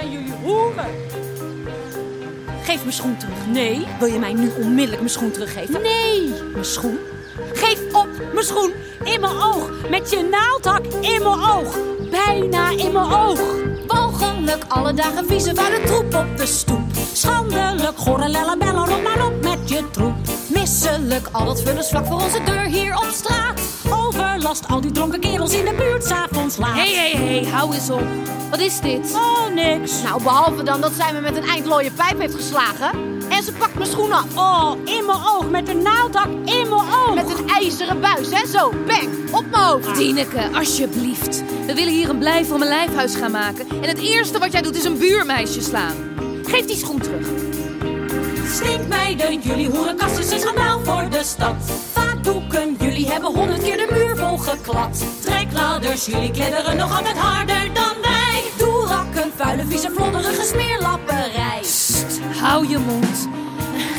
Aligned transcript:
zijn 0.00 0.10
jullie 0.10 0.32
hoeren. 0.42 0.86
Geef 2.62 2.80
mijn 2.80 2.92
schoen 2.92 3.16
terug. 3.16 3.46
Nee. 3.46 3.86
Wil 3.98 4.08
je 4.08 4.18
mij 4.18 4.32
nu 4.32 4.50
onmiddellijk 4.58 4.98
mijn 4.98 5.10
schoen 5.10 5.30
teruggeven? 5.30 5.82
Nee. 5.82 6.32
Mijn 6.52 6.64
schoen? 6.64 6.98
Geef 7.52 7.80
op 7.92 8.08
mijn 8.32 8.44
schoen 8.44 8.72
in 9.04 9.20
mijn 9.20 9.32
oog. 9.32 9.70
Met 9.90 10.10
je 10.10 10.28
naaldhak 10.30 10.84
in 10.86 11.22
mijn 11.22 11.40
oog. 11.50 11.78
Bijna 12.10 12.70
in 12.70 12.92
mijn 12.92 13.12
oog. 13.12 13.40
Walgelijk, 13.86 14.64
alle 14.68 14.94
dagen 14.94 15.26
vieze 15.26 15.54
vuile 15.54 15.80
troep 15.84 16.14
op 16.14 16.36
de 16.36 16.46
stoep. 16.46 16.90
Schandelijk, 17.12 18.04
bella, 18.58 18.84
rot 18.84 19.02
maar 19.02 19.26
op 19.26 19.42
met 19.42 19.68
je 19.68 19.90
troep. 19.90 20.16
Misselijk, 20.48 21.28
al 21.32 21.44
dat 21.44 21.62
vullers 21.62 21.88
vlak 21.88 22.06
voor 22.06 22.20
onze 22.22 22.42
deur 22.44 22.64
hier 22.64 22.96
op 22.96 23.08
straat. 23.12 23.45
Overlast, 24.46 24.72
al 24.72 24.80
die 24.80 24.92
dronken 24.92 25.20
kerels 25.20 25.52
in 25.52 25.64
de 25.64 25.74
buurt, 25.74 26.04
s'avonds 26.04 26.56
laat. 26.56 26.76
Hé, 26.76 26.94
hé, 26.94 27.16
hé, 27.16 27.50
hou 27.50 27.74
eens 27.74 27.90
op. 27.90 28.02
Wat 28.50 28.60
is 28.60 28.80
dit? 28.80 29.14
Oh, 29.14 29.54
niks. 29.54 30.02
Nou, 30.02 30.22
behalve 30.22 30.62
dan 30.62 30.80
dat 30.80 30.92
zij 30.92 31.12
me 31.12 31.20
met 31.20 31.36
een 31.36 31.48
eindlooie 31.48 31.90
pijp 31.90 32.18
heeft 32.18 32.34
geslagen. 32.34 32.90
En 33.28 33.42
ze 33.42 33.52
pakt 33.52 33.74
mijn 33.74 33.90
schoen 33.90 34.12
af. 34.12 34.36
Oh, 34.36 34.72
in 34.84 35.04
mijn 35.06 35.18
oog, 35.18 35.50
met 35.50 35.68
een 35.68 35.82
naaldhak 35.82 36.26
in 36.44 36.68
mijn 36.68 36.72
oog. 36.72 37.14
Met 37.14 37.38
een 37.38 37.48
ijzeren 37.48 38.00
buis, 38.00 38.30
hè? 38.30 38.46
Zo, 38.46 38.72
bang, 38.86 39.32
op 39.32 39.44
mijn 39.50 39.62
hoofd. 39.62 39.94
Tineke, 39.94 40.48
alsjeblieft. 40.54 41.42
We 41.66 41.74
willen 41.74 41.92
hier 41.92 42.08
een 42.08 42.18
blij 42.18 42.44
voor 42.44 42.58
mijn 42.58 42.70
lijfhuis 42.70 43.14
gaan 43.14 43.30
maken. 43.30 43.66
En 43.68 43.88
het 43.88 43.98
eerste 43.98 44.38
wat 44.38 44.52
jij 44.52 44.62
doet 44.62 44.76
is 44.76 44.84
een 44.84 44.98
buurmeisje 44.98 45.62
slaan. 45.62 45.96
Geef 46.44 46.66
die 46.66 46.76
schoen 46.76 47.00
terug. 47.00 47.26
Stinkmeiden, 48.52 49.40
jullie 49.40 49.70
hoerenkasten 49.70 50.24
zijn 50.24 50.40
schandaal 50.40 50.80
voor 50.84 51.10
de 51.10 51.22
stad. 51.24 51.54
Jullie 52.78 53.06
hebben 53.06 53.34
honderd 53.34 53.62
keer 53.62 53.76
de 53.76 53.86
muur 53.90 54.16
volgeklad. 54.16 55.04
Trekladers, 55.20 56.06
jullie 56.06 56.30
kledderen 56.30 56.76
nog 56.76 56.96
altijd 56.96 57.16
harder 57.16 57.74
dan 57.74 57.92
wij. 58.02 58.42
Doelrakken, 58.58 59.32
vuile, 59.36 59.64
vieze, 59.68 59.90
flodderige 59.90 60.42
smeerlapperij. 60.42 61.62
Hou 62.40 62.68
je 62.68 62.78
mond. 62.78 63.28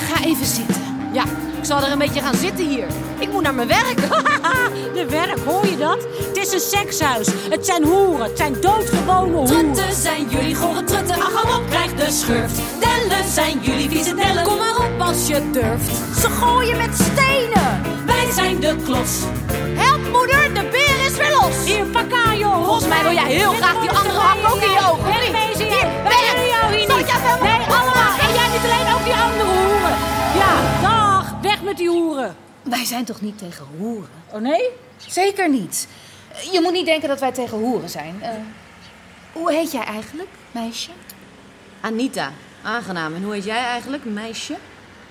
Ga 0.07 0.23
even 0.23 0.45
zitten. 0.45 0.81
Ja, 1.13 1.23
ik 1.57 1.65
zal 1.65 1.81
er 1.81 1.91
een 1.91 1.97
beetje 1.97 2.21
gaan 2.21 2.35
zitten 2.35 2.67
hier. 2.67 2.87
Ik 3.19 3.31
moet 3.31 3.41
naar 3.43 3.53
mijn 3.53 3.67
werk. 3.67 3.97
de 4.97 5.05
werk, 5.09 5.39
hoor 5.45 5.65
je 5.65 5.77
dat? 5.77 6.07
Het 6.27 6.37
is 6.37 6.53
een 6.53 6.59
sekshuis. 6.59 7.27
Het 7.49 7.65
zijn 7.65 7.83
hoeren, 7.83 8.25
het 8.27 8.37
zijn 8.37 8.61
doodgewone 8.61 9.31
hoeren. 9.31 9.73
Trutten 9.73 9.95
zijn 9.95 10.29
jullie 10.29 10.55
gore 10.55 10.83
trutten. 10.83 11.21
Ach, 11.21 11.41
kom 11.41 11.55
op, 11.55 11.69
krijg 11.69 11.93
de 11.93 12.11
schurft. 12.11 12.61
Dellen 12.79 13.29
zijn 13.31 13.59
jullie 13.61 13.89
vieze 13.89 14.15
dellen. 14.15 14.43
Kom 14.43 14.57
maar 14.57 14.77
op 14.77 15.01
als 15.01 15.27
je 15.27 15.49
durft. 15.51 16.19
Ze 16.19 16.29
gooien 16.29 16.77
met 16.77 16.93
stenen. 16.93 17.96
Wij 18.27 18.35
zijn 18.35 18.59
de 18.59 18.75
klos. 18.83 19.19
Help 19.83 20.01
moeder, 20.11 20.53
de 20.53 20.69
beer 20.71 21.05
is 21.05 21.17
weer 21.17 21.31
los. 21.31 21.65
Hier, 21.65 21.85
Pakajo. 21.85 22.63
Volgens 22.63 22.87
mij 22.87 23.03
wil 23.03 23.11
jij 23.11 23.31
heel 23.31 23.51
graag 23.51 23.81
die 23.81 23.89
andere 23.89 24.19
hak 24.19 24.53
ook 24.53 24.61
in 24.61 24.71
je 24.71 24.79
ogen. 24.91 25.11
Hier? 25.11 25.21
Even 25.21 25.67
Nee, 27.41 27.59
allemaal. 27.77 28.17
En 28.19 28.33
jij 28.33 28.47
niet 28.51 28.63
alleen, 28.63 28.93
ook 28.95 29.03
die 29.03 29.13
andere 29.13 29.49
hoeren. 29.49 29.97
Ja, 30.41 30.81
dag. 30.81 31.35
Weg 31.41 31.61
met 31.61 31.77
die 31.77 31.89
hoeren. 31.89 32.35
Wij 32.63 32.85
zijn 32.85 33.05
toch 33.05 33.21
niet 33.21 33.37
tegen 33.37 33.65
hoeren? 33.77 34.09
Oh 34.31 34.41
nee? 34.41 34.69
Zeker 35.07 35.49
niet. 35.49 35.87
Je 36.51 36.59
moet 36.61 36.73
niet 36.73 36.85
denken 36.85 37.09
dat 37.09 37.19
wij 37.19 37.31
tegen 37.31 37.57
hoeren 37.57 37.89
zijn. 37.89 38.21
Eh, 38.21 38.29
hoe 39.31 39.51
heet 39.53 39.71
jij 39.71 39.83
eigenlijk, 39.83 40.29
meisje? 40.51 40.91
Anita, 41.81 42.31
aangenaam. 42.63 43.15
En 43.15 43.23
hoe 43.23 43.33
heet 43.33 43.45
jij 43.45 43.63
eigenlijk, 43.63 44.05
meisje? 44.05 44.55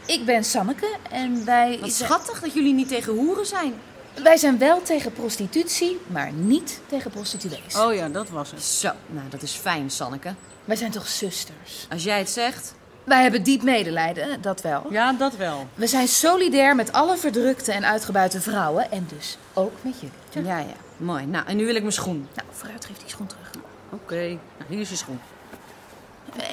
Ik 0.06 0.24
ben 0.24 0.44
Sanneke 0.44 0.96
en 1.10 1.44
wij... 1.44 1.78
Wat 1.80 1.92
schattig 1.92 2.40
dat 2.40 2.54
jullie 2.54 2.74
niet 2.74 2.88
tegen 2.88 3.12
hoeren 3.12 3.46
zijn. 3.46 3.74
Wij 4.22 4.36
zijn 4.36 4.58
wel 4.58 4.82
tegen 4.82 5.12
prostitutie, 5.12 5.98
maar 6.06 6.32
niet 6.32 6.80
tegen 6.86 7.10
prostituees. 7.10 7.76
Oh 7.76 7.94
ja, 7.94 8.08
dat 8.08 8.28
was 8.28 8.50
het. 8.50 8.62
Zo, 8.62 8.90
nou 9.06 9.28
dat 9.28 9.42
is 9.42 9.52
fijn, 9.52 9.90
Sanneke. 9.90 10.34
Wij 10.64 10.76
zijn 10.76 10.90
toch 10.90 11.08
zusters? 11.08 11.86
Als 11.90 12.04
jij 12.04 12.18
het 12.18 12.30
zegt. 12.30 12.74
Wij 13.04 13.22
hebben 13.22 13.42
diep 13.42 13.62
medelijden, 13.62 14.42
dat 14.42 14.62
wel. 14.62 14.86
Ja, 14.90 15.12
dat 15.12 15.36
wel. 15.36 15.66
We 15.74 15.86
zijn 15.86 16.08
solidair 16.08 16.74
met 16.74 16.92
alle 16.92 17.16
verdrukte 17.16 17.72
en 17.72 17.84
uitgebuite 17.84 18.40
vrouwen 18.40 18.90
en 18.90 19.06
dus 19.16 19.38
ook 19.52 19.72
met 19.82 19.94
jullie. 20.00 20.48
Ja, 20.48 20.58
ja. 20.58 20.74
Mooi. 20.96 21.26
Nou, 21.26 21.46
en 21.46 21.56
nu 21.56 21.66
wil 21.66 21.74
ik 21.74 21.80
mijn 21.80 21.92
schoen. 21.92 22.28
Nou, 22.34 22.48
vooruit 22.50 22.84
geef 22.84 22.96
die 22.96 23.08
schoen 23.08 23.26
terug. 23.26 23.50
Oké. 23.90 24.14
Nou, 24.24 24.68
hier 24.68 24.80
is 24.80 24.88
je 24.88 24.96
schoen. 24.96 25.20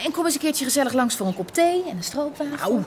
En 0.03 0.11
kom 0.11 0.25
eens 0.25 0.33
een 0.33 0.39
keertje 0.39 0.65
gezellig 0.65 0.93
langs 0.93 1.15
voor 1.15 1.27
een 1.27 1.35
kop 1.35 1.53
thee 1.53 1.83
en 1.89 1.97
een 1.97 2.03
stroopwafel. 2.03 2.57
Au. 2.57 2.83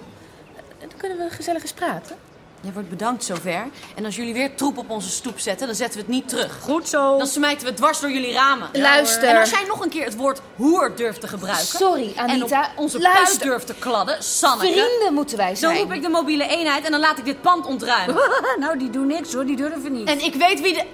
Dan 0.97 1.09
kunnen 1.09 1.29
we 1.29 1.35
gezellig 1.35 1.63
eens 1.63 1.73
praten. 1.73 2.17
Jij 2.61 2.73
wordt 2.73 2.89
bedankt 2.89 3.25
zover. 3.25 3.65
En 3.95 4.05
als 4.05 4.17
jullie 4.17 4.33
weer 4.33 4.55
troep 4.55 4.79
op 4.79 4.91
onze 4.91 5.09
stoep 5.09 5.39
zetten, 5.39 5.67
dan 5.67 5.77
zetten 5.77 5.99
we 6.01 6.05
het 6.07 6.15
niet 6.15 6.29
terug. 6.29 6.59
Goed 6.63 6.89
zo. 6.89 7.19
Dan 7.19 7.27
smijten 7.27 7.61
we 7.63 7.67
het 7.69 7.77
dwars 7.77 8.01
door 8.01 8.11
jullie 8.11 8.33
ramen. 8.33 8.69
Luister. 8.73 9.29
En 9.29 9.41
als 9.41 9.51
jij 9.51 9.65
nog 9.67 9.81
een 9.85 9.89
keer 9.89 10.05
het 10.05 10.17
woord 10.17 10.41
hoer 10.57 10.97
durft 10.97 11.21
te 11.21 11.29
gebruiken... 11.29 11.67
Sorry, 11.67 12.13
en 12.17 12.29
Anita. 12.31 12.61
op 12.61 12.79
onze 12.79 12.99
Luister. 13.01 13.25
puist 13.25 13.43
durft 13.43 13.67
te 13.67 13.75
kladden, 13.75 14.23
Sanneke... 14.23 14.73
Vrienden 14.73 15.15
moeten 15.15 15.37
wij 15.37 15.47
Dan 15.47 15.57
zijn. 15.57 15.77
roep 15.79 15.93
ik 15.93 16.03
de 16.03 16.09
mobiele 16.09 16.47
eenheid 16.49 16.85
en 16.85 16.91
dan 16.91 17.01
laat 17.01 17.19
ik 17.19 17.25
dit 17.25 17.41
pand 17.41 17.67
ontruimen. 17.67 18.17
nou, 18.61 18.79
die 18.79 18.91
doen 18.91 19.07
niks 19.07 19.33
hoor. 19.33 19.47
Die 19.47 19.57
durven 19.57 19.93
niet. 19.93 20.09
En 20.09 20.25
ik 20.25 20.35
weet 20.35 20.61
wie 20.61 20.75
de, 20.75 20.85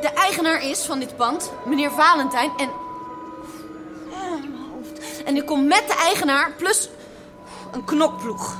de 0.00 0.08
eigenaar 0.08 0.62
is 0.62 0.80
van 0.80 0.98
dit 0.98 1.16
pand, 1.16 1.52
meneer 1.66 1.90
Valentijn. 1.90 2.50
En. 2.56 2.68
Ah, 4.12 4.30
mijn 4.30 4.54
hoofd. 4.72 5.22
En 5.24 5.36
ik 5.36 5.46
kom 5.46 5.66
met 5.66 5.84
de 5.86 5.94
eigenaar 5.94 6.52
plus 6.56 6.88
een 7.72 7.84
knokploeg. 7.84 8.56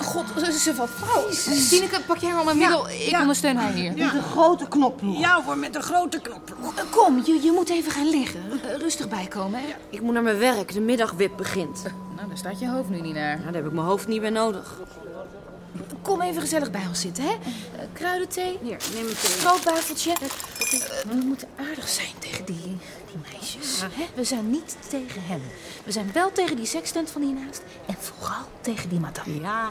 God, 0.00 0.24
ze 0.52 0.74
valt 0.74 0.90
flauw. 0.90 1.28
Tineke, 1.68 2.00
pak 2.06 2.16
jij 2.16 2.32
maar 2.32 2.44
mijn 2.44 2.58
middel. 2.58 2.88
Ik 2.88 3.16
ondersteun 3.20 3.56
haar 3.56 3.72
hier. 3.72 4.00
Een 4.00 4.22
grote 4.22 4.68
knokploeg. 4.68 5.18
Ja 5.18 5.42
hoor, 5.42 5.58
met 5.58 5.74
een 5.74 5.82
grote 5.82 6.20
knop. 6.20 6.54
Kom, 6.90 7.22
je, 7.24 7.42
je 7.42 7.52
moet 7.52 7.68
even 7.68 7.92
gaan 7.92 8.08
liggen. 8.10 8.40
Eh, 8.62 8.76
Rustig 8.76 9.08
bijkomen, 9.08 9.60
hè? 9.60 9.66
Ik 9.90 10.00
moet 10.00 10.12
naar 10.12 10.22
mijn 10.22 10.38
werk, 10.38 10.72
de 10.72 10.80
middagwip 10.80 11.36
begint. 11.36 11.82
Nou, 12.16 12.28
daar 12.28 12.36
staat 12.36 12.58
je 12.60 12.68
hoofd 12.68 12.88
nu 12.88 13.00
niet 13.00 13.14
naar. 13.14 13.32
Nou, 13.38 13.44
daar 13.44 13.54
heb 13.54 13.66
ik 13.66 13.72
mijn 13.72 13.86
hoofd 13.86 14.08
niet 14.08 14.20
bij 14.20 14.30
nodig. 14.30 14.80
Kom 16.02 16.20
even 16.20 16.40
gezellig 16.40 16.70
bij 16.70 16.86
ons 16.88 17.00
zitten, 17.00 17.24
hè? 17.24 17.30
Eh, 17.30 17.38
kruidenthee, 17.92 18.58
Hier, 18.62 18.76
neem 18.94 19.06
het 19.06 19.20
thee. 19.20 19.30
stroopwafeltje. 19.30 20.10
Eh, 20.12 20.18
we 21.08 21.14
moeten 21.24 21.48
aardig 21.68 21.88
zijn 21.88 22.12
tegen 22.18 22.44
die, 22.44 22.56
die 23.06 23.18
meisjes. 23.32 23.80
Hè? 23.80 24.06
We 24.14 24.24
zijn 24.24 24.50
niet 24.50 24.76
tegen 24.88 25.22
hen. 25.24 25.42
We 25.84 25.92
zijn 25.92 26.10
wel 26.12 26.32
tegen 26.32 26.56
die 26.56 26.66
sekstent 26.66 27.10
van 27.10 27.22
hiernaast. 27.22 27.62
En 27.86 27.94
vooral 27.98 28.44
tegen 28.60 28.88
die 28.88 29.00
madame. 29.00 29.40
Ja. 29.40 29.70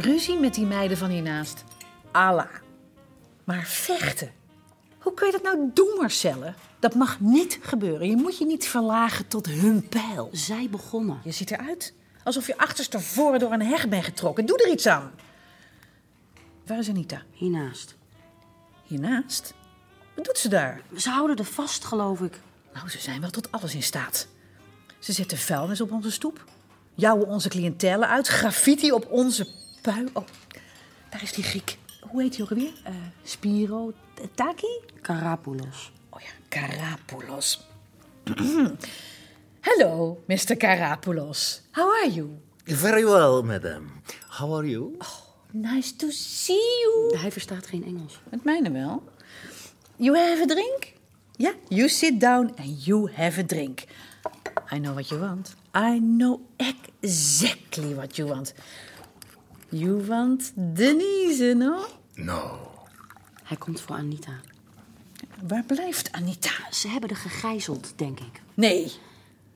Ruzie 0.00 0.38
met 0.38 0.54
die 0.54 0.66
meiden 0.66 0.96
van 0.96 1.10
hiernaast. 1.10 1.64
Allah. 2.10 2.50
Maar 3.44 3.64
vechten. 3.64 4.30
Hoe 4.98 5.14
kun 5.14 5.26
je 5.26 5.32
dat 5.32 5.42
nou 5.42 5.70
doen, 5.74 5.96
Marcelle? 5.98 6.54
Dat 6.78 6.94
mag 6.94 7.20
niet 7.20 7.58
gebeuren. 7.62 8.08
Je 8.08 8.16
moet 8.16 8.38
je 8.38 8.46
niet 8.46 8.66
verlagen 8.66 9.28
tot 9.28 9.46
hun 9.46 9.88
pijl. 9.88 10.28
Zij 10.32 10.68
begonnen. 10.70 11.20
Je 11.24 11.30
ziet 11.30 11.50
eruit 11.50 11.94
alsof 12.24 12.46
je 12.46 12.58
achterstevoren 12.58 13.38
door 13.38 13.52
een 13.52 13.62
heg 13.62 13.88
bent 13.88 14.04
getrokken. 14.04 14.46
Doe 14.46 14.62
er 14.62 14.70
iets 14.70 14.86
aan. 14.86 15.10
Waar 16.66 16.78
is 16.78 16.88
Anita? 16.88 17.22
Hiernaast. 17.32 17.94
Hiernaast? 18.84 19.54
Wat 20.14 20.24
doet 20.24 20.38
ze 20.38 20.48
daar? 20.48 20.80
Ze 20.96 21.10
houden 21.10 21.36
er 21.36 21.44
vast, 21.44 21.84
geloof 21.84 22.20
ik. 22.20 22.40
Nou, 22.74 22.88
ze 22.88 22.98
zijn 23.00 23.20
wel 23.20 23.30
tot 23.30 23.52
alles 23.52 23.74
in 23.74 23.82
staat. 23.82 24.26
Ze 24.98 25.12
zetten 25.12 25.38
vuilnis 25.38 25.80
op 25.80 25.92
onze 25.92 26.10
stoep. 26.10 26.44
Jouwen 26.94 27.26
onze 27.26 27.48
cliëntelen 27.48 28.08
uit. 28.08 28.26
Graffiti 28.26 28.92
op 28.92 29.06
onze 29.10 29.46
pui. 29.80 30.08
Oh, 30.12 30.26
daar 31.10 31.22
is 31.22 31.32
die 31.32 31.44
Griek. 31.44 31.78
Hoe 32.00 32.22
heet 32.22 32.36
hij 32.36 32.44
ook 32.44 32.50
alweer? 32.50 32.72
Eh, 32.84 32.94
Spiro 33.22 33.92
Taki? 34.34 34.80
Karapoulos. 35.00 35.92
Oh 36.10 36.20
ja, 36.20 36.28
Karapoulos. 36.48 37.66
Hello, 39.60 40.18
Mr. 40.28 40.56
Karapoulos. 40.56 41.62
How 41.72 41.90
are 41.90 42.12
you? 42.12 42.38
Very 42.64 43.04
well, 43.04 43.42
madam. 43.42 44.02
How 44.28 44.56
are 44.56 44.68
you? 44.68 44.96
Nice 45.50 45.96
to 45.96 46.10
see 46.10 46.80
you. 46.84 47.18
Hij 47.18 47.32
verstaat 47.32 47.66
geen 47.66 47.84
Engels. 47.84 48.20
Het 48.30 48.44
mijne 48.44 48.70
wel. 48.70 49.02
You 49.96 50.18
have 50.18 50.42
a 50.42 50.46
drink? 50.46 50.92
Ja, 51.36 51.52
you 51.68 51.88
sit 51.88 52.20
down 52.20 52.54
and 52.58 52.84
you 52.84 53.10
have 53.12 53.40
a 53.40 53.44
drink. 53.44 53.80
I 54.72 54.78
know 54.78 54.92
what 54.94 55.08
you 55.08 55.20
want. 55.20 55.54
I 55.74 55.98
know 55.98 56.40
exactly 56.56 57.94
what 57.94 58.16
you 58.16 58.28
want. 58.28 58.54
You 59.70 60.04
want 60.06 60.52
Denise, 60.54 61.54
no? 61.56 61.86
No. 62.14 62.70
Hij 63.42 63.56
komt 63.56 63.80
voor 63.80 63.96
Anita. 63.96 64.32
Waar 65.42 65.64
blijft 65.64 66.12
Anita? 66.12 66.50
Ze 66.70 66.88
hebben 66.88 67.10
er 67.10 67.16
gegijzeld, 67.16 67.92
denk 67.96 68.20
ik. 68.20 68.42
Nee. 68.54 68.92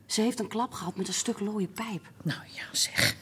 Ze 0.07 0.21
heeft 0.21 0.41
een 0.41 0.49
klap 0.49 0.73
gehad 0.73 0.97
met 0.97 1.09
een 1.09 1.15
stuk 1.15 1.41
looie 1.41 1.67
pijp. 1.67 2.11
Nou 2.23 2.41
ja, 2.53 2.63
zeg. 2.73 3.17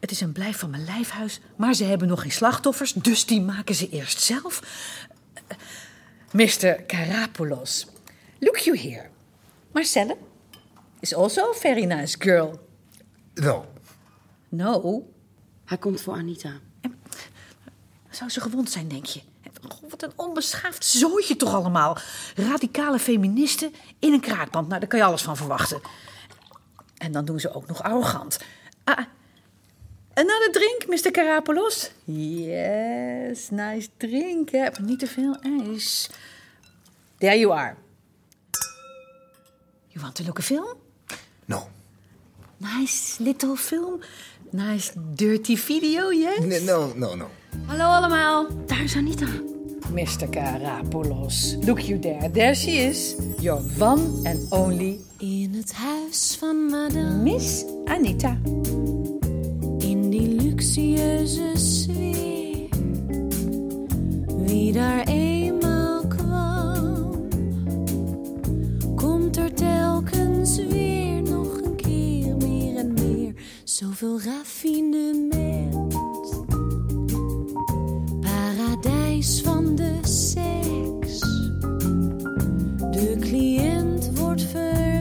Het 0.00 0.10
is 0.10 0.20
een 0.20 0.32
blijf 0.32 0.58
van 0.58 0.70
mijn 0.70 0.84
lijfhuis, 0.84 1.40
maar 1.56 1.74
ze 1.74 1.84
hebben 1.84 2.08
nog 2.08 2.22
geen 2.22 2.32
slachtoffers, 2.32 2.92
dus 2.92 3.26
die 3.26 3.40
maken 3.40 3.74
ze 3.74 3.88
eerst 3.88 4.20
zelf. 4.20 4.62
Eh, 5.46 5.56
Mr. 6.32 6.82
Karapoulos, 6.82 7.86
look 8.38 8.56
you 8.56 8.78
here. 8.78 9.08
Marcelle, 9.72 10.16
is 11.00 11.14
also 11.14 11.50
a 11.50 11.52
very 11.52 11.84
nice 11.84 12.16
girl. 12.18 12.60
No. 13.34 13.66
No. 14.48 15.06
Hij 15.64 15.78
komt 15.78 16.00
voor 16.00 16.14
Anita. 16.14 16.52
Zou 18.10 18.30
ze 18.30 18.40
gewond 18.40 18.70
zijn, 18.70 18.88
denk 18.88 19.06
je? 19.06 19.20
Wat 19.88 20.02
een 20.02 20.12
onbeschaafd 20.16 20.84
zooitje 20.84 21.36
toch 21.36 21.54
allemaal. 21.54 21.98
Radicale 22.34 22.98
feministen 22.98 23.74
in 23.98 24.12
een 24.12 24.20
kraakpand. 24.20 24.68
Nou, 24.68 24.80
daar 24.80 24.88
kan 24.88 24.98
je 24.98 25.04
alles 25.04 25.22
van 25.22 25.36
verwachten. 25.36 25.80
En 26.96 27.12
dan 27.12 27.24
doen 27.24 27.40
ze 27.40 27.54
ook 27.54 27.66
nog 27.66 27.82
arrogant. 27.82 28.38
Ah, 28.84 29.04
another 30.14 30.52
drink, 30.52 30.84
Mr. 30.88 31.10
Karapolos? 31.10 31.90
Yes, 32.04 33.50
nice 33.50 33.88
drink. 33.96 34.50
Hè? 34.50 34.60
Maar 34.60 34.82
niet 34.82 34.98
te 34.98 35.06
veel 35.06 35.36
ijs. 35.40 36.10
There 37.18 37.38
you 37.38 37.58
are. 37.58 37.74
You 39.88 40.04
want 40.04 40.14
to 40.14 40.24
look 40.24 40.38
a 40.38 40.42
film? 40.42 40.74
No. 41.44 41.68
Nice 42.56 43.22
little 43.22 43.56
film. 43.56 44.00
Nice 44.54 44.92
dirty 45.16 45.56
video, 45.56 46.10
yes? 46.12 46.38
N- 46.44 46.64
No, 46.64 46.92
no, 46.94 47.14
no. 47.16 47.26
Hallo 47.66 47.84
allemaal. 47.84 48.46
Daar 48.66 48.82
is 48.82 48.96
Anita. 48.96 49.26
Mr. 49.92 50.28
Karapolos. 50.30 51.56
Look 51.66 51.80
you 51.80 51.98
there. 51.98 52.30
There 52.30 52.54
she 52.54 52.70
is. 52.70 53.14
Your 53.40 53.60
one 53.78 54.02
and 54.24 54.46
only 54.52 54.98
In 55.18 55.52
het 55.54 55.72
huis 55.72 56.36
van 56.38 56.66
madame, 56.66 57.22
Miss 57.22 57.64
Anita. 57.84 58.38
in 59.78 60.10
die 60.10 60.28
luxueuze 60.42 61.50
sfeer. 61.54 62.68
Wie 64.46 64.72
daar 64.72 65.06
eenmaal 65.06 66.06
kwam, 66.06 67.10
komt 68.96 69.36
er 69.36 69.52
telkens 69.54 70.56
weer 70.56 71.03
Zoveel 73.74 74.20
raffinement. 74.20 75.74
Paradijs 78.20 79.40
van 79.40 79.74
de 79.74 79.98
seks. 80.02 81.20
De 82.90 83.16
cliënt 83.20 84.18
wordt 84.18 84.42
verwend. 84.42 84.93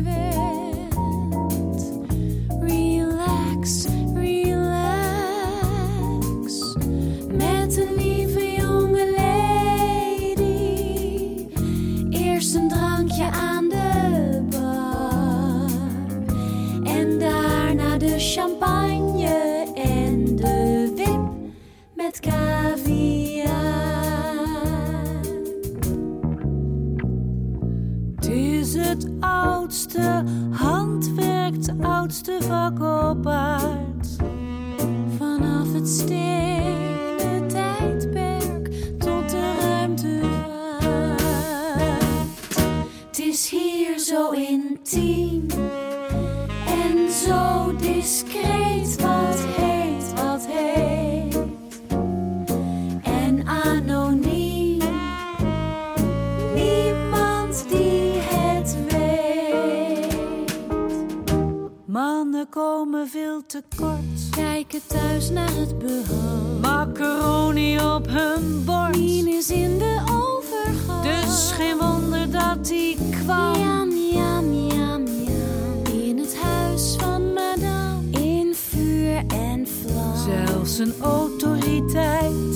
Oudste 29.95 30.23
handwerk, 30.51 31.53
het 31.55 31.73
oudste 31.81 32.37
vak 32.41 32.79
op 32.81 33.27
aard. 33.27 34.07
Vanaf 35.17 35.73
het 35.73 35.89
stenen 35.89 37.47
tijdperk 37.47 38.71
tot 38.97 39.29
de 39.29 39.55
ruimtevaart. 39.61 40.15
Het 43.07 43.19
is 43.19 43.49
hier 43.49 43.99
zo 43.99 44.29
intiem 44.29 45.47
en 46.65 47.11
zo 47.11 47.75
discreet 47.75 48.52
Kijken 64.73 64.99
thuis 64.99 65.29
naar 65.29 65.55
het 65.55 65.77
behang. 65.77 66.61
Macaroni 66.61 67.79
op 67.79 68.07
hun 68.07 68.63
bord. 68.65 68.97
Mien 68.97 69.27
is 69.27 69.49
in 69.49 69.77
de 69.77 69.99
overgang. 70.11 71.03
Dus 71.03 71.51
geen 71.51 71.77
wonder 71.77 72.31
dat 72.31 72.69
hij 72.69 72.97
kwam. 73.09 73.55
Jam, 73.55 73.89
jam, 74.13 74.53
jam, 74.53 75.05
jam. 75.07 75.93
In 75.93 76.17
het 76.17 76.37
huis 76.41 76.95
van 76.99 77.33
madame. 77.33 78.09
In 78.11 78.55
vuur 78.55 79.23
en 79.27 79.67
vlam. 79.67 80.45
Zelfs 80.45 80.77
een 80.77 80.93
autoriteit 81.01 82.52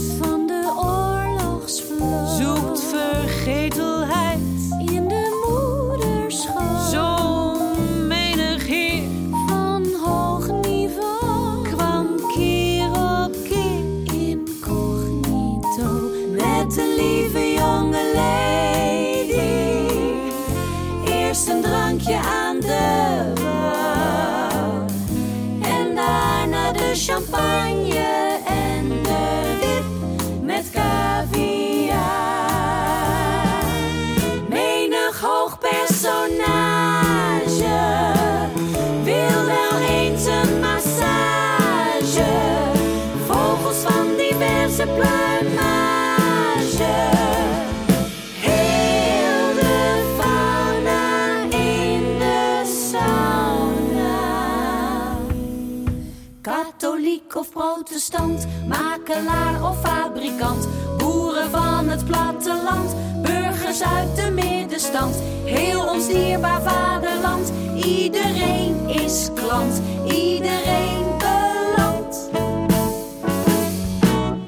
protestant, 57.87 58.47
makelaar 58.67 59.69
of 59.69 59.79
fabrikant, 59.81 60.67
boeren 60.97 61.49
van 61.49 61.87
het 61.87 62.05
platteland, 62.05 62.95
burgers 63.21 63.83
uit 63.83 64.15
de 64.15 64.29
middenstand, 64.31 65.15
heel 65.43 65.87
ons 65.89 66.07
dierbaar 66.07 66.61
vaderland. 66.61 67.51
Iedereen 67.75 68.89
is 68.89 69.29
klant, 69.35 69.81
iedereen 70.05 71.05
belandt. 71.17 72.29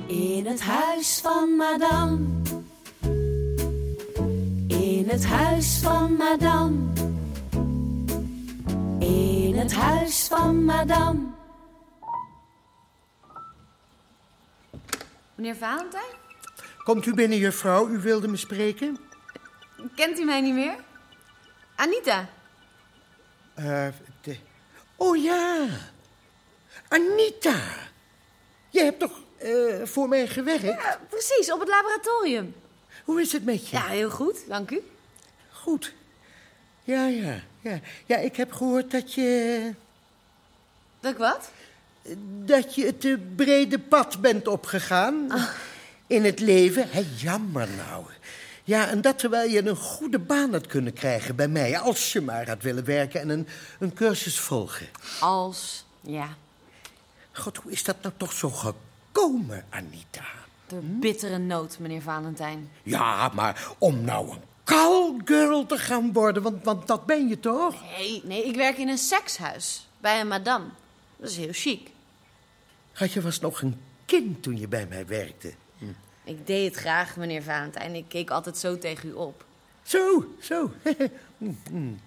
In 0.08 0.46
het 0.46 0.62
huis 0.62 1.20
van 1.22 1.56
madame, 1.56 2.18
in 4.68 5.06
het 5.08 5.26
huis 5.26 5.80
van 5.82 6.16
madame, 6.18 6.76
in 9.00 9.58
het 9.58 9.74
huis 9.74 10.28
van 10.28 10.66
madame. 10.66 11.29
Meneer 15.40 15.56
Valentijn? 15.56 16.18
Komt 16.84 17.06
u 17.06 17.14
binnen, 17.14 17.38
juffrouw. 17.38 17.88
U 17.90 18.00
wilde 18.00 18.28
me 18.28 18.38
spreken? 18.38 18.98
Kent 19.96 20.20
u 20.20 20.24
mij 20.24 20.42
niet 20.42 20.54
meer? 20.54 20.76
Anita. 21.76 22.30
Eh, 23.54 23.88
de- 24.22 24.38
Oh 24.96 25.24
ja. 25.24 25.66
Anita. 26.88 27.60
Jij 28.70 28.84
hebt 28.84 29.00
toch 29.00 29.20
eh, 29.38 29.84
voor 29.84 30.08
mij 30.08 30.28
gewerkt? 30.28 30.62
Ja, 30.62 31.00
precies, 31.10 31.52
op 31.52 31.60
het 31.60 31.70
laboratorium. 31.70 32.56
Hoe 33.04 33.22
is 33.22 33.32
het 33.32 33.46
met 33.46 33.68
je? 33.70 33.76
Ja, 33.76 33.86
heel 33.86 34.10
goed, 34.10 34.48
dank 34.48 34.72
u. 34.72 34.82
Goed. 35.52 35.94
Ja, 36.84 37.06
ja, 37.08 37.40
ja. 37.62 37.80
Ja, 38.06 38.18
ik 38.18 38.36
heb 38.36 38.52
gehoord 38.52 38.92
dat 38.92 39.14
je... 39.14 39.74
Dat 41.00 41.12
ik 41.12 41.18
wat? 41.18 41.52
Dat 42.46 42.76
je 42.76 42.86
het 42.86 43.06
eh, 43.06 43.16
brede 43.36 43.80
pad 43.80 44.22
bent 44.22 44.48
opgegaan. 44.48 45.28
In 46.08 46.26
het 46.26 46.40
leven. 46.40 46.90
Hé, 46.90 47.04
jammer 47.18 47.68
nou. 47.88 48.06
Ja, 48.64 48.88
en 48.88 49.02
dat 49.02 49.20
terwijl 49.20 49.50
je 49.50 49.68
een 49.68 49.76
goede 49.76 50.20
baan 50.20 50.54
had 50.54 50.68
kunnen 50.68 50.94
krijgen 50.94 51.36
bij 51.36 51.48
mij... 51.48 51.80
als 51.80 52.14
je 52.14 52.22
maar 52.22 52.48
had 52.48 52.62
willen 52.62 52.86
werken 52.86 53.22
en 53.22 53.30
een, 53.30 53.48
een 53.80 53.94
cursus 53.94 54.40
volgen. 54.40 54.88
Als, 55.20 55.86
ja, 56.02 56.28
God, 57.32 57.58
hoe 57.58 57.72
is 57.72 57.84
dat 57.84 57.96
nou 58.02 58.14
toch 58.18 58.34
zo 58.34 58.50
gekomen, 58.50 59.66
Anita? 59.70 60.24
de 60.70 60.80
bittere 60.82 61.38
nood, 61.38 61.80
meneer 61.80 62.02
Valentijn. 62.02 62.72
Ja, 62.84 63.32
maar 63.34 63.68
om 63.78 64.02
nou 64.02 64.32
een 64.32 64.42
callgirl 64.64 65.66
te 65.66 65.78
gaan 65.78 66.14
worden, 66.14 66.44
want, 66.44 66.64
want 66.64 66.88
dat 66.88 67.06
ben 67.06 67.28
je 67.28 67.40
toch? 67.40 67.76
Nee, 67.98 68.22
nee, 68.24 68.46
ik 68.46 68.56
werk 68.56 68.78
in 68.78 68.90
een 68.90 68.98
sekshuis. 68.98 69.88
Bij 70.00 70.20
een 70.20 70.28
madame. 70.28 70.66
Dat 71.18 71.30
is 71.30 71.38
heel 71.38 71.52
chic. 71.52 71.90
Had 72.94 73.12
je 73.12 73.22
was 73.22 73.40
nog 73.40 73.62
een 73.62 73.82
kind 74.06 74.44
toen 74.44 74.58
je 74.58 74.68
bij 74.68 74.86
mij 74.90 75.06
werkte. 75.08 75.54
Ik 76.30 76.48
deed 76.48 76.66
het 76.66 76.82
graag, 76.82 77.16
meneer 77.16 77.44
Valentijn. 77.44 77.96
Ik 77.96 78.06
keek 78.08 78.30
altijd 78.30 78.58
zo 78.58 78.78
tegen 78.78 79.10
u 79.10 79.12
op. 79.12 79.46
Zo, 79.84 80.26
zo. 80.40 80.72
Mm, 81.38 81.58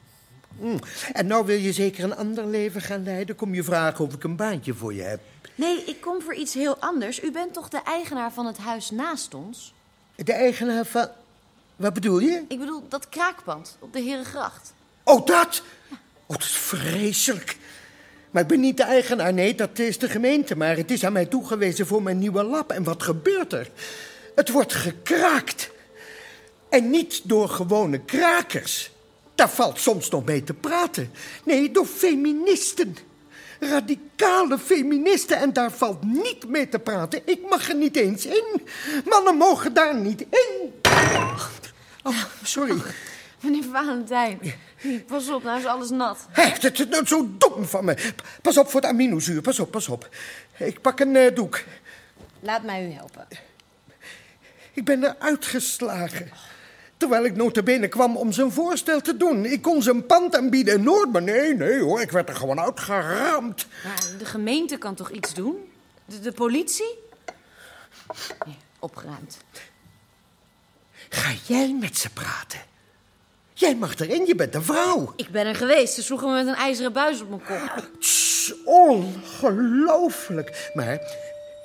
mm. 0.60 0.80
En 1.12 1.26
nou 1.26 1.46
wil 1.46 1.58
je 1.58 1.72
zeker 1.72 2.04
een 2.04 2.16
ander 2.16 2.46
leven 2.46 2.80
gaan 2.80 3.02
leiden? 3.02 3.36
Kom 3.36 3.54
je 3.54 3.62
vragen 3.62 4.04
of 4.04 4.14
ik 4.14 4.24
een 4.24 4.36
baantje 4.36 4.74
voor 4.74 4.94
je 4.94 5.02
heb? 5.02 5.20
Nee, 5.54 5.84
ik 5.84 6.00
kom 6.00 6.22
voor 6.22 6.34
iets 6.34 6.54
heel 6.54 6.76
anders. 6.76 7.22
U 7.22 7.32
bent 7.32 7.52
toch 7.52 7.68
de 7.68 7.82
eigenaar 7.84 8.32
van 8.32 8.46
het 8.46 8.58
huis 8.58 8.90
naast 8.90 9.34
ons? 9.34 9.74
De 10.14 10.32
eigenaar 10.32 10.86
van... 10.86 11.08
Wat 11.76 11.94
bedoel 11.94 12.18
je? 12.18 12.44
Ik 12.48 12.58
bedoel, 12.58 12.88
dat 12.88 13.08
kraakpand 13.08 13.76
op 13.80 13.92
de 13.92 14.00
Herengracht. 14.00 14.72
Oh, 15.02 15.26
dat? 15.26 15.62
Oh, 16.26 16.36
dat 16.36 16.42
is 16.42 16.56
vreselijk. 16.56 17.56
Maar 18.32 18.42
ik 18.42 18.48
ben 18.48 18.60
niet 18.60 18.76
de 18.76 18.82
eigenaar, 18.82 19.32
nee, 19.32 19.54
dat 19.54 19.78
is 19.78 19.98
de 19.98 20.08
gemeente. 20.08 20.56
Maar 20.56 20.76
het 20.76 20.90
is 20.90 21.04
aan 21.04 21.12
mij 21.12 21.26
toegewezen 21.26 21.86
voor 21.86 22.02
mijn 22.02 22.18
nieuwe 22.18 22.42
lab. 22.42 22.70
En 22.70 22.84
wat 22.84 23.02
gebeurt 23.02 23.52
er? 23.52 23.70
Het 24.34 24.50
wordt 24.50 24.72
gekraakt. 24.72 25.70
En 26.68 26.90
niet 26.90 27.20
door 27.24 27.48
gewone 27.48 27.98
krakers. 27.98 28.90
Daar 29.34 29.50
valt 29.50 29.80
soms 29.80 30.10
nog 30.10 30.24
mee 30.24 30.44
te 30.44 30.54
praten. 30.54 31.10
Nee, 31.44 31.70
door 31.70 31.86
feministen. 31.86 32.96
Radicale 33.60 34.58
feministen. 34.58 35.36
En 35.36 35.52
daar 35.52 35.72
valt 35.72 36.04
niet 36.04 36.48
mee 36.48 36.68
te 36.68 36.78
praten. 36.78 37.20
Ik 37.24 37.40
mag 37.50 37.68
er 37.68 37.76
niet 37.76 37.96
eens 37.96 38.26
in. 38.26 38.62
Mannen 39.04 39.36
mogen 39.36 39.74
daar 39.74 39.96
niet 39.96 40.20
in. 40.20 40.72
Oh, 42.02 42.22
sorry. 42.42 42.82
Meneer 43.42 43.64
Valentijn, 43.72 44.40
pas 45.06 45.28
op, 45.28 45.42
nou 45.42 45.58
is 45.58 45.66
alles 45.66 45.90
nat. 45.90 46.26
Hé, 46.30 46.52
dat 46.60 46.78
is 46.78 46.86
nou 46.86 47.06
zo 47.06 47.28
dom 47.38 47.64
van 47.64 47.84
me. 47.84 48.12
Pas 48.42 48.58
op 48.58 48.70
voor 48.70 48.80
het 48.80 48.90
aminozuur. 48.90 49.40
Pas 49.40 49.58
op, 49.58 49.70
pas 49.70 49.88
op. 49.88 50.08
Ik 50.56 50.80
pak 50.80 51.00
een 51.00 51.16
eh, 51.16 51.34
doek. 51.34 51.62
Laat 52.40 52.62
mij 52.62 52.86
u 52.88 52.92
helpen. 52.92 53.26
Ik 54.72 54.84
ben 54.84 55.02
er 55.04 55.16
uitgeslagen. 55.18 56.30
Terwijl 56.96 57.24
ik 57.24 57.36
notabene 57.36 57.88
kwam 57.88 58.16
om 58.16 58.32
zijn 58.32 58.52
voorstel 58.52 59.00
te 59.00 59.16
doen. 59.16 59.44
Ik 59.44 59.62
kon 59.62 59.82
zijn 59.82 60.06
pand 60.06 60.36
aanbieden 60.36 60.74
in 60.74 60.82
Noord, 60.82 61.12
maar 61.12 61.22
nee, 61.22 61.54
nee 61.54 61.80
hoor. 61.80 62.00
Ik 62.00 62.10
werd 62.10 62.28
er 62.28 62.36
gewoon 62.36 62.60
uitgeramd. 62.60 63.66
Maar 63.84 64.04
de 64.18 64.24
gemeente 64.24 64.76
kan 64.76 64.94
toch 64.94 65.10
iets 65.10 65.34
doen? 65.34 65.56
De, 66.04 66.20
de 66.20 66.32
politie? 66.32 66.98
Nee, 68.46 68.56
opgeruimd. 68.78 69.36
Ga 71.08 71.32
jij 71.46 71.76
met 71.80 71.98
ze 71.98 72.10
praten? 72.10 72.60
Jij 73.62 73.76
mag 73.76 73.98
erin, 73.98 74.26
je 74.26 74.34
bent 74.34 74.54
een 74.54 74.62
vrouw. 74.62 75.12
Ik 75.16 75.28
ben 75.28 75.46
er 75.46 75.54
geweest. 75.54 75.94
Ze 75.94 76.02
sloegen 76.02 76.28
me 76.28 76.34
met 76.34 76.46
een 76.46 76.54
ijzeren 76.54 76.92
buis 76.92 77.20
op 77.20 77.28
mijn 77.28 77.42
kop. 77.46 77.88
Tss, 78.00 78.54
ongelooflijk. 78.64 80.70
Maar 80.74 81.00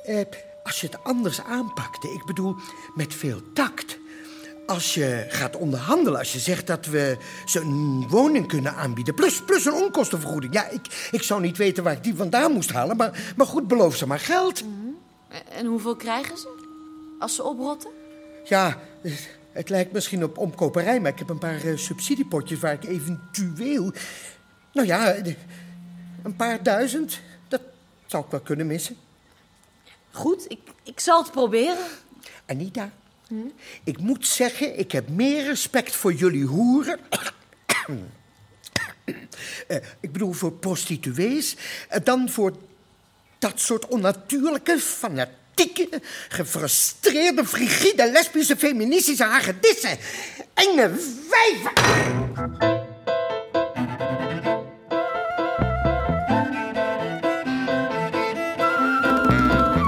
eh, 0.03 0.25
als 0.63 0.81
je 0.81 0.87
het 0.87 0.97
anders 1.03 1.41
aanpakte, 1.41 2.07
ik 2.07 2.25
bedoel 2.25 2.55
met 2.95 3.13
veel 3.13 3.41
tact. 3.53 3.97
Als 4.65 4.93
je 4.93 5.25
gaat 5.29 5.55
onderhandelen, 5.55 6.19
als 6.19 6.33
je 6.33 6.39
zegt 6.39 6.67
dat 6.67 6.85
we 6.85 7.17
ze 7.45 7.59
een 7.59 8.05
woning 8.09 8.47
kunnen 8.47 8.73
aanbieden... 8.73 9.13
plus, 9.13 9.43
plus 9.43 9.65
een 9.65 9.73
onkostenvergoeding. 9.73 10.53
Ja, 10.53 10.69
ik, 10.69 11.09
ik 11.11 11.23
zou 11.23 11.41
niet 11.41 11.57
weten 11.57 11.83
waar 11.83 11.93
ik 11.93 12.03
die 12.03 12.15
vandaan 12.15 12.51
moest 12.51 12.71
halen... 12.71 12.97
maar, 12.97 13.33
maar 13.35 13.47
goed, 13.47 13.67
beloof 13.67 13.95
ze 13.95 14.07
maar 14.07 14.19
geld. 14.19 14.63
En 15.49 15.65
hoeveel 15.65 15.95
krijgen 15.95 16.37
ze? 16.37 16.47
Als 17.19 17.35
ze 17.35 17.43
oprotten? 17.43 17.89
Ja, 18.43 18.77
het 19.57 19.69
lijkt 19.69 19.91
misschien 19.91 20.23
op 20.23 20.37
omkoperij... 20.37 20.99
maar 20.99 21.11
ik 21.11 21.19
heb 21.19 21.29
een 21.29 21.37
paar 21.37 21.63
eh, 21.63 21.77
subsidiepotjes 21.77 22.59
waar 22.59 22.73
ik 22.73 22.83
eventueel... 22.83 23.91
Nou 24.73 24.87
ja, 24.87 25.11
eh, 25.11 25.35
een 26.23 26.35
paar 26.35 26.63
duizend, 26.63 27.19
dat 27.47 27.61
zou 28.05 28.25
ik 28.25 28.31
wel 28.31 28.39
kunnen 28.39 28.67
missen. 28.67 28.97
Goed, 30.11 30.45
ik, 30.51 30.59
ik 30.83 30.99
zal 30.99 31.23
het 31.23 31.31
proberen. 31.31 31.85
Anita, 32.45 32.91
ik 33.83 33.97
moet 33.97 34.27
zeggen, 34.27 34.79
ik 34.79 34.91
heb 34.91 35.09
meer 35.09 35.43
respect 35.43 35.95
voor 35.95 36.13
jullie 36.13 36.45
hoeren. 36.45 36.99
Eh, 39.67 39.77
ik 39.99 40.11
bedoel 40.11 40.31
voor 40.31 40.51
prostituees, 40.51 41.55
dan 42.03 42.29
voor 42.29 42.53
dat 43.39 43.59
soort 43.59 43.87
onnatuurlijke, 43.87 44.79
gefrustreerde, 46.29 47.45
frigide, 47.45 48.11
lesbische, 48.11 48.55
feministische 48.57 49.23
hagedissen. 49.23 49.97
Enge 50.53 50.91
wijven. 51.29 51.71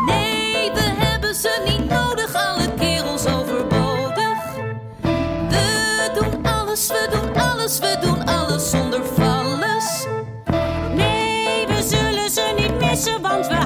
Nee, 0.06 0.72
we 0.72 0.82
hebben 0.98 1.36
ze 1.36 1.62
niet 1.66 1.90
nodig, 1.90 2.34
alle 2.34 2.74
kerels 2.80 3.26
overbodig. 3.26 4.38
We 5.50 6.12
doen 6.14 6.46
alles, 6.46 6.88
we 6.88 7.08
doen 7.12 7.36
alles, 7.36 7.80
we 7.80 7.98
doen 8.02 8.26
alles 8.26 8.70
zonder 8.70 9.02
valles. 9.16 10.06
Nee, 10.96 11.68
we 11.68 11.88
zullen 11.88 12.30
ze 12.30 12.54
niet 12.58 12.80
missen, 12.80 13.22
want 13.22 13.48
we 13.48 13.59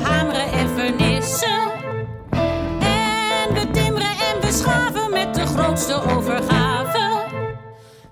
grootste 5.83 6.15
overgave. 6.15 7.25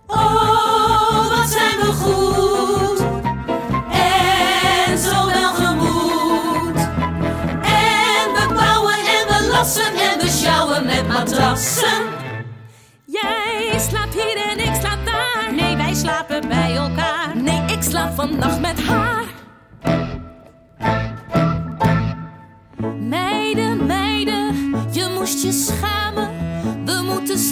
Oh, 0.07 1.29
wat 1.29 1.49
zijn 1.49 1.79
we 1.79 1.91
goed 2.01 2.99
en 3.91 4.97
zo 4.97 5.25
welgemoed. 5.25 6.77
En 7.63 8.33
we 8.33 8.53
bouwen 8.53 8.93
en 8.93 9.27
we 9.27 9.49
lassen 9.51 9.93
en 9.93 10.19
we 10.19 10.27
sjouwen 10.27 10.85
met 10.85 11.07
matrassen. 11.07 12.01
Jij 13.05 13.79
slaapt 13.89 14.13
hier 14.13 14.37
en 14.49 14.59
ik 14.59 14.75
slaap 14.79 15.05
daar. 15.05 15.53
Nee, 15.53 15.75
wij 15.75 15.93
slapen 15.93 16.47
bij 16.47 16.75
elkaar. 16.75 17.31
Nee, 17.35 17.61
ik 17.65 17.83
slaap 17.83 18.15
vannacht 18.15 18.59
met 18.59 18.83
haar. 18.83 19.40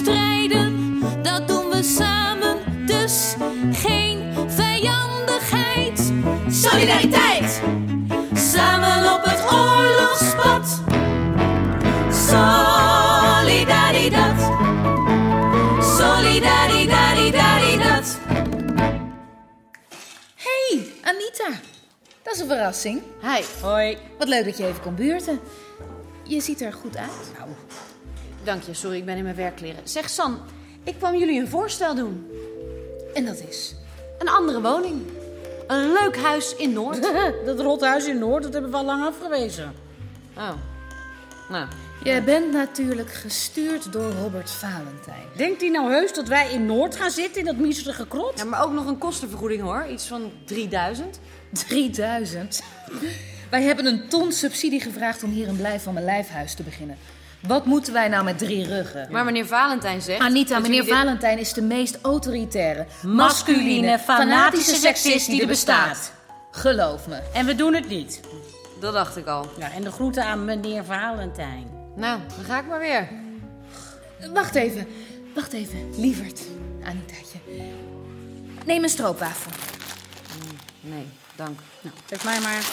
We 0.00 0.06
moeten 0.06 0.08
strijden, 0.22 1.00
dat 1.22 1.48
doen 1.48 1.68
we 1.68 1.82
samen. 1.82 2.86
Dus 2.86 3.34
geen 3.72 4.50
vijandigheid. 4.50 6.12
Solidariteit! 6.48 7.60
Samen 8.34 9.12
op 9.14 9.20
het 9.22 9.52
oorlogspad. 9.52 10.82
Solidaridad. 12.28 14.40
Solidaridaridaridad. 15.98 18.18
hey, 20.34 20.86
Anita. 21.02 21.48
Dat 22.22 22.34
is 22.34 22.40
een 22.40 22.48
verrassing. 22.48 23.02
Hi. 23.22 23.42
Hoi. 23.62 23.96
Wat 24.18 24.28
leuk 24.28 24.44
dat 24.44 24.58
je 24.58 24.66
even 24.66 24.82
kon 24.82 24.94
buurten. 24.94 25.40
Je 26.24 26.40
ziet 26.40 26.60
er 26.60 26.72
goed 26.72 26.96
uit. 26.96 27.32
Nou, 27.38 27.48
Dank 28.44 28.62
je, 28.62 28.74
sorry, 28.74 28.96
ik 28.96 29.04
ben 29.04 29.16
in 29.16 29.22
mijn 29.22 29.36
werkkleren. 29.36 29.80
Zeg 29.84 30.10
San, 30.10 30.38
ik 30.84 30.94
kwam 30.98 31.16
jullie 31.16 31.40
een 31.40 31.48
voorstel 31.48 31.94
doen. 31.94 32.26
en 33.14 33.24
dat 33.24 33.42
is? 33.48 33.74
Een 34.18 34.28
andere 34.28 34.60
woning. 34.60 35.02
Een 35.66 35.92
leuk 35.92 36.16
huis 36.16 36.56
in 36.56 36.72
Noord. 36.72 37.02
dat 37.46 37.60
rothuis 37.60 38.06
in 38.06 38.18
Noord, 38.18 38.42
dat 38.42 38.52
hebben 38.52 38.70
we 38.70 38.76
al 38.76 38.84
lang 38.84 39.04
afgewezen. 39.04 39.74
Oh. 40.36 40.50
Nou, 41.48 41.66
Je 42.04 42.22
bent 42.22 42.52
natuurlijk 42.52 43.12
gestuurd 43.12 43.92
door 43.92 44.12
Robert 44.12 44.50
Valentijn. 44.50 45.24
Denkt 45.36 45.60
hij 45.60 45.70
nou 45.70 45.92
heus 45.92 46.12
dat 46.12 46.28
wij 46.28 46.52
in 46.52 46.66
Noord 46.66 46.96
gaan 46.96 47.10
zitten, 47.10 47.40
in 47.40 47.46
dat 47.46 47.56
miserige 47.56 48.06
krot? 48.06 48.38
ja, 48.38 48.44
maar 48.44 48.62
ook 48.64 48.72
nog 48.72 48.86
een 48.86 48.98
kostenvergoeding 48.98 49.62
hoor. 49.62 49.86
Iets 49.86 50.06
van 50.06 50.32
3000. 50.44 51.20
3000. 51.68 52.62
Wij 53.50 53.62
hebben 53.62 53.86
een 53.86 54.08
ton 54.08 54.32
subsidie 54.32 54.80
gevraagd 54.80 55.22
om 55.22 55.30
hier 55.30 55.48
een 55.48 55.56
blijf 55.56 55.82
van 55.82 55.92
mijn 55.94 56.04
lijfhuis 56.04 56.54
te 56.54 56.62
beginnen. 56.62 56.96
Wat 57.46 57.64
moeten 57.64 57.92
wij 57.92 58.08
nou 58.08 58.24
met 58.24 58.38
drie 58.38 58.66
ruggen? 58.66 59.08
Maar 59.10 59.24
meneer 59.24 59.46
Valentijn 59.46 60.02
zegt... 60.02 60.20
Anita, 60.20 60.58
meneer 60.58 60.84
dit- 60.84 60.94
Valentijn 60.94 61.38
is 61.38 61.52
de 61.52 61.62
meest 61.62 61.98
autoritaire, 62.02 62.86
Masculine, 63.02 63.98
fanatische 63.98 64.74
seksist 64.74 65.26
die 65.26 65.40
er 65.40 65.46
bestaat. 65.46 66.12
Geloof 66.50 67.06
me. 67.06 67.18
En 67.34 67.46
we 67.46 67.54
doen 67.54 67.74
het 67.74 67.88
niet. 67.88 68.20
Dat 68.80 68.92
dacht 68.92 69.16
ik 69.16 69.26
al. 69.26 69.50
Ja, 69.58 69.70
en 69.72 69.82
de 69.82 69.90
groeten 69.90 70.24
aan 70.24 70.44
meneer 70.44 70.84
Valentijn. 70.84 71.66
Nou, 71.96 72.20
dan 72.36 72.44
ga 72.44 72.58
ik 72.58 72.66
maar 72.66 72.78
weer. 72.78 73.08
Wacht 74.32 74.54
even, 74.54 74.86
wacht 75.34 75.52
even. 75.52 75.90
Lieverd, 75.96 76.40
Anitaatje. 76.84 77.38
Neem 78.66 78.82
een 78.82 78.88
stroopwafel. 78.88 79.50
Nee, 80.80 81.06
dank. 81.36 81.60
Nou, 81.80 81.94
geef 82.06 82.24
mij 82.24 82.40
maar. 82.40 82.64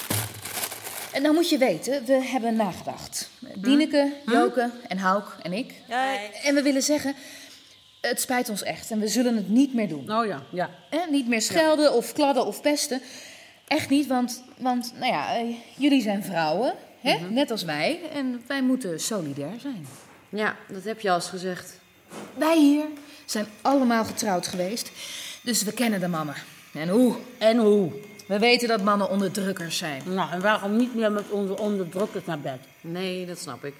En 1.13 1.23
dan 1.23 1.33
moet 1.33 1.49
je 1.49 1.57
weten, 1.57 2.05
we 2.05 2.13
hebben 2.23 2.55
nagedacht. 2.55 3.29
Dieneke, 3.61 4.13
Joke 4.25 4.71
en 4.87 4.97
Hauk 4.97 5.35
en 5.41 5.53
ik. 5.53 5.73
En 6.43 6.55
we 6.55 6.61
willen 6.61 6.83
zeggen, 6.83 7.15
Het 8.01 8.21
spijt 8.21 8.49
ons 8.49 8.63
echt 8.63 8.91
en 8.91 8.99
we 8.99 9.07
zullen 9.07 9.35
het 9.35 9.49
niet 9.49 9.73
meer 9.73 9.87
doen. 9.87 10.11
Oh 10.11 10.25
ja, 10.25 10.43
ja. 10.51 10.69
Hè, 10.89 10.99
niet 11.09 11.27
meer 11.27 11.41
schelden 11.41 11.93
of 11.93 12.13
kladden 12.13 12.45
of 12.45 12.61
pesten. 12.61 13.01
Echt 13.67 13.89
niet, 13.89 14.07
want, 14.07 14.43
want 14.57 14.93
nou 14.99 15.11
ja, 15.11 15.35
eh, 15.35 15.55
jullie 15.77 16.01
zijn 16.01 16.23
vrouwen, 16.23 16.73
hè? 17.01 17.17
net 17.29 17.51
als 17.51 17.63
wij. 17.63 17.99
En 18.13 18.43
wij 18.47 18.61
moeten 18.61 18.99
solidair 18.99 19.59
zijn. 19.59 19.87
Ja, 20.29 20.55
dat 20.67 20.83
heb 20.83 20.99
je 20.99 21.09
al 21.09 21.15
eens 21.15 21.29
gezegd. 21.29 21.79
Wij 22.37 22.57
hier 22.57 22.85
zijn 23.25 23.45
allemaal 23.61 24.05
getrouwd 24.05 24.47
geweest, 24.47 24.91
dus 25.43 25.63
we 25.63 25.73
kennen 25.73 25.99
de 25.99 26.07
mannen. 26.07 26.35
En 26.73 26.89
hoe? 26.89 27.15
En 27.37 27.57
hoe? 27.57 27.91
We 28.27 28.39
weten 28.39 28.67
dat 28.67 28.81
mannen 28.81 29.09
onderdrukkers 29.09 29.77
zijn. 29.77 30.01
Nou, 30.05 30.31
en 30.31 30.41
waarom 30.41 30.75
niet 30.75 30.95
meer 30.95 31.11
met 31.11 31.29
onze 31.29 31.57
onderdrukkers 31.57 32.25
naar 32.25 32.39
bed? 32.39 32.59
Nee, 32.81 33.25
dat 33.25 33.39
snap 33.39 33.65
ik. 33.65 33.75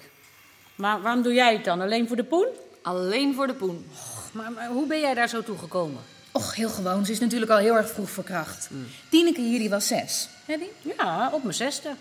Maar 0.74 1.02
waarom 1.02 1.22
doe 1.22 1.32
jij 1.32 1.52
het 1.52 1.64
dan? 1.64 1.80
Alleen 1.80 2.08
voor 2.08 2.16
de 2.16 2.24
poen? 2.24 2.46
Alleen 2.82 3.34
voor 3.34 3.46
de 3.46 3.54
poen. 3.54 3.86
Maar, 4.32 4.52
maar 4.52 4.68
hoe 4.68 4.86
ben 4.86 5.00
jij 5.00 5.14
daar 5.14 5.28
zo 5.28 5.42
toe 5.42 5.58
gekomen? 5.58 6.02
Och, 6.32 6.54
heel 6.54 6.68
gewoon. 6.68 7.06
Ze 7.06 7.12
is 7.12 7.18
natuurlijk 7.18 7.50
al 7.50 7.56
heel 7.56 7.76
erg 7.76 7.90
vroeg 7.90 8.10
verkracht. 8.10 8.68
Tineke 9.08 9.40
hier, 9.40 9.58
die 9.58 9.70
was 9.70 9.86
zes. 9.86 10.28
Hè, 10.44 10.56
die? 10.56 10.94
Ja, 10.96 11.30
op 11.32 11.42
mijn 11.42 11.54
zesde. 11.54 11.94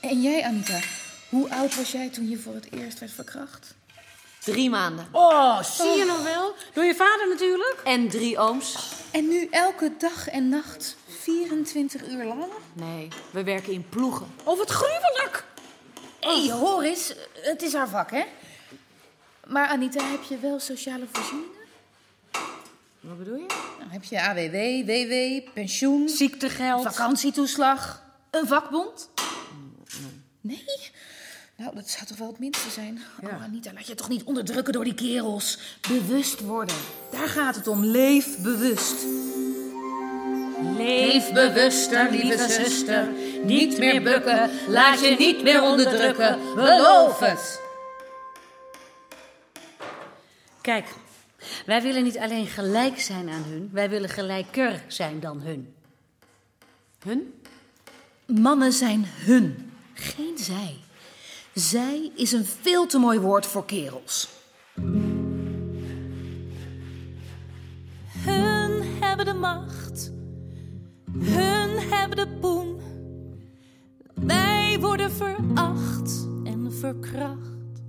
En 0.00 0.22
jij, 0.22 0.44
Anita, 0.44 0.78
hoe 1.28 1.50
oud 1.50 1.76
was 1.76 1.92
jij 1.92 2.08
toen 2.08 2.28
je 2.28 2.38
voor 2.38 2.54
het 2.54 2.66
eerst 2.70 2.98
werd 2.98 3.12
verkracht? 3.12 3.74
Drie 4.44 4.70
maanden. 4.70 5.06
Oh, 5.12 5.62
zie 5.62 5.96
je 5.96 6.04
nog 6.04 6.22
wel? 6.22 6.54
Door 6.74 6.84
je 6.84 6.94
vader 6.94 7.28
natuurlijk. 7.28 7.80
En 7.84 8.08
drie 8.08 8.38
ooms. 8.38 8.76
En 9.10 9.28
nu 9.28 9.48
elke 9.50 9.92
dag 9.98 10.28
en 10.28 10.48
nacht, 10.48 10.96
24 11.20 12.08
uur 12.08 12.24
lang? 12.24 12.44
Nee, 12.72 13.08
we 13.30 13.42
werken 13.44 13.72
in 13.72 13.88
ploegen. 13.88 14.26
Oh, 14.44 14.58
wat 14.58 14.70
gruwelijk! 14.70 15.44
Hé, 16.20 16.46
hey, 16.46 16.50
hoor 16.52 16.82
eens, 16.82 17.14
het 17.34 17.62
is 17.62 17.72
haar 17.72 17.88
vak, 17.88 18.10
hè? 18.10 18.24
Maar 19.46 19.68
Anita, 19.68 20.04
heb 20.04 20.22
je 20.22 20.38
wel 20.38 20.58
sociale 20.60 21.04
voorzieningen? 21.12 21.58
Wat 23.00 23.18
bedoel 23.18 23.36
je? 23.36 23.46
Nou, 23.78 23.90
heb 23.90 24.04
je 24.04 24.20
AWW, 24.22 24.86
WW, 24.86 25.52
pensioen, 25.54 26.08
Ziektegeld. 26.08 26.82
vakantietoeslag, 26.82 28.02
een 28.30 28.46
vakbond? 28.46 29.08
Nee? 30.40 30.64
Nou, 31.56 31.74
dat 31.74 31.88
zou 31.88 32.06
toch 32.06 32.16
wel 32.16 32.28
het 32.28 32.38
minste 32.38 32.70
zijn? 32.70 33.02
Oh, 33.22 33.42
Anita, 33.42 33.72
laat 33.72 33.86
je 33.86 33.94
toch 33.94 34.08
niet 34.08 34.22
onderdrukken 34.22 34.72
door 34.72 34.84
die 34.84 34.94
kerels. 34.94 35.58
Bewust 35.88 36.40
worden. 36.40 36.76
Daar 37.10 37.28
gaat 37.28 37.54
het 37.54 37.66
om. 37.66 37.84
Leef 37.84 38.38
bewust. 38.38 38.94
Leef 40.62 41.32
bewuster, 41.32 42.10
lieve 42.10 42.48
zuster. 42.48 43.08
Niet 43.42 43.78
meer 43.78 44.02
bukken, 44.02 44.50
laat 44.68 45.00
je 45.00 45.16
niet 45.18 45.42
meer 45.42 45.62
onderdrukken. 45.62 46.38
Beloof 46.54 47.18
het. 47.18 47.60
Kijk, 50.60 50.86
wij 51.66 51.82
willen 51.82 52.02
niet 52.02 52.18
alleen 52.18 52.46
gelijk 52.46 53.00
zijn 53.00 53.28
aan 53.28 53.44
hun, 53.48 53.70
wij 53.72 53.90
willen 53.90 54.08
gelijker 54.08 54.82
zijn 54.86 55.20
dan 55.20 55.40
hun. 55.40 55.74
Hun? 57.02 57.42
Mannen 58.26 58.72
zijn 58.72 59.04
hun, 59.06 59.72
geen 59.94 60.38
zij. 60.38 60.76
Zij 61.54 62.10
is 62.14 62.32
een 62.32 62.46
veel 62.62 62.86
te 62.86 62.98
mooi 62.98 63.18
woord 63.18 63.46
voor 63.46 63.64
kerels. 63.64 64.28
Hun 68.24 68.98
hebben 69.00 69.26
de 69.26 69.34
macht. 69.34 70.09
Hun 71.18 71.78
hebben 71.90 72.16
de 72.16 72.28
poen. 72.40 72.80
Wij 74.14 74.76
worden 74.80 75.10
veracht 75.10 76.28
en 76.44 76.72
verkracht. 76.72 77.82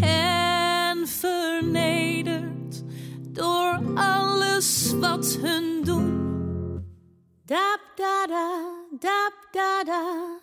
En 0.00 1.06
vernederd 1.06 2.84
door 3.28 3.80
alles 3.94 4.94
wat 5.00 5.38
hun 5.40 5.80
doen. 5.84 6.32
Dap 7.44 7.80
da 7.94 8.26
da, 8.26 8.60
dap 8.98 9.48
da 9.50 9.84
da. 9.84 10.42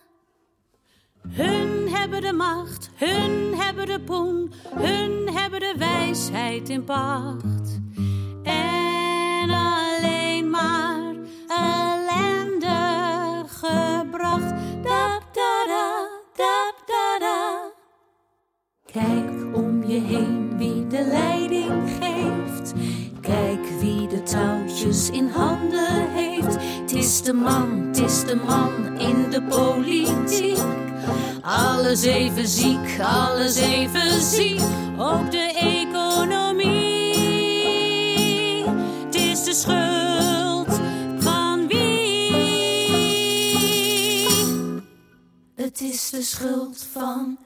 Hun 1.28 1.89
hebben 1.94 2.22
de 2.22 2.34
macht, 2.34 2.89
hun 2.96 3.54
hebben 3.56 3.86
de 3.86 4.00
poen, 4.00 4.54
hun 4.76 5.30
hebben 5.34 5.60
de 5.60 5.76
wijsheid 5.78 6.70
in 6.70 6.84
pacht. 6.84 7.80
En 8.44 9.50
alleen 9.50 10.50
maar 10.50 10.90
ellende 11.52 12.80
gebracht. 13.48 14.54
Dap 14.84 15.24
da 15.34 15.66
da, 15.68 16.08
dap 16.36 16.76
da 16.86 17.20
da. 17.20 17.72
Kijk 18.86 19.56
om 19.56 19.84
je 19.84 20.00
heen 20.00 20.58
wie 20.58 20.88
de 20.88 21.04
leiding 21.04 21.90
geeft. 22.00 22.74
Kijk 23.22 23.66
wie 23.80 24.08
de 24.08 24.24
touwtjes 24.24 25.10
in 25.10 25.28
handen 25.28 26.10
heeft. 26.10 26.58
Het 26.82 26.94
is 26.94 27.22
de 27.22 27.34
man, 27.34 27.88
het 27.88 27.98
is 27.98 28.26
de 28.26 28.36
man 28.36 29.00
in 29.00 29.30
de 29.30 29.42
politiek. 29.42 30.60
Alles 31.42 32.04
even 32.04 32.48
ziek, 32.48 33.00
alles 33.02 33.56
even 33.56 34.22
ziek. 34.22 34.62
Ook 34.98 35.32
de 35.32 35.54
economie. 35.56 35.90
Is 45.82 46.10
de 46.10 46.22
schuld 46.22 46.88
van 46.91 47.38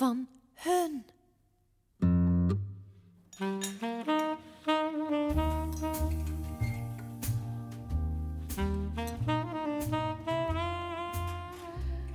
van 0.00 0.28
hun. 0.54 1.04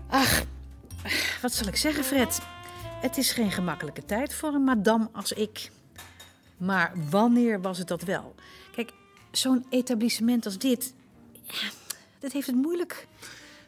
Ach, 0.09 0.43
wat 1.41 1.53
zal 1.53 1.67
ik 1.67 1.75
zeggen, 1.75 2.03
Fred? 2.03 2.39
Het 3.01 3.17
is 3.17 3.31
geen 3.31 3.51
gemakkelijke 3.51 4.05
tijd 4.05 4.33
voor 4.33 4.53
een 4.53 4.63
madame 4.63 5.09
als 5.11 5.31
ik. 5.31 5.71
Maar 6.57 6.93
wanneer 7.09 7.61
was 7.61 7.77
het 7.77 7.87
dat 7.87 8.01
wel? 8.01 8.35
Kijk, 8.71 8.91
zo'n 9.31 9.65
etablissement 9.69 10.45
als 10.45 10.57
dit, 10.57 10.93
dat 12.19 12.31
heeft 12.31 12.47
het 12.47 12.55
moeilijk. 12.55 13.07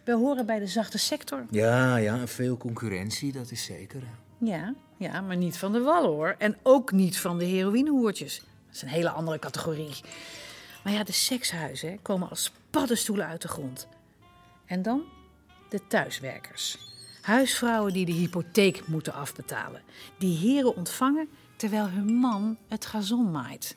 We 0.08 0.14
horen 0.14 0.46
bij 0.46 0.60
de 0.60 0.68
zachte 0.68 0.98
sector. 0.98 1.46
Ja, 1.50 1.96
ja, 1.96 2.28
veel 2.28 2.58
concurrentie, 2.58 3.32
dat 3.32 3.52
is 3.52 3.64
zeker. 3.64 4.04
Ja, 4.38 4.74
ja, 4.98 5.22
maar 5.22 5.38
niet 5.38 5.58
van 5.58 5.72
de 5.72 5.80
wallen 5.80 6.10
hoor. 6.10 6.36
En 6.38 6.58
ook 6.64 6.92
niet 6.92 7.18
van 7.18 7.38
de 7.38 7.46
heroïnehoertjes. 7.46 8.40
Dat 8.40 8.76
is 8.76 8.82
een 8.82 8.88
hele 8.88 9.10
andere 9.10 9.40
categorie. 9.40 9.96
Maar 10.84 10.94
ja, 10.94 11.04
de 11.04 11.12
sekshuizen 11.12 11.90
hè, 11.90 11.98
komen 12.02 12.30
als 12.30 12.52
paddenstoelen 12.70 13.26
uit 13.26 13.42
de 13.42 13.48
grond. 13.48 13.88
En 14.66 14.82
dan 14.82 15.04
de 15.70 15.88
thuiswerkers. 15.88 16.78
Huisvrouwen 17.22 17.94
die 17.94 18.06
de 18.06 18.12
hypotheek 18.12 18.88
moeten 18.88 19.14
afbetalen. 19.14 19.82
Die 20.18 20.38
heren 20.38 20.76
ontvangen 20.76 21.30
terwijl 21.56 21.90
hun 21.90 22.14
man 22.14 22.58
het 22.68 22.86
gazon 22.86 23.32
maait. 23.32 23.76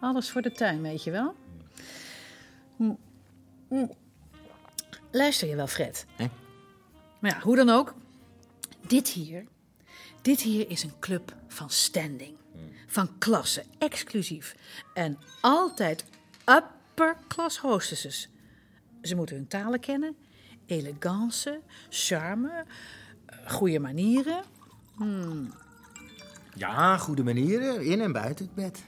Alles 0.00 0.30
voor 0.30 0.42
de 0.42 0.52
tuin, 0.52 0.82
weet 0.82 1.04
je 1.04 1.10
wel? 1.10 1.34
Hm. 2.76 2.92
Hm. 3.68 3.86
Luister 5.16 5.48
je 5.48 5.56
wel, 5.56 5.66
Fred? 5.66 6.06
Hè? 6.16 6.26
Maar 7.18 7.30
ja, 7.30 7.40
hoe 7.40 7.56
dan 7.56 7.68
ook. 7.68 7.94
Dit 8.86 9.08
hier, 9.08 9.44
dit 10.22 10.40
hier 10.40 10.70
is 10.70 10.82
een 10.82 10.98
club 11.00 11.34
van 11.48 11.70
standing. 11.70 12.36
Van 12.86 13.18
klasse, 13.18 13.64
exclusief. 13.78 14.56
En 14.94 15.18
altijd 15.40 16.04
upper 16.44 17.16
class 17.28 17.58
hostesses. 17.58 18.28
Ze 19.02 19.14
moeten 19.14 19.36
hun 19.36 19.48
talen 19.48 19.80
kennen. 19.80 20.16
Elegance, 20.66 21.60
charme, 21.88 22.64
eh, 23.26 23.50
goede 23.50 23.78
manieren. 23.78 24.42
Ja, 26.54 26.96
goede 26.96 27.24
manieren, 27.24 27.84
in 27.84 28.00
en 28.00 28.12
buiten 28.12 28.44
het 28.44 28.54
bed. 28.54 28.82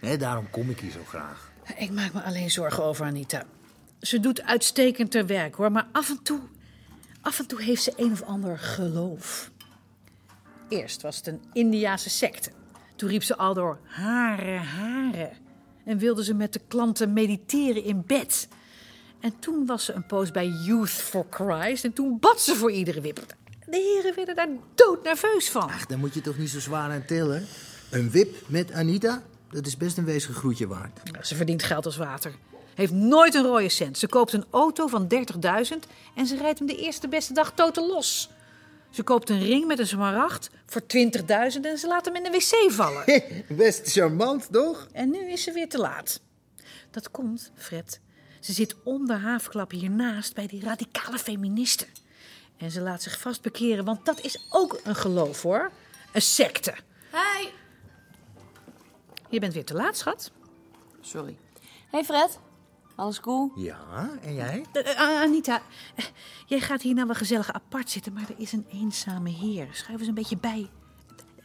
Hè, 0.00 0.16
daarom 0.16 0.50
kom 0.50 0.70
ik 0.70 0.80
hier 0.80 0.90
zo 0.90 1.04
graag. 1.04 1.52
Ik 1.76 1.90
maak 1.90 2.12
me 2.12 2.22
alleen 2.22 2.50
zorgen 2.50 2.84
over 2.84 3.06
Anita. 3.06 3.44
Ze 4.00 4.20
doet 4.20 4.42
uitstekend 4.42 5.10
ter 5.10 5.26
werk 5.26 5.54
hoor, 5.54 5.72
maar 5.72 5.88
af 5.92 6.10
en 6.10 6.22
toe, 6.22 6.40
af 7.20 7.38
en 7.38 7.46
toe 7.46 7.62
heeft 7.62 7.82
ze 7.82 7.92
een 7.96 8.12
of 8.12 8.22
ander 8.22 8.58
geloof. 8.58 9.50
Eerst 10.68 11.02
was 11.02 11.16
het 11.16 11.26
een 11.26 11.42
Indiase 11.52 12.10
secte. 12.10 12.50
Toen 12.96 13.08
riep 13.08 13.22
ze 13.22 13.36
al 13.36 13.54
door 13.54 13.78
haren, 13.84 14.62
haren. 14.62 15.30
En 15.84 15.98
wilde 15.98 16.24
ze 16.24 16.34
met 16.34 16.52
de 16.52 16.60
klanten 16.68 17.12
mediteren 17.12 17.84
in 17.84 18.02
bed. 18.06 18.48
En 19.20 19.38
toen 19.38 19.66
was 19.66 19.84
ze 19.84 19.92
een 19.92 20.06
poos 20.06 20.30
bij 20.30 20.46
Youth 20.46 20.90
for 20.90 21.26
Christ. 21.30 21.84
En 21.84 21.92
toen 21.92 22.18
bad 22.18 22.40
ze 22.40 22.54
voor 22.54 22.72
iedere 22.72 23.00
wip. 23.00 23.26
De 23.66 23.76
heren 23.76 24.14
werden 24.14 24.34
daar 24.34 24.48
doodnerveus 24.74 25.50
van. 25.50 25.62
Ach, 25.62 25.86
dan 25.86 25.98
moet 25.98 26.14
je 26.14 26.20
toch 26.20 26.38
niet 26.38 26.50
zo 26.50 26.60
zwaar 26.60 26.90
aan 26.90 27.04
tillen. 27.04 27.46
Een 27.90 28.10
wip 28.10 28.36
met 28.46 28.72
Anita, 28.72 29.22
dat 29.50 29.66
is 29.66 29.76
best 29.76 29.98
een 29.98 30.04
wezen 30.04 30.34
groetje 30.34 30.66
waard. 30.66 31.00
Ze 31.22 31.34
verdient 31.34 31.62
geld 31.62 31.86
als 31.86 31.96
water. 31.96 32.34
Heeft 32.80 32.92
nooit 32.92 33.34
een 33.34 33.42
rode 33.42 33.68
cent. 33.68 33.98
Ze 33.98 34.08
koopt 34.08 34.32
een 34.32 34.44
auto 34.50 34.86
van 34.86 35.08
30.000 35.14 35.78
en 36.14 36.26
ze 36.26 36.36
rijdt 36.36 36.58
hem 36.58 36.68
de 36.68 36.76
eerste 36.76 37.08
beste 37.08 37.32
dag 37.32 37.52
totaal 37.54 37.86
los. 37.86 38.30
Ze 38.90 39.02
koopt 39.02 39.30
een 39.30 39.42
ring 39.42 39.66
met 39.66 39.78
een 39.78 39.86
smaragd 39.86 40.50
voor 40.66 40.80
20.000 40.80 40.86
en 41.62 41.78
ze 41.78 41.86
laat 41.86 42.04
hem 42.04 42.16
in 42.16 42.22
de 42.22 42.30
wc 42.30 42.72
vallen. 42.72 43.04
Best 43.56 43.92
charmant, 43.92 44.48
toch? 44.52 44.88
En 44.92 45.10
nu 45.10 45.30
is 45.30 45.42
ze 45.42 45.52
weer 45.52 45.68
te 45.68 45.78
laat. 45.78 46.20
Dat 46.90 47.10
komt, 47.10 47.50
Fred. 47.54 48.00
Ze 48.40 48.52
zit 48.52 48.76
om 48.84 49.06
de 49.06 49.14
haafklap 49.14 49.70
hiernaast 49.70 50.34
bij 50.34 50.46
die 50.46 50.64
radicale 50.64 51.18
feministen. 51.18 51.88
En 52.56 52.70
ze 52.70 52.80
laat 52.80 53.02
zich 53.02 53.20
vast 53.20 53.42
bekeren, 53.42 53.84
want 53.84 54.04
dat 54.04 54.20
is 54.20 54.46
ook 54.50 54.80
een 54.84 54.96
geloof 54.96 55.42
hoor. 55.42 55.70
Een 56.12 56.22
secte. 56.22 56.74
Hi. 57.12 57.48
Je 59.28 59.40
bent 59.40 59.54
weer 59.54 59.64
te 59.64 59.74
laat, 59.74 59.96
schat. 59.96 60.30
Sorry. 61.00 61.36
Hey 61.90 62.04
Fred. 62.04 62.38
Alles 63.00 63.20
cool? 63.20 63.52
Ja, 63.54 64.10
en 64.22 64.34
jij? 64.34 64.64
Eh, 64.72 64.90
eh, 64.90 65.20
Anita, 65.20 65.62
eh, 65.94 66.04
jij 66.46 66.60
gaat 66.60 66.82
hier 66.82 66.94
nou 66.94 67.06
wel 67.06 67.16
gezellig 67.16 67.52
apart 67.52 67.90
zitten, 67.90 68.12
maar 68.12 68.28
er 68.28 68.38
is 68.38 68.52
een 68.52 68.66
eenzame 68.72 69.30
heer. 69.30 69.68
Schuif 69.72 69.98
eens 69.98 70.08
een 70.08 70.14
beetje 70.14 70.36
bij. 70.36 70.70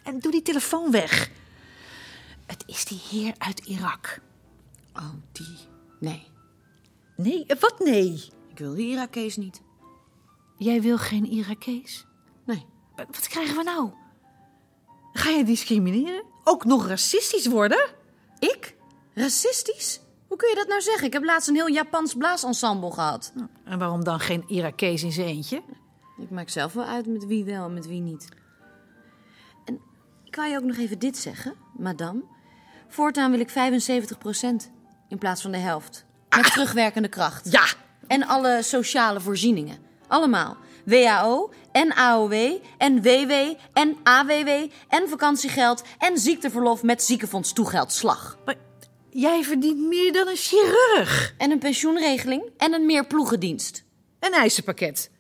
En 0.04 0.20
doe 0.20 0.32
die 0.32 0.42
telefoon 0.42 0.92
weg. 0.92 1.30
Het 2.46 2.64
is 2.68 2.86
die 2.86 3.02
heer 3.10 3.34
uit 3.38 3.60
Irak. 3.60 4.20
Oh, 4.94 5.14
die. 5.32 5.58
Nee. 6.00 6.28
Nee, 7.16 7.46
wat 7.60 7.80
nee? 7.80 8.30
Ik 8.50 8.58
wil 8.58 8.74
die 8.74 8.88
Irakees 8.88 9.36
niet. 9.36 9.62
Jij 10.58 10.82
wil 10.82 10.98
geen 10.98 11.26
Irakees? 11.26 12.06
Nee. 12.46 12.66
Wat 12.96 13.28
krijgen 13.28 13.56
we 13.56 13.64
nou? 13.64 13.92
Ga 15.14 15.30
je 15.30 15.44
discrimineren? 15.44 16.24
Ook 16.44 16.66
nog 16.66 16.88
racistisch 16.88 17.48
worden? 17.48 17.90
Ik? 18.40 18.76
Racistisch? 19.14 20.04
Hoe 20.36 20.44
kun 20.44 20.54
je 20.54 20.60
dat 20.60 20.70
nou 20.70 20.82
zeggen? 20.82 21.08
Ik 21.08 21.14
heb 21.14 21.24
laatst 21.24 21.48
een 21.48 21.56
heel 21.56 21.70
Japans 21.70 22.14
blaasensemble 22.14 22.92
gehad. 22.92 23.34
En 23.64 23.80
waarom 23.80 24.04
dan 24.04 24.20
geen 24.20 24.44
Irakees 24.48 25.04
in 25.04 25.12
zijn 25.12 25.28
eentje? 25.28 25.62
Ik 26.18 26.30
maak 26.30 26.50
zelf 26.50 26.74
wel 26.74 26.86
uit 26.86 27.08
met 27.08 27.26
wie 27.26 27.44
wel 27.44 27.66
en 27.66 27.74
met 27.74 27.88
wie 27.88 28.02
niet. 28.02 28.28
En 29.66 29.80
ik 30.24 30.36
wou 30.36 30.50
je 30.50 30.58
ook 30.58 30.64
nog 30.64 30.78
even 30.78 31.00
dit 31.00 31.18
zeggen, 31.18 31.56
madame. 31.78 32.24
Voortaan 32.88 33.32
wil 33.32 33.40
ik 33.40 33.50
75% 33.50 33.54
in 35.08 35.18
plaats 35.18 35.42
van 35.42 35.52
de 35.52 35.58
helft. 35.58 36.06
Met 36.30 36.52
terugwerkende 36.52 37.10
kracht. 37.10 37.52
Ja! 37.52 37.66
En 38.08 38.28
alle 38.28 38.60
sociale 38.64 39.22
voorzieningen. 39.22 39.78
Allemaal. 40.08 40.58
WAO 40.86 41.52
en 41.72 41.94
AOW 41.94 42.34
en 42.78 43.02
WW 43.02 43.32
en 43.74 43.98
AWW 44.04 44.50
en 44.88 45.10
vakantiegeld 45.10 45.84
en 45.98 46.18
ziekteverlof 46.18 46.84
met 46.84 47.04
ziekenfonds 47.04 47.54
toegeldslag. 47.54 48.38
Maar 48.46 48.56
jij 49.16 49.44
verdient 49.44 49.88
meer 49.88 50.14
dan 50.14 50.28
een 50.28 50.36
chirurg. 50.36 51.34
En 51.38 51.52
een 51.52 51.60
pensioenregeling 51.60 52.44
en 52.58 52.74
een 52.74 52.86
meerploegendienst. 52.86 53.84
Een 54.20 54.34
eisenpakket. 54.34 55.12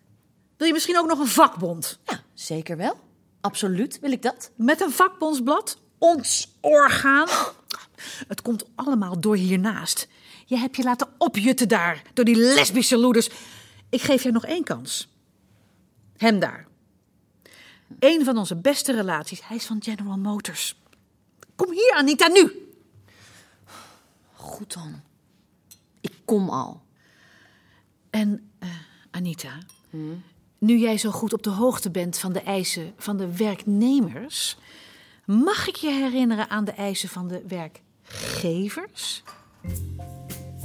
Wil 0.58 0.68
je 0.68 0.74
misschien 0.74 0.98
ook 0.98 1.08
nog 1.08 1.20
een 1.20 1.28
vakbond? 1.28 2.00
Ja, 2.06 2.24
zeker 2.34 2.78
wel. 2.78 3.00
Absoluut 3.42 4.00
wil 4.00 4.12
ik 4.12 4.22
dat. 4.22 4.52
Met 4.56 4.82
een 4.82 4.92
vakbondsblad? 4.92 5.78
Ons 5.98 6.58
orgaan? 6.62 7.28
Het 8.28 8.42
komt 8.42 8.66
allemaal 8.76 9.20
door 9.20 9.36
hiernaast. 9.36 10.08
Je 10.46 10.58
hebt 10.58 10.76
je 10.76 10.84
laten 10.84 11.08
opjutten 11.18 11.68
daar, 11.68 12.02
door 12.14 12.26
die 12.26 12.36
lesbische 12.36 12.98
loeders. 12.98 13.30
Ik 13.90 14.02
geef 14.02 14.24
jij 14.24 14.32
nog 14.32 14.46
één 14.46 14.64
kans. 14.64 15.10
Hem 16.18 16.40
daar. 16.40 16.68
Eén 18.00 18.26
van 18.26 18.38
onze 18.38 18.56
beste 18.56 18.92
relaties. 18.92 19.48
Hij 19.48 19.58
is 19.58 19.66
van 19.66 19.84
General 19.84 20.18
Motors. 20.18 20.82
Kom 21.56 21.72
hier, 21.72 21.94
Anita, 21.96 22.28
nu! 22.28 22.65
Goed 24.46 24.74
dan. 24.74 25.02
Ik 26.02 26.14
kom 26.26 26.50
al. 26.50 26.82
En, 28.10 28.52
eh, 28.60 28.70
Anita, 29.12 29.58
nu 30.58 30.78
jij 30.78 30.98
zo 30.98 31.12
goed 31.12 31.34
op 31.34 31.44
de 31.44 31.50
hoogte 31.50 31.92
bent 31.92 32.18
van 32.18 32.34
de 32.34 32.42
eisen 32.42 32.94
van 32.98 33.18
de 33.18 33.36
werknemers, 33.38 34.58
mag 35.26 35.68
ik 35.68 35.76
je 35.76 35.92
herinneren 35.92 36.50
aan 36.50 36.66
de 36.66 36.72
eisen 36.72 37.10
van 37.10 37.28
de 37.28 37.44
werkgevers? 37.48 39.24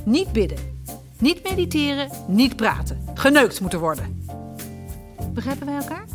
Niet 0.05 0.33
bidden, 0.33 0.83
niet 1.19 1.43
mediteren, 1.43 2.11
niet 2.29 2.57
praten. 2.57 3.05
Geneukt 3.15 3.61
moeten 3.61 3.81
worden. 3.81 4.27
Begrijpen 5.33 5.67
wij 5.67 5.77
elkaar? 5.77 6.07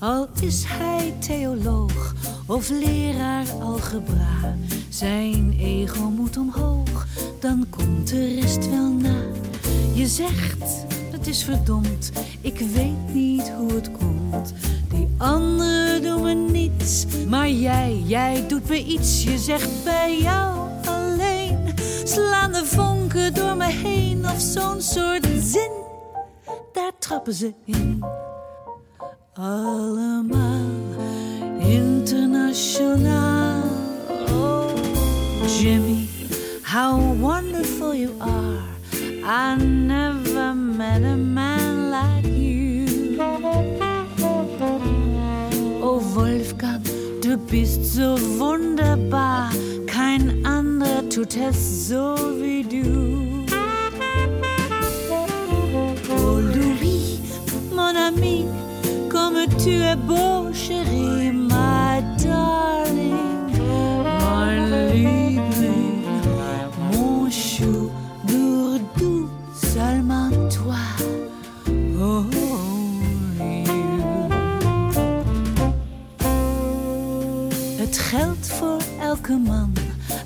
Al 0.00 0.28
is 0.40 0.64
hij 0.66 1.14
theoloog 1.18 2.14
of 2.46 2.68
leraar 2.68 3.46
algebra, 3.60 4.56
zijn 4.88 5.56
ego 5.60 6.02
moet 6.02 6.36
omhoog, 6.36 7.06
dan 7.40 7.66
komt 7.70 8.08
de 8.08 8.34
rest 8.34 8.70
wel 8.70 8.92
na. 8.92 9.16
Je 9.94 10.06
zegt, 10.06 10.84
het 11.10 11.26
is 11.26 11.44
verdomd, 11.44 12.12
ik 12.40 12.58
weet 12.58 13.14
niet 13.14 13.50
hoe 13.50 13.72
het 13.72 13.90
komt. 13.92 14.54
Die 14.88 15.08
anderen 15.16 16.02
doen 16.02 16.22
me 16.22 16.34
niets, 16.34 17.06
maar 17.28 17.50
jij, 17.50 18.02
jij 18.06 18.46
doet 18.48 18.68
me 18.68 18.84
iets. 18.84 19.24
Je 19.24 19.38
zegt 19.38 19.84
bij 19.84 20.18
jou 20.20 20.68
alleen, 20.84 21.74
slaan 22.04 22.52
de 22.52 22.64
vonken 22.64 23.34
door 23.34 23.56
me 23.56 23.66
heen 23.66 24.24
of 24.24 24.40
zo'n 24.40 24.80
soort 24.80 25.26
zin. 25.40 25.70
Daar 26.72 26.92
trappen 26.98 27.34
ze 27.34 27.54
in. 27.64 28.04
Allemaal 29.38 30.66
internationaal. 31.60 33.62
Oh, 34.30 34.74
Jimmy, 35.46 36.08
how 36.64 36.98
wonderful 37.20 37.94
you 37.94 38.16
are. 38.18 38.64
I 39.24 39.54
never 39.62 40.54
met 40.54 41.04
a 41.04 41.16
man 41.16 41.90
like 41.90 42.26
you. 42.26 43.16
Oh, 45.80 46.00
Wolfgang, 46.14 46.82
du 47.20 47.36
bist 47.36 47.84
so 47.94 48.16
wunderbar. 48.38 49.52
Kein 49.86 50.44
anderer 50.44 51.08
tut 51.08 51.36
es 51.36 51.86
so 51.88 52.16
wie 52.40 52.64
du. 52.64 53.44
Oh, 56.10 56.40
Louis, 56.40 57.20
mon 57.72 57.96
ami, 57.96 58.44
tu 59.46 59.70
es 59.70 59.96
beau, 59.96 60.52
chérie, 60.52 61.30
my 61.32 62.02
darling, 62.22 63.52
mein 64.20 64.70
Liebling, 64.70 66.04
mon 66.92 67.30
chou, 67.30 67.90
dourdou, 68.24 69.28
seulement 69.54 70.30
toi, 70.50 70.76
oh. 71.98 72.24
Het 77.76 77.98
geldt 77.98 78.48
voor 78.48 78.80
elke 79.00 79.36
man 79.36 79.72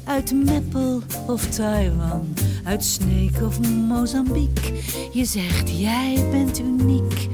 uit 0.04 0.32
Meppel 0.32 1.02
of 1.26 1.46
Taiwan, 1.46 2.34
uit 2.64 2.84
Sneek 2.84 3.42
of 3.42 3.60
Mozambique. 3.88 4.72
Je 5.12 5.24
zegt 5.24 5.78
jij 5.78 6.24
bent 6.30 6.58
uniek. 6.58 7.28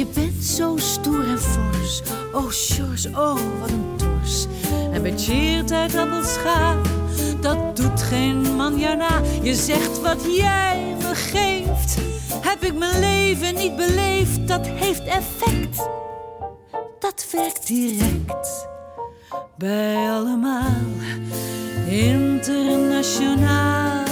Je 0.00 0.06
bent 0.14 0.44
zo 0.44 0.76
stoer 0.76 1.28
en 1.28 1.40
fors. 1.40 2.02
Oh, 2.32 2.50
Sjors, 2.50 3.06
oh, 3.06 3.34
wat 3.60 3.70
een 3.70 3.96
tors. 3.96 4.46
En 4.92 5.02
becheerd 5.02 5.72
uit 5.72 5.94
appelscha, 5.94 6.76
dat 7.40 7.76
doet 7.76 8.02
geen 8.02 8.56
man 8.56 8.78
jou 8.78 8.96
na. 8.96 9.20
Je 9.42 9.54
zegt 9.54 10.00
wat 10.00 10.36
jij 10.36 10.96
me 10.98 11.14
geeft. 11.14 11.96
Heb 12.40 12.62
ik 12.62 12.74
mijn 12.74 13.00
leven 13.00 13.54
niet 13.54 13.76
beleefd, 13.76 14.48
dat 14.48 14.66
heeft 14.66 15.04
effect. 15.04 15.88
Dat 16.98 17.26
werkt 17.32 17.66
direct. 17.66 18.68
Bij 19.56 20.10
allemaal 20.10 20.76
internationaal. 21.86 24.04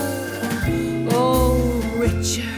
Oh, 1.12 1.57
Richard. 2.01 2.58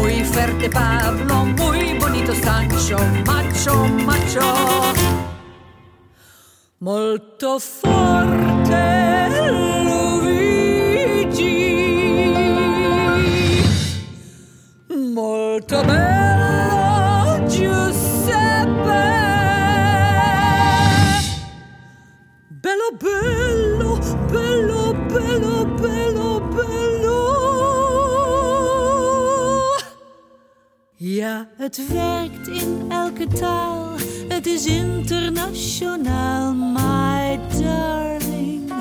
Dries. 0.00 0.22
fuerte 0.32 0.68
Pablo, 0.68 1.44
muy 1.44 1.94
bonito 1.98 2.34
Sancho, 2.34 2.98
macho, 3.26 3.86
macho. 4.04 4.40
Molto 6.78 7.58
forte 7.60 9.28
Luigi, 9.84 10.74
molto 14.88 15.84
bello 15.84 17.46
Giuseppe. 17.46 19.00
Bello, 22.48 22.90
bello, 22.98 23.31
het 31.62 31.92
werkt 31.92 32.48
in 32.48 32.84
elke 32.88 33.26
taal. 33.26 33.90
Het 34.28 34.46
is 34.46 34.66
internationaal, 34.66 36.54
my 36.54 37.38
darling. 37.60 38.72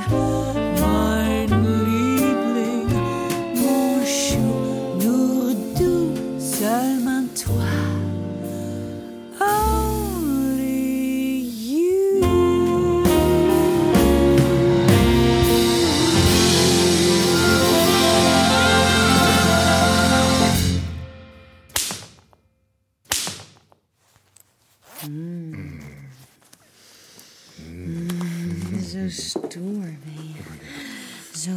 Zo 31.42 31.52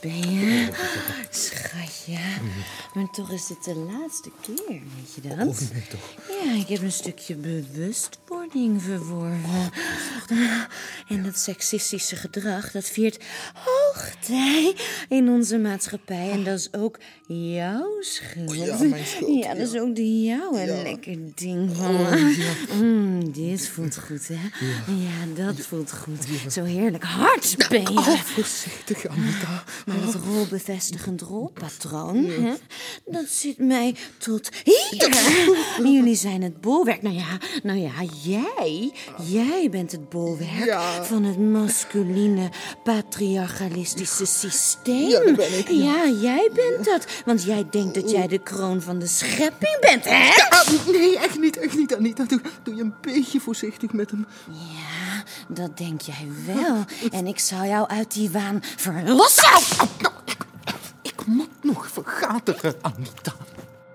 ben 0.00 0.30
je. 0.30 0.68
Schatje. 1.30 2.18
Maar 2.94 3.10
toch 3.10 3.30
is 3.30 3.48
het 3.48 3.64
de 3.64 3.74
laatste 3.74 4.30
keer, 4.40 4.56
weet 4.68 5.14
je 5.14 5.20
dat? 5.20 5.60
nee, 5.72 5.86
toch? 5.90 6.14
Ja, 6.44 6.52
ik 6.52 6.68
heb 6.68 6.82
een 6.82 6.92
stukje 6.92 7.34
bewustwording 7.34 8.82
verworven. 8.82 9.70
En 11.08 11.22
dat 11.22 11.38
seksistische 11.38 12.16
gedrag, 12.16 12.70
dat 12.70 12.84
viert 12.84 13.24
hoogtij 13.54 14.76
in 15.08 15.28
onze 15.28 15.58
maatschappij. 15.58 16.30
En 16.30 16.44
dat 16.44 16.58
is 16.58 16.72
ook 16.72 16.98
jouw 17.32 17.96
schuld. 18.00 18.54
ja, 18.54 18.76
mijn 18.78 19.06
schuld, 19.06 19.42
Ja, 19.44 19.54
dat 19.54 19.68
is 19.68 19.80
ook 19.80 19.96
de 19.96 20.22
jouwe 20.22 20.66
lekker 20.82 21.16
ding 21.34 21.76
van 21.76 21.94
Oh, 21.94 22.10
me. 22.12 22.50
Mm, 22.80 23.32
dit 23.32 23.68
voelt 23.68 23.98
goed, 23.98 24.28
hè? 24.28 24.34
Ja, 24.86 25.44
dat 25.46 25.66
voelt 25.66 25.92
goed. 25.92 26.52
Zo 26.52 26.64
heerlijk 26.64 27.04
hard 27.04 27.50
je. 27.50 27.80
Oh, 27.94 28.08
voorzichtig, 28.14 29.06
Anita. 29.06 29.64
Maar 29.86 30.00
dat 30.04 30.14
rolbevestigend 30.14 31.20
rolpatroon, 31.20 32.24
hè, 32.24 32.52
dat 33.04 33.28
zit 33.28 33.58
mij 33.58 33.94
tot 34.18 34.48
hier. 34.64 35.08
Jullie 35.92 36.16
zijn 36.16 36.42
het 36.42 36.60
bolwerk. 36.60 37.02
Nou 37.02 37.14
ja, 37.16 37.38
nou 37.62 37.78
ja, 37.78 37.92
jij, 38.22 38.92
jij 39.30 39.68
bent 39.70 39.92
het 39.92 40.08
bolwerk 40.08 40.64
Ja. 40.64 41.04
van 41.04 41.24
het 41.24 41.38
masculine 41.38 42.48
patriarchalistische 42.84 44.26
systeem. 44.26 45.08
Ja, 45.08 45.24
dat 45.24 45.36
ben 45.36 45.58
ik, 45.58 45.68
ja. 45.68 45.90
Ja, 46.04 46.08
jij 46.20 46.50
bent 46.54 46.84
dat. 46.84 47.06
Want 47.24 47.44
jij 47.44 47.66
denkt 47.70 47.94
dat 47.94 48.10
jij 48.10 48.28
de 48.28 48.38
kroon 48.38 48.82
van 48.82 48.98
de 48.98 49.06
schepping 49.06 49.76
bent, 49.80 50.04
hè? 50.04 50.30
Ah, 50.48 50.86
nee, 50.86 51.18
echt 51.18 51.38
niet, 51.38 51.58
echt 51.58 51.76
niet, 51.76 51.96
Anita. 51.96 52.24
Doe, 52.24 52.40
doe 52.62 52.74
je 52.74 52.82
een 52.82 52.94
beetje 53.00 53.40
voorzichtig 53.40 53.92
met 53.92 54.10
hem. 54.10 54.26
Ja, 54.46 55.22
dat 55.48 55.78
denk 55.78 56.00
jij 56.00 56.28
wel. 56.46 56.84
En 57.10 57.26
ik 57.26 57.38
zal 57.38 57.64
jou 57.64 57.88
uit 57.88 58.12
die 58.12 58.30
waan 58.30 58.62
verlossen. 58.76 59.60
Ik 61.02 61.26
moet 61.26 61.62
nog 61.62 61.88
vergatigen, 61.92 62.74
Anita. 62.80 63.32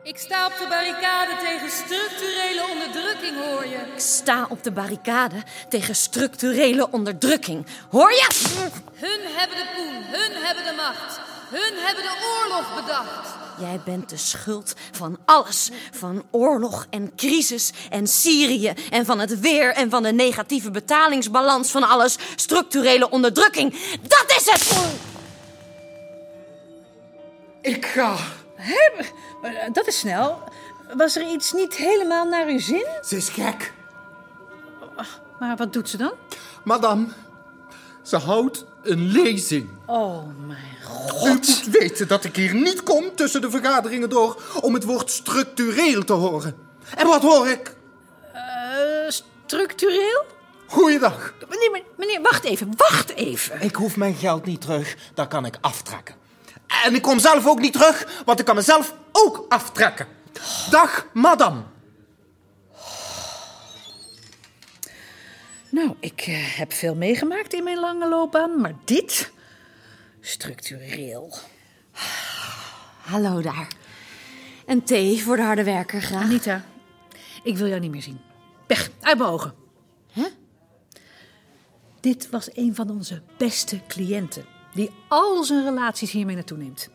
Ik 0.04 0.18
sta 0.18 0.46
op 0.46 0.54
de 0.60 0.68
barricade 0.70 1.32
tegen 1.44 1.70
structurele 1.70 2.66
onderdrukking, 2.72 3.38
hoor 3.46 3.66
je. 3.66 3.78
Ik 3.94 4.00
sta 4.00 4.46
op 4.50 4.64
de 4.64 4.72
barricade 4.72 5.36
tegen 5.70 5.96
structurele 5.96 6.92
onderdrukking. 6.92 7.66
Hoor 7.90 8.12
je? 8.12 8.28
Hun 8.94 9.20
hebben 9.36 9.58
de 9.58 9.66
poen, 9.76 9.94
hun 9.94 10.44
hebben 10.44 10.64
de 10.64 10.74
macht. 10.76 11.27
Hun 11.50 11.74
hebben 11.76 12.04
de 12.04 12.38
oorlog 12.38 12.76
bedacht. 12.76 13.36
Jij 13.60 13.82
bent 13.86 14.10
de 14.10 14.18
schuld 14.18 14.74
van 14.92 15.18
alles. 15.26 15.70
Van 15.92 16.24
oorlog 16.32 16.86
en 16.90 17.16
crisis 17.16 17.72
en 17.90 18.08
Syrië 18.08 18.74
en 18.90 19.06
van 19.06 19.20
het 19.20 19.40
weer 19.40 19.74
en 19.74 19.90
van 19.90 20.04
de 20.04 20.12
negatieve 20.12 20.72
betalingsbalans 20.72 21.72
van 21.72 21.84
alles. 21.84 22.18
Structurele 22.36 23.10
onderdrukking. 23.10 23.72
Dat 24.02 24.26
is 24.28 24.46
het! 24.52 24.96
Ik 27.62 27.86
ga. 27.86 28.16
Hè? 28.56 29.04
Maar, 29.42 29.70
Dat 29.74 29.88
is 29.88 30.00
snel. 30.00 30.44
Was 30.94 31.16
er 31.16 31.32
iets 31.32 31.54
niet 31.54 31.76
helemaal 31.76 32.26
naar 32.26 32.48
uw 32.48 32.60
zin? 32.60 32.88
Ze 33.06 33.16
is 33.16 33.30
gek. 33.30 33.74
Maar 35.40 35.56
wat 35.56 35.74
doet 35.74 35.90
ze 35.90 35.98
dan? 35.98 36.14
Madame, 36.64 37.08
ze 38.04 38.18
houdt 38.18 38.66
een 38.84 39.08
lezing. 39.08 39.70
Oh, 39.86 40.24
mijn 40.48 40.77
U 41.08 41.28
moet 41.28 41.64
weten 41.72 42.08
dat 42.08 42.24
ik 42.24 42.36
hier 42.36 42.56
niet 42.56 42.84
kom 42.84 43.16
tussen 43.16 43.42
de 43.42 43.50
vergaderingen 43.50 44.10
door 44.10 44.42
om 44.62 44.74
het 44.74 44.84
woord 44.84 45.12
structureel 45.12 46.04
te 46.04 46.14
horen. 46.14 46.56
En 46.96 47.08
wat 47.08 47.22
hoor 47.22 47.48
ik? 47.48 47.76
Eh, 48.34 48.42
structureel? 49.08 50.26
Goeiedag. 50.68 51.34
Meneer, 51.50 51.84
meneer, 51.98 52.22
wacht 52.22 52.44
even, 52.44 52.74
wacht 52.78 53.14
even. 53.14 53.62
Ik 53.62 53.76
hoef 53.76 53.96
mijn 53.96 54.16
geld 54.16 54.46
niet 54.46 54.62
terug, 54.62 54.96
dat 55.14 55.28
kan 55.28 55.46
ik 55.46 55.58
aftrekken. 55.62 56.16
En 56.86 56.96
ik 56.96 57.02
kom 57.02 57.20
zelf 57.20 57.48
ook 57.48 57.60
niet 57.60 57.74
terug, 57.74 58.22
want 58.26 58.40
ik 58.40 58.46
kan 58.46 58.56
mezelf 58.56 58.94
ook 59.12 59.46
aftrekken. 59.50 60.08
Dag, 60.70 61.08
madame. 61.14 61.62
Nou, 65.70 65.96
ik 66.00 66.22
eh, 66.28 66.58
heb 66.58 66.74
veel 66.74 66.96
meegemaakt 66.96 67.54
in 67.54 67.64
mijn 67.64 67.80
lange 67.80 68.10
loopbaan, 68.10 68.62
maar 68.62 68.74
dit... 68.86 69.32
Structureel. 70.28 71.34
Hallo 73.02 73.42
daar. 73.42 73.68
Een 74.66 74.84
thee 74.84 75.24
voor 75.24 75.36
de 75.36 75.42
harde 75.42 75.64
werker 75.64 76.02
graag. 76.02 76.24
Anita, 76.24 76.66
ik 77.44 77.58
wil 77.58 77.68
jou 77.68 77.80
niet 77.80 77.92
meer 77.92 78.02
zien. 78.02 78.20
Weg, 78.68 78.90
uit 79.02 79.18
mijn 79.18 79.30
ogen. 79.30 79.54
Hè? 80.12 80.28
Dit 82.00 82.30
was 82.30 82.50
een 82.54 82.76
van 82.76 82.90
onze 82.90 83.22
beste 83.38 83.82
cliënten. 83.88 84.46
Die 84.74 84.92
al 85.08 85.44
zijn 85.44 85.64
relaties 85.64 86.12
hiermee 86.12 86.36
naartoe 86.36 86.58
neemt. 86.58 86.90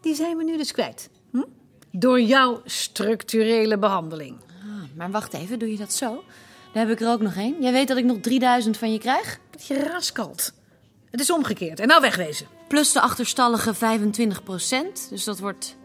Die 0.00 0.14
zijn 0.14 0.36
we 0.36 0.44
nu 0.44 0.56
dus 0.56 0.72
kwijt. 0.72 1.10
Hm? 1.30 1.44
Door 1.90 2.20
jouw 2.20 2.62
structurele 2.64 3.78
behandeling. 3.78 4.36
Ah, 4.62 4.96
maar 4.96 5.10
wacht 5.10 5.34
even, 5.34 5.58
doe 5.58 5.70
je 5.70 5.76
dat 5.76 5.92
zo? 5.92 6.24
Daar 6.72 6.86
heb 6.86 6.96
ik 6.96 7.00
er 7.00 7.12
ook 7.12 7.20
nog 7.20 7.34
één. 7.34 7.62
Jij 7.62 7.72
weet 7.72 7.88
dat 7.88 7.96
ik 7.96 8.04
nog 8.04 8.18
3000 8.20 8.76
van 8.76 8.92
je 8.92 8.98
krijg? 8.98 9.38
Je 9.66 9.88
raskalt. 9.88 10.52
Het 11.14 11.22
is 11.22 11.30
omgekeerd. 11.30 11.80
En 11.80 11.88
nou 11.88 12.00
wegwezen. 12.00 12.46
Plus 12.68 12.92
de 12.92 13.00
achterstallige 13.00 13.74
25% 13.74 13.78
Dus 15.10 15.24
dat 15.24 15.38
wordt... 15.38 15.76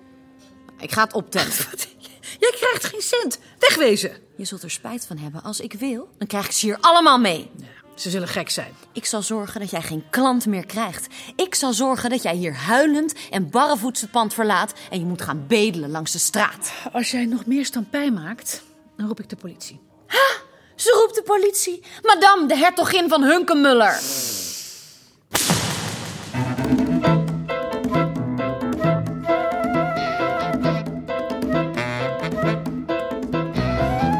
Ik 0.80 0.92
ga 0.92 1.04
het 1.04 1.14
optellen. 1.14 1.52
Jij 2.40 2.54
krijgt 2.56 2.84
geen 2.84 3.02
cent. 3.02 3.40
Wegwezen. 3.60 4.18
Je 4.38 4.46
zult 4.46 4.64
er 4.64 4.72
spijt 4.72 5.06
van 5.06 5.18
hebben. 5.18 5.44
Als 5.44 5.60
ik 5.60 5.74
wil, 5.74 6.10
dan 6.18 6.28
krijg 6.28 6.46
ik 6.46 6.52
ze 6.52 6.66
hier 6.66 6.78
allemaal 6.82 7.20
mee. 7.20 7.52
Ja, 7.58 7.66
ze 7.96 8.10
zullen 8.10 8.28
gek 8.28 8.50
zijn. 8.50 8.74
Ik 8.94 9.06
zal 9.06 9.22
zorgen 9.22 9.60
dat 9.60 9.70
jij 9.70 9.82
geen 9.82 10.04
klant 10.10 10.46
meer 10.46 10.66
krijgt. 10.66 11.08
Ik 11.36 11.56
zal 11.56 11.74
zorgen 11.74 12.10
dat 12.10 12.22
jij 12.22 12.36
hier 12.36 12.56
huilend 12.56 13.14
en 13.30 13.50
barrevoets 13.50 14.02
het 14.02 14.12
pand 14.12 14.34
verlaat... 14.34 14.74
en 14.90 15.00
je 15.00 15.06
moet 15.06 15.22
gaan 15.22 15.48
bedelen 15.48 15.92
langs 15.92 16.12
de 16.12 16.20
straat. 16.20 16.72
Als 16.94 17.12
jij 17.12 17.26
nog 17.26 17.46
meer 17.46 17.66
stampij 17.66 18.12
maakt, 18.12 18.64
dan 18.98 19.08
roep 19.08 19.20
ik 19.20 19.30
de 19.30 19.36
politie. 19.36 19.80
Ze 20.76 20.98
roept 21.00 21.16
de 21.16 21.24
politie. 21.24 21.84
Madame, 22.02 22.48
de 22.48 22.58
hertogin 22.58 23.10
van 23.10 23.24
Hunkemuller. 23.24 24.00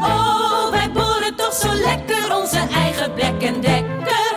Oh, 0.02 0.70
wij 0.70 0.90
boren 0.92 1.34
toch 1.36 1.52
zo 1.52 1.74
lekker 1.74 2.36
onze 2.36 2.58
eigen 2.74 3.14
Black 3.14 3.40
Decker. 3.40 4.36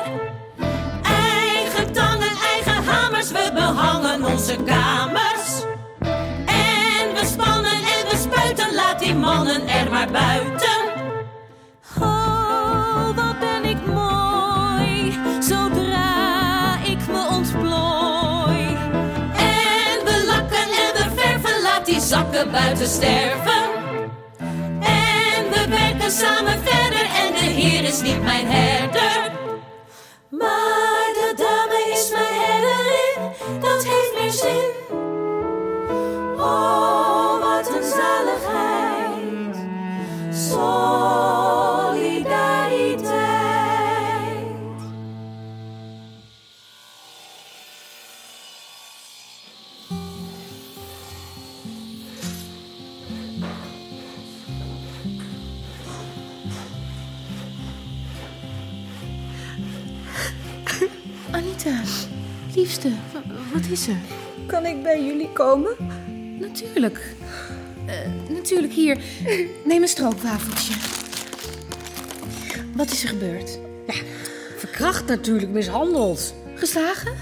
Eigen 1.03 1.93
tangen, 1.93 2.31
eigen 2.53 2.83
hamers, 2.83 3.31
we 3.31 3.51
behangen 3.53 4.25
onze 4.25 4.55
kamers. 4.55 5.63
En 6.45 7.13
we 7.13 7.25
spannen 7.25 7.71
en 7.71 8.09
we 8.09 8.17
spuiten, 8.17 8.73
laat 8.75 8.99
die 8.99 9.15
mannen 9.15 9.67
er 9.67 9.89
maar 9.91 10.12
buiten. 10.12 10.72
Zakken 22.13 22.52
buiten 22.52 22.88
sterven. 22.88 23.63
En 24.80 25.49
we 25.49 25.65
werken 25.69 26.12
samen 26.12 26.60
verder 26.63 27.06
en 27.21 27.34
de 27.34 27.49
Heer 27.60 27.84
is 27.84 28.02
niet 28.02 28.23
mijn 28.23 28.45
herder. 28.47 29.32
Maar 30.30 31.10
de 31.13 31.34
dame 31.36 31.91
is 31.93 32.12
mijn 32.12 32.34
herderin, 32.41 33.32
dat 33.60 33.84
heeft 33.84 34.13
meer 34.19 34.32
zin. 34.32 34.97
Oh, 36.38 37.39
wat 37.39 37.67
een 37.76 37.84
zaligheid. 37.84 39.56
Solidariteit. 40.32 41.42
Liefste, 62.63 62.89
wa- 63.13 63.21
wat 63.54 63.62
is 63.71 63.88
er? 63.88 63.95
Kan 64.47 64.65
ik 64.65 64.84
bij 64.84 65.04
jullie 65.06 65.30
komen? 65.34 65.76
Natuurlijk. 66.39 67.15
Eh, 67.86 67.95
natuurlijk, 68.30 68.73
hier. 68.73 68.97
Neem 69.63 69.82
een 69.82 69.88
stroopwafeltje. 69.88 70.73
Wat 72.76 72.91
is 72.91 73.04
er 73.04 73.10
gebeurd? 73.10 73.60
Verkracht 74.58 75.06
natuurlijk, 75.06 75.52
mishandeld. 75.52 76.34
Geslagen? 76.56 77.13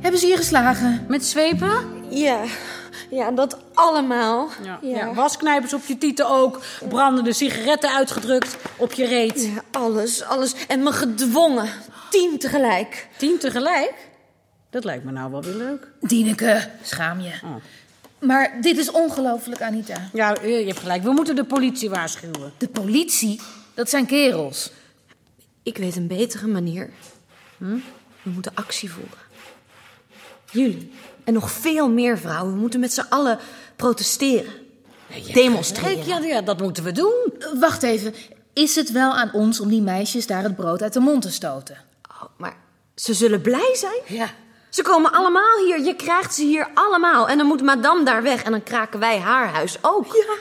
Hebben 0.00 0.20
ze 0.20 0.26
je 0.26 0.36
geslagen? 0.36 1.04
Met 1.08 1.24
zwepen? 1.24 1.72
Ja, 2.08 2.40
ja, 3.10 3.30
dat 3.30 3.58
allemaal. 3.74 4.48
Ja. 4.64 4.78
ja. 4.82 5.14
Wasknijpers 5.14 5.72
op 5.74 5.84
je 5.86 5.98
tieten 5.98 6.28
ook. 6.30 6.60
Brandende 6.88 7.32
sigaretten 7.32 7.90
uitgedrukt 7.94 8.56
op 8.76 8.92
je 8.92 9.06
reet. 9.06 9.44
Ja, 9.54 9.62
alles, 9.80 10.22
alles. 10.24 10.54
En 10.68 10.82
me 10.82 10.92
gedwongen. 10.92 11.68
Tien 12.10 12.38
tegelijk. 12.38 13.08
Tien 13.16 13.38
tegelijk? 13.38 13.92
Dat 14.72 14.84
lijkt 14.84 15.04
me 15.04 15.10
nou 15.12 15.30
wel 15.30 15.42
weer 15.42 15.54
leuk. 15.54 15.88
Dieneke, 16.00 16.68
schaam 16.82 17.20
je. 17.20 17.32
Maar 18.18 18.58
dit 18.60 18.78
is 18.78 18.90
ongelooflijk, 18.90 19.62
Anita. 19.62 20.08
Ja, 20.12 20.36
je 20.42 20.64
hebt 20.66 20.78
gelijk. 20.78 21.02
We 21.02 21.10
moeten 21.12 21.36
de 21.36 21.44
politie 21.44 21.90
waarschuwen. 21.90 22.52
De 22.58 22.68
politie, 22.68 23.40
dat 23.74 23.88
zijn 23.90 24.06
kerels. 24.06 24.72
Ik 25.62 25.76
weet 25.76 25.96
een 25.96 26.06
betere 26.06 26.46
manier. 26.46 26.90
Hm? 27.58 27.76
We 28.22 28.30
moeten 28.30 28.52
actie 28.54 28.90
voeren. 28.90 29.18
Jullie 30.50 30.92
en 31.24 31.32
nog 31.32 31.50
veel 31.50 31.88
meer 31.90 32.18
vrouwen 32.18 32.56
moeten 32.58 32.80
met 32.80 32.92
z'n 32.92 33.06
allen 33.08 33.38
protesteren. 33.76 34.52
Demonstreren. 35.32 36.06
Ja, 36.06 36.18
ja, 36.18 36.40
dat 36.40 36.60
moeten 36.60 36.84
we 36.84 36.92
doen. 36.92 37.32
Eh, 37.38 37.60
Wacht 37.60 37.82
even. 37.82 38.14
Is 38.52 38.74
het 38.74 38.92
wel 38.92 39.12
aan 39.14 39.32
ons 39.32 39.60
om 39.60 39.68
die 39.68 39.82
meisjes 39.82 40.26
daar 40.26 40.42
het 40.42 40.56
brood 40.56 40.82
uit 40.82 40.92
de 40.92 41.00
mond 41.00 41.22
te 41.22 41.30
stoten? 41.30 41.76
Oh, 42.10 42.22
maar 42.36 42.56
ze 42.94 43.14
zullen 43.14 43.40
blij 43.40 43.74
zijn. 43.74 44.18
Ja. 44.18 44.30
Ze 44.72 44.82
komen 44.82 45.12
allemaal 45.12 45.58
hier. 45.66 45.80
Je 45.84 45.96
krijgt 45.96 46.34
ze 46.34 46.42
hier 46.42 46.68
allemaal. 46.74 47.28
En 47.28 47.38
dan 47.38 47.46
moet 47.46 47.62
madame 47.62 48.04
daar 48.04 48.22
weg. 48.22 48.42
En 48.42 48.50
dan 48.50 48.62
kraken 48.62 49.00
wij 49.00 49.18
haar 49.18 49.48
huis 49.48 49.78
ook. 49.82 50.06
Ja. 50.06 50.34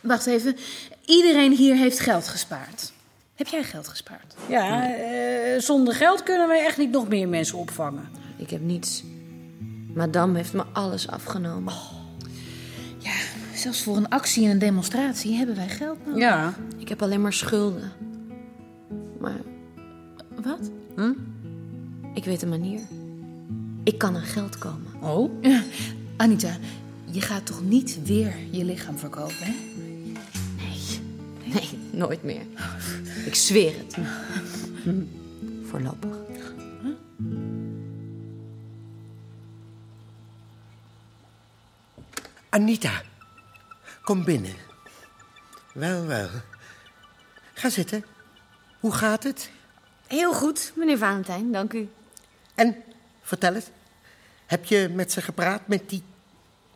Wacht 0.00 0.26
even. 0.26 0.56
Iedereen 1.04 1.52
hier 1.52 1.74
heeft 1.74 2.00
geld 2.00 2.28
gespaard. 2.28 2.92
Heb 3.34 3.46
jij 3.46 3.62
geld 3.62 3.88
gespaard? 3.88 4.34
Ja, 4.48 4.94
eh, 4.94 5.60
zonder 5.60 5.94
geld 5.94 6.22
kunnen 6.22 6.48
wij 6.48 6.64
echt 6.64 6.76
niet 6.78 6.90
nog 6.90 7.08
meer 7.08 7.28
mensen 7.28 7.58
opvangen. 7.58 8.08
Ik 8.36 8.50
heb 8.50 8.60
niets. 8.60 9.04
Madame 9.94 10.36
heeft 10.36 10.52
me 10.52 10.64
alles 10.72 11.08
afgenomen. 11.08 11.74
Ja, 12.98 13.12
zelfs 13.54 13.82
voor 13.82 13.96
een 13.96 14.08
actie 14.08 14.44
en 14.44 14.50
een 14.50 14.58
demonstratie 14.58 15.36
hebben 15.36 15.56
wij 15.56 15.68
geld 15.68 16.06
nodig. 16.06 16.20
Ja. 16.20 16.54
Ik 16.78 16.88
heb 16.88 17.02
alleen 17.02 17.22
maar 17.22 17.32
schulden. 17.32 17.92
Maar 19.20 19.40
Wat? 20.42 20.70
ik 22.14 22.24
weet 22.24 22.42
een 22.42 22.48
manier. 22.48 22.80
Ik 23.86 23.98
kan 23.98 24.16
aan 24.16 24.22
geld 24.22 24.58
komen. 24.58 25.02
Oh? 25.02 25.42
Anita, 26.16 26.56
je 27.04 27.20
gaat 27.20 27.46
toch 27.46 27.62
niet 27.62 28.04
weer 28.04 28.34
je 28.50 28.64
lichaam 28.64 28.98
verkopen, 28.98 29.36
hè? 29.38 29.54
Nee, 31.44 31.78
nooit 31.90 32.22
meer. 32.22 32.42
Ik 33.24 33.34
zweer 33.34 33.74
het. 33.78 33.96
Voorlopig. 35.70 36.16
Anita, 42.48 43.02
kom 44.02 44.24
binnen. 44.24 44.54
Wel, 45.72 46.06
wel. 46.06 46.28
Ga 47.52 47.70
zitten. 47.70 48.04
Hoe 48.80 48.92
gaat 48.92 49.22
het? 49.22 49.50
Heel 50.06 50.32
goed, 50.32 50.72
meneer 50.76 50.98
Valentijn, 50.98 51.52
dank 51.52 51.72
u. 51.72 51.88
En, 52.54 52.76
vertel 53.26 53.54
het. 53.54 53.70
Heb 54.46 54.64
je 54.64 54.90
met 54.94 55.12
ze 55.12 55.22
gepraat, 55.22 55.66
met 55.66 55.88
die... 55.88 56.02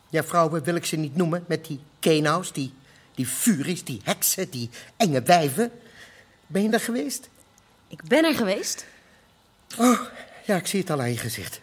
Ja, 0.09 0.23
vrouwen 0.23 0.63
wil 0.63 0.75
ik 0.75 0.85
ze 0.85 0.95
niet 0.95 1.15
noemen, 1.15 1.43
met 1.47 1.65
die 1.65 1.79
kenaus, 1.99 2.51
die, 2.51 2.73
die 3.15 3.25
furies, 3.25 3.83
die 3.83 4.01
heksen, 4.03 4.49
die 4.49 4.69
enge 4.97 5.21
wijven. 5.21 5.71
Ben 6.47 6.63
je 6.63 6.69
daar 6.69 6.79
geweest? 6.79 7.29
Ik 7.87 8.03
ben 8.03 8.25
er 8.25 8.35
geweest. 8.35 8.85
Oh, 9.77 9.99
ja, 10.45 10.55
ik 10.55 10.67
zie 10.67 10.79
het 10.79 10.89
al 10.89 10.99
aan 10.99 11.11
je 11.11 11.17
gezicht. 11.17 11.61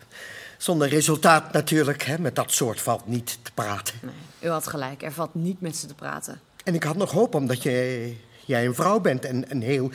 Zonder 0.59 0.89
resultaat 0.89 1.53
natuurlijk, 1.53 2.03
hè. 2.03 2.19
Met 2.19 2.37
dat 2.37 2.53
soort 2.53 2.81
valt 2.81 3.07
niet 3.07 3.39
te 3.43 3.53
praten. 3.53 3.95
U 4.41 4.49
had 4.49 4.67
gelijk, 4.67 5.03
er 5.03 5.13
valt 5.13 5.35
niet 5.35 5.61
met 5.61 5.77
ze 5.77 5.87
te 5.87 5.95
praten. 5.95 6.41
En 6.65 6.75
ik 6.75 6.83
had 6.83 6.97
nog 6.97 7.11
hoop 7.11 7.35
omdat 7.35 7.63
je, 7.63 8.17
jij 8.45 8.67
een 8.67 8.75
vrouw 8.75 9.01
bent 9.01 9.25
en 9.25 9.51
een 9.51 9.63
heel 9.63 9.91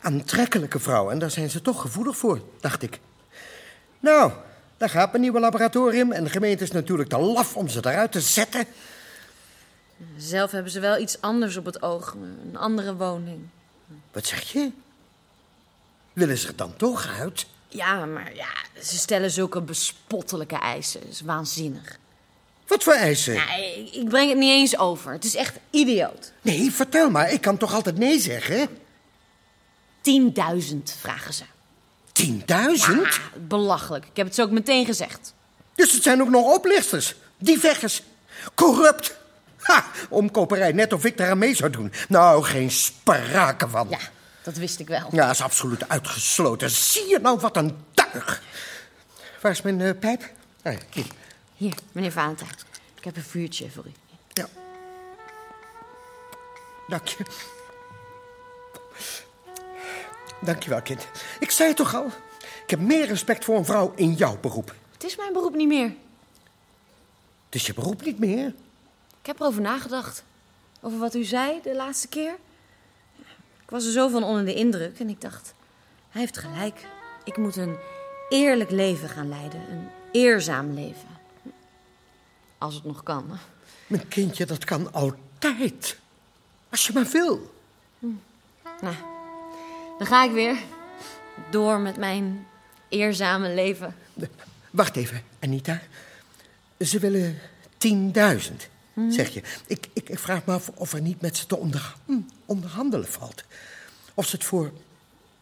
aantrekkelijke 0.00 0.78
vrouw. 0.78 1.10
En 1.10 1.18
daar 1.18 1.30
zijn 1.30 1.50
ze 1.50 1.62
toch 1.62 1.80
gevoelig 1.80 2.16
voor, 2.16 2.40
dacht 2.60 2.82
ik. 2.82 3.00
Nou, 4.04 4.32
daar 4.76 4.88
gaat 4.88 5.10
mijn 5.10 5.22
nieuwe 5.22 5.40
laboratorium. 5.40 6.12
En 6.12 6.24
de 6.24 6.30
gemeente 6.30 6.62
is 6.62 6.70
natuurlijk 6.70 7.08
te 7.08 7.18
laf 7.18 7.56
om 7.56 7.68
ze 7.68 7.78
eruit 7.78 8.12
te 8.12 8.20
zetten. 8.20 8.66
Zelf 10.16 10.50
hebben 10.50 10.72
ze 10.72 10.80
wel 10.80 10.98
iets 10.98 11.20
anders 11.20 11.56
op 11.56 11.64
het 11.64 11.82
oog. 11.82 12.16
Een 12.44 12.56
andere 12.56 12.96
woning. 12.96 13.40
Wat 14.12 14.26
zeg 14.26 14.52
je? 14.52 14.70
Willen 16.12 16.38
ze 16.38 16.48
er 16.48 16.56
dan 16.56 16.76
toch 16.76 17.18
uit? 17.20 17.46
Ja, 17.68 18.04
maar 18.04 18.34
ja, 18.34 18.48
ze 18.82 18.96
stellen 18.96 19.30
zulke 19.30 19.60
bespottelijke 19.60 20.58
eisen. 20.58 21.00
Dat 21.00 21.10
is 21.10 21.20
waanzinnig. 21.20 21.98
Wat 22.66 22.82
voor 22.82 22.92
eisen? 22.92 23.34
Ja, 23.34 23.54
ik 23.54 23.94
ik 23.94 24.08
breng 24.08 24.28
het 24.28 24.38
niet 24.38 24.52
eens 24.52 24.78
over. 24.78 25.12
Het 25.12 25.24
is 25.24 25.34
echt 25.34 25.56
idioot. 25.70 26.32
Nee, 26.42 26.72
vertel 26.72 27.10
maar. 27.10 27.32
Ik 27.32 27.40
kan 27.40 27.56
toch 27.56 27.74
altijd 27.74 27.98
nee 27.98 28.18
zeggen? 28.20 28.68
10.000 30.02 30.76
vragen 31.00 31.34
ze. 31.34 31.44
10.000? 32.22 32.26
Ja, 32.46 33.10
belachelijk. 33.34 34.04
Ik 34.04 34.16
heb 34.16 34.26
het 34.26 34.34
ze 34.34 34.42
ook 34.42 34.50
meteen 34.50 34.86
gezegd. 34.86 35.34
Dus 35.74 35.92
het 35.92 36.02
zijn 36.02 36.22
ook 36.22 36.28
nog 36.28 36.54
oplichters, 36.54 37.14
diefeggers, 37.38 38.02
corrupt. 38.54 39.16
Ha, 39.56 39.84
omkoperij, 40.08 40.72
net 40.72 40.92
of 40.92 41.04
ik 41.04 41.16
daar 41.16 41.30
aan 41.30 41.38
mee 41.38 41.54
zou 41.54 41.70
doen. 41.70 41.92
Nou, 42.08 42.42
geen 42.42 42.70
sprake 42.70 43.68
van. 43.68 43.86
Ja, 43.90 43.98
dat 44.42 44.56
wist 44.56 44.80
ik 44.80 44.88
wel. 44.88 45.08
Ja, 45.10 45.30
is 45.30 45.40
absoluut 45.40 45.88
uitgesloten. 45.88 46.70
Zie 46.70 47.08
je 47.08 47.18
nou 47.18 47.38
wat 47.38 47.56
een 47.56 47.76
tuig? 47.94 48.42
Waar 49.40 49.52
is 49.52 49.62
mijn 49.62 49.80
eh, 49.80 49.98
pijp? 50.00 50.30
Ah, 50.62 50.76
hier. 50.90 51.06
Hier, 51.54 51.74
meneer 51.92 52.12
Valentijn. 52.12 52.50
Ik 52.96 53.04
heb 53.04 53.16
een 53.16 53.22
vuurtje 53.22 53.70
voor 53.70 53.84
u. 53.86 53.92
Ja. 54.32 54.46
Dank 56.88 57.08
je. 57.08 57.24
Dank 60.44 60.62
je 60.62 60.70
wel, 60.70 60.82
kind. 60.82 61.06
Ik 61.40 61.50
zei 61.50 61.68
het 61.68 61.76
toch 61.76 61.94
al. 61.94 62.06
Ik 62.64 62.70
heb 62.70 62.80
meer 62.80 63.06
respect 63.06 63.44
voor 63.44 63.56
een 63.56 63.64
vrouw 63.64 63.92
in 63.96 64.12
jouw 64.12 64.38
beroep. 64.40 64.74
Het 64.92 65.04
is 65.04 65.16
mijn 65.16 65.32
beroep 65.32 65.54
niet 65.54 65.68
meer. 65.68 65.92
Het 67.44 67.54
is 67.54 67.66
je 67.66 67.74
beroep 67.74 68.04
niet 68.04 68.18
meer. 68.18 68.46
Ik 69.20 69.26
heb 69.26 69.40
erover 69.40 69.60
nagedacht. 69.62 70.24
Over 70.80 70.98
wat 70.98 71.14
u 71.14 71.24
zei 71.24 71.60
de 71.62 71.74
laatste 71.74 72.08
keer. 72.08 72.34
Ik 73.62 73.70
was 73.70 73.84
er 73.84 73.92
zo 73.92 74.08
van 74.08 74.24
onder 74.24 74.44
de 74.44 74.54
indruk 74.54 74.98
en 74.98 75.08
ik 75.08 75.20
dacht... 75.20 75.54
Hij 76.10 76.20
heeft 76.20 76.38
gelijk. 76.38 76.86
Ik 77.24 77.36
moet 77.36 77.56
een 77.56 77.76
eerlijk 78.28 78.70
leven 78.70 79.08
gaan 79.08 79.28
leiden. 79.28 79.60
Een 79.70 79.88
eerzaam 80.12 80.74
leven. 80.74 81.08
Als 82.58 82.74
het 82.74 82.84
nog 82.84 83.02
kan. 83.02 83.38
Mijn 83.86 84.08
kindje, 84.08 84.46
dat 84.46 84.64
kan 84.64 84.92
altijd. 84.92 85.98
Als 86.70 86.86
je 86.86 86.92
maar 86.92 87.06
wil. 87.06 87.54
Nou, 88.80 88.94
dan 89.98 90.06
ga 90.06 90.24
ik 90.24 90.30
weer. 90.30 90.56
Door 91.50 91.80
met 91.80 91.96
mijn 91.96 92.46
eerzame 92.88 93.54
leven. 93.54 93.94
Wacht 94.70 94.96
even, 94.96 95.22
Anita. 95.40 95.80
Ze 96.78 96.98
willen 96.98 97.38
10.000, 97.88 98.54
zeg 99.08 99.28
je. 99.28 99.42
Ik, 99.66 99.86
ik, 99.92 100.08
ik 100.08 100.18
vraag 100.18 100.44
me 100.44 100.52
af 100.52 100.68
of 100.68 100.92
er 100.92 101.00
niet 101.00 101.20
met 101.20 101.36
ze 101.36 101.46
te 101.46 101.56
onder, 101.56 101.94
hm, 102.04 102.20
onderhandelen 102.44 103.08
valt. 103.08 103.44
Of 104.14 104.26
ze 104.26 104.36
het 104.36 104.44
voor 104.44 104.72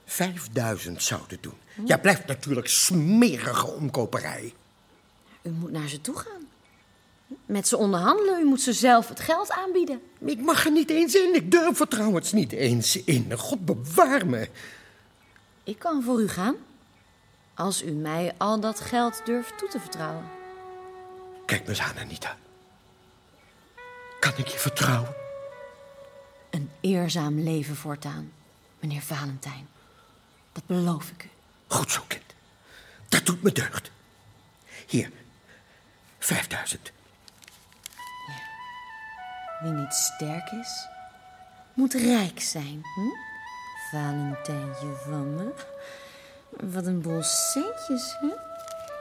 5.000 0.07 0.92
zouden 0.96 1.38
doen. 1.40 1.55
Ja, 1.84 1.96
blijft 1.96 2.26
natuurlijk 2.26 2.68
smerige 2.68 3.66
omkoperij. 3.66 4.55
U 5.42 5.50
moet 5.50 5.72
naar 5.72 5.88
ze 5.88 6.00
toe 6.00 6.16
gaan. 6.16 6.41
Met 7.46 7.68
ze 7.68 7.76
onderhandelen. 7.76 8.40
U 8.40 8.44
moet 8.44 8.60
ze 8.60 8.72
zelf 8.72 9.08
het 9.08 9.20
geld 9.20 9.50
aanbieden. 9.50 10.00
Ik 10.18 10.40
mag 10.40 10.64
er 10.64 10.72
niet 10.72 10.90
eens 10.90 11.14
in. 11.14 11.34
Ik 11.34 11.50
durf 11.50 11.80
er 11.80 11.88
trouwens 11.88 12.32
niet 12.32 12.52
eens 12.52 13.04
in. 13.04 13.32
God 13.38 13.64
bewaar 13.64 14.26
me. 14.26 14.48
Ik 15.64 15.78
kan 15.78 16.02
voor 16.02 16.20
u 16.20 16.28
gaan. 16.28 16.56
Als 17.54 17.82
u 17.82 17.90
mij 17.90 18.34
al 18.38 18.60
dat 18.60 18.80
geld 18.80 19.22
durft 19.24 19.58
toe 19.58 19.68
te 19.68 19.80
vertrouwen. 19.80 20.24
Kijk 21.46 21.62
me 21.62 21.68
eens 21.68 21.80
aan, 21.80 21.98
Anita. 21.98 22.36
Kan 24.20 24.32
ik 24.36 24.46
je 24.46 24.58
vertrouwen? 24.58 25.14
Een 26.50 26.70
eerzaam 26.80 27.40
leven 27.40 27.76
voortaan, 27.76 28.32
meneer 28.80 29.02
Valentijn. 29.02 29.68
Dat 30.52 30.66
beloof 30.66 31.10
ik 31.10 31.24
u. 31.24 31.28
Goed 31.66 31.90
zo, 31.90 32.02
kind. 32.06 32.22
Dat 33.08 33.26
doet 33.26 33.42
me 33.42 33.52
deugd. 33.52 33.90
Hier, 34.86 35.10
5000. 36.18 36.92
Wie 39.62 39.72
niet 39.72 39.94
sterk 39.94 40.50
is, 40.50 40.86
moet 41.74 41.92
rijk 41.92 42.40
zijn. 42.40 42.82
Hm? 42.94 43.30
Valentijntje 43.90 44.94
van 45.04 45.34
me. 45.34 45.54
Wat 46.50 46.86
een 46.86 47.00
bol 47.00 47.22
centjes, 47.22 48.16
hè? 48.20 48.28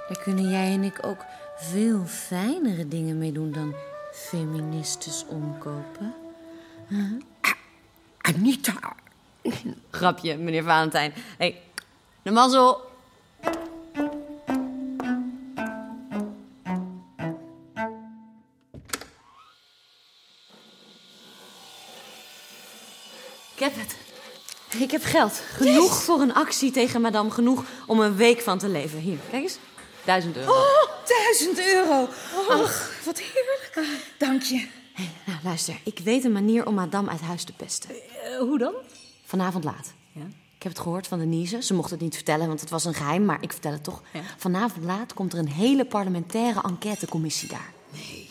Daar 0.08 0.24
kunnen 0.24 0.50
jij 0.50 0.72
en 0.72 0.84
ik 0.84 1.06
ook 1.06 1.26
veel 1.56 2.06
fijnere 2.06 2.88
dingen 2.88 3.18
mee 3.18 3.32
doen 3.32 3.52
dan 3.52 3.76
feministes 4.12 5.26
omkopen. 5.28 6.14
Huh? 6.88 7.12
Anita. 8.18 8.74
Grapje, 9.92 10.38
meneer 10.38 10.64
Valentijn. 10.64 11.12
Hé, 11.14 11.22
hey, 11.38 11.62
de 12.22 12.32
mazzel. 12.32 12.91
Geld. 25.12 25.42
Genoeg 25.54 26.04
voor 26.04 26.20
een 26.22 26.34
actie 26.34 26.72
tegen 26.72 27.02
madame. 27.02 27.32
Genoeg 27.32 27.64
om 27.88 28.00
een 28.00 28.16
week 28.16 28.42
van 28.42 28.58
te 28.58 28.68
leven. 28.70 29.00
Hier, 29.00 29.18
kijk 29.30 29.44
eens. 29.44 29.58
Duizend 30.06 30.38
euro. 30.38 30.52
Oh, 30.52 30.90
duizend 31.08 31.60
euro. 31.60 32.08
Ach, 32.50 32.92
wat 33.06 33.20
heerlijk. 33.20 33.90
Dank 34.18 34.42
je. 34.42 34.68
Hey, 34.94 35.10
nou, 35.26 35.40
luister. 35.44 35.80
Ik 35.84 36.00
weet 36.00 36.24
een 36.24 36.32
manier 36.32 36.66
om 36.66 36.74
madame 36.74 37.10
uit 37.10 37.22
huis 37.22 37.44
te 37.44 37.54
pesten. 37.54 37.90
hoe 38.40 38.58
dan? 38.58 38.74
Vanavond 39.26 39.64
laat. 39.64 39.94
Ja. 40.12 40.22
Ik 40.56 40.64
heb 40.64 40.72
het 40.72 40.82
gehoord 40.82 41.08
van 41.08 41.20
Denise. 41.20 41.62
Ze 41.62 41.74
mocht 41.74 41.92
het 41.92 42.00
niet 42.00 42.16
vertellen, 42.16 42.48
want 42.48 42.62
het 42.62 42.70
was 42.70 42.86
een 42.86 42.94
geheim. 42.94 43.26
Maar 43.26 43.38
ik 43.42 43.52
vertel 43.52 43.72
het 43.72 43.84
toch. 43.84 44.02
Ja. 44.14 44.22
Vanavond 44.38 44.86
laat 44.86 45.14
komt 45.14 45.34
er 45.34 45.40
een 45.40 45.50
hele 45.50 45.86
parlementaire 45.86 46.62
enquêtecommissie 46.62 47.48
daar. 47.48 47.74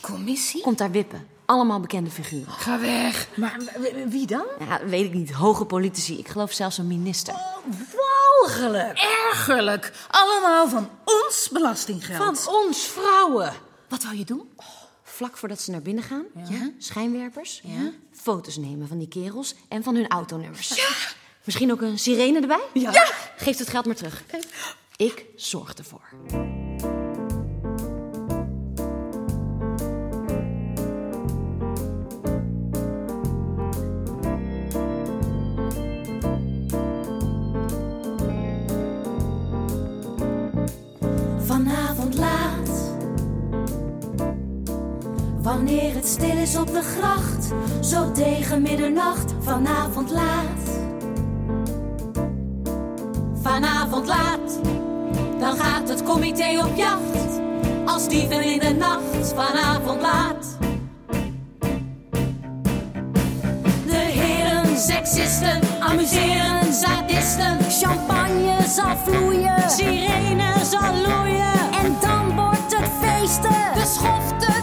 Commissie? 0.00 0.62
Komt 0.62 0.78
daar 0.78 0.90
wippen. 0.90 1.26
Allemaal 1.50 1.80
bekende 1.80 2.10
figuren. 2.10 2.52
Ga 2.52 2.80
weg. 2.80 3.28
Maar 3.36 3.58
wie 4.06 4.26
dan? 4.26 4.44
Ja, 4.58 4.84
weet 4.84 5.04
ik 5.04 5.12
niet. 5.12 5.32
Hoge 5.32 5.64
politici. 5.64 6.18
Ik 6.18 6.28
geloof 6.28 6.52
zelfs 6.52 6.78
een 6.78 6.86
minister. 6.86 7.34
Walgelijk. 7.96 8.98
Ergerlijk. 8.98 9.92
Allemaal 10.10 10.68
van 10.68 10.90
ons 11.04 11.48
belastinggeld. 11.52 12.38
Van 12.38 12.54
ons 12.54 12.86
vrouwen. 12.86 13.52
Wat 13.88 14.02
wou 14.02 14.16
je 14.16 14.24
doen? 14.24 14.50
Vlak 15.02 15.36
voordat 15.36 15.60
ze 15.60 15.70
naar 15.70 15.82
binnen 15.82 16.04
gaan, 16.04 16.24
ja. 16.48 16.70
schijnwerpers, 16.78 17.62
foto's 18.12 18.56
nemen 18.56 18.88
van 18.88 18.98
die 18.98 19.08
kerels 19.08 19.54
en 19.68 19.82
van 19.82 19.94
hun 19.94 20.08
autonummers. 20.08 20.88
Misschien 21.44 21.72
ook 21.72 21.80
een 21.80 21.98
sirene 21.98 22.40
erbij? 22.40 22.64
Ja. 22.72 23.06
Geef 23.36 23.58
het 23.58 23.68
geld 23.68 23.86
maar 23.86 23.94
terug. 23.94 24.24
Ik 24.96 25.24
zorg 25.36 25.74
ervoor. 25.74 26.08
Wanneer 45.80 45.98
het 45.98 46.08
stil 46.08 46.36
is 46.36 46.56
op 46.56 46.66
de 46.66 46.82
gracht, 46.82 47.48
zo 47.80 48.12
tegen 48.12 48.62
middernacht, 48.62 49.34
vanavond 49.40 50.10
laat. 50.10 50.80
Vanavond 53.42 54.06
laat, 54.06 54.60
dan 55.38 55.56
gaat 55.56 55.88
het 55.88 56.02
comité 56.02 56.58
op 56.64 56.76
jacht. 56.76 57.40
Als 57.84 58.08
dieven 58.08 58.42
in 58.42 58.58
de 58.58 58.74
nacht, 58.78 59.32
vanavond 59.34 60.00
laat. 60.00 60.58
De 63.86 63.96
heren 63.96 64.78
seksisten 64.78 65.60
amuseren 65.80 66.72
sadisten. 66.72 67.58
Champagne 67.70 68.56
zal 68.68 68.96
vloeien, 68.96 69.70
sirene 69.70 70.52
zal 70.64 70.94
loeien. 70.94 71.72
En 71.84 71.96
dan 72.00 72.34
wordt 72.34 72.76
het 72.76 72.90
feesten. 73.00 73.74
De 73.74 73.92
schoften, 73.94 74.59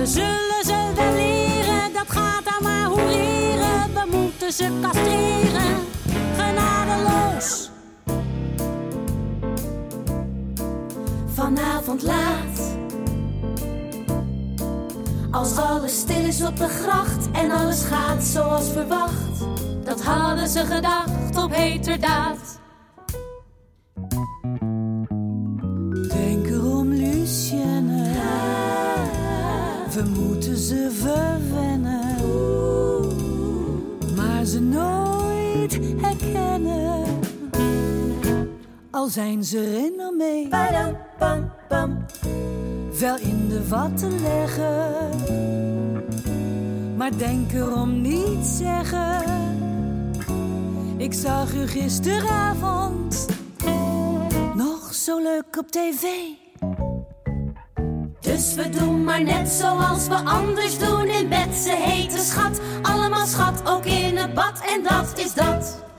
We 0.00 0.06
zullen 0.06 0.64
ze 0.64 0.92
wel 0.94 1.12
leren, 1.12 1.92
dat 1.92 2.04
gaat 2.08 2.44
dan 2.44 2.62
maar 2.62 2.84
hoereren. 2.84 3.94
We 3.94 4.16
moeten 4.16 4.52
ze 4.52 4.78
castreren, 4.82 5.76
genadeloos. 6.36 7.70
Vanavond 11.34 12.02
laat. 12.02 12.76
Als 15.30 15.56
alles 15.56 15.98
stil 15.98 16.24
is 16.24 16.42
op 16.42 16.56
de 16.56 16.68
gracht 16.68 17.30
en 17.32 17.50
alles 17.50 17.84
gaat 17.84 18.24
zoals 18.24 18.72
verwacht. 18.72 19.44
Dat 19.84 20.02
hadden 20.02 20.48
ze 20.48 20.64
gedacht 20.66 21.36
op 21.36 21.54
heterdaad. 21.54 22.59
Ze 30.60 30.90
verwennen. 30.92 32.16
Maar 34.16 34.44
ze 34.44 34.60
nooit 34.60 35.78
herkennen. 36.00 37.04
Al 38.90 39.06
zijn 39.06 39.44
ze 39.44 39.58
erin 39.58 40.00
ermee. 40.00 40.48
Wel 43.00 43.18
in 43.18 43.48
de 43.48 43.68
watten 43.68 44.20
leggen. 44.20 45.08
Maar 46.96 47.18
denk 47.18 47.52
erom 47.52 48.00
niet 48.00 48.46
zeggen. 48.46 49.22
Ik 50.96 51.12
zag 51.12 51.54
u 51.54 51.66
gisteravond 51.66 53.26
nog 54.54 54.94
zo 54.94 55.18
leuk 55.18 55.56
op 55.58 55.70
tv. 55.70 56.06
Dus 58.20 58.54
we 58.54 58.68
doen 58.68 59.04
maar 59.04 59.22
net 59.22 59.48
zoals 59.48 60.08
we 60.08 60.14
anders 60.14 60.78
doen 60.78 61.06
in 61.06 61.28
bed. 61.28 61.54
Ze 61.54 61.76
heten 61.76 62.24
schat, 62.24 62.60
allemaal 62.82 63.26
schat, 63.26 63.62
ook 63.64 63.84
in 63.84 64.16
het 64.16 64.34
bad. 64.34 64.60
En 64.74 64.82
dat 64.82 65.18
is 65.18 65.34
dat. 65.34 65.89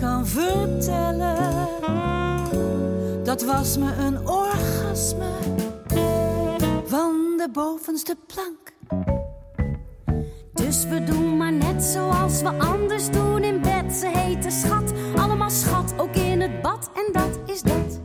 kan 0.00 0.26
vertellen. 0.26 1.68
Dat 3.22 3.44
was 3.44 3.78
me 3.78 3.94
een 3.94 4.28
orgasme 4.28 5.30
van 6.86 7.34
de 7.36 7.48
bovenste 7.52 8.16
plank. 8.26 8.72
Dus 10.54 10.84
we 10.84 11.04
doen 11.04 11.36
maar 11.36 11.52
net 11.52 11.82
zoals 11.82 12.42
we 12.42 12.48
anders 12.48 13.10
doen 13.10 13.42
in 13.42 13.60
bed. 13.60 13.92
Ze 13.92 14.06
heten 14.06 14.52
schat, 14.52 14.92
allemaal 15.16 15.50
schat, 15.50 15.94
ook 15.96 16.14
in 16.14 16.40
het 16.40 16.62
bad. 16.62 16.90
En 16.94 17.12
dat 17.12 17.38
is 17.46 17.62
dat. 17.62 18.00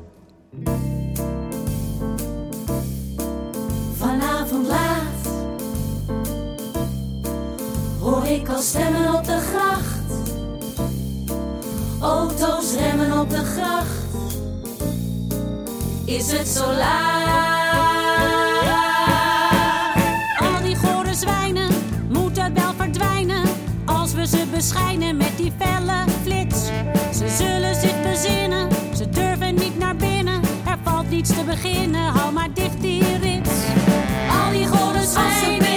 Vanavond 3.98 4.68
laat 4.68 5.28
hoor 8.00 8.26
ik 8.26 8.50
al 8.50 8.62
stemmen 8.62 9.14
op 9.14 9.26
de 9.26 9.40
gracht 9.40 9.95
Auto's 12.06 12.74
remmen 12.74 13.20
op 13.20 13.30
de 13.30 13.44
gracht. 13.44 13.88
Is 16.06 16.32
het 16.32 16.48
zo 16.48 16.66
laat? 16.74 17.84
Al 20.38 20.62
die 20.64 20.76
gore 20.76 21.14
zwijnen 21.14 21.72
moeten 22.10 22.54
wel 22.54 22.74
verdwijnen 22.78 23.44
als 23.86 24.14
we 24.14 24.28
ze 24.28 24.46
beschijnen 24.52 25.18
met 25.18 25.38
die 25.38 25.54
felle 25.60 26.04
flits. 26.24 26.66
Ze 27.18 27.36
zullen 27.38 27.76
zich 27.76 28.02
bezinnen, 28.02 28.70
ze 28.96 29.10
durven 29.10 29.56
niet 29.56 29.78
naar 29.78 29.96
binnen. 29.96 30.42
Er 30.66 30.78
valt 30.84 31.10
niets 31.10 31.30
te 31.30 31.44
beginnen, 31.46 32.02
hou 32.02 32.34
maar 32.34 32.54
dicht 32.54 32.82
die 32.82 33.18
rits. 33.18 33.52
Al 34.46 34.52
die 34.52 34.68
gore 34.68 35.04
zwijnen 35.06 35.75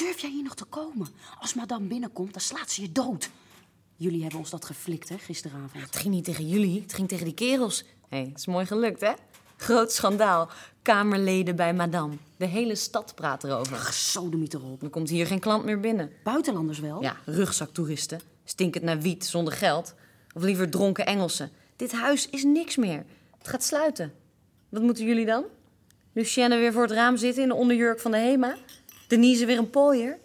durf 0.00 0.20
jij 0.20 0.30
hier 0.30 0.42
nog 0.42 0.54
te 0.54 0.64
komen? 0.64 1.08
Als 1.38 1.54
madame 1.54 1.86
binnenkomt, 1.86 2.32
dan 2.32 2.40
slaat 2.40 2.70
ze 2.70 2.82
je 2.82 2.92
dood. 2.92 3.30
Jullie 3.96 4.20
hebben 4.20 4.38
ons 4.38 4.50
dat 4.50 4.64
geflikt, 4.64 5.08
hè, 5.08 5.18
gisteravond. 5.18 5.72
Het 5.72 5.96
ging 5.96 6.14
niet 6.14 6.24
tegen 6.24 6.48
jullie, 6.48 6.80
het 6.80 6.92
ging 6.92 7.08
tegen 7.08 7.24
die 7.24 7.34
kerels. 7.34 7.84
Hé, 8.08 8.16
hey, 8.16 8.32
is 8.34 8.46
mooi 8.46 8.66
gelukt, 8.66 9.00
hè? 9.00 9.12
Groot 9.56 9.92
schandaal. 9.92 10.48
Kamerleden 10.82 11.56
bij 11.56 11.74
madame. 11.74 12.14
De 12.36 12.46
hele 12.46 12.74
stad 12.74 13.14
praat 13.14 13.44
erover. 13.44 13.76
Gesodemiet 13.76 14.54
erop. 14.54 14.82
Er 14.82 14.88
komt 14.88 15.08
hier 15.08 15.26
geen 15.26 15.40
klant 15.40 15.64
meer 15.64 15.80
binnen. 15.80 16.12
Buitenlanders 16.24 16.78
wel? 16.78 17.02
Ja, 17.02 17.16
rugzaktoeristen. 17.24 18.20
Stinkend 18.44 18.84
naar 18.84 19.00
wiet, 19.00 19.26
zonder 19.26 19.52
geld. 19.52 19.94
Of 20.32 20.42
liever 20.42 20.70
dronken 20.70 21.06
Engelsen. 21.06 21.50
Dit 21.76 21.92
huis 21.92 22.28
is 22.28 22.44
niks 22.44 22.76
meer. 22.76 23.04
Het 23.38 23.48
gaat 23.48 23.64
sluiten. 23.64 24.12
Wat 24.68 24.82
moeten 24.82 25.04
jullie 25.04 25.26
dan? 25.26 25.44
Lucienne 26.12 26.56
weer 26.56 26.72
voor 26.72 26.82
het 26.82 26.90
raam 26.90 27.16
zitten 27.16 27.42
in 27.42 27.48
de 27.48 27.54
onderjurk 27.54 28.00
van 28.00 28.10
de 28.10 28.16
Hema? 28.16 28.56
Denise 29.10 29.46
weer 29.46 29.58
een 29.58 29.70
pooier? 29.70 30.18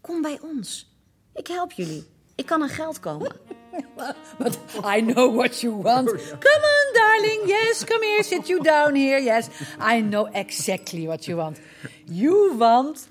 Kom 0.00 0.22
bij 0.22 0.38
ons. 0.42 0.90
Ik 1.34 1.46
help 1.46 1.72
jullie. 1.72 2.04
Ik 2.34 2.46
kan 2.46 2.62
aan 2.62 2.68
geld 2.68 3.00
komen. 3.00 3.32
But 4.38 4.58
I 4.96 5.00
know 5.00 5.36
what 5.36 5.60
you 5.60 5.82
want. 5.82 6.10
Come 6.38 6.64
on, 6.74 6.92
darling. 6.92 7.46
Yes, 7.46 7.84
come 7.84 8.06
here. 8.06 8.22
Sit 8.22 8.46
you 8.46 8.62
down 8.62 8.94
here. 8.94 9.22
Yes, 9.22 9.48
I 9.94 10.00
know 10.00 10.28
exactly 10.32 11.06
what 11.06 11.24
you 11.24 11.36
want. 11.36 11.60
You 12.04 12.56
want 12.56 13.08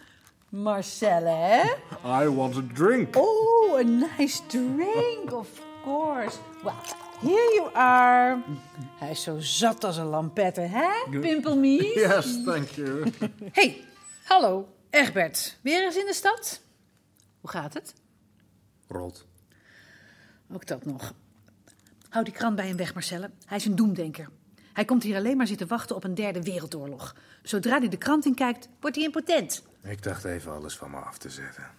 Marcelle, 0.49 1.29
hè? 1.29 1.61
I 2.23 2.27
want 2.27 2.55
a 2.55 2.63
drink. 2.73 3.15
Oh, 3.15 3.79
a 3.79 3.83
nice 3.83 4.41
drink, 4.47 5.31
of 5.31 5.47
course. 5.83 6.37
Well, 6.63 6.73
here 7.21 7.53
you 7.55 7.69
are. 7.73 8.37
Hij 8.99 9.11
is 9.11 9.23
zo 9.23 9.35
zat 9.39 9.83
als 9.83 9.97
een 9.97 10.05
lampetter, 10.05 10.69
hè, 10.69 11.19
Pimpelmies? 11.19 11.93
Yes, 11.93 12.43
thank 12.45 12.69
you. 12.69 13.03
Hey, 13.51 13.86
hallo, 14.27 14.75
Egbert. 14.89 15.57
Weer 15.61 15.83
eens 15.83 15.95
in 15.95 16.05
de 16.05 16.13
stad? 16.13 16.61
Hoe 17.41 17.49
gaat 17.49 17.73
het? 17.73 17.93
Rot. 18.87 19.25
Ook 20.53 20.67
dat 20.67 20.85
nog. 20.85 21.13
Hou 22.09 22.23
die 22.23 22.33
krant 22.33 22.55
bij 22.55 22.67
hem 22.67 22.77
weg, 22.77 22.93
Marcelle. 22.93 23.31
Hij 23.45 23.57
is 23.57 23.65
een 23.65 23.75
doemdenker. 23.75 24.29
Hij 24.73 24.85
komt 24.85 25.03
hier 25.03 25.15
alleen 25.15 25.37
maar 25.37 25.47
zitten 25.47 25.67
wachten 25.67 25.95
op 25.95 26.03
een 26.03 26.15
derde 26.15 26.41
wereldoorlog. 26.41 27.15
Zodra 27.43 27.79
hij 27.79 27.89
de 27.89 27.97
krant 27.97 28.25
in 28.25 28.35
kijkt, 28.35 28.69
wordt 28.79 28.95
hij 28.95 29.05
impotent. 29.05 29.63
Ik 29.83 30.03
dacht 30.03 30.25
even 30.25 30.51
alles 30.51 30.77
van 30.77 30.91
me 30.91 30.97
af 30.97 31.17
te 31.17 31.29
zetten. 31.29 31.71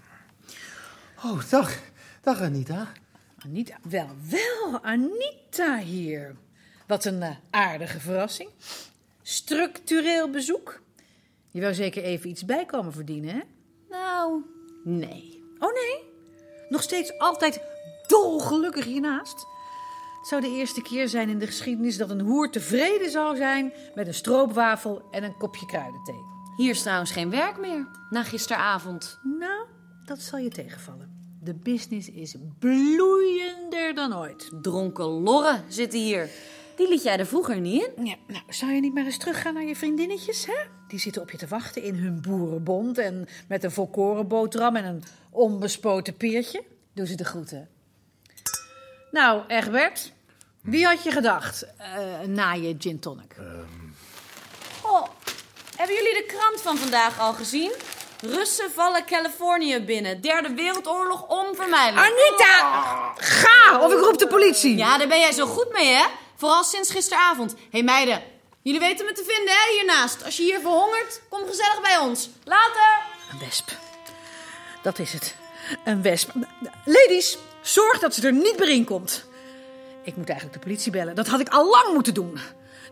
Oh, 1.24 1.50
dag. 1.50 1.78
Dag, 2.20 2.40
Anita. 2.40 2.92
Anita, 3.44 3.76
wel, 3.82 4.16
wel, 4.30 4.82
Anita 4.82 5.78
hier. 5.78 6.36
Wat 6.86 7.04
een 7.04 7.22
eh, 7.22 7.36
aardige 7.50 8.00
verrassing. 8.00 8.50
Structureel 9.22 10.30
bezoek. 10.30 10.80
Je 11.58 11.64
wou 11.64 11.76
zeker 11.76 12.02
even 12.02 12.30
iets 12.30 12.44
bijkomen 12.44 12.92
verdienen, 12.92 13.30
hè? 13.34 13.40
Nou, 13.88 14.42
nee. 14.84 15.42
Oh 15.58 15.72
nee? 15.72 16.04
Nog 16.68 16.82
steeds 16.82 17.18
altijd 17.18 17.60
dolgelukkig 18.06 18.84
hiernaast? 18.84 19.46
Het 20.18 20.28
zou 20.28 20.40
de 20.40 20.48
eerste 20.48 20.82
keer 20.82 21.08
zijn 21.08 21.28
in 21.28 21.38
de 21.38 21.46
geschiedenis 21.46 21.96
dat 21.96 22.10
een 22.10 22.20
hoer 22.20 22.50
tevreden 22.50 23.10
zou 23.10 23.36
zijn 23.36 23.72
met 23.94 24.06
een 24.06 24.14
stroopwafel 24.14 25.02
en 25.10 25.24
een 25.24 25.36
kopje 25.36 25.66
kruidenthee. 25.66 26.20
Hier 26.56 26.70
is 26.70 26.82
trouwens 26.82 27.10
geen 27.10 27.30
werk 27.30 27.58
meer. 27.58 27.88
Na 28.10 28.22
gisteravond. 28.22 29.18
Nou, 29.22 29.66
dat 30.04 30.20
zal 30.20 30.38
je 30.38 30.50
tegenvallen. 30.50 31.38
De 31.42 31.54
business 31.54 32.10
is 32.10 32.36
bloeiender 32.58 33.94
dan 33.94 34.16
ooit. 34.16 34.50
Dronken 34.62 35.04
lorren 35.04 35.64
zitten 35.68 35.98
hier. 35.98 36.30
Die 36.76 36.88
liet 36.88 37.02
jij 37.02 37.18
er 37.18 37.26
vroeger 37.26 37.60
niet 37.60 37.90
in. 37.96 38.06
Ja, 38.06 38.16
nou, 38.26 38.42
zou 38.48 38.72
je 38.72 38.80
niet 38.80 38.94
maar 38.94 39.04
eens 39.04 39.18
teruggaan 39.18 39.54
naar 39.54 39.64
je 39.64 39.76
vriendinnetjes, 39.76 40.46
hè? 40.46 40.77
Die 40.88 40.98
zitten 40.98 41.22
op 41.22 41.30
je 41.30 41.36
te 41.36 41.46
wachten 41.46 41.82
in 41.82 41.94
hun 41.94 42.20
boerenbond 42.20 42.98
en 42.98 43.28
met 43.48 43.64
een 43.64 43.70
volkorenboterham 43.70 44.76
en 44.76 44.84
een 44.84 45.04
onbespoten 45.30 46.16
peertje. 46.16 46.62
Doe 46.92 47.06
ze 47.06 47.14
de 47.14 47.24
groeten. 47.24 47.68
Nou, 49.10 49.42
Egbert, 49.46 50.12
wie 50.60 50.86
had 50.86 51.02
je 51.02 51.10
gedacht 51.10 51.66
eh, 51.76 52.20
na 52.26 52.52
je 52.52 52.74
gin 52.78 52.98
tonic? 52.98 53.36
Oh, 54.82 55.06
hebben 55.76 55.96
jullie 55.96 56.14
de 56.14 56.24
krant 56.26 56.60
van 56.60 56.76
vandaag 56.76 57.20
al 57.20 57.32
gezien? 57.32 57.72
Russen 58.20 58.70
vallen 58.70 59.04
Californië 59.04 59.80
binnen. 59.80 60.20
Derde 60.20 60.54
wereldoorlog 60.54 61.28
onvermijdelijk. 61.28 62.06
Anita, 62.06 63.12
ga 63.16 63.80
of 63.80 63.92
ik 63.92 63.98
roep 63.98 64.18
de 64.18 64.26
politie. 64.26 64.76
Ja, 64.76 64.98
daar 64.98 65.08
ben 65.08 65.20
jij 65.20 65.32
zo 65.32 65.46
goed 65.46 65.72
mee, 65.72 65.94
hè? 65.94 66.04
Vooral 66.36 66.64
sinds 66.64 66.90
gisteravond. 66.90 67.50
Hé 67.52 67.58
hey, 67.70 67.82
meiden, 67.82 68.22
jullie 68.68 68.88
weten 68.88 69.06
me 69.06 69.12
te 69.12 69.24
vinden, 69.26 69.54
hè, 69.54 69.72
hiernaast. 69.76 70.24
Als 70.24 70.36
je 70.36 70.42
hier 70.42 70.60
verhongert, 70.60 71.20
kom 71.28 71.46
gezellig 71.46 71.80
bij 71.82 71.98
ons. 71.98 72.30
Later! 72.44 73.02
Een 73.32 73.38
wesp. 73.38 73.70
Dat 74.82 74.98
is 74.98 75.12
het. 75.12 75.36
Een 75.84 76.02
wesp. 76.02 76.30
Ladies, 76.84 77.38
zorg 77.62 77.98
dat 77.98 78.14
ze 78.14 78.26
er 78.26 78.32
niet 78.32 78.58
meer 78.58 78.68
in 78.68 78.84
komt. 78.84 79.24
Ik 80.04 80.16
moet 80.16 80.28
eigenlijk 80.28 80.58
de 80.60 80.66
politie 80.66 80.92
bellen. 80.92 81.14
Dat 81.14 81.26
had 81.26 81.40
ik 81.40 81.48
al 81.48 81.70
lang 81.70 81.94
moeten 81.94 82.14
doen. 82.14 82.38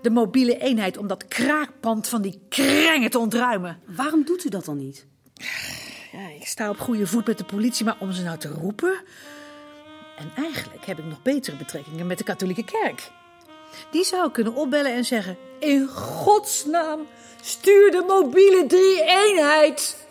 De 0.03 0.11
mobiele 0.11 0.59
eenheid 0.59 0.97
om 0.97 1.07
dat 1.07 1.29
kraakpand 1.29 2.09
van 2.09 2.23
die 2.23 2.41
krengen 2.49 3.11
te 3.11 3.19
ontruimen. 3.19 3.81
Waarom 3.87 4.25
doet 4.25 4.45
u 4.45 4.49
dat 4.49 4.65
dan 4.65 4.77
niet? 4.77 5.07
Ja, 6.13 6.29
ik 6.41 6.47
sta 6.47 6.71
op 6.71 6.81
goede 6.81 7.07
voet 7.07 7.27
met 7.27 7.39
de 7.39 7.45
politie, 7.45 7.85
maar 7.85 7.97
om 7.99 8.13
ze 8.13 8.23
nou 8.23 8.39
te 8.39 8.49
roepen... 8.49 9.01
En 10.17 10.33
eigenlijk 10.37 10.87
heb 10.87 10.99
ik 10.99 11.05
nog 11.05 11.23
betere 11.23 11.57
betrekkingen 11.57 12.07
met 12.07 12.19
de 12.19 12.25
katholieke 12.25 12.65
kerk. 12.65 13.11
Die 13.91 14.05
zou 14.05 14.31
kunnen 14.31 14.55
opbellen 14.55 14.93
en 14.93 15.05
zeggen... 15.05 15.39
In 15.59 15.89
godsnaam, 15.89 17.07
stuur 17.43 17.91
de 17.91 18.05
mobiele 18.07 18.67
drie-eenheid. 18.67 20.07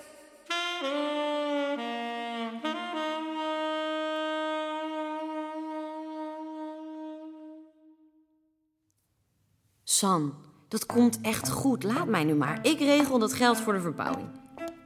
San, 9.84 10.34
dat 10.68 10.86
komt 10.86 11.20
echt 11.22 11.50
goed. 11.50 11.84
Laat 11.84 12.08
mij 12.08 12.24
nu 12.24 12.34
maar. 12.34 12.60
Ik 12.62 12.80
regel 12.80 13.20
dat 13.20 13.34
geld 13.34 13.58
voor 13.58 13.74
de 13.74 13.82
verbouwing. 13.82 14.45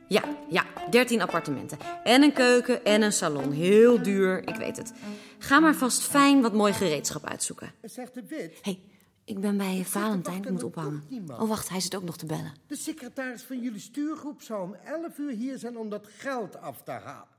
Ja, 0.09 0.23
ja, 0.49 0.65
13 0.89 1.21
appartementen. 1.21 1.77
En 2.03 2.23
een 2.23 2.33
keuken 2.33 2.85
en 2.85 3.01
een 3.01 3.11
salon. 3.11 3.51
Heel 3.51 4.01
duur, 4.01 4.47
ik 4.47 4.55
weet 4.55 4.77
het. 4.77 4.93
Ga 5.37 5.59
maar 5.59 5.75
vast 5.75 6.01
fijn 6.01 6.41
wat 6.41 6.53
mooi 6.53 6.73
gereedschap 6.73 7.25
uitzoeken. 7.25 7.71
Zegt 7.81 8.13
de 8.13 8.23
wit. 8.27 8.53
Hé, 8.61 8.71
hey, 8.71 8.79
ik 9.23 9.39
ben 9.39 9.57
bij 9.57 9.83
Valentijn. 9.85 10.43
Ik 10.43 10.49
moet 10.49 11.09
niemand. 11.09 11.41
Oh, 11.41 11.47
wacht, 11.47 11.69
hij 11.69 11.79
zit 11.79 11.95
ook 11.95 12.03
nog 12.03 12.17
te 12.17 12.25
bellen. 12.25 12.53
De 12.67 12.75
secretaris 12.75 13.41
van 13.41 13.61
jullie 13.61 13.79
stuurgroep 13.79 14.41
zou 14.41 14.63
om 14.63 14.73
11 14.73 15.17
uur 15.17 15.31
hier 15.31 15.57
zijn 15.57 15.77
om 15.77 15.89
dat 15.89 16.07
geld 16.17 16.61
af 16.61 16.83
te 16.83 16.91
halen. 16.91 17.37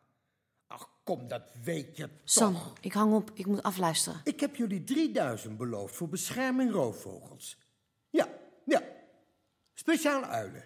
Ach, 0.66 0.88
kom, 1.04 1.28
dat 1.28 1.42
weet 1.62 1.96
je 1.96 2.08
toch. 2.24 2.72
ik 2.80 2.92
hang 2.92 3.12
op. 3.12 3.30
Ik 3.34 3.46
moet 3.46 3.62
afluisteren. 3.62 4.20
Ik 4.24 4.40
heb 4.40 4.56
jullie 4.56 4.84
3000 4.84 5.56
beloofd 5.56 5.96
voor 5.96 6.08
bescherming 6.08 6.72
roofvogels. 6.72 7.58
Ja, 8.10 8.28
ja. 8.64 8.82
Speciaal 9.74 10.24
uilen. 10.24 10.64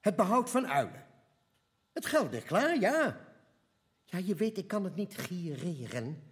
Het 0.00 0.16
behoud 0.16 0.50
van 0.50 0.66
uilen. 0.66 1.10
Het 1.92 2.06
geld 2.06 2.30
ligt 2.30 2.46
klaar, 2.46 2.78
ja. 2.80 3.20
Ja, 4.04 4.18
je 4.18 4.34
weet, 4.34 4.58
ik 4.58 4.68
kan 4.68 4.84
het 4.84 4.96
niet 4.96 5.16
gireren. 5.16 6.22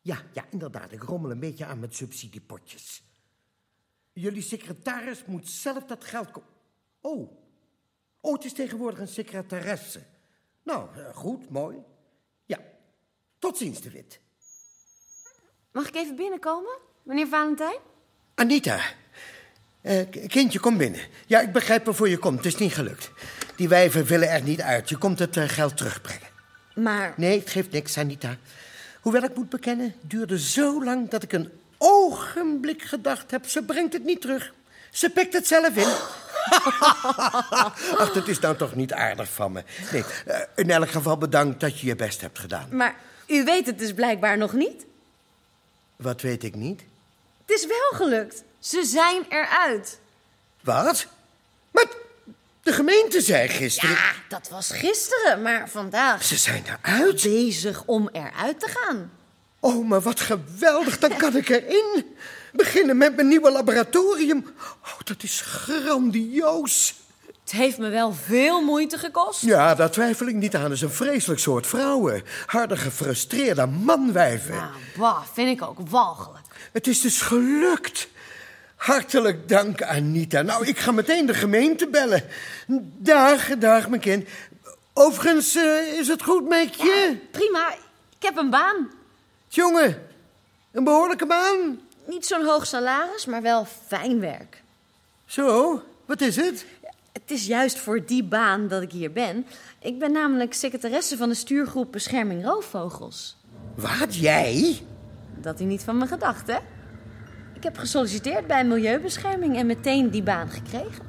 Ja, 0.00 0.22
ja, 0.32 0.44
inderdaad. 0.50 0.92
Ik 0.92 1.02
rommel 1.02 1.30
een 1.30 1.40
beetje 1.40 1.64
aan 1.64 1.80
met 1.80 1.94
subsidiepotjes. 1.94 3.02
Jullie 4.12 4.42
secretaris 4.42 5.24
moet 5.24 5.48
zelf 5.48 5.84
dat 5.84 6.04
geld... 6.04 6.28
Oh. 7.00 7.32
Oh, 8.20 8.32
het 8.32 8.44
is 8.44 8.52
tegenwoordig 8.52 8.98
een 8.98 9.08
secretaresse. 9.08 10.02
Nou, 10.62 10.96
eh, 10.96 11.14
goed, 11.14 11.50
mooi. 11.50 11.82
Ja. 12.44 12.58
Tot 13.38 13.56
ziens, 13.56 13.80
de 13.80 13.90
Wit. 13.90 14.20
Mag 15.72 15.88
ik 15.88 15.94
even 15.94 16.16
binnenkomen, 16.16 16.78
meneer 17.02 17.26
Valentijn? 17.26 17.78
Anita. 18.34 18.80
Eh, 19.80 20.06
kindje, 20.26 20.58
kom 20.60 20.76
binnen. 20.76 21.00
Ja, 21.26 21.40
ik 21.40 21.52
begrijp 21.52 21.84
waarvoor 21.84 22.08
je 22.08 22.18
komt. 22.18 22.36
Het 22.36 22.46
is 22.46 22.56
niet 22.56 22.74
gelukt. 22.74 23.10
Die 23.56 23.68
wijven 23.68 24.04
willen 24.04 24.30
er 24.30 24.42
niet 24.42 24.60
uit. 24.60 24.88
Je 24.88 24.96
komt 24.96 25.18
het 25.18 25.36
eh, 25.36 25.48
geld 25.48 25.76
terugbrengen. 25.76 26.28
Maar 26.74 27.14
Nee, 27.16 27.38
het 27.38 27.50
geeft 27.50 27.70
niks, 27.70 27.98
Anita. 27.98 28.36
Hoewel 29.00 29.22
ik 29.22 29.34
moet 29.34 29.48
bekennen, 29.48 29.86
het 30.00 30.10
duurde 30.10 30.38
zo 30.38 30.84
lang 30.84 31.08
dat 31.08 31.22
ik 31.22 31.32
een 31.32 31.50
ogenblik 31.78 32.82
gedacht 32.82 33.30
heb... 33.30 33.46
ze 33.46 33.62
brengt 33.62 33.92
het 33.92 34.04
niet 34.04 34.20
terug. 34.20 34.52
Ze 34.90 35.10
pikt 35.10 35.32
het 35.32 35.46
zelf 35.46 35.76
in. 35.76 35.94
Ach, 37.98 38.12
dat 38.12 38.28
is 38.28 38.38
nou 38.38 38.56
toch 38.56 38.74
niet 38.74 38.92
aardig 38.92 39.28
van 39.32 39.52
me. 39.52 39.62
Nee, 39.92 40.04
eh, 40.26 40.40
in 40.54 40.70
elk 40.70 40.90
geval 40.90 41.18
bedankt 41.18 41.60
dat 41.60 41.80
je 41.80 41.86
je 41.86 41.96
best 41.96 42.20
hebt 42.20 42.38
gedaan. 42.38 42.68
Maar 42.70 42.94
u 43.26 43.44
weet 43.44 43.66
het 43.66 43.78
dus 43.78 43.92
blijkbaar 43.92 44.38
nog 44.38 44.52
niet. 44.52 44.86
Wat 45.96 46.20
weet 46.20 46.44
ik 46.44 46.54
niet? 46.54 46.82
Het 47.46 47.58
is 47.58 47.66
wel 47.66 47.90
gelukt. 47.92 48.44
Ze 48.58 48.84
zijn 48.84 49.24
eruit. 49.28 49.98
Wat? 50.62 51.06
Maar 51.70 51.86
de 52.62 52.72
gemeente 52.72 53.20
zei 53.20 53.48
gisteren... 53.48 53.94
Ja, 53.94 54.12
dat 54.28 54.48
was 54.48 54.70
gisteren, 54.70 55.42
maar 55.42 55.68
vandaag... 55.68 56.24
Ze 56.24 56.36
zijn 56.36 56.64
eruit? 56.66 57.22
Bezig 57.22 57.82
om 57.86 58.08
eruit 58.12 58.60
te 58.60 58.68
gaan. 58.68 59.10
Oh, 59.60 59.88
maar 59.88 60.00
wat 60.00 60.20
geweldig, 60.20 60.98
dan 60.98 61.16
kan 61.16 61.36
ik 61.36 61.48
erin. 61.48 62.16
Beginnen 62.52 62.96
met 62.96 63.14
mijn 63.16 63.28
nieuwe 63.28 63.50
laboratorium. 63.50 64.54
Oh, 64.84 64.98
dat 65.04 65.22
is 65.22 65.40
grandioos. 65.40 66.94
Het 67.42 67.52
heeft 67.52 67.78
me 67.78 67.88
wel 67.88 68.12
veel 68.12 68.60
moeite 68.60 68.98
gekost. 68.98 69.40
Ja, 69.40 69.74
daar 69.74 69.90
twijfel 69.90 70.26
ik 70.26 70.34
niet 70.34 70.54
aan. 70.54 70.62
Het 70.62 70.72
is 70.72 70.80
een 70.80 70.90
vreselijk 70.90 71.40
soort 71.40 71.66
vrouwen. 71.66 72.22
Harde, 72.46 72.76
gefrustreerde 72.76 73.66
manwijven. 73.66 74.54
Nou, 74.54 74.70
bah, 74.96 75.22
vind 75.32 75.60
ik 75.60 75.68
ook 75.68 75.78
walgelijk. 75.88 76.46
Het 76.72 76.86
is 76.86 77.00
dus 77.00 77.20
gelukt. 77.20 78.08
Hartelijk 78.78 79.48
dank, 79.48 79.82
Anita. 79.82 80.42
Nou, 80.42 80.66
ik 80.66 80.78
ga 80.78 80.90
meteen 80.90 81.26
de 81.26 81.34
gemeente 81.34 81.88
bellen. 81.88 82.22
Dag, 82.98 83.58
dag, 83.58 83.88
mijn 83.88 84.00
kind. 84.00 84.28
Overigens, 84.92 85.54
eh, 85.54 85.98
is 85.98 86.08
het 86.08 86.22
goed 86.22 86.48
met 86.48 86.74
je? 86.74 87.18
Prima, 87.30 87.72
ik 88.18 88.22
heb 88.22 88.36
een 88.36 88.50
baan. 88.50 88.90
Jongen, 89.48 90.02
een 90.72 90.84
behoorlijke 90.84 91.26
baan. 91.26 91.80
Niet 92.06 92.26
zo'n 92.26 92.44
hoog 92.44 92.66
salaris, 92.66 93.26
maar 93.26 93.42
wel 93.42 93.66
fijn 93.86 94.20
werk. 94.20 94.62
Zo, 95.24 95.82
wat 96.06 96.20
is 96.20 96.36
het? 96.36 96.66
Het 97.12 97.30
is 97.30 97.46
juist 97.46 97.78
voor 97.78 98.04
die 98.06 98.24
baan 98.24 98.68
dat 98.68 98.82
ik 98.82 98.92
hier 98.92 99.12
ben. 99.12 99.46
Ik 99.80 99.98
ben 99.98 100.12
namelijk 100.12 100.54
secretaresse 100.54 101.16
van 101.16 101.28
de 101.28 101.34
stuurgroep 101.34 101.92
Bescherming 101.92 102.44
Roofvogels. 102.44 103.36
Wat, 103.74 104.14
jij? 104.14 104.80
Dat 105.36 105.60
u 105.60 105.64
niet 105.64 105.82
van 105.82 105.98
me 105.98 106.06
gedacht, 106.06 106.46
hè? 106.46 106.58
Ik 107.58 107.64
heb 107.64 107.78
gesolliciteerd 107.78 108.46
bij 108.46 108.64
Milieubescherming 108.64 109.56
en 109.56 109.66
meteen 109.66 110.10
die 110.10 110.22
baan 110.22 110.50
gekregen. 110.50 111.04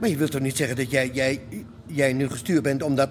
Maar 0.00 0.08
je 0.08 0.16
wilt 0.16 0.30
toch 0.30 0.40
niet 0.40 0.56
zeggen 0.56 0.76
dat 0.76 0.90
jij, 0.90 1.10
jij, 1.10 1.42
jij 1.86 2.12
nu 2.12 2.28
gestuurd 2.28 2.62
bent 2.62 2.82
omdat... 2.82 3.10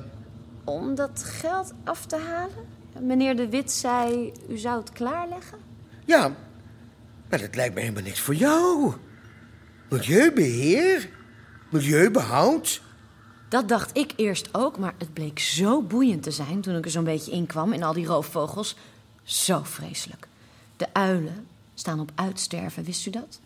Om 0.64 0.96
dat 0.96 1.24
geld 1.24 1.74
af 1.84 2.06
te 2.06 2.16
halen? 2.16 2.66
Meneer 3.00 3.36
De 3.36 3.50
Wit 3.50 3.72
zei, 3.72 4.32
u 4.50 4.58
zou 4.58 4.80
het 4.80 4.92
klaarleggen? 4.92 5.58
Ja, 6.06 6.36
maar 7.30 7.40
dat 7.40 7.56
lijkt 7.56 7.74
me 7.74 7.80
helemaal 7.80 8.04
niks 8.04 8.20
voor 8.20 8.36
jou. 8.36 8.94
Milieubeheer? 9.90 11.10
Milieubehoud? 11.70 12.82
Dat 13.50 13.68
dacht 13.68 13.98
ik 13.98 14.14
eerst 14.16 14.50
ook, 14.52 14.78
maar 14.78 14.94
het 14.98 15.14
bleek 15.14 15.40
zo 15.40 15.82
boeiend 15.82 16.24
te 16.24 16.32
zijn 16.32 16.62
toen 16.62 16.76
ik 16.76 16.86
er 16.86 16.92
zo'n 16.92 17.04
beetje 17.04 17.32
in 17.32 17.46
kwam 17.46 17.74
in 17.74 17.84
al 17.84 17.94
die 17.94 18.06
roofvogels. 18.06 18.76
Zo 19.24 19.62
vreselijk. 19.64 20.28
De 20.78 20.88
uilen 20.94 21.48
staan 21.82 22.00
op 22.00 22.12
uitsterven, 22.16 22.84
wist 22.84 23.06
u 23.06 23.10
dat? 23.10 23.40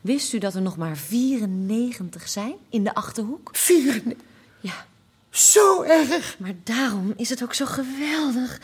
Wist 0.00 0.32
u 0.32 0.38
dat 0.38 0.54
er 0.54 0.62
nog 0.62 0.76
maar 0.76 0.96
94 0.96 2.28
zijn 2.28 2.54
in 2.68 2.84
de 2.84 2.94
achterhoek? 2.94 3.50
94? 3.52 4.26
Ja. 4.60 4.86
Zo 5.30 5.82
erg? 5.82 6.38
Maar 6.38 6.54
daarom 6.62 7.12
is 7.16 7.28
het 7.28 7.42
ook 7.42 7.54
zo 7.54 7.66
geweldig 7.66 8.60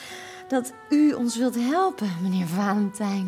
dat 0.49 0.73
u 0.89 1.13
ons 1.13 1.37
wilt 1.37 1.55
helpen, 1.55 2.17
meneer 2.23 2.47
Valentijn. 2.47 3.27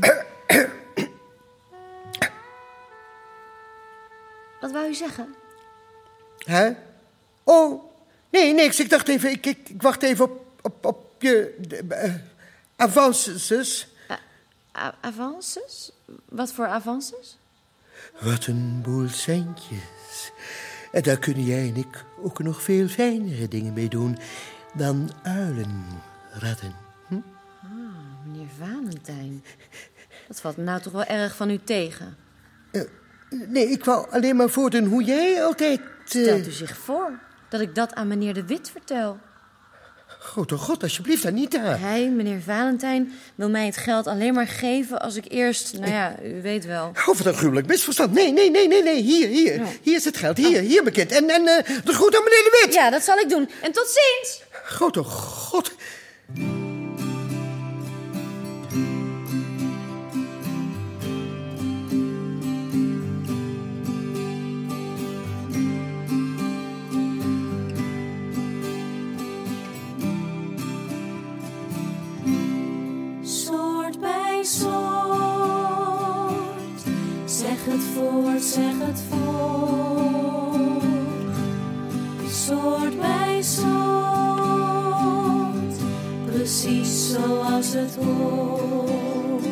Wat 4.61 4.73
wou 4.73 4.89
u 4.89 4.95
zeggen? 4.95 5.35
Hè? 6.39 6.71
Oh, 7.43 7.85
nee, 8.31 8.55
niks. 8.55 8.81
Ik 8.81 8.91
dacht 8.91 9.09
even, 9.09 9.31
ik, 9.31 9.47
ik, 9.47 9.69
ik 9.69 9.83
wacht 9.83 10.03
even 10.03 10.25
op, 10.25 10.45
op, 10.63 10.85
op 10.85 11.23
je 11.23 11.57
uh, 11.89 12.15
avances. 12.77 13.92
Avances? 15.01 15.93
Wat 16.29 16.53
voor 16.53 16.67
avances? 16.67 17.39
Wat 18.21 18.47
een 18.47 18.81
boel 18.83 19.09
centjes. 19.09 20.33
En 20.93 21.03
daar 21.03 21.19
kunnen 21.19 21.45
jij 21.45 21.69
en 21.69 21.77
ik 21.77 22.05
ook 22.23 22.39
nog 22.39 22.63
veel 22.63 22.89
fijnere 22.89 23.49
dingen 23.49 23.73
mee 23.73 23.89
doen 23.89 24.19
dan 24.75 25.11
uilen 25.23 25.85
redden. 26.33 26.75
Hm? 27.09 27.15
Ah, 27.63 27.71
meneer 28.27 28.49
Valentijn. 28.59 29.45
Dat 30.29 30.41
valt 30.41 30.57
me 30.57 30.63
nou 30.63 30.81
toch 30.81 30.93
wel 30.93 31.05
erg 31.05 31.37
van 31.37 31.51
u 31.51 31.59
tegen. 31.59 32.17
Uh, 32.73 32.83
nee, 33.31 33.69
ik 33.69 33.85
wou 33.85 34.11
alleen 34.11 34.37
maar 34.37 34.51
voordoen 34.51 34.85
hoe 34.85 35.05
jij 35.05 35.45
altijd... 35.45 35.81
Uh... 35.81 36.23
Stelt 36.23 36.47
u 36.47 36.51
zich 36.51 36.77
voor 36.77 37.19
dat 37.49 37.61
ik 37.61 37.75
dat 37.75 37.95
aan 37.95 38.09
meneer 38.09 38.35
De 38.35 38.45
Wit 38.45 38.71
vertel? 38.71 39.19
Grote 40.23 40.57
god, 40.57 40.83
alsjeblieft, 40.83 41.27
Anita. 41.27 41.77
Hij, 41.77 42.09
meneer 42.09 42.41
Valentijn, 42.41 43.13
wil 43.35 43.49
mij 43.49 43.67
het 43.67 43.77
geld 43.77 44.07
alleen 44.07 44.35
maar 44.35 44.47
geven 44.47 45.01
als 45.01 45.17
ik 45.17 45.25
eerst... 45.29 45.79
Nou 45.79 45.93
ja, 45.93 46.17
u 46.25 46.43
weet 46.43 46.67
wel. 46.67 46.87
Oh, 46.87 47.07
wat 47.07 47.25
een 47.25 47.35
gruwelijk 47.35 47.67
misverstand. 47.67 48.13
Nee, 48.13 48.33
nee, 48.33 48.51
nee, 48.51 48.69
nee, 48.69 48.83
nee. 48.83 49.03
Hier, 49.03 49.29
hier. 49.29 49.55
Ja. 49.55 49.65
Hier 49.83 49.97
is 49.97 50.05
het 50.05 50.17
geld. 50.17 50.37
Hier, 50.37 50.63
oh. 50.63 50.69
hier, 50.69 50.83
mijn 50.83 50.95
kind. 50.95 51.13
En, 51.13 51.31
en 51.31 51.43
uh, 51.43 51.85
de 51.85 51.93
groet 51.93 52.17
aan 52.17 52.25
meneer 52.25 52.43
De 52.43 52.63
Wit. 52.65 52.75
Ja, 52.75 52.91
dat 52.91 53.03
zal 53.03 53.19
ik 53.19 53.29
doen. 53.29 53.49
En 53.63 53.73
tot 53.73 53.87
ziens. 53.87 54.43
Grote 54.51 55.03
god. 55.03 55.73
Het 77.73 77.83
voort, 77.95 78.43
zeg 78.43 78.79
het 78.79 79.03
voort. 79.11 80.83
Soort 82.31 83.01
bij 83.01 83.43
soort, 83.43 83.73
precies 86.25 87.11
zoals 87.11 87.73
het 87.73 87.97
hoort. 87.97 89.45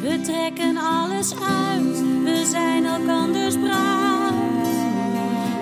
We 0.00 0.20
trekken 0.22 0.76
alles 0.76 1.32
uit, 1.32 2.02
we 2.24 2.46
zijn 2.50 2.84
elkanders 2.84 3.56
bruid, 3.56 4.68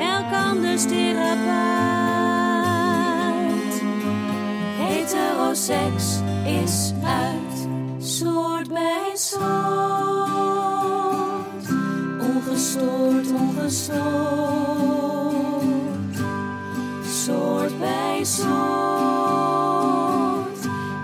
elkanders 0.00 0.82
therapeut. 0.86 1.36
Heteroseks 4.78 6.18
is 6.44 6.86
Soort 17.24 17.78
bij 17.78 18.24
soort, 18.24 18.48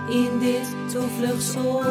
in 0.09 0.39
dit 0.39 0.75
toevluchtsoord. 0.91 1.85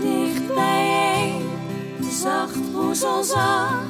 Dicht 0.00 0.54
bijeen, 0.54 1.50
zacht 2.10 2.56
zacht. 3.22 3.86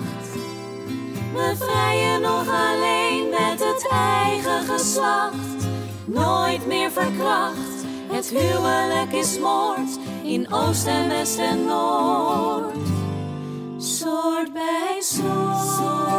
We 1.35 1.55
vrijen 1.59 2.21
nog 2.21 2.49
alleen 2.49 3.29
met 3.31 3.59
het 3.59 3.89
eigen 3.91 4.63
geslacht. 4.63 5.67
Nooit 6.05 6.67
meer 6.67 6.91
verkracht, 6.91 7.85
het 8.11 8.29
huwelijk 8.29 9.13
is 9.13 9.39
moord 9.39 9.99
in 10.23 10.53
oost 10.53 10.87
en 10.87 11.09
west 11.09 11.39
en 11.39 11.65
noord. 11.65 12.78
Soort 14.39 14.53
bij 14.53 14.97
soort, 15.01 15.59
soort. 15.59 16.19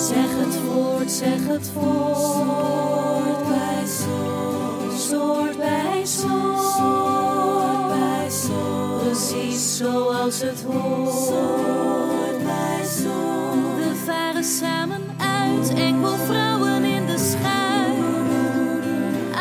Zeg 0.00 0.28
het 0.28 0.54
voort, 0.54 1.10
zeg 1.10 1.46
het 1.46 1.70
voort. 1.74 2.16
Soort 2.16 3.48
bij 3.48 3.86
soort. 3.86 5.00
Soort 5.00 5.56
bij 5.56 6.04
soort. 6.04 6.60
Soort 6.76 7.88
bij 7.88 8.30
soort. 8.30 9.02
Precies 9.02 9.76
zoals 9.76 10.40
het 10.40 10.62
hoort. 10.62 11.12
Soort 11.12 12.44
bij 12.44 12.84
soort. 12.84 13.76
We 13.76 14.02
varen 14.04 14.44
samen 14.44 15.02
uit, 15.18 15.74
enkel 15.74 16.16
vrouwen 16.16 16.84
in 16.84 17.06
de 17.06 17.18
schuit. 17.18 17.98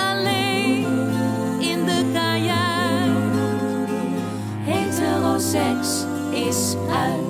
Alleen 0.09 1.09
in 1.59 1.85
de 1.85 2.11
kajuit. 2.13 3.33
Heteroseks 4.63 6.02
is. 6.33 7.22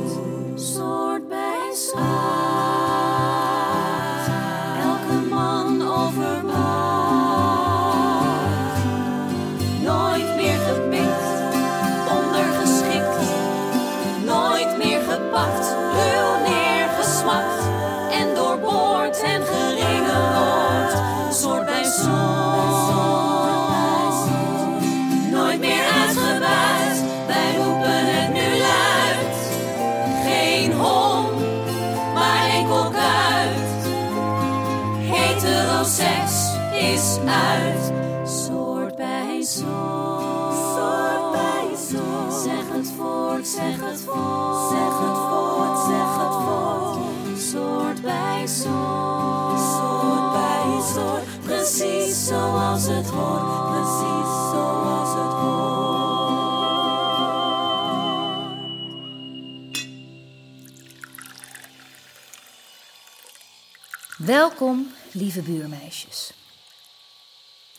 Welkom, 64.26 64.88
lieve 65.12 65.42
buurmeisjes. 65.42 66.34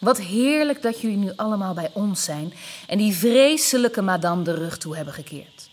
Wat 0.01 0.21
heerlijk 0.21 0.83
dat 0.83 1.01
jullie 1.01 1.17
nu 1.17 1.33
allemaal 1.37 1.75
bij 1.75 1.91
ons 1.95 2.25
zijn 2.25 2.53
en 2.87 2.99
die 2.99 3.15
vreselijke 3.15 4.03
madame 4.03 4.43
de 4.43 4.55
rug 4.55 4.79
toe 4.79 4.97
hebben 4.97 5.15
gekeerd. 5.15 5.71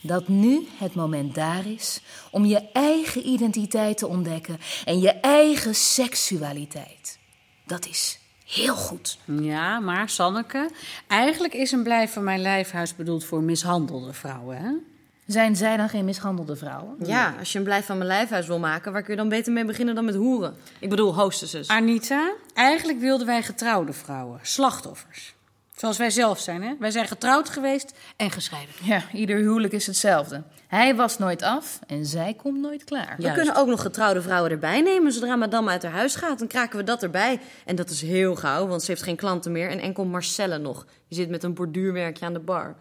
Dat 0.00 0.28
nu 0.28 0.68
het 0.78 0.94
moment 0.94 1.34
daar 1.34 1.66
is 1.66 2.00
om 2.30 2.44
je 2.44 2.70
eigen 2.72 3.26
identiteit 3.26 3.98
te 3.98 4.06
ontdekken 4.06 4.58
en 4.84 5.00
je 5.00 5.10
eigen 5.10 5.74
seksualiteit. 5.74 7.18
Dat 7.66 7.86
is 7.86 8.18
heel 8.46 8.76
goed. 8.76 9.18
Ja, 9.24 9.80
maar 9.80 10.08
Sanneke, 10.08 10.70
eigenlijk 11.06 11.54
is 11.54 11.72
een 11.72 11.82
blijf 11.82 12.12
van 12.12 12.24
mijn 12.24 12.40
lijfhuis 12.40 12.96
bedoeld 12.96 13.24
voor 13.24 13.42
mishandelde 13.42 14.12
vrouwen, 14.12 14.56
hè? 14.56 14.91
Zijn 15.32 15.56
zij 15.56 15.76
dan 15.76 15.88
geen 15.88 16.04
mishandelde 16.04 16.56
vrouwen? 16.56 16.96
Ja, 16.98 17.34
als 17.38 17.52
je 17.52 17.58
een 17.58 17.64
blijf 17.64 17.86
van 17.86 17.96
mijn 17.96 18.08
lijfhuis 18.08 18.46
wil 18.46 18.58
maken, 18.58 18.92
waar 18.92 19.02
kun 19.02 19.10
je 19.10 19.18
dan 19.18 19.28
beter 19.28 19.52
mee 19.52 19.64
beginnen 19.64 19.94
dan 19.94 20.04
met 20.04 20.14
hoeren? 20.14 20.54
Ik 20.78 20.88
bedoel, 20.88 21.14
hostesses. 21.14 21.68
Anita, 21.68 22.32
eigenlijk 22.54 23.00
wilden 23.00 23.26
wij 23.26 23.42
getrouwde 23.42 23.92
vrouwen, 23.92 24.38
slachtoffers. 24.42 25.34
Zoals 25.76 25.96
wij 25.96 26.10
zelf 26.10 26.40
zijn, 26.40 26.62
hè? 26.62 26.74
Wij 26.78 26.90
zijn 26.90 27.06
getrouwd 27.06 27.48
geweest 27.48 27.98
en 28.16 28.30
gescheiden. 28.30 28.74
Ja, 28.82 29.02
ieder 29.12 29.36
huwelijk 29.36 29.72
is 29.72 29.86
hetzelfde. 29.86 30.42
Hij 30.68 30.96
was 30.96 31.18
nooit 31.18 31.42
af 31.42 31.78
en 31.86 32.06
zij 32.06 32.34
komt 32.34 32.60
nooit 32.60 32.84
klaar. 32.84 33.14
We 33.18 33.32
kunnen 33.32 33.54
ook 33.54 33.66
nog 33.66 33.82
getrouwde 33.82 34.22
vrouwen 34.22 34.50
erbij 34.50 34.80
nemen. 34.80 35.12
Zodra 35.12 35.36
madame 35.36 35.70
uit 35.70 35.82
haar 35.82 35.92
huis 35.92 36.14
gaat, 36.14 36.38
dan 36.38 36.48
kraken 36.48 36.78
we 36.78 36.84
dat 36.84 37.02
erbij. 37.02 37.40
En 37.64 37.76
dat 37.76 37.90
is 37.90 38.02
heel 38.02 38.34
gauw, 38.34 38.66
want 38.66 38.82
ze 38.82 38.90
heeft 38.90 39.02
geen 39.02 39.16
klanten 39.16 39.52
meer. 39.52 39.70
En 39.70 39.78
enkel 39.78 40.04
Marcelle 40.04 40.58
nog. 40.58 40.86
Die 41.08 41.18
zit 41.18 41.28
met 41.28 41.42
een 41.42 41.54
borduurwerkje 41.54 42.24
aan 42.24 42.32
de 42.32 42.38
bar. 42.38 42.76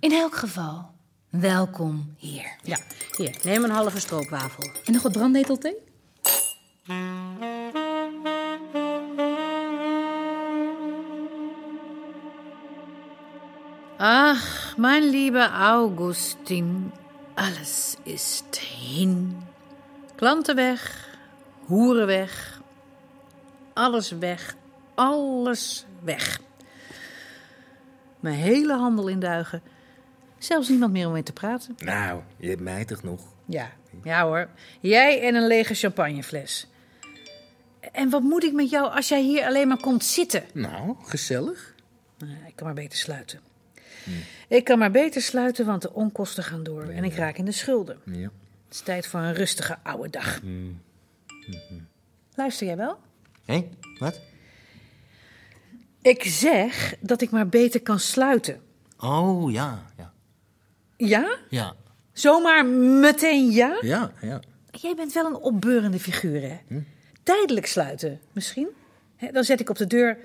In 0.00 0.12
elk 0.12 0.34
geval, 0.34 0.90
welkom 1.30 2.14
hier. 2.16 2.56
Ja, 2.62 2.78
hier, 3.16 3.36
neem 3.42 3.64
een 3.64 3.70
halve 3.70 4.00
stroopwafel. 4.00 4.70
En 4.84 4.92
nog 4.92 5.02
wat 5.02 5.12
brandnetelthee? 5.12 5.76
Ach, 13.96 14.74
mein 14.76 15.10
lieber 15.10 15.50
Augustin, 15.50 16.92
alles 17.34 17.96
ist 18.02 18.56
hin. 18.56 19.36
Klanten 20.14 20.56
weg, 20.56 21.08
hoeren 21.66 22.06
weg, 22.06 22.60
alles 23.74 24.10
weg, 24.10 24.56
alles 24.94 25.86
weg. 26.02 26.40
Mijn 28.20 28.34
hele 28.34 28.76
handel 28.76 29.08
in 29.08 29.20
duigen. 29.20 29.62
Zelfs 30.38 30.68
niemand 30.68 30.92
meer 30.92 31.06
om 31.06 31.12
mee 31.12 31.22
te 31.22 31.32
praten. 31.32 31.74
Nou, 31.78 32.22
je 32.36 32.48
hebt 32.48 32.60
mij 32.60 32.84
toch 32.84 33.02
nog? 33.02 33.20
Ja, 33.46 33.70
ja 34.04 34.24
hoor. 34.26 34.48
Jij 34.80 35.22
en 35.22 35.34
een 35.34 35.46
lege 35.46 35.74
champagnefles. 35.74 36.66
En 37.92 38.10
wat 38.10 38.22
moet 38.22 38.44
ik 38.44 38.52
met 38.52 38.70
jou 38.70 38.90
als 38.94 39.08
jij 39.08 39.22
hier 39.22 39.44
alleen 39.46 39.68
maar 39.68 39.80
komt 39.80 40.04
zitten? 40.04 40.44
Nou, 40.52 40.96
gezellig. 41.02 41.74
Nou, 42.18 42.32
Ik 42.46 42.56
kan 42.56 42.66
maar 42.66 42.74
beter 42.74 42.98
sluiten. 42.98 43.40
Ik 44.48 44.64
kan 44.64 44.78
maar 44.78 44.90
beter 44.90 45.22
sluiten, 45.22 45.66
want 45.66 45.82
de 45.82 45.92
onkosten 45.92 46.44
gaan 46.44 46.62
door 46.62 46.82
en 46.82 47.04
ik 47.04 47.14
raak 47.14 47.36
in 47.36 47.44
de 47.44 47.52
schulden. 47.52 47.98
Ja. 48.04 48.30
Het 48.64 48.74
is 48.76 48.80
tijd 48.80 49.06
voor 49.06 49.20
een 49.20 49.34
rustige 49.34 49.78
oude 49.82 50.10
dag. 50.10 50.40
Luister 52.34 52.66
jij 52.66 52.76
wel? 52.76 52.98
Hé, 53.44 53.68
wat? 53.98 54.20
Ik 56.02 56.24
zeg 56.24 56.94
dat 57.00 57.20
ik 57.20 57.30
maar 57.30 57.48
beter 57.48 57.82
kan 57.82 57.98
sluiten. 57.98 58.60
Oh, 58.98 59.52
ja, 59.52 59.84
ja. 59.96 60.12
Ja? 60.98 61.36
Ja, 61.48 61.74
Zomaar 62.12 62.66
meteen 62.66 63.50
ja? 63.50 63.78
ja, 63.80 64.12
ja. 64.20 64.40
Jij 64.70 64.94
bent 64.94 65.12
wel 65.12 65.26
een 65.26 65.34
opbeurende 65.34 65.98
figuur, 65.98 66.40
hè? 66.40 66.58
Tijdelijk 67.22 67.66
sluiten, 67.66 68.20
misschien? 68.32 68.68
Hè, 69.16 69.30
dan 69.32 69.44
zet 69.44 69.60
ik 69.60 69.70
op 69.70 69.76
de 69.76 69.86
deur 69.86 70.18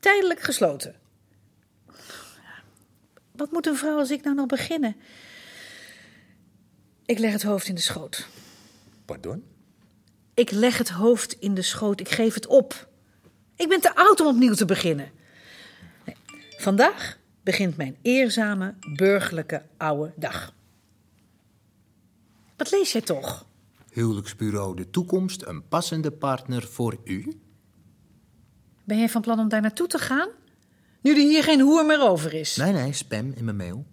tijdelijk 0.00 0.40
gesloten. 0.40 0.94
Wat 3.32 3.52
moet 3.52 3.66
een 3.66 3.76
vrouw 3.76 3.98
als 3.98 4.10
ik 4.10 4.24
nou 4.24 4.36
nog 4.36 4.46
beginnen? 4.46 4.96
Ik 7.04 7.18
leg 7.18 7.32
het 7.32 7.42
hoofd 7.42 7.68
in 7.68 7.74
de 7.74 7.80
schoot. 7.80 8.26
Pardon? 9.04 9.44
Ik 10.34 10.50
leg 10.50 10.78
het 10.78 10.90
hoofd 10.90 11.32
in 11.32 11.54
de 11.54 11.62
schoot. 11.62 12.00
Ik 12.00 12.08
geef 12.08 12.34
het 12.34 12.46
op. 12.46 12.88
Ik 13.56 13.68
ben 13.68 13.80
te 13.80 13.94
oud 13.94 14.20
om 14.20 14.26
opnieuw 14.26 14.54
te 14.54 14.64
beginnen. 14.64 15.10
Nee, 16.04 16.16
vandaag 16.58 17.18
begint 17.44 17.76
mijn 17.76 17.96
eerzame, 18.02 18.74
burgerlijke 18.96 19.62
oude 19.76 20.12
dag. 20.16 20.54
Wat 22.56 22.70
lees 22.70 22.92
jij 22.92 23.00
toch? 23.00 23.46
Huwelijksbureau 23.90 24.76
De 24.76 24.90
Toekomst, 24.90 25.42
een 25.42 25.68
passende 25.68 26.10
partner 26.10 26.62
voor 26.62 26.96
u? 27.04 27.40
Ben 28.84 28.98
jij 28.98 29.08
van 29.08 29.20
plan 29.20 29.38
om 29.38 29.48
daar 29.48 29.60
naartoe 29.60 29.86
te 29.86 29.98
gaan? 29.98 30.28
Nu 31.00 31.10
er 31.10 31.16
hier 31.16 31.42
geen 31.42 31.60
hoer 31.60 31.86
meer 31.86 32.08
over 32.08 32.34
is. 32.34 32.56
Nee, 32.56 32.72
nee, 32.72 32.92
spam 32.92 33.32
in 33.36 33.44
mijn 33.44 33.56
mail. 33.56 33.86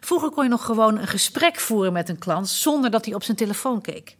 Vroeger 0.00 0.30
kon 0.30 0.44
je 0.44 0.50
nog 0.50 0.64
gewoon 0.64 0.98
een 0.98 1.06
gesprek 1.06 1.56
voeren 1.60 1.92
met 1.92 2.08
een 2.08 2.18
klant 2.18 2.48
zonder 2.48 2.90
dat 2.90 3.04
hij 3.04 3.14
op 3.14 3.22
zijn 3.22 3.36
telefoon 3.36 3.80
keek. 3.80 4.16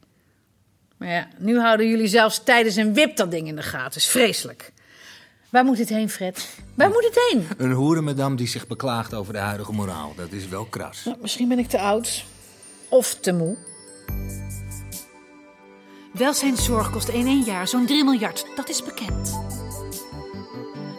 Maar 0.97 1.09
ja, 1.09 1.29
nu 1.39 1.59
houden 1.59 1.89
jullie 1.89 2.07
zelfs 2.07 2.45
tijdens 2.45 2.77
een 2.77 2.95
wip 2.95 3.17
dat 3.17 3.31
ding 3.31 3.49
in 3.49 3.57
de 3.57 3.63
gaten. 3.63 3.97
is 3.97 4.07
vreselijk. 4.07 4.73
Waar 5.57 5.65
moet 5.65 5.79
het 5.79 5.89
heen, 5.89 6.11
Fred? 6.11 6.49
Waar 6.75 6.89
moet 6.89 7.05
het 7.05 7.29
heen? 7.29 7.47
Een 7.57 7.73
hoerenmadam 7.73 8.37
die 8.37 8.49
zich 8.49 8.67
beklaagt 8.67 9.15
over 9.15 9.33
de 9.33 9.39
huidige 9.39 9.73
moraal. 9.73 10.13
Dat 10.17 10.33
is 10.33 10.49
wel 10.49 10.65
kras. 10.65 11.05
Nou, 11.05 11.17
misschien 11.21 11.49
ben 11.49 11.59
ik 11.59 11.69
te 11.69 11.81
oud. 11.81 12.25
Of 12.89 13.15
te 13.15 13.33
moe. 13.33 13.57
Welzijnszorg 16.13 16.91
kost 16.91 17.09
in 17.09 17.27
één 17.27 17.43
jaar 17.43 17.69
zo'n 17.69 17.87
3 17.87 18.05
miljard. 18.05 18.47
Dat 18.57 18.69
is 18.69 18.83
bekend. 18.83 19.41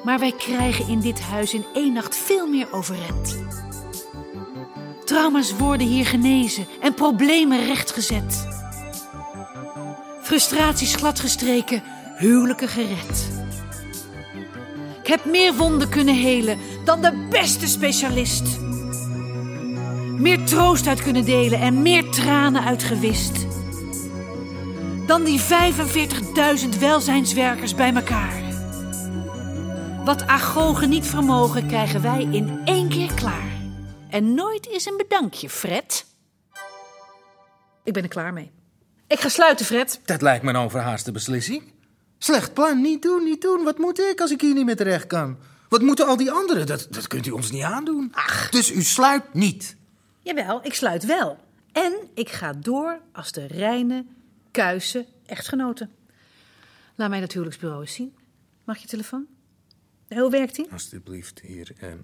Maar 0.04 0.20
wij 0.20 0.34
krijgen 0.38 0.88
in 0.88 1.00
dit 1.00 1.22
huis 1.22 1.54
in 1.54 1.66
één 1.74 1.94
nacht 1.94 2.16
veel 2.16 2.48
meer 2.48 2.74
overeind. 2.74 3.38
Trauma's 5.06 5.56
worden 5.56 5.88
hier 5.88 6.06
genezen 6.06 6.68
en 6.82 6.94
problemen 6.94 7.66
rechtgezet. 7.66 8.48
Frustraties 10.22 10.96
gladgestreken, 10.96 11.84
huwelijken 12.18 12.68
gered. 12.68 13.46
Ik 15.08 15.14
heb 15.14 15.26
meer 15.26 15.54
wonden 15.54 15.90
kunnen 15.90 16.16
helen 16.16 16.58
dan 16.84 17.02
de 17.02 17.28
beste 17.30 17.68
specialist. 17.68 18.60
Meer 20.18 20.46
troost 20.46 20.88
uit 20.88 21.04
kunnen 21.04 21.26
delen 21.26 21.60
en 21.60 21.82
meer 21.82 22.10
tranen 22.10 22.64
uitgewist. 22.64 23.46
Dan 25.06 25.24
die 25.24 25.40
45.000 25.40 26.80
welzijnswerkers 26.80 27.76
bij 27.76 27.94
elkaar. 27.94 28.42
Wat 30.06 30.28
agogen 30.28 30.90
niet 30.90 31.06
vermogen, 31.06 31.68
krijgen 31.68 32.02
wij 32.02 32.22
in 32.32 32.62
één 32.66 32.90
keer 32.90 33.14
klaar. 33.14 33.52
En 34.10 34.34
nooit 34.34 34.68
is 34.68 34.86
een 34.86 34.98
bedankje, 34.98 35.50
Fred. 35.50 36.06
Ik 37.84 37.94
ben 37.94 38.04
er 38.04 38.10
klaar 38.10 38.34
mee. 38.34 38.52
Ik 39.08 39.20
ga 39.20 39.30
sluiten, 39.30 39.66
Fred. 39.66 40.02
Dat 40.06 40.22
lijkt 40.22 40.44
me 40.44 40.50
een 40.50 40.56
overhaaste 40.56 41.12
beslissing. 41.12 41.76
Slecht 42.18 42.54
plan, 42.54 42.82
niet 42.82 43.02
doen, 43.02 43.24
niet 43.24 43.42
doen. 43.42 43.64
Wat 43.64 43.78
moet 43.78 44.00
ik 44.00 44.22
als 44.22 44.32
ik 44.32 44.42
hier 44.42 44.54
niet 44.54 44.66
meer 44.66 44.76
terecht 44.76 45.08
kan? 45.08 45.38
Wat 45.70 45.82
moeten 45.82 46.08
al 46.08 46.18
die 46.18 46.32
anderen? 46.32 46.66
Dat, 46.66 46.88
dat 46.90 47.08
kunt 47.08 47.26
u 47.26 47.32
ons 47.32 47.52
niet 47.52 47.64
aandoen. 47.64 48.10
Ach. 48.14 48.50
Dus 48.50 48.72
u 48.72 48.82
sluit 48.84 49.34
niet. 49.34 49.76
Jawel, 50.22 50.66
ik 50.66 50.74
sluit 50.74 51.06
wel. 51.06 51.38
En 51.72 51.94
ik 52.14 52.30
ga 52.30 52.54
door 52.54 53.02
als 53.12 53.32
de 53.32 53.46
reine, 53.48 54.06
kuise 54.52 55.06
echtgenote. 55.26 55.90
Laat 56.96 57.10
mij 57.10 57.20
dat 57.20 57.32
huwelijksbureau 57.32 57.82
eens 57.82 57.94
zien. 57.94 58.16
Mag 58.64 58.78
je 58.78 58.88
telefoon? 58.88 59.26
Hoe 60.10 60.30
werkt 60.30 60.56
die? 60.56 60.72
Alsjeblieft, 60.72 61.40
hier. 61.40 61.72
ehm. 61.80 61.98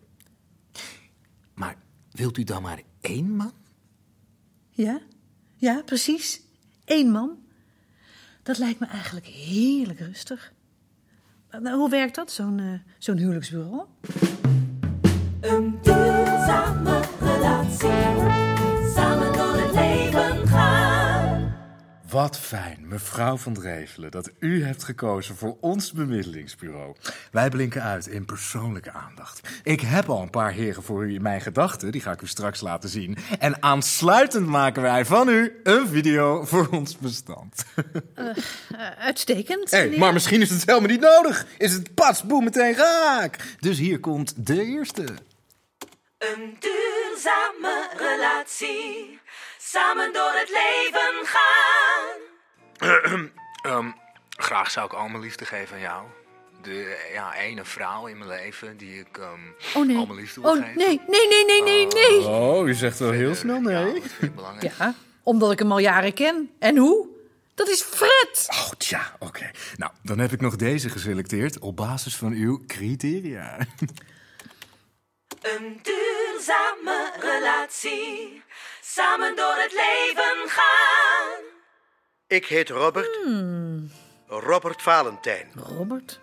Maar 1.53 1.75
wilt 2.11 2.37
u 2.37 2.43
dan 2.43 2.61
maar 2.61 2.81
één 3.01 3.35
man? 3.35 3.53
Ja, 4.69 5.01
ja, 5.55 5.81
precies. 5.85 6.41
Eén 6.85 7.11
man. 7.11 7.42
Dat 8.43 8.57
lijkt 8.57 8.79
me 8.79 8.85
eigenlijk 8.85 9.25
heerlijk 9.25 9.99
rustig. 9.99 10.53
Hoe 11.63 11.89
werkt 11.89 12.15
dat, 12.15 12.31
zo'n 12.31 12.59
eh, 12.59 12.93
zo'n 12.97 13.17
huwelijksbureau? 13.17 13.85
Een 15.41 15.79
duurzame 15.81 17.01
relatie. 17.19 18.52
Wat 22.13 22.39
fijn, 22.39 22.87
mevrouw 22.87 23.37
van 23.37 23.53
Drevelen, 23.53 24.11
dat 24.11 24.31
u 24.39 24.63
hebt 24.63 24.83
gekozen 24.83 25.35
voor 25.35 25.57
ons 25.59 25.91
bemiddelingsbureau. 25.91 26.95
Wij 27.31 27.49
blinken 27.49 27.81
uit 27.81 28.07
in 28.07 28.25
persoonlijke 28.25 28.91
aandacht. 28.91 29.49
Ik 29.63 29.81
heb 29.81 30.09
al 30.09 30.21
een 30.21 30.29
paar 30.29 30.51
heren 30.51 30.83
voor 30.83 31.05
u 31.05 31.13
in 31.13 31.21
mijn 31.21 31.41
gedachten, 31.41 31.91
die 31.91 32.01
ga 32.01 32.11
ik 32.11 32.21
u 32.21 32.27
straks 32.27 32.61
laten 32.61 32.89
zien. 32.89 33.17
En 33.39 33.63
aansluitend 33.63 34.47
maken 34.47 34.81
wij 34.81 35.05
van 35.05 35.29
u 35.29 35.59
een 35.63 35.87
video 35.87 36.45
voor 36.45 36.67
ons 36.71 36.97
bestand. 36.97 37.65
Eh, 38.15 38.27
uitstekend. 38.99 39.71
Hé, 39.71 39.83
meneer. 39.83 39.99
maar 39.99 40.13
misschien 40.13 40.41
is 40.41 40.49
het 40.49 40.65
helemaal 40.65 40.89
niet 40.89 41.01
nodig. 41.01 41.45
Is 41.57 41.73
het 41.73 41.93
pas, 41.93 42.23
boem, 42.23 42.43
meteen 42.43 42.75
raak. 42.75 43.57
Dus 43.59 43.77
hier 43.77 43.99
komt 43.99 44.45
de 44.45 44.63
eerste. 44.63 45.03
Een 46.17 46.57
duurzame 47.23 47.89
relatie. 47.97 49.19
Samen 49.57 50.13
door 50.13 50.31
het 50.33 50.49
leven 50.49 51.25
gaan. 51.25 52.11
Ehm, 53.63 53.87
graag 54.29 54.71
zou 54.71 54.85
ik 54.85 54.93
al 54.93 55.07
mijn 55.07 55.23
liefde 55.23 55.45
geven 55.45 55.75
aan 55.75 55.81
jou. 55.81 56.03
De 56.61 57.07
ja, 57.13 57.35
ene 57.35 57.65
vrouw 57.65 58.07
in 58.07 58.17
mijn 58.17 58.29
leven 58.29 58.77
die 58.77 58.99
ik 58.99 59.17
ehm, 59.17 59.77
Oh 59.77 59.85
nee. 59.87 59.97
al 59.97 60.05
mijn 60.05 60.19
liefde 60.19 60.41
wil 60.41 60.49
Oh 60.51 60.57
geven. 60.57 60.77
nee, 60.77 61.01
nee, 61.07 61.27
nee, 61.27 61.45
nee, 61.45 61.61
nee, 61.63 61.87
nee. 61.87 62.19
Oh, 62.27 62.67
u 62.67 62.73
zegt 62.73 62.99
wel 62.99 63.11
heel 63.11 63.35
snel 63.35 63.59
nee. 63.59 64.01
Ja, 64.59 64.93
omdat 65.23 65.51
ik 65.51 65.59
hem 65.59 65.71
al 65.71 65.77
jaren 65.79 66.13
ken. 66.13 66.49
En 66.59 66.77
hoe? 66.77 67.07
Dat 67.55 67.67
is 67.67 67.81
Fred. 67.81 68.47
Oh, 68.49 68.69
tja, 68.77 69.15
oké. 69.19 69.51
Nou, 69.77 69.91
dan 70.01 70.19
heb 70.19 70.31
ik 70.31 70.41
nog 70.41 70.55
deze 70.55 70.89
geselecteerd 70.89 71.59
op 71.59 71.75
basis 71.75 72.15
van 72.15 72.31
uw 72.31 72.61
criteria. 72.67 73.57
Een 75.41 75.79
duurzame 76.33 77.11
relatie. 77.19 78.41
Samen 78.81 79.35
door 79.35 79.55
het 79.55 79.71
leven 79.71 80.49
gaan. 80.49 81.41
Ik 82.27 82.45
heet 82.45 82.69
Robert. 82.69 83.19
Hmm. 83.23 83.91
Robert 84.27 84.81
Valentijn. 84.81 85.51
Robert? 85.55 86.19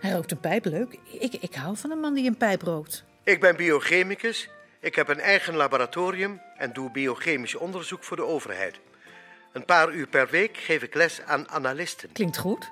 Hij 0.00 0.12
rookt 0.12 0.30
een 0.30 0.40
pijp, 0.40 0.64
leuk. 0.64 0.98
Ik, 1.04 1.34
ik 1.34 1.54
hou 1.54 1.76
van 1.76 1.90
een 1.90 2.00
man 2.00 2.14
die 2.14 2.26
een 2.26 2.36
pijp 2.36 2.62
rookt. 2.62 3.04
Ik 3.24 3.40
ben 3.40 3.56
biochemicus. 3.56 4.48
Ik 4.80 4.94
heb 4.94 5.08
een 5.08 5.20
eigen 5.20 5.54
laboratorium 5.56 6.40
en 6.56 6.72
doe 6.72 6.90
biochemisch 6.90 7.54
onderzoek 7.54 8.04
voor 8.04 8.16
de 8.16 8.24
overheid. 8.24 8.80
Een 9.52 9.64
paar 9.64 9.92
uur 9.92 10.06
per 10.06 10.28
week 10.28 10.56
geef 10.56 10.82
ik 10.82 10.94
les 10.94 11.22
aan 11.22 11.48
analisten. 11.48 12.12
Klinkt 12.12 12.38
goed. 12.38 12.70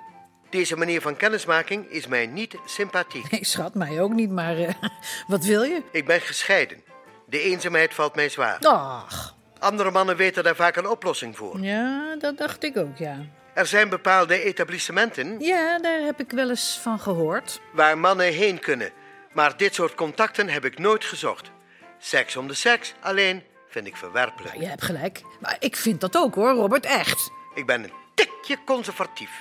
Deze 0.49 0.77
manier 0.77 1.01
van 1.01 1.15
kennismaking 1.15 1.89
is 1.89 2.07
mij 2.07 2.25
niet 2.27 2.55
sympathiek. 2.65 3.31
Nee, 3.31 3.45
schat, 3.45 3.73
mij 3.75 4.01
ook 4.01 4.11
niet, 4.11 4.29
maar 4.29 4.57
eh, 4.57 4.73
wat 5.27 5.43
wil 5.45 5.63
je? 5.63 5.81
Ik 5.91 6.05
ben 6.05 6.21
gescheiden. 6.21 6.81
De 7.25 7.41
eenzaamheid 7.41 7.93
valt 7.93 8.15
mij 8.15 8.29
zwaar. 8.29 8.59
Ach, 8.59 9.35
Andere 9.59 9.91
mannen 9.91 10.15
weten 10.15 10.43
daar 10.43 10.55
vaak 10.55 10.75
een 10.75 10.87
oplossing 10.89 11.37
voor. 11.37 11.59
ja, 11.59 12.15
dat 12.19 12.37
dacht 12.37 12.63
ik 12.63 12.77
ook, 12.77 12.97
ja. 12.97 13.17
Er 13.53 13.65
zijn 13.65 13.89
bepaalde 13.89 14.41
etablissementen 14.43 15.39
Ja, 15.39 15.79
daar 15.79 15.99
heb 16.01 16.19
ik 16.19 16.31
wel 16.31 16.49
eens 16.49 16.79
van 16.81 16.99
gehoord. 16.99 17.61
waar 17.73 17.97
mannen 17.97 18.33
heen 18.33 18.59
kunnen. 18.59 18.91
Maar 19.33 19.57
dit 19.57 19.73
soort 19.73 19.95
contacten 19.95 20.49
heb 20.49 20.65
ik 20.65 20.79
nooit 20.79 21.05
gezocht. 21.05 21.51
Seks 21.99 22.35
om 22.35 22.47
de 22.47 22.53
seks 22.53 22.93
alleen 23.01 23.43
vind 23.69 23.87
ik 23.87 23.95
verwerpelijk. 23.97 24.55
Je 24.55 24.65
hebt 24.65 24.83
gelijk. 24.83 25.21
Maar 25.39 25.55
ik 25.59 25.75
vind 25.75 26.01
dat 26.01 26.17
ook 26.17 26.35
hoor, 26.35 26.53
Robert, 26.53 26.85
echt. 26.85 27.31
Ik 27.55 27.65
ben 27.65 27.83
een 27.83 27.91
tikje 28.15 28.57
conservatief. 28.65 29.31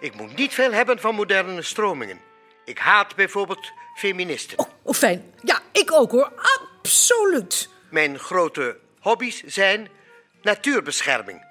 Ik 0.00 0.14
moet 0.14 0.36
niet 0.36 0.54
veel 0.54 0.72
hebben 0.72 1.00
van 1.00 1.14
moderne 1.14 1.62
stromingen. 1.62 2.20
Ik 2.64 2.78
haat 2.78 3.14
bijvoorbeeld 3.14 3.72
feministen. 3.96 4.58
Oh, 4.82 4.94
fijn. 4.94 5.34
Ja, 5.42 5.60
ik 5.72 5.92
ook 5.92 6.10
hoor. 6.10 6.32
Absoluut. 6.80 7.68
Mijn 7.90 8.18
grote 8.18 8.78
hobby's 9.00 9.42
zijn 9.44 9.88
natuurbescherming. 10.42 11.46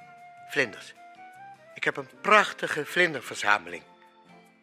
Vlinders. 0.50 0.94
Ik 1.74 1.84
heb 1.84 1.98
een 1.98 2.10
prachtige 2.22 2.86
vlinderverzameling. 2.86 3.84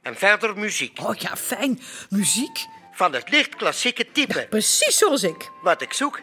En 0.03 0.17
verder 0.17 0.59
muziek. 0.59 0.99
Oh 1.03 1.15
ja, 1.15 1.37
fijn. 1.37 1.81
Muziek? 2.11 2.67
Van 2.93 3.13
het 3.13 3.31
licht 3.31 3.57
klassieke 3.57 4.13
type. 4.13 4.47
Precies 4.51 4.99
zoals 4.99 5.23
ik. 5.23 5.51
Wat 5.63 5.83
ik 5.83 5.93
zoek 5.93 6.21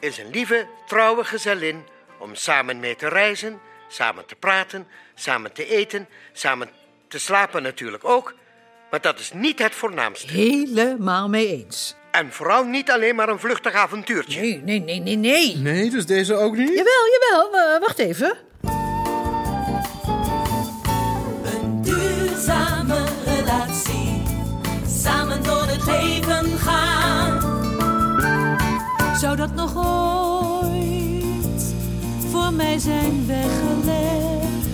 is 0.00 0.18
een 0.18 0.30
lieve, 0.30 0.68
trouwe 0.86 1.24
gezellin 1.24 1.84
om 2.18 2.34
samen 2.34 2.80
mee 2.80 2.96
te 2.96 3.08
reizen, 3.08 3.60
samen 3.88 4.26
te 4.26 4.34
praten, 4.34 4.88
samen 5.14 5.52
te 5.52 5.66
eten, 5.66 6.08
samen 6.32 6.70
te 7.10 7.18
slapen 7.18 7.62
natuurlijk 7.62 8.04
ook. 8.04 8.34
Maar 8.90 9.00
dat 9.00 9.18
is 9.18 9.32
niet 9.32 9.58
het 9.58 9.74
voornaamste. 9.74 10.32
Helemaal 10.32 11.28
mee 11.28 11.48
eens. 11.48 11.94
En 12.10 12.32
vooral 12.32 12.64
niet 12.64 12.90
alleen 12.90 13.14
maar 13.14 13.28
een 13.28 13.38
vluchtig 13.38 13.72
avontuurtje. 13.72 14.40
Nee, 14.40 14.60
nee, 14.64 14.80
nee, 14.80 15.00
nee, 15.00 15.16
nee. 15.16 15.56
Nee, 15.56 15.90
dus 15.90 16.06
deze 16.06 16.34
ook 16.34 16.56
niet? 16.56 16.68
Jawel, 16.68 17.06
jawel. 17.20 17.80
Wacht 17.80 17.98
even. 17.98 18.36
Een 21.44 21.82
duurzame 21.82 23.04
relatie. 23.24 24.22
Samen 24.86 25.42
door 25.42 25.66
het 25.66 25.84
leven 25.86 26.58
gaan. 26.58 27.40
Zou 29.18 29.36
dat 29.36 29.54
nog 29.54 29.76
ooit 29.76 31.74
voor 32.30 32.52
mij 32.52 32.78
zijn 32.78 33.26
weggelegd? 33.26 34.68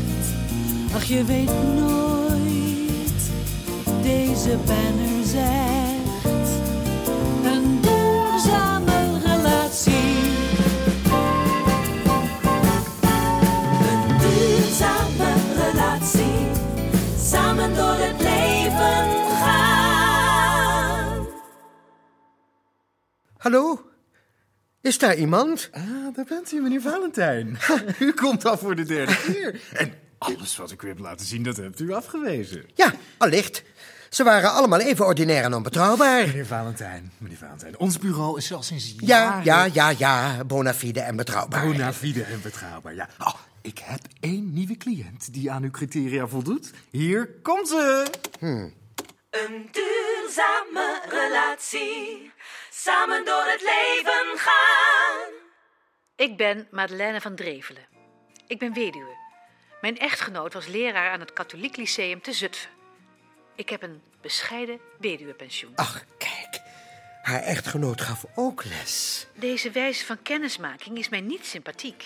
Ach, 0.95 1.05
je 1.05 1.24
weet 1.24 1.51
nooit, 1.76 2.26
deze 4.07 4.57
banner 4.57 5.24
zegt 5.24 6.50
een 7.44 7.80
duurzame 7.80 9.18
relatie. 9.18 10.18
Een 13.90 14.18
duurzame 14.18 15.34
relatie. 15.57 16.46
Samen 17.18 17.74
door 17.74 17.96
het 17.98 18.20
leven 18.20 19.26
gaan. 19.42 21.26
Hallo? 23.36 23.80
Is 24.82 24.98
daar 24.98 25.16
iemand? 25.16 25.68
Ah, 25.72 25.82
daar 26.14 26.24
bent 26.28 26.52
u, 26.52 26.61
meneer 26.61 26.80
Valentijn. 26.80 27.59
u 28.00 28.12
komt 28.12 28.44
al 28.44 28.59
voor 28.59 28.76
de 28.76 28.84
derde 28.84 29.16
keer. 29.32 29.61
En 29.72 29.92
alles 30.18 30.57
wat 30.57 30.70
ik 30.70 30.82
u 30.82 30.88
heb 30.88 30.98
laten 30.98 31.26
zien, 31.26 31.42
dat 31.42 31.57
hebt 31.57 31.80
u 31.80 31.92
afgewezen. 31.92 32.64
Ja, 32.74 32.92
allicht. 33.18 33.62
Ze 34.17 34.25
waren 34.25 34.53
allemaal 34.53 34.81
even 34.81 35.07
ordinair 35.07 35.45
en 35.45 35.55
onbetrouwbaar. 35.55 36.27
Meneer 36.27 36.47
Valentijn, 36.47 37.12
meneer 37.19 37.39
Valentijn, 37.39 37.79
ons 37.79 37.99
bureau 37.99 38.39
is 38.39 38.53
al 38.53 38.62
sinds 38.62 38.95
Ja, 38.99 39.07
jaren... 39.07 39.45
ja, 39.45 39.64
ja, 39.64 39.89
ja. 39.99 40.45
Bona 40.45 40.75
fide 40.75 41.01
en 41.01 41.17
betrouwbaar. 41.17 41.67
Bona 41.67 41.93
fide 41.93 42.23
en 42.23 42.41
betrouwbaar, 42.43 42.95
ja. 42.95 43.09
Oh, 43.19 43.35
ik 43.62 43.79
heb 43.79 44.01
één 44.21 44.53
nieuwe 44.53 44.77
cliënt 44.77 45.33
die 45.33 45.51
aan 45.51 45.62
uw 45.62 45.71
criteria 45.71 46.27
voldoet. 46.27 46.73
Hier 46.91 47.29
komt 47.43 47.69
ze. 47.69 48.07
Hmm. 48.39 48.75
Een 49.31 49.69
duurzame 49.73 51.03
relatie. 51.09 52.33
Samen 52.71 53.25
door 53.25 53.45
het 53.47 53.61
leven 53.61 54.39
gaan. 54.39 55.31
Ik 56.17 56.37
ben 56.37 56.67
Madeleine 56.71 57.21
van 57.21 57.35
Drevelen. 57.35 57.87
Ik 58.47 58.59
ben 58.59 58.73
weduwe. 58.73 59.17
Mijn 59.81 59.99
echtgenoot 59.99 60.53
was 60.53 60.67
leraar 60.67 61.11
aan 61.11 61.21
het 61.21 61.33
katholiek 61.33 61.77
lyceum 61.77 62.23
te 62.23 62.33
Zutphen. 62.33 62.76
Ik 63.57 63.68
heb 63.68 63.82
een 63.82 64.02
bescheiden 64.20 64.80
weduwepensioen. 64.98 65.72
Ach, 65.74 66.04
kijk. 66.18 66.61
Haar 67.22 67.42
echtgenoot 67.42 68.00
gaf 68.00 68.24
ook 68.34 68.64
les. 68.64 69.26
Deze 69.34 69.70
wijze 69.70 70.04
van 70.04 70.22
kennismaking 70.22 70.98
is 70.98 71.09
mij 71.09 71.20
niet 71.20 71.46
sympathiek. 71.46 72.04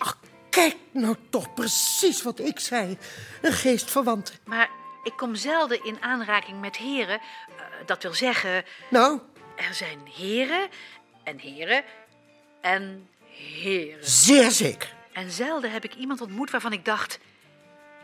Kijk 0.51 0.76
nou 0.90 1.16
toch 1.30 1.55
precies 1.55 2.22
wat 2.22 2.38
ik 2.38 2.61
zei. 2.61 2.98
Een 3.42 3.53
geestverwant. 3.53 4.32
Maar 4.44 4.68
ik 5.03 5.12
kom 5.16 5.34
zelden 5.34 5.84
in 5.84 6.03
aanraking 6.03 6.61
met 6.61 6.76
heren. 6.76 7.18
eh, 7.20 7.64
dat 7.86 8.03
wil 8.03 8.14
zeggen, 8.14 8.64
Nou, 8.90 9.20
er 9.57 9.74
zijn 9.74 9.98
heren 10.16 10.68
en 11.24 11.38
heren 11.38 11.84
en 12.61 13.09
heren. 13.62 14.05
zeer 14.09 14.51
zeker. 14.51 14.94
En 15.12 15.30
zelden 15.30 15.70
heb 15.72 15.84
ik 15.84 15.94
iemand 15.94 16.20
ontmoet 16.20 16.51
waarvan 16.51 16.72
ik 16.72 16.84
dacht... 16.84 17.18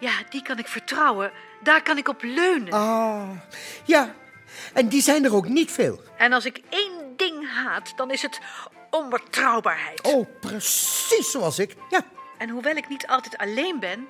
Ja, 0.01 0.13
die 0.31 0.43
kan 0.43 0.59
ik 0.59 0.67
vertrouwen. 0.69 1.33
Daar 1.63 1.83
kan 1.83 1.99
ik 1.99 2.09
op 2.09 2.23
leunen. 2.23 2.73
Ah, 2.73 3.31
ja. 3.85 4.15
En 4.73 4.89
die 4.89 5.03
zijn 5.03 5.25
er 5.25 5.35
ook 5.35 5.49
niet 5.49 5.71
veel. 5.71 6.01
En 6.19 6.33
als 6.33 6.45
ik 6.45 6.61
één 6.69 7.17
ding 7.17 7.49
haat, 7.53 7.93
dan 7.97 8.11
is 8.11 8.23
het 8.23 8.41
onbetrouwbaarheid. 8.91 10.01
Oh, 10.03 10.27
precies 10.41 11.31
zoals 11.31 11.59
ik. 11.59 11.75
Ja, 11.91 12.05
En 12.39 12.49
hoewel 12.49 12.77
ik 12.77 12.89
niet 12.89 13.07
altijd 13.07 13.37
alleen 13.37 13.81
ben, 13.81 14.09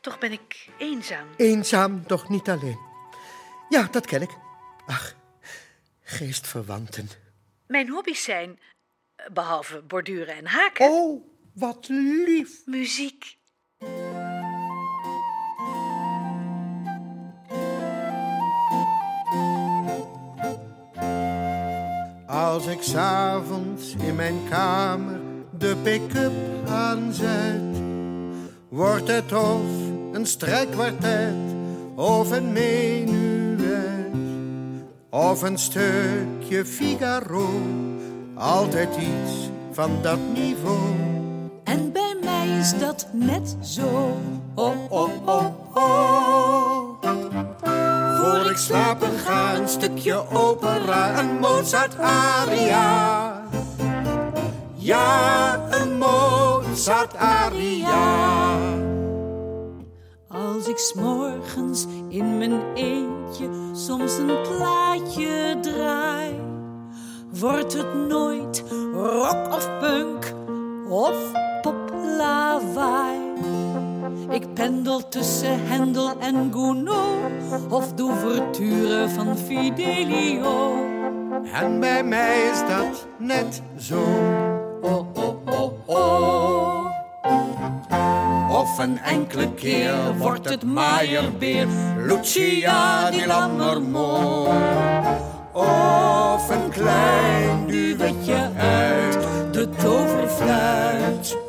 toch 0.00 0.18
ben 0.18 0.32
ik 0.32 0.68
eenzaam. 0.78 1.26
eenzaam, 1.36 2.02
doch 2.06 2.28
niet 2.28 2.48
alleen. 2.48 2.78
Ja, 3.68 3.88
dat 3.90 4.06
ken 4.06 4.22
ik. 4.22 4.30
Ach, 4.86 5.14
geestverwanten. 6.02 7.08
Mijn 7.66 7.88
hobby's 7.88 8.22
zijn, 8.22 8.58
eh, 9.16 9.26
behalve 9.32 9.82
borduren 9.82 10.34
en 10.34 10.46
haken... 10.46 10.90
Oh, 10.90 11.26
wat 11.54 11.86
lief. 11.88 12.50
Muziek. 12.64 13.36
Als 22.56 22.66
ik 22.66 22.82
s'avonds 22.82 23.94
in 23.98 24.14
mijn 24.14 24.38
kamer 24.50 25.20
de 25.58 25.76
pick-up 25.82 26.32
aanzet, 26.68 27.76
wordt 28.68 29.08
het 29.08 29.32
of 29.32 29.60
een 30.12 30.26
strijkkwartet 30.26 31.34
of 31.94 32.30
een 32.30 32.52
menuet 32.52 34.14
of 35.10 35.42
een 35.42 35.58
stukje 35.58 36.64
Figaro. 36.64 37.48
Altijd 38.34 38.96
iets 38.96 39.50
van 39.72 39.90
dat 40.02 40.18
niveau. 40.34 40.94
En 41.64 41.92
bij 41.92 42.16
mij 42.24 42.58
is 42.58 42.78
dat 42.78 43.08
net 43.12 43.56
zo. 43.60 44.16
Oh, 44.54 44.92
oh, 44.92 45.10
oh, 45.26 45.46
oh. 45.74 47.45
Voor 48.26 48.50
ik 48.50 48.56
slapen 48.56 49.18
ga 49.18 49.54
een 49.54 49.68
stukje 49.68 50.30
opera, 50.32 51.18
een 51.18 51.38
Mozart 51.38 51.98
aria. 51.98 53.42
Ja, 54.74 55.60
een 55.70 55.98
Mozart 55.98 57.16
aria. 57.16 58.58
Als 60.28 60.68
ik 60.68 60.78
s'morgens 60.78 61.86
in 62.08 62.38
mijn 62.38 62.74
eentje 62.74 63.48
soms 63.72 64.18
een 64.18 64.42
plaatje 64.42 65.58
draai, 65.60 66.40
wordt 67.30 67.72
het 67.72 67.94
nooit 67.94 68.64
rock 68.92 69.54
of 69.54 69.78
punk 69.78 70.34
of 70.88 71.16
poplawaai. 71.62 73.25
Ik 74.30 74.54
pendel 74.54 75.08
tussen 75.08 75.66
Hendel 75.66 76.18
en 76.20 76.50
Gounod 76.52 77.70
of 77.70 77.92
de 77.92 78.02
ouverture 78.02 79.08
van 79.08 79.38
Fidelio. 79.38 80.84
En 81.52 81.80
bij 81.80 82.04
mij 82.04 82.42
is 82.52 82.58
dat 82.58 83.06
net 83.18 83.62
zo. 83.78 84.02
Oh, 84.82 85.06
oh, 85.14 85.36
oh, 85.46 85.88
oh. 85.88 86.86
Of 88.50 88.78
een 88.78 88.98
enkele 88.98 89.54
keer 89.54 89.94
wordt 90.18 90.48
het 90.48 90.64
Meyerbeer, 90.64 91.66
Lucia 91.98 93.10
di 93.10 93.26
Lammermoor. 93.26 94.54
Of 95.52 96.50
een 96.50 96.70
klein 96.70 97.66
duwetje 97.66 98.50
uit 98.56 99.18
de 99.52 99.68
toverfluit. 99.68 101.45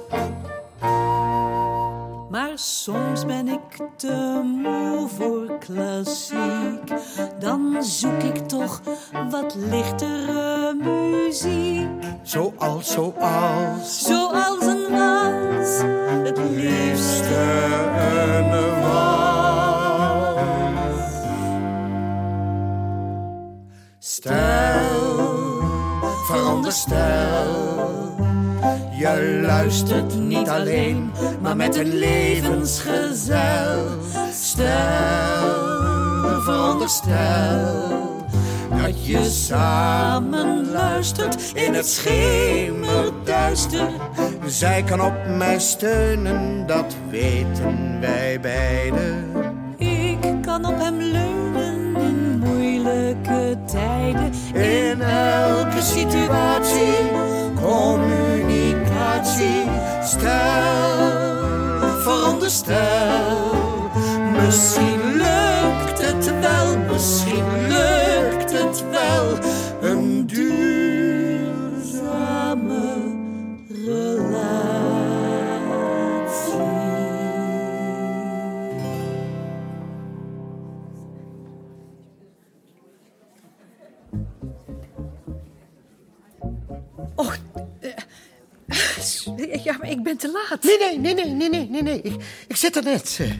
Maar 2.38 2.60
soms 2.60 3.26
ben 3.26 3.48
ik 3.48 3.82
te 3.96 4.42
moe 4.62 5.08
voor 5.18 5.58
klassiek. 5.58 6.94
Dan 7.40 7.84
zoek 7.84 8.22
ik 8.24 8.48
toch 8.48 8.82
wat 9.30 9.56
lichtere 9.56 10.74
muziek. 10.74 11.88
Zoals, 12.22 12.92
zoals. 12.92 14.06
Zoals 14.06 14.66
een 14.66 14.92
wals, 14.92 15.82
het 16.24 16.38
liefste 16.38 17.46
een 17.98 18.50
wals. 18.82 20.38
Stel, 24.00 25.20
veronderstel. 26.26 27.77
Je 28.98 29.40
luistert 29.42 30.20
niet 30.20 30.50
alleen, 30.50 31.12
maar 31.42 31.56
met 31.56 31.76
een 31.76 31.98
levensgezel. 31.98 33.86
Stel, 34.34 34.66
veronderstel. 36.42 38.26
Dat 38.70 39.06
je 39.06 39.30
samen 39.30 40.72
luistert 40.72 41.52
in 41.54 41.74
het 41.74 41.88
schemerduister. 41.88 43.88
Zij 44.46 44.84
kan 44.84 45.02
op 45.02 45.14
mij 45.38 45.60
steunen, 45.60 46.68
dat 46.68 46.96
weten 47.10 48.00
wij 48.00 48.40
beiden. 48.40 49.26
Ik 49.78 50.42
kan 50.42 50.66
op 50.66 50.80
hem 50.80 50.98
leunen 50.98 51.96
in 51.96 52.40
moeilijke 52.40 53.58
tijden. 53.66 54.32
In 54.54 55.02
elke 55.02 55.82
situatie, 55.82 56.96
communicatie. 58.98 59.70
Stel, 60.04 61.10
veronderstel. 62.02 63.56
Misschien 64.32 65.02
lukt 65.16 66.02
het 66.02 66.40
wel, 66.40 66.78
misschien 66.92 67.68
lukt 67.68 68.52
het 68.52 68.84
wel. 68.92 69.38
Ja, 89.78 89.84
maar 89.84 89.98
ik 89.98 90.04
ben 90.04 90.18
te 90.18 90.32
laat. 90.32 90.64
Nee, 90.64 90.78
nee, 90.78 90.98
nee, 90.98 91.14
nee, 91.14 91.34
nee, 91.34 91.50
nee, 91.50 91.70
nee, 91.70 91.82
nee. 91.82 92.02
Ik, 92.02 92.24
ik 92.48 92.56
zit 92.56 92.76
er 92.76 92.84
net. 92.84 93.18
Eh, 93.22 93.32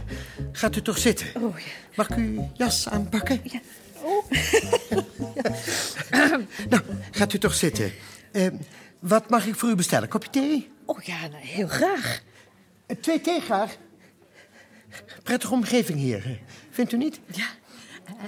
Gaat 0.52 0.76
u 0.76 0.82
toch 0.82 0.98
zitten? 0.98 1.28
Oh, 1.36 1.60
ja. 1.60 1.66
Mag 1.96 2.10
ik 2.10 2.16
uw 2.18 2.52
jas 2.54 2.90
aanpakken? 2.90 3.40
Ja. 3.44 3.60
Oh. 4.02 4.32
nou, 6.70 6.82
gaat 7.12 7.34
u 7.34 7.38
toch 7.38 7.54
zitten. 7.54 7.92
Eh, 8.32 8.48
wat 9.00 9.30
mag 9.30 9.46
ik 9.46 9.56
voor 9.56 9.70
u 9.70 9.76
bestellen? 9.76 10.10
Kopje 10.10 10.30
thee? 10.30 10.70
Oh 10.86 11.02
ja, 11.02 11.28
nou, 11.28 11.44
heel 11.44 11.68
graag. 11.68 12.22
Eh, 12.86 12.98
twee 13.02 13.22
thee 13.22 13.42
graag. 13.42 13.76
Prettige 15.24 15.54
omgeving 15.54 16.00
hier, 16.00 16.40
vindt 16.70 16.92
u 16.92 16.98
niet? 16.98 17.20
Ja, 17.32 17.48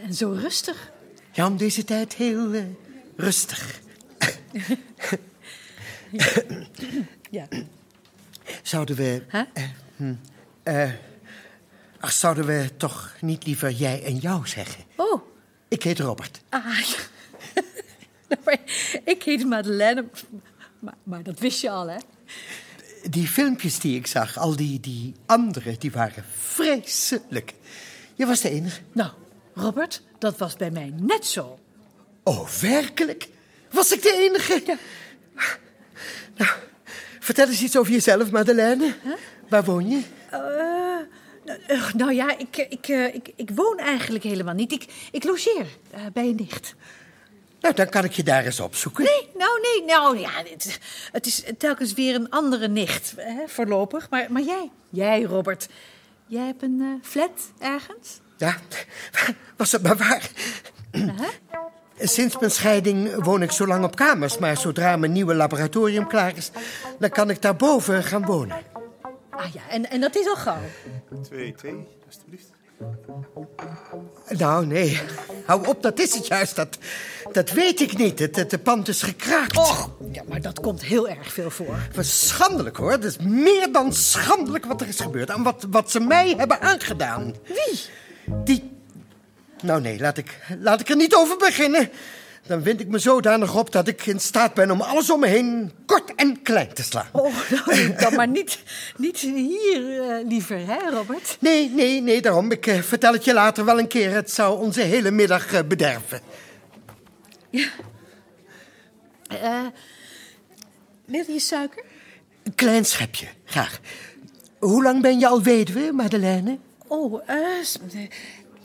en 0.03 0.13
zo 0.13 0.31
rustig. 0.31 0.91
Ja, 1.31 1.47
om 1.47 1.57
deze 1.57 1.83
tijd 1.83 2.13
heel 2.13 2.75
rustig. 3.15 3.79
Ja. 7.29 7.47
Zouden 8.63 8.95
we... 8.95 9.23
Huh? 9.31 9.41
eh, 9.53 9.63
hm, 9.95 10.13
eh, 10.63 10.91
ach, 11.99 12.11
zouden 12.11 12.45
we 12.45 12.69
toch 12.77 13.15
niet 13.21 13.45
liever 13.45 13.71
jij 13.71 14.03
en 14.03 14.15
jou 14.15 14.47
zeggen? 14.47 14.83
Oh. 14.95 15.21
Ik 15.67 15.83
heet 15.83 15.99
Robert. 15.99 16.41
Ah, 16.49 16.79
ja. 16.79 16.97
Nou, 18.29 18.41
maar 18.45 18.59
ik 19.03 19.23
heet 19.23 19.45
Madeleine, 19.45 20.05
maar, 20.79 20.93
maar 21.03 21.23
dat 21.23 21.39
wist 21.39 21.61
je 21.61 21.69
al, 21.69 21.87
hè? 21.87 21.97
Die 23.09 23.27
filmpjes 23.27 23.79
die 23.79 23.97
ik 23.97 24.07
zag, 24.07 24.37
al 24.37 24.55
die, 24.55 24.79
die 24.79 25.13
anderen, 25.25 25.79
die 25.79 25.91
waren 25.91 26.23
vreselijk. 26.37 27.53
Je 28.15 28.25
was 28.25 28.41
de 28.41 28.49
enige. 28.49 28.81
Nou, 28.91 29.11
Robert, 29.53 30.01
dat 30.17 30.37
was 30.37 30.55
bij 30.55 30.71
mij 30.71 30.93
net 30.95 31.25
zo. 31.25 31.59
Oh, 32.23 32.47
werkelijk? 32.47 33.27
Was 33.71 33.91
ik 33.91 34.01
de 34.01 34.29
enige? 34.29 34.63
Ja. 34.65 34.77
Nou, 36.37 36.51
vertel 37.35 37.47
eens 37.47 37.61
iets 37.61 37.77
over 37.77 37.91
jezelf, 37.91 38.31
Madeleine. 38.31 38.95
Waar 39.49 39.63
woon 39.63 39.89
je? 39.89 40.01
Eh, 40.29 41.77
eh, 41.77 41.93
nou 41.93 42.13
ja, 42.13 42.37
ik, 42.37 42.57
ik, 42.57 42.87
eh, 42.87 43.15
ik, 43.15 43.31
ik 43.35 43.49
woon 43.55 43.77
eigenlijk 43.77 44.23
helemaal 44.23 44.53
niet. 44.53 44.71
Ik, 44.71 44.85
ik 45.11 45.23
logeer 45.23 45.65
bij 46.13 46.23
een 46.23 46.35
nicht. 46.35 46.75
Nou, 47.61 47.75
dan 47.75 47.89
kan 47.89 48.03
ik 48.03 48.11
je 48.11 48.23
daar 48.23 48.45
eens 48.45 48.59
opzoeken. 48.59 49.03
Nee, 49.03 49.29
nou 49.37 49.61
nee, 49.61 49.85
nou 49.85 50.19
ja, 50.19 50.31
het, 50.49 50.79
het 51.11 51.25
is 51.25 51.43
telkens 51.57 51.93
weer 51.93 52.15
een 52.15 52.29
andere 52.29 52.67
nicht, 52.67 53.13
hè, 53.17 53.47
voorlopig. 53.47 54.09
Maar, 54.09 54.31
maar 54.31 54.41
jij, 54.43 54.71
jij 54.89 55.21
Robert, 55.21 55.67
jij 56.25 56.45
hebt 56.45 56.61
een 56.61 56.99
flat 57.03 57.51
ergens? 57.59 58.19
Ja, 58.37 58.57
was 59.57 59.71
het 59.71 59.81
maar 59.81 59.97
waar. 59.97 60.29
Sinds 61.99 62.39
mijn 62.39 62.51
scheiding 62.51 63.23
woon 63.23 63.41
ik 63.41 63.51
zo 63.51 63.67
lang 63.67 63.83
op 63.83 63.95
kamers, 63.95 64.37
maar 64.37 64.57
zodra 64.57 64.97
mijn 64.97 65.11
nieuwe 65.11 65.33
laboratorium 65.33 66.07
klaar 66.07 66.37
is, 66.37 66.51
dan 66.99 67.09
kan 67.09 67.29
ik 67.29 67.41
daarboven 67.41 68.03
gaan 68.03 68.25
wonen. 68.25 68.57
Ah 69.29 69.53
ja, 69.53 69.61
en, 69.69 69.89
en 69.89 70.01
dat 70.01 70.15
is 70.15 70.27
al 70.27 70.35
gauw. 70.35 70.61
Twee, 71.23 71.53
twee, 71.53 71.87
alstublieft. 72.07 72.47
Nou, 74.37 74.65
nee. 74.65 74.99
Hou 75.45 75.67
op, 75.67 75.81
dat 75.81 75.99
is 75.99 76.15
het 76.15 76.27
juist. 76.27 76.55
Dat, 76.55 76.77
dat 77.31 77.51
weet 77.51 77.79
ik 77.81 77.97
niet. 77.97 78.19
Het, 78.19 78.35
het, 78.35 78.49
de 78.49 78.57
pand 78.57 78.87
is 78.87 79.01
gekraakt. 79.01 79.57
Och, 79.57 79.91
ja, 80.11 80.23
maar 80.27 80.41
dat 80.41 80.59
komt 80.59 80.83
heel 80.83 81.09
erg 81.09 81.33
veel 81.33 81.49
voor. 81.49 81.77
Schandelijk, 81.99 82.77
hoor. 82.77 82.91
Het 82.91 83.03
is 83.03 83.17
meer 83.17 83.71
dan 83.71 83.93
schandelijk 83.93 84.65
wat 84.65 84.81
er 84.81 84.87
is 84.87 84.99
gebeurd. 84.99 85.29
En 85.29 85.43
wat, 85.43 85.65
wat 85.69 85.91
ze 85.91 85.99
mij 85.99 86.33
hebben 86.37 86.61
aangedaan. 86.61 87.35
Wie? 87.45 87.79
Die... 88.43 88.77
Nou, 89.61 89.81
nee, 89.81 89.99
laat 89.99 90.17
ik, 90.17 90.39
laat 90.59 90.79
ik 90.79 90.89
er 90.89 90.95
niet 90.95 91.15
over 91.15 91.37
beginnen. 91.37 91.89
Dan 92.47 92.63
wind 92.63 92.79
ik 92.79 92.87
me 92.87 92.99
zodanig 92.99 93.55
op 93.55 93.71
dat 93.71 93.87
ik 93.87 94.05
in 94.05 94.19
staat 94.19 94.53
ben 94.53 94.71
om 94.71 94.81
alles 94.81 95.09
om 95.09 95.19
me 95.19 95.27
heen 95.27 95.71
kort 95.85 96.15
en 96.15 96.41
klein 96.41 96.73
te 96.73 96.83
slaan. 96.83 97.07
Oh, 97.11 97.35
nou, 97.65 97.93
dan 97.93 98.15
maar 98.15 98.27
niet, 98.27 98.59
niet 98.97 99.17
hier, 99.19 100.01
eh, 100.01 100.27
liever, 100.27 100.57
hè, 100.67 100.89
Robert? 100.89 101.37
Nee, 101.39 101.69
nee, 101.69 102.01
nee, 102.01 102.21
daarom. 102.21 102.51
Ik 102.51 102.67
eh, 102.67 102.81
vertel 102.81 103.13
het 103.13 103.25
je 103.25 103.33
later 103.33 103.65
wel 103.65 103.79
een 103.79 103.87
keer. 103.87 104.11
Het 104.11 104.31
zou 104.31 104.59
onze 104.59 104.81
hele 104.81 105.11
middag 105.11 105.53
eh, 105.53 105.59
bederven. 105.67 106.21
Ja. 107.49 107.67
Eh, 109.27 109.65
wil 111.05 111.23
je 111.27 111.39
suiker? 111.39 111.83
Een 112.43 112.55
klein 112.55 112.85
schepje, 112.85 113.27
graag. 113.45 113.79
Hoe 114.59 114.83
lang 114.83 115.01
ben 115.01 115.19
je 115.19 115.27
al 115.27 115.41
weduwe, 115.41 115.91
Madeleine? 115.91 116.57
Oh, 116.87 117.21
eh, 117.25 117.37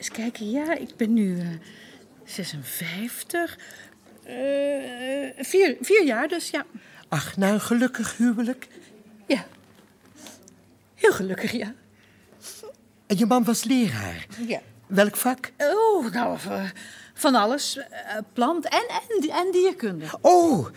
eens, 0.05 0.17
kijken. 0.17 0.51
Ja, 0.51 0.77
ik 0.77 0.97
ben 0.97 1.13
nu 1.13 1.41
eh, 1.41 1.47
56. 2.25 3.59
Eh, 4.23 4.35
vier, 5.45 5.77
vier 5.81 6.05
jaar 6.05 6.29
dus, 6.29 6.51
ja. 6.51 6.67
Ach, 7.09 7.37
na 7.37 7.53
een 7.53 7.61
gelukkig 7.61 8.17
huwelijk. 8.17 8.69
Ja. 9.27 9.47
Heel 10.95 11.13
gelukkig, 11.13 11.53
ja. 11.53 11.75
En 13.07 13.19
je 13.19 13.27
man 13.27 13.45
was 13.45 13.65
leraar. 13.65 14.27
Ja. 14.47 14.61
Welk 14.87 15.17
vak? 15.17 15.53
Oh, 15.59 16.13
nou, 16.13 16.39
eh, 16.49 16.71
van 17.15 17.35
alles. 17.35 17.79
Plant 18.33 18.65
en, 18.69 18.85
en, 18.89 19.31
en 19.31 19.51
dierkunde. 19.51 20.07
Oh, 20.21 20.69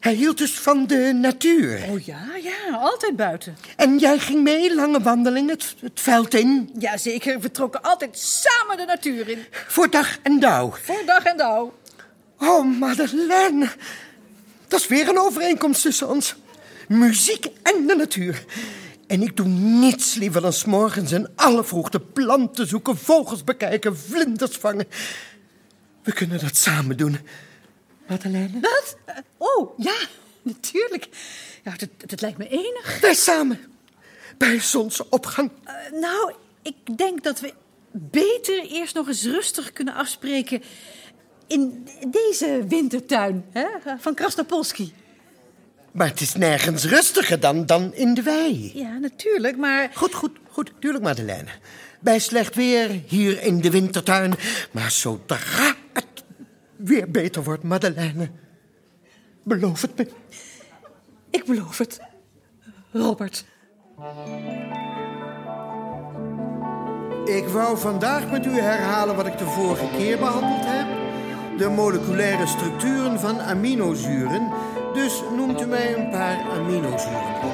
hij 0.00 0.14
hield 0.14 0.38
dus 0.38 0.58
van 0.58 0.86
de 0.86 1.12
natuur. 1.20 1.84
Oh 1.88 2.00
ja, 2.00 2.24
ja, 2.42 2.76
altijd 2.76 3.16
buiten. 3.16 3.56
En 3.76 3.98
jij 3.98 4.18
ging 4.18 4.42
mee, 4.42 4.74
lange 4.74 5.00
wandeling, 5.00 5.50
het, 5.50 5.74
het 5.80 6.00
veld 6.00 6.34
in? 6.34 6.70
Ja, 6.78 6.96
zeker. 6.96 7.40
We 7.40 7.50
trokken 7.50 7.82
altijd 7.82 8.18
samen 8.18 8.76
de 8.76 8.84
natuur 8.84 9.28
in. 9.28 9.44
Voor 9.50 9.90
dag 9.90 10.18
en 10.22 10.40
dauw. 10.40 10.74
Voor 10.82 11.02
dag 11.06 11.24
en 11.24 11.36
dauw. 11.36 11.74
Oh, 12.38 12.78
Madeleine. 12.78 13.68
Dat 14.68 14.80
is 14.80 14.86
weer 14.86 15.08
een 15.08 15.18
overeenkomst 15.18 15.82
tussen 15.82 16.08
ons. 16.08 16.34
Muziek 16.88 17.46
en 17.62 17.86
de 17.86 17.94
natuur. 17.94 18.44
En 19.06 19.22
ik 19.22 19.36
doe 19.36 19.46
niets 19.46 20.14
liever 20.14 20.40
dan 20.40 20.52
's 20.52 20.64
morgens 20.64 21.12
in 21.12 21.28
alle 21.34 21.64
vroegte 21.64 22.00
planten 22.00 22.66
zoeken, 22.66 22.96
vogels 22.96 23.44
bekijken, 23.44 23.98
vlinders 23.98 24.56
vangen. 24.56 24.86
We 26.02 26.12
kunnen 26.12 26.40
dat 26.40 26.56
samen 26.56 26.96
doen. 26.96 27.18
Madeleine? 28.08 28.60
Wat? 28.60 28.96
Eh, 29.04 29.14
Oh, 29.38 29.78
ja, 29.78 29.96
natuurlijk. 30.42 31.08
Ja, 31.64 31.74
dat, 31.76 31.88
dat 32.06 32.20
lijkt 32.20 32.38
me 32.38 32.48
enig. 32.48 33.00
Wij 33.00 33.14
samen. 33.14 33.60
Bij 34.38 34.60
zonsopgang. 34.60 35.50
Eh, 35.64 35.74
nou, 36.00 36.32
ik 36.62 36.98
denk 36.98 37.22
dat 37.24 37.40
we 37.40 37.52
beter 37.92 38.64
eerst 38.64 38.94
nog 38.94 39.08
eens 39.08 39.24
rustig 39.24 39.72
kunnen 39.72 39.94
afspreken... 39.94 40.62
in 41.46 41.88
deze 42.08 42.64
wintertuin 42.68 43.44
hè, 43.52 43.66
van 43.98 44.14
Krasnopolski. 44.14 44.92
Maar 45.92 46.08
het 46.08 46.20
is 46.20 46.34
nergens 46.34 46.84
rustiger 46.84 47.40
dan, 47.40 47.66
dan 47.66 47.94
in 47.94 48.14
de 48.14 48.22
wei. 48.22 48.70
Ja, 48.74 48.98
natuurlijk, 48.98 49.56
maar... 49.56 49.90
Goed, 49.94 50.14
goed, 50.14 50.36
goed. 50.50 50.70
Tuurlijk, 50.80 51.04
Madeleine. 51.04 51.50
Bij 52.00 52.18
slecht 52.18 52.54
weer, 52.54 53.00
hier 53.06 53.42
in 53.42 53.60
de 53.60 53.70
wintertuin. 53.70 54.34
Maar 54.70 54.90
zodra 54.90 55.75
weer 56.76 57.10
beter 57.10 57.42
wordt, 57.44 57.62
Madeleine... 57.62 58.30
Beloof 59.46 59.82
het 59.82 59.96
me. 59.96 60.08
Ik 61.30 61.44
beloof 61.44 61.78
het. 61.78 62.00
Robert. 62.92 63.44
Ik 67.24 67.48
wou 67.48 67.78
vandaag 67.78 68.30
met 68.30 68.46
u 68.46 68.50
herhalen 68.50 69.16
wat 69.16 69.26
ik 69.26 69.38
de 69.38 69.44
vorige 69.44 69.86
keer 69.96 70.18
behandeld 70.18 70.64
heb. 70.64 70.86
De 71.58 71.68
moleculaire 71.68 72.46
structuren 72.46 73.20
van 73.20 73.40
aminozuren. 73.40 74.52
Dus 74.94 75.22
noemt 75.36 75.60
u 75.60 75.66
mij 75.66 75.98
een 75.98 76.10
paar 76.10 76.50
aminozuren 76.50 77.34
op. 77.42 77.52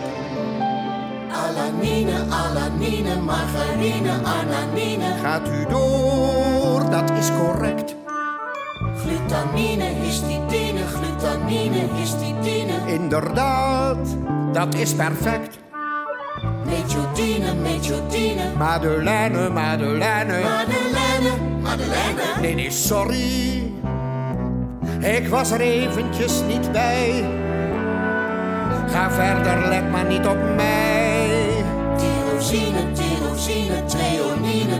Alanine, 1.32 2.24
alanine, 2.30 3.20
margarine, 3.20 4.10
ananine. 4.10 5.14
Gaat 5.22 5.48
u 5.48 5.66
door, 5.68 6.90
dat 6.90 7.10
is 7.10 7.30
correct. 7.30 8.01
Glutamine, 9.12 9.84
histidine, 9.84 10.80
glutamine, 10.86 11.88
histidine. 11.94 12.72
Inderdaad, 12.86 14.16
dat 14.52 14.74
is 14.74 14.94
perfect. 14.94 15.58
Methionine, 16.64 17.54
methionine. 17.54 18.42
Madeleine, 18.58 19.50
Madeleine. 19.50 20.40
Madeleine, 20.42 21.60
Madeleine. 21.62 22.40
Nee, 22.40 22.54
nee, 22.54 22.70
sorry. 22.70 23.72
Ik 25.00 25.28
was 25.28 25.50
er 25.50 25.60
eventjes 25.60 26.42
niet 26.48 26.72
bij. 26.72 27.24
Ga 28.86 29.10
verder, 29.10 29.68
let 29.68 29.90
maar 29.90 30.06
niet 30.06 30.26
op 30.26 30.38
mij. 30.56 31.28
Tyrosine, 31.96 32.92
tyrosine, 32.92 33.84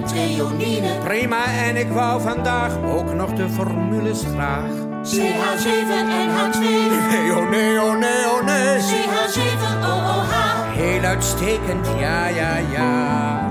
treonine. 0.01 0.99
Prima, 1.05 1.45
en 1.45 1.77
ik 1.77 1.89
wou 1.89 2.21
vandaag 2.21 2.83
ook 2.85 3.15
nog 3.15 3.33
de 3.33 3.49
formules 3.49 4.25
graag. 4.35 4.71
CH7 5.03 5.91
en 5.91 6.29
H2. 6.31 6.61
Nee, 6.61 7.33
oh 7.37 7.51
nee, 7.51 7.81
oh 7.81 7.99
nee, 7.99 8.25
oh 8.25 8.45
nee. 8.45 8.79
CH7, 8.79 9.85
OOH. 9.85 10.33
Heel 10.75 11.03
uitstekend, 11.03 11.87
ja, 11.99 12.27
ja, 12.27 12.57
ja. 12.57 13.51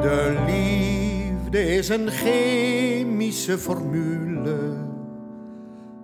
De 0.00 0.36
liefde 0.46 1.74
is 1.74 1.88
een 1.88 2.10
chemische 2.10 3.58
formule. 3.58 4.88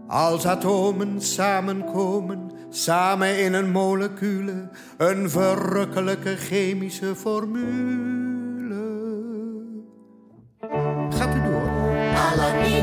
Als 0.07 0.47
atomen 0.47 1.21
samenkomen, 1.21 2.51
samen 2.69 3.39
in 3.45 3.55
een 3.55 3.71
molecule, 3.71 4.69
een 4.97 5.31
verrukkelijke 5.31 6.37
chemische 6.37 7.15
formule. 7.15 8.36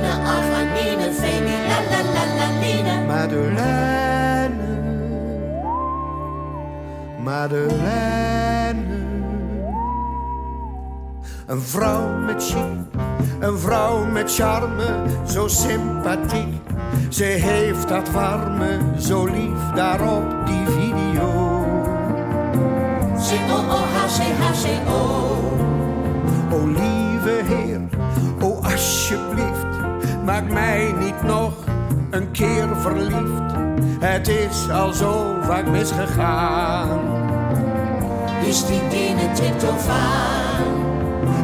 Alanine, 0.09 1.07
arginine, 1.07 1.07
phenylalanine. 1.19 2.93
Madeleine, 3.07 4.63
Madeleine. 7.23 8.91
Een 11.47 11.61
vrouw 11.61 12.07
met 12.25 12.43
chic, 12.43 13.01
een 13.39 13.57
vrouw 13.57 14.05
met 14.05 14.35
charme, 14.35 15.03
zo 15.27 15.47
sympathiek. 15.47 16.61
Ze 17.09 17.23
heeft 17.23 17.87
dat 17.87 18.11
warme, 18.11 18.79
zo 18.99 19.25
lief 19.25 19.71
daarop 19.75 20.45
die 20.45 20.65
video. 20.65 21.51
C-O-O-H-C-H-C-O. 23.17 25.01
O 26.51 26.65
lieve 26.67 27.41
Heer, 27.45 27.81
o 28.41 28.59
alsjeblieft, 28.61 29.62
maak 30.25 30.51
mij 30.51 30.93
niet 30.99 31.23
nog 31.23 31.53
een 32.09 32.31
keer 32.31 32.67
verliefd. 32.77 33.53
Het 33.99 34.27
is 34.27 34.69
al 34.69 34.93
zo 34.93 35.35
vaak 35.41 35.67
misgegaan. 35.67 36.99
Histidine, 38.43 39.31
tryptofaan. 39.33 40.63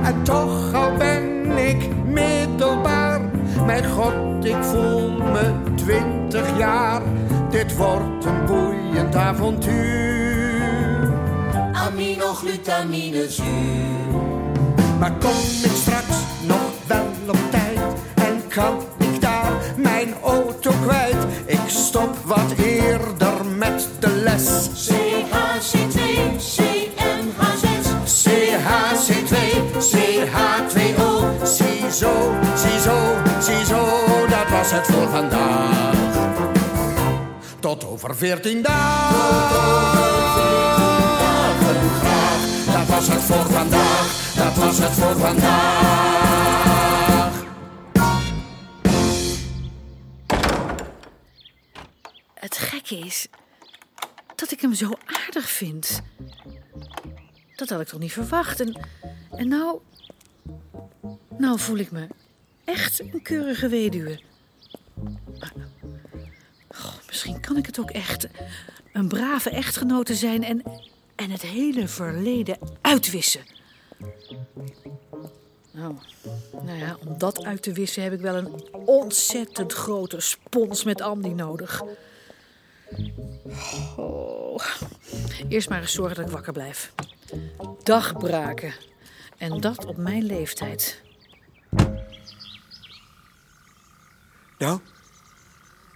En 0.04 0.24
toch 0.24 0.74
al 0.74 0.98
ben 0.98 1.58
ik 1.58 1.96
middelbaar, 2.06 3.22
mijn 3.66 3.86
god, 3.90 4.46
ik 4.46 4.64
voel 4.64 5.12
me 5.12 5.54
twintig 5.76 6.58
jaar. 6.58 7.02
Dit 7.50 7.76
wordt 7.78 8.26
een 8.26 8.46
boeiend 8.46 9.16
avontuur. 9.16 11.10
Aminoglutamine 11.74 13.30
zuur. 13.30 13.88
Maar 15.00 15.12
kom 15.12 15.40
ik 15.64 15.72
straks 15.74 16.18
nog 16.48 16.72
wel 16.88 17.06
op 17.28 17.38
tijd 17.52 17.59
kan 18.60 18.80
ik 18.98 19.22
daar 19.22 19.52
mijn 19.78 20.14
auto 20.24 20.72
kwijt? 20.86 21.16
Ik 21.46 21.62
stop 21.68 22.18
wat 22.26 22.52
eerder 22.58 23.46
met 23.58 23.90
de 24.00 24.10
les. 24.10 24.70
CHC2, 24.90 26.00
CMH6. 26.54 27.86
CHC2, 28.24 29.36
CH2O, 29.92 31.44
ziezo, 31.44 32.34
ziezo, 32.56 33.20
het 34.72 34.86
voor 34.86 35.10
vandaag. 35.10 35.96
Tot 37.60 37.86
over 37.86 38.16
veertien 38.16 38.62
dagen. 38.62 38.78
graag. 42.00 42.76
Dat 42.78 42.88
was 42.96 43.08
het 43.08 43.22
voor 43.22 43.46
vandaag. 43.54 44.34
Dat 44.36 44.56
was 44.56 44.78
het 44.78 44.92
voor 44.92 45.16
vandaag. 45.18 46.19
Is 52.90 53.28
dat 54.36 54.52
ik 54.52 54.62
hem 54.62 54.74
zo 54.74 54.92
aardig 55.06 55.50
vind. 55.50 56.02
Dat 57.56 57.70
had 57.70 57.82
ik 57.82 57.88
toch 57.88 58.00
niet 58.00 58.12
verwacht. 58.12 58.60
En, 58.60 58.88
en 59.32 59.48
nou. 59.48 59.80
Nou 61.38 61.60
voel 61.60 61.78
ik 61.78 61.92
me 61.92 62.08
echt 62.66 63.00
een 63.00 63.22
keurige 63.22 63.68
weduwe. 63.68 64.20
Misschien 67.08 67.40
kan 67.40 67.58
ik 67.58 67.66
het 67.66 67.80
ook 67.80 67.92
echt. 67.92 68.28
Een 68.94 69.08
brave 69.08 69.50
echtgenote 69.50 70.16
zijn 70.16 70.44
en, 70.44 70.64
en 71.16 71.32
het 71.32 71.42
hele 71.42 71.88
verleden 71.88 72.58
uitwissen. 72.82 73.42
Nou, 75.72 75.96
nou 76.64 76.98
om 77.08 77.18
dat 77.18 77.44
uit 77.46 77.62
te 77.62 77.72
wissen 77.72 78.04
heb 78.04 78.14
ik 78.14 78.20
wel 78.20 78.36
een 78.36 78.64
ontzettend 78.86 79.74
grote 79.74 80.20
spons 80.20 80.84
met 80.84 81.02
Andy 81.02 81.28
nodig. 81.28 81.84
Oh. 83.96 84.60
Eerst 85.50 85.70
maar 85.70 85.82
eens 85.82 85.92
zorgen 85.94 86.16
dat 86.16 86.26
ik 86.26 86.32
wakker 86.32 86.54
blijf. 86.54 86.92
Dagbraken. 87.84 88.74
En 89.38 89.60
dat 89.62 89.86
op 89.86 89.98
mijn 89.98 90.24
leeftijd. 90.24 91.02
Nou, 94.58 94.80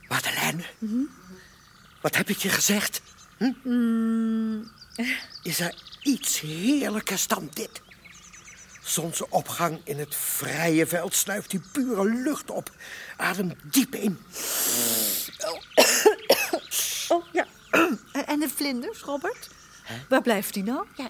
Madeleine, 0.07 0.63
wat 2.01 2.15
heb 2.15 2.29
ik 2.29 2.37
je 2.37 2.49
gezegd? 2.49 3.01
Hm? 3.37 3.51
Mm, 3.63 4.71
Is 5.43 5.59
er 5.59 5.81
iets 6.01 6.39
heerlijkers 6.39 7.27
dan 7.27 7.49
dit? 7.53 7.81
Zonsopgang 8.81 9.81
in 9.83 9.99
het 9.99 10.15
vrije 10.15 10.87
veld 10.87 11.15
snuift 11.15 11.49
die 11.49 11.61
pure 11.71 12.09
lucht 12.09 12.51
op. 12.51 12.71
Adem 13.17 13.53
diep 13.63 13.95
in. 13.95 14.19
Oh 15.45 15.61
ja. 17.31 17.47
En 18.25 18.39
de 18.39 18.49
vlinders, 18.49 19.01
Robert? 19.01 19.49
Waar 20.09 20.21
blijft 20.21 20.53
die 20.53 20.63
nou? 20.63 20.85
Ja, 20.95 21.09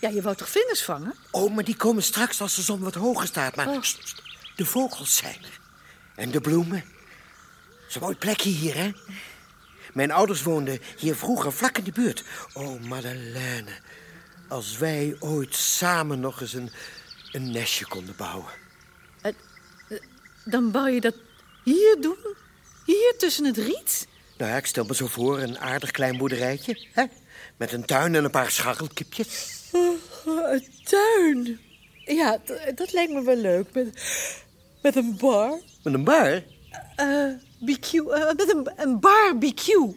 ja, 0.00 0.08
je 0.08 0.22
wou 0.22 0.36
toch 0.36 0.48
vlinders 0.48 0.82
vangen? 0.82 1.14
Oh, 1.30 1.54
maar 1.54 1.64
die 1.64 1.76
komen 1.76 2.02
straks 2.02 2.40
als 2.40 2.54
de 2.54 2.62
zon 2.62 2.80
wat 2.80 2.94
hoger 2.94 3.26
staat. 3.26 3.56
Oh. 3.56 3.64
Maar 3.64 3.84
sst, 3.84 4.22
de 4.56 4.66
vogels 4.66 5.16
zijn 5.16 5.38
er. 5.42 5.60
En 6.14 6.30
de 6.30 6.40
bloemen. 6.40 6.84
Zo'n 7.88 8.02
mooi 8.02 8.16
plekje 8.16 8.50
hier, 8.50 8.74
hè? 8.74 8.92
Mijn 9.92 10.10
ouders 10.12 10.42
woonden 10.42 10.80
hier 10.98 11.16
vroeger 11.16 11.52
vlak 11.52 11.78
in 11.78 11.84
de 11.84 11.92
buurt. 11.92 12.24
Oh, 12.52 12.80
Madeleine. 12.80 13.70
Als 14.48 14.78
wij 14.78 15.16
ooit 15.18 15.54
samen 15.54 16.20
nog 16.20 16.40
eens 16.40 16.52
een, 16.52 16.70
een 17.32 17.50
nestje 17.50 17.86
konden 17.86 18.16
bouwen. 18.16 18.52
Dan 20.44 20.72
wou 20.72 20.90
je 20.90 21.00
dat 21.00 21.14
hier 21.62 21.96
doen? 22.00 22.34
Hier 22.84 23.14
tussen 23.18 23.44
het 23.44 23.56
riet? 23.56 24.08
Nou 24.36 24.50
ja, 24.50 24.56
ik 24.56 24.66
stel 24.66 24.84
me 24.84 24.94
zo 24.94 25.06
voor 25.06 25.38
een 25.38 25.58
aardig 25.58 25.90
klein 25.90 26.16
boerderijtje. 26.16 26.86
Hè? 26.92 27.04
Met 27.56 27.72
een 27.72 27.84
tuin 27.84 28.14
en 28.14 28.24
een 28.24 28.30
paar 28.30 28.50
scharrelkipjes. 28.50 29.52
Een 30.24 30.68
tuin? 30.84 31.60
Ja, 32.04 32.38
dat 32.74 32.92
lijkt 32.92 33.12
me 33.12 33.22
wel 33.22 33.36
leuk. 33.36 33.72
Met, 33.72 34.02
met 34.82 34.96
een 34.96 35.16
bar. 35.16 35.60
Met 35.82 35.94
een 35.94 36.04
bar? 36.04 36.42
Eh, 36.96 37.30
BQ, 37.60 37.92
eh, 37.92 38.26
met 38.36 38.54
een, 38.54 38.72
een 38.76 39.00
barbecue. 39.00 39.96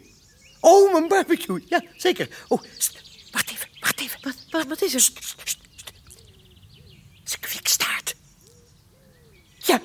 Oh, 0.60 0.94
een 0.94 1.08
barbecue. 1.08 1.64
Ja, 1.66 1.82
zeker. 1.96 2.28
Oh, 2.48 2.62
st, 2.78 3.02
wacht 3.30 3.50
even, 3.50 3.68
wacht 3.80 4.00
even. 4.00 4.18
Wat, 4.22 4.34
wat, 4.50 4.66
wat 4.66 4.82
is 4.82 4.94
er? 4.94 5.10
Het 5.40 5.56
is 7.24 7.32
een 7.32 7.40
kwikstaart. 7.40 8.14
Ja. 9.56 9.80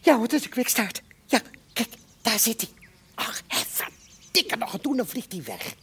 Ja, 0.00 0.18
wat 0.18 0.32
is 0.32 0.44
een 0.44 0.50
kwikstaart? 0.50 1.02
Ja, 1.26 1.40
kijk, 1.72 1.88
daar 2.22 2.38
zit 2.38 2.60
hij. 2.60 2.75
Ach, 3.16 3.42
even 3.48 3.86
dikker 4.30 4.58
nog 4.58 4.80
doen, 4.80 4.96
dan 4.96 5.06
vliegt 5.06 5.32
hij 5.32 5.42
weg. 5.42 5.74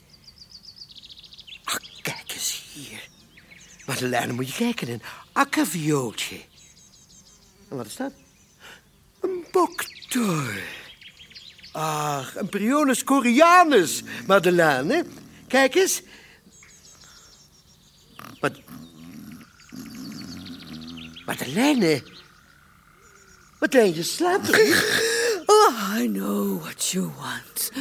Ach, 1.64 1.80
kijk 2.02 2.32
eens 2.34 2.64
hier. 2.74 3.10
Madeleine, 3.86 4.34
moet 4.34 4.48
je 4.48 4.54
kijken, 4.54 4.90
een 4.90 5.02
akkerviooltje. 5.32 6.36
En 7.70 7.78
wat 7.78 7.86
is 7.86 7.96
dat? 7.96 8.12
Een 9.22 9.46
boktor. 9.52 10.62
Ach, 11.72 12.36
een 12.36 12.50
Prionus 12.50 13.04
coreanus, 13.04 14.04
Madeleine. 14.28 15.06
Kijk 15.48 15.76
eens. 15.76 16.02
Wat... 18.40 18.60
Madeleine. 21.26 22.04
Madeleine, 23.60 23.96
je 23.96 24.04
slaapt 24.04 24.58
niet? 24.58 25.22
Oh, 25.48 25.96
I 25.98 26.08
know 26.08 26.60
what 26.62 26.94
you 26.94 27.12
want. 27.18 27.72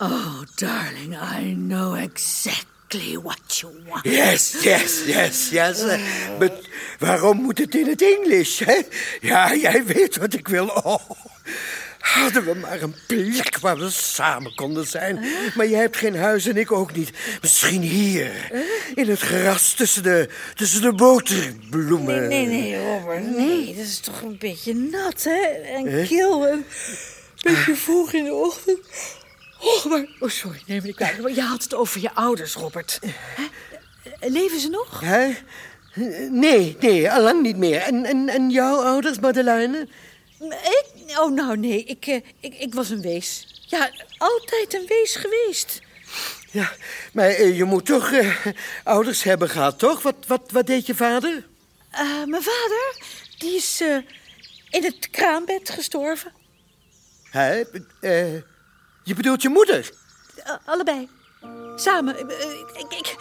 Oh, 0.00 0.44
darling, 0.56 1.14
I 1.14 1.54
know 1.54 1.94
exactly 1.94 3.16
what 3.16 3.62
you 3.62 3.70
want. 3.88 4.04
Yes, 4.04 4.62
yes, 4.64 5.04
yes, 5.06 5.50
yes. 5.50 5.84
Maar 6.38 6.50
waarom 6.98 7.36
moet 7.42 7.58
het 7.58 7.74
in 7.74 7.86
het 7.86 8.02
Engels, 8.02 8.58
hè? 8.58 8.80
Ja, 9.20 9.54
jij 9.54 9.84
weet 9.84 10.16
wat 10.16 10.34
ik 10.34 10.48
wil. 10.48 10.66
Oh, 10.66 11.10
hadden 12.04 12.44
we 12.44 12.54
maar 12.54 12.82
een 12.82 12.94
plek 13.06 13.58
waar 13.58 13.78
we 13.78 13.90
samen 13.90 14.54
konden 14.54 14.86
zijn. 14.86 15.24
Maar 15.54 15.68
jij 15.68 15.80
hebt 15.80 15.96
geen 15.96 16.16
huis 16.16 16.46
en 16.46 16.56
ik 16.56 16.72
ook 16.72 16.94
niet. 16.94 17.10
Misschien 17.40 17.82
hier, 17.82 18.30
in 18.94 19.08
het 19.08 19.20
gras 19.20 19.72
tussen 19.72 20.02
de, 20.02 20.28
tussen 20.54 20.82
de 20.82 20.92
boterbloemen. 20.92 22.28
Nee, 22.28 22.46
nee, 22.46 22.60
nee, 22.60 22.84
Robert. 22.98 23.36
Nee, 23.36 23.66
dat 23.66 23.84
is 23.84 23.98
toch 23.98 24.22
een 24.22 24.38
beetje 24.38 24.74
nat, 24.74 25.22
hè? 25.22 25.40
En 25.74 25.86
Hè? 25.86 26.06
kil 26.06 26.46
en 26.46 26.52
een 26.52 26.64
beetje 27.42 27.76
vroeg 27.76 28.12
in 28.12 28.24
de 28.24 28.34
ochtend. 28.34 28.78
Oh, 29.60 29.84
maar... 29.84 30.06
Oh, 30.18 30.28
sorry, 30.28 30.62
neem 30.66 30.80
me 30.80 30.86
niet 30.86 30.96
kwalijk. 30.96 31.34
Je 31.34 31.42
had 31.42 31.62
het 31.62 31.74
over 31.74 32.00
je 32.00 32.12
ouders, 32.14 32.54
Robert. 32.54 32.98
Hè? 33.06 33.42
Leven 34.28 34.60
ze 34.60 34.68
nog? 34.68 35.00
Hè? 35.00 35.34
Nee, 36.30 36.76
nee, 36.80 37.10
allang 37.10 37.42
niet 37.42 37.56
meer. 37.56 37.80
En, 37.80 38.04
en, 38.04 38.28
en 38.28 38.50
jouw 38.50 38.76
ouders, 38.82 39.18
Madeleine? 39.18 39.88
Ik? 40.52 41.18
Oh, 41.18 41.32
nou, 41.32 41.56
nee. 41.56 41.84
Ik, 41.84 42.06
eh, 42.06 42.20
ik, 42.40 42.54
ik 42.54 42.74
was 42.74 42.90
een 42.90 43.02
wees. 43.02 43.46
Ja, 43.66 43.90
altijd 44.18 44.74
een 44.74 44.86
wees 44.86 45.16
geweest. 45.16 45.80
Ja, 46.50 46.72
maar 47.12 47.28
eh, 47.28 47.56
je 47.56 47.64
moet 47.64 47.86
toch 47.86 48.12
eh, 48.12 48.46
ouders 48.84 49.22
hebben 49.22 49.48
gehad, 49.48 49.78
toch? 49.78 50.02
Wat, 50.02 50.14
wat, 50.26 50.50
wat 50.50 50.66
deed 50.66 50.86
je 50.86 50.94
vader? 50.94 51.46
Mijn 52.26 52.42
vader, 52.42 52.96
die 53.38 53.56
is 53.56 53.80
in 54.70 54.84
het 54.84 55.10
kraambed 55.10 55.70
gestorven. 55.70 56.32
Eh, 57.30 58.34
je 59.02 59.14
bedoelt 59.14 59.42
je 59.42 59.48
moeder? 59.48 59.90
Allebei. 60.64 61.08
Samen. 61.76 62.18
Ik, 62.18 62.92
ik, 62.92 63.16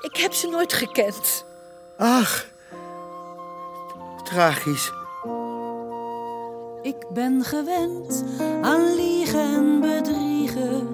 ik 0.00 0.16
heb 0.16 0.32
ze 0.32 0.48
nooit 0.48 0.72
gekend. 0.72 1.44
Ach, 1.98 2.46
tragisch. 4.24 4.90
Ik 6.90 7.06
ben 7.12 7.44
gewend 7.44 8.24
aan 8.62 8.94
liegen 8.94 9.40
en 9.40 9.80
bedriegen. 9.80 10.86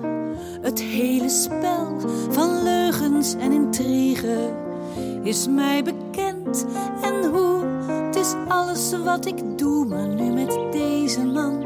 Het 0.60 0.80
hele 0.80 1.28
spel 1.28 2.00
van 2.30 2.62
leugens 2.62 3.34
en 3.34 3.52
intrigen 3.52 4.54
is 5.22 5.48
mij 5.48 5.82
bekend. 5.84 6.66
En 7.02 7.30
hoe, 7.30 7.64
het 7.92 8.16
is 8.16 8.34
alles 8.48 8.92
wat 9.04 9.26
ik 9.26 9.58
doe. 9.58 9.86
Maar 9.86 10.08
nu 10.08 10.32
met 10.32 10.58
deze 10.72 11.24
man, 11.24 11.64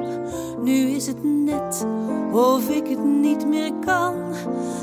nu 0.64 0.90
is 0.90 1.06
het 1.06 1.24
net 1.24 1.86
of 2.32 2.68
ik 2.68 2.88
het 2.88 3.04
niet 3.04 3.46
meer 3.46 3.72
kan. 3.84 4.14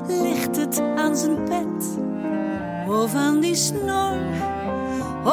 Ligt 0.07 0.55
het 0.55 0.81
aan 0.95 1.17
zijn 1.17 1.43
pet 1.43 1.97
of 2.87 3.15
aan 3.15 3.39
die 3.39 3.55
snor? 3.55 4.17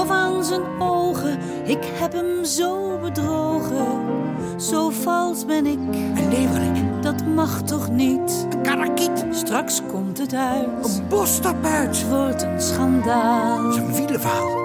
of 0.00 0.10
aan 0.10 0.44
zijn 0.44 0.62
ogen. 0.78 1.38
Ik 1.64 1.84
heb 1.84 2.12
hem 2.12 2.44
zo 2.44 2.83
bedrogen, 3.04 4.60
zo 4.60 4.90
vals 4.90 5.46
ben 5.46 5.66
ik. 5.66 5.78
En 6.14 6.28
leeuwerik. 6.28 7.02
Dat 7.02 7.26
mag 7.26 7.62
toch 7.62 7.90
niet? 7.90 8.46
Een 8.50 8.62
karakiet. 8.62 9.24
Straks 9.30 9.80
komt 9.90 10.18
het 10.18 10.34
uit. 10.34 10.96
Een 10.98 11.08
bostapuit. 11.08 11.98
Het 11.98 12.08
wordt 12.08 12.42
een 12.42 12.60
schandaal. 12.60 13.72
Zo'n 13.72 13.92
wielenverhaal. 13.92 14.62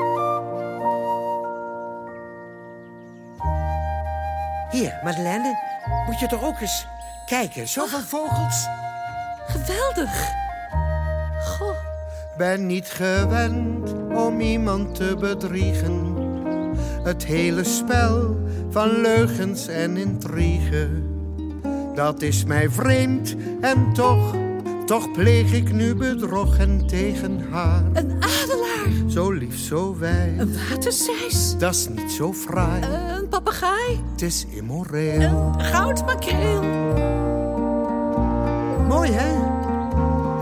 Hier, 4.72 4.99
Madeleine, 5.03 5.56
moet 6.06 6.20
je 6.20 6.28
toch 6.28 6.44
ook 6.44 6.60
eens 6.60 6.88
kijken. 7.26 7.68
Zoveel 7.68 7.99
vogels. 7.99 8.68
Geweldig. 9.48 10.30
Goh. 11.45 11.76
Ben 12.38 12.66
niet 12.66 12.90
gewend 12.90 13.94
om 14.14 14.40
iemand 14.40 14.95
te 14.95 15.16
bedriegen. 15.20 16.09
Het 17.04 17.26
hele 17.26 17.64
spel 17.64 18.38
van 18.70 19.02
leugens 19.02 19.68
en 19.68 19.98
intrigen. 19.98 21.04
Dat 21.96 22.22
is 22.22 22.44
mij 22.44 22.70
vreemd 22.70 23.36
en 23.62 23.94
toch, 23.94 24.36
toch 24.86 25.12
pleeg 25.12 25.54
ik 25.54 25.74
nu 25.74 25.96
bedrog 25.96 26.58
en 26.58 26.88
tegen 26.88 27.46
haar. 27.52 27.84
Een 27.94 28.12
adelaar. 28.14 29.10
Zo 29.10 29.32
lief, 29.32 29.58
zo 29.58 29.96
wijs. 30.00 30.40
Een 30.40 30.56
waterzeis. 30.70 31.56
Dat 31.58 31.74
is 31.74 31.88
niet 31.90 32.12
zo 32.12 32.34
fraai. 32.34 32.82
Een 33.18 33.28
papegaai. 33.28 34.00
Het 34.12 34.22
is 34.22 34.46
immoreel. 34.50 35.54
Een 35.58 35.62
goudmakreel. 35.62 36.64
Mooi, 38.88 39.12
hè? 39.12 39.38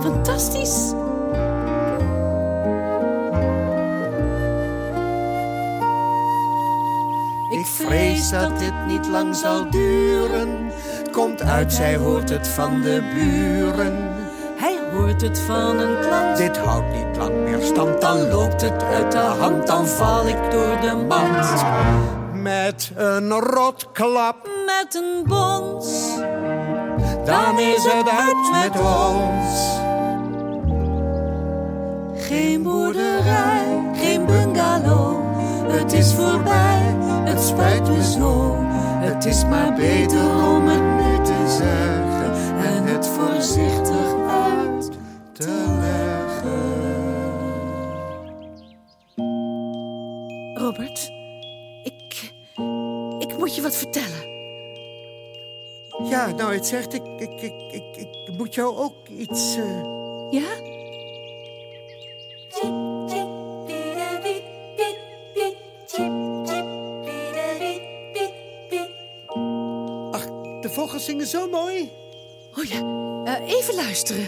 Fantastisch. 0.02 0.94
Vrees 7.68 8.30
dat 8.30 8.60
dit 8.60 8.86
niet 8.88 9.08
lang 9.08 9.36
zal 9.36 9.70
duren. 9.70 10.72
Komt 11.12 11.42
uit, 11.42 11.74
zij 11.74 11.96
hoort 11.96 12.30
het 12.30 12.48
van 12.48 12.82
de 12.82 13.02
buren. 13.14 14.16
Hij 14.58 14.78
hoort 14.92 15.22
het 15.22 15.40
van 15.40 15.80
een 15.80 16.00
klant. 16.02 16.38
Dit 16.38 16.58
houdt 16.58 16.94
niet 16.96 17.18
lang 17.18 17.44
meer 17.44 17.62
stand, 17.62 18.02
dan 18.02 18.28
loopt 18.30 18.62
het 18.62 18.84
uit 18.84 19.12
de 19.12 19.18
hand. 19.18 19.68
Dan 19.68 19.88
val 19.88 20.28
ik 20.28 20.52
door 20.52 20.80
de 20.82 20.96
mand. 21.08 21.64
Met 22.34 22.92
een 22.96 23.32
rotklap, 23.32 24.50
Met 24.66 24.96
een 24.96 25.24
bons. 25.24 26.16
dan 27.26 27.60
is 27.60 27.84
het 27.84 28.10
uit 28.10 28.52
met 28.52 28.82
ons. 28.82 29.76
Geen 32.28 32.64
boerderij, 32.64 33.82
geen 33.94 34.26
bungalow. 34.26 35.27
Het 35.68 35.94
is 35.94 36.14
voorbij, 36.14 36.96
het 37.26 37.42
spijt 37.42 37.88
me 37.90 38.04
zo. 38.04 38.56
Het 39.00 39.26
is 39.26 39.46
maar 39.46 39.74
beter 39.76 40.26
om 40.56 40.68
het 40.68 40.82
nu 40.82 41.24
te 41.24 41.56
zeggen 41.58 42.34
en 42.66 42.84
het 42.84 43.08
voorzichtig 43.08 44.16
uit 44.30 44.90
te 45.32 45.66
leggen. 45.80 46.76
Robert, 50.54 51.12
ik, 51.84 52.32
ik 53.20 53.38
moet 53.38 53.56
je 53.56 53.62
wat 53.62 53.76
vertellen. 53.76 54.36
Ja, 56.10 56.28
nou, 56.32 56.54
het 56.54 56.66
zegt, 56.66 56.94
ik, 56.94 57.04
ik, 57.18 57.42
ik, 57.42 57.72
ik, 57.72 57.98
ik 58.28 58.38
moet 58.38 58.54
jou 58.56 58.78
ook 58.78 59.08
iets... 59.08 59.56
eh, 59.58 59.82
Ja? 60.32 60.66
Vogels 70.78 71.06
zingen 71.06 71.28
zo 71.28 71.48
mooi. 71.50 71.92
Oh 72.58 72.64
ja, 72.64 72.80
eh, 73.26 73.50
even 73.54 73.76
luisteren. 73.76 74.26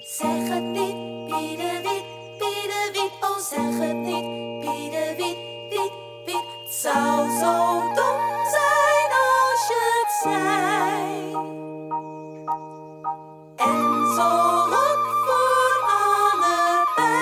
Zeg 0.00 0.48
het 0.48 0.62
niet, 0.62 0.96
Piedewiet, 1.28 2.04
Piedewiet, 2.38 3.12
oh 3.20 3.38
zeg 3.50 3.78
het 3.86 3.96
niet, 3.96 4.24
Piedewiet, 4.60 5.38
wiet, 5.70 5.92
wiet. 6.26 6.44
Het 6.64 6.72
zou 6.72 7.30
zo 7.40 7.80
dom 7.94 8.20
zijn 8.56 9.10
als 9.26 9.62
je 9.70 9.80
het 9.98 10.12
zei. 10.22 11.32
En 13.56 13.82
zo 14.16 14.28
rot 14.72 15.04
voor 15.24 15.76
allebei. 16.36 17.14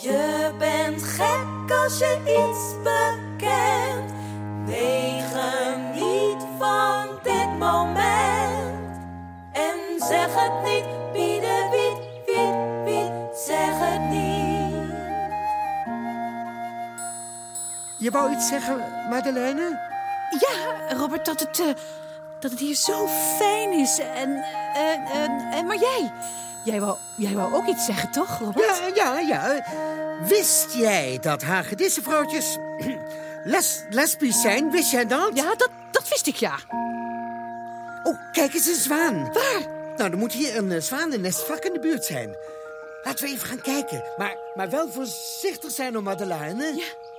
Je 0.00 0.50
bent 0.58 1.02
gek 1.02 1.70
als 1.82 1.98
je 1.98 2.12
iets 2.26 2.74
bekent. 2.82 4.21
Nee, 4.66 5.22
geniet 5.32 6.46
van 6.58 7.08
dit 7.22 7.58
moment. 7.58 8.98
En 9.52 9.78
zeg 10.08 10.26
het 10.34 10.62
niet, 10.64 10.84
Piedewiet, 11.12 11.98
wiet, 12.26 12.84
wiet, 12.84 13.38
zeg 13.46 13.70
het 13.72 14.00
niet. 14.10 14.90
Je 17.98 18.10
wou 18.10 18.32
iets 18.32 18.48
zeggen, 18.48 18.84
Madeleine? 19.10 19.80
Ja, 20.38 20.94
Robert, 20.96 21.24
dat 21.24 21.40
het, 21.40 21.60
eh, 21.60 21.66
dat 22.38 22.50
het 22.50 22.60
hier 22.60 22.74
zo 22.74 23.06
fijn 23.38 23.72
is. 23.72 23.98
En, 23.98 24.44
en, 24.74 25.04
en, 25.12 25.50
en 25.52 25.66
maar 25.66 25.78
jij, 25.78 26.12
jij 26.64 26.80
wou, 26.80 26.96
jij 27.16 27.34
wou 27.34 27.54
ook 27.54 27.66
iets 27.66 27.84
zeggen, 27.84 28.10
toch, 28.10 28.38
Robert? 28.38 28.78
Ja, 28.94 29.18
ja, 29.18 29.18
ja. 29.18 29.64
Wist 30.26 30.74
jij 30.74 31.18
dat 31.20 31.42
hagedissenvrouwtjes 31.42 32.58
les, 33.44 33.82
lesbisch 33.90 34.40
zijn? 34.40 34.70
Wist 34.70 34.90
jij 34.90 35.06
dat? 35.06 35.30
Ja, 35.34 35.54
dat, 35.54 35.70
dat 35.90 36.08
wist 36.08 36.26
ik, 36.26 36.36
ja. 36.36 36.58
Oh, 38.02 38.32
kijk 38.32 38.54
eens, 38.54 38.66
een 38.66 38.74
zwaan. 38.74 39.32
Waar? 39.32 39.60
Nou, 39.96 40.10
er 40.10 40.18
moet 40.18 40.32
hier 40.32 40.56
een 40.56 40.70
uh, 40.70 40.80
zwanennest 40.80 41.40
vlak 41.40 41.64
in 41.64 41.72
de 41.72 41.80
buurt 41.80 42.04
zijn. 42.04 42.36
Laten 43.04 43.24
we 43.24 43.32
even 43.32 43.48
gaan 43.48 43.60
kijken. 43.60 44.04
Maar, 44.16 44.36
maar 44.54 44.70
wel 44.70 44.92
voorzichtig 44.92 45.70
zijn, 45.70 45.94
hoor, 45.94 46.02
Madeleine. 46.02 46.64
Ja. 46.64 47.10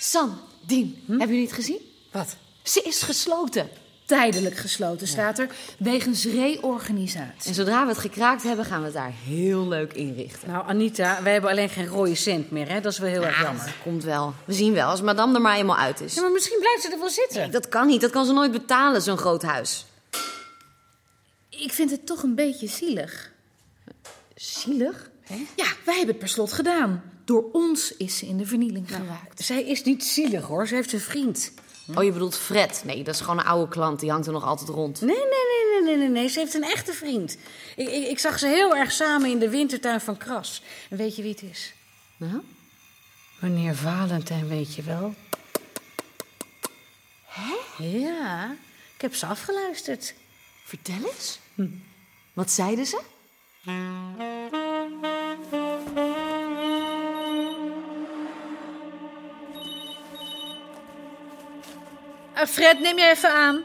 Sam, 0.00 0.40
Dien, 0.66 1.04
hebben 1.08 1.28
jullie 1.28 1.46
het 1.46 1.52
gezien? 1.52 1.80
Wat? 2.12 2.36
Ze 2.62 2.82
is 2.82 3.02
gesloten. 3.02 3.83
Tijdelijk 4.04 4.56
gesloten 4.56 5.06
staat 5.06 5.38
er, 5.38 5.48
wegens 5.78 6.24
reorganisatie. 6.24 7.48
En 7.48 7.54
zodra 7.54 7.82
we 7.82 7.88
het 7.88 7.98
gekraakt 7.98 8.42
hebben, 8.42 8.64
gaan 8.64 8.78
we 8.78 8.84
het 8.84 8.94
daar 8.94 9.12
heel 9.24 9.68
leuk 9.68 9.92
inrichten. 9.92 10.50
Nou, 10.50 10.68
Anita, 10.68 11.22
wij 11.22 11.32
hebben 11.32 11.50
alleen 11.50 11.68
geen 11.68 11.86
rode 11.86 12.14
cent 12.14 12.50
meer, 12.50 12.68
hè? 12.68 12.80
Dat 12.80 12.92
is 12.92 12.98
wel 12.98 13.10
heel 13.10 13.24
erg 13.24 13.42
jammer. 13.42 13.64
Dat 13.64 13.74
komt 13.82 14.04
wel. 14.04 14.34
We 14.44 14.52
zien 14.52 14.72
wel, 14.72 14.88
als 14.88 15.00
madame 15.02 15.34
er 15.34 15.40
maar 15.40 15.56
eenmaal 15.56 15.76
uit 15.76 16.00
is. 16.00 16.14
Ja, 16.14 16.20
maar 16.22 16.30
misschien 16.30 16.58
blijft 16.58 16.82
ze 16.82 16.92
er 16.92 16.98
wel 16.98 17.10
zitten. 17.10 17.40
Nee, 17.40 17.50
dat 17.50 17.68
kan 17.68 17.86
niet. 17.86 18.00
Dat 18.00 18.10
kan 18.10 18.26
ze 18.26 18.32
nooit 18.32 18.52
betalen, 18.52 19.02
zo'n 19.02 19.18
groot 19.18 19.42
huis. 19.42 19.86
Ik 21.48 21.72
vind 21.72 21.90
het 21.90 22.06
toch 22.06 22.22
een 22.22 22.34
beetje 22.34 22.68
zielig. 22.68 23.32
Zielig? 24.34 25.10
Ja, 25.56 25.66
wij 25.84 25.94
hebben 25.94 26.06
het 26.08 26.18
per 26.18 26.28
slot 26.28 26.52
gedaan. 26.52 27.02
Door 27.24 27.44
ons 27.52 27.96
is 27.96 28.18
ze 28.18 28.26
in 28.26 28.36
de 28.36 28.46
vernieling 28.46 28.90
Nou, 28.90 29.02
geraakt. 29.02 29.44
Zij 29.44 29.62
is 29.64 29.82
niet 29.82 30.04
zielig, 30.04 30.44
hoor. 30.44 30.68
Ze 30.68 30.74
heeft 30.74 30.92
een 30.92 31.00
vriend. 31.00 31.52
Oh, 31.94 32.04
je 32.04 32.12
bedoelt 32.12 32.36
Fred? 32.36 32.82
Nee, 32.84 33.02
dat 33.02 33.14
is 33.14 33.20
gewoon 33.20 33.38
een 33.38 33.44
oude 33.44 33.68
klant. 33.68 34.00
Die 34.00 34.10
hangt 34.10 34.26
er 34.26 34.32
nog 34.32 34.44
altijd 34.44 34.68
rond. 34.68 35.00
Nee, 35.00 35.16
nee, 35.16 35.24
nee, 35.24 35.82
nee, 35.82 35.82
nee, 35.82 35.96
nee, 35.96 36.08
nee. 36.08 36.28
Ze 36.28 36.38
heeft 36.38 36.54
een 36.54 36.64
echte 36.64 36.92
vriend. 36.92 37.36
Ik, 37.76 37.88
ik, 37.88 38.08
ik 38.08 38.18
zag 38.18 38.38
ze 38.38 38.46
heel 38.46 38.76
erg 38.76 38.92
samen 38.92 39.30
in 39.30 39.38
de 39.38 39.48
wintertuin 39.48 40.00
van 40.00 40.16
Kras. 40.16 40.62
En 40.90 40.96
weet 40.96 41.16
je 41.16 41.22
wie 41.22 41.30
het 41.30 41.42
is? 41.42 41.74
Nou? 42.16 42.40
Meneer 43.40 43.74
Valentijn, 43.74 44.48
weet 44.48 44.74
je 44.74 44.82
wel. 44.82 45.14
Hè? 47.24 47.84
Ja, 47.84 48.56
ik 48.94 49.00
heb 49.00 49.14
ze 49.14 49.26
afgeluisterd. 49.26 50.14
Vertel 50.64 51.10
eens. 51.14 51.38
Hm. 51.54 51.68
Wat 52.32 52.50
zeiden 52.50 52.86
ze? 52.86 53.00
Fred, 62.34 62.80
neem 62.80 62.98
jij 62.98 63.10
even 63.10 63.32
aan. 63.32 63.62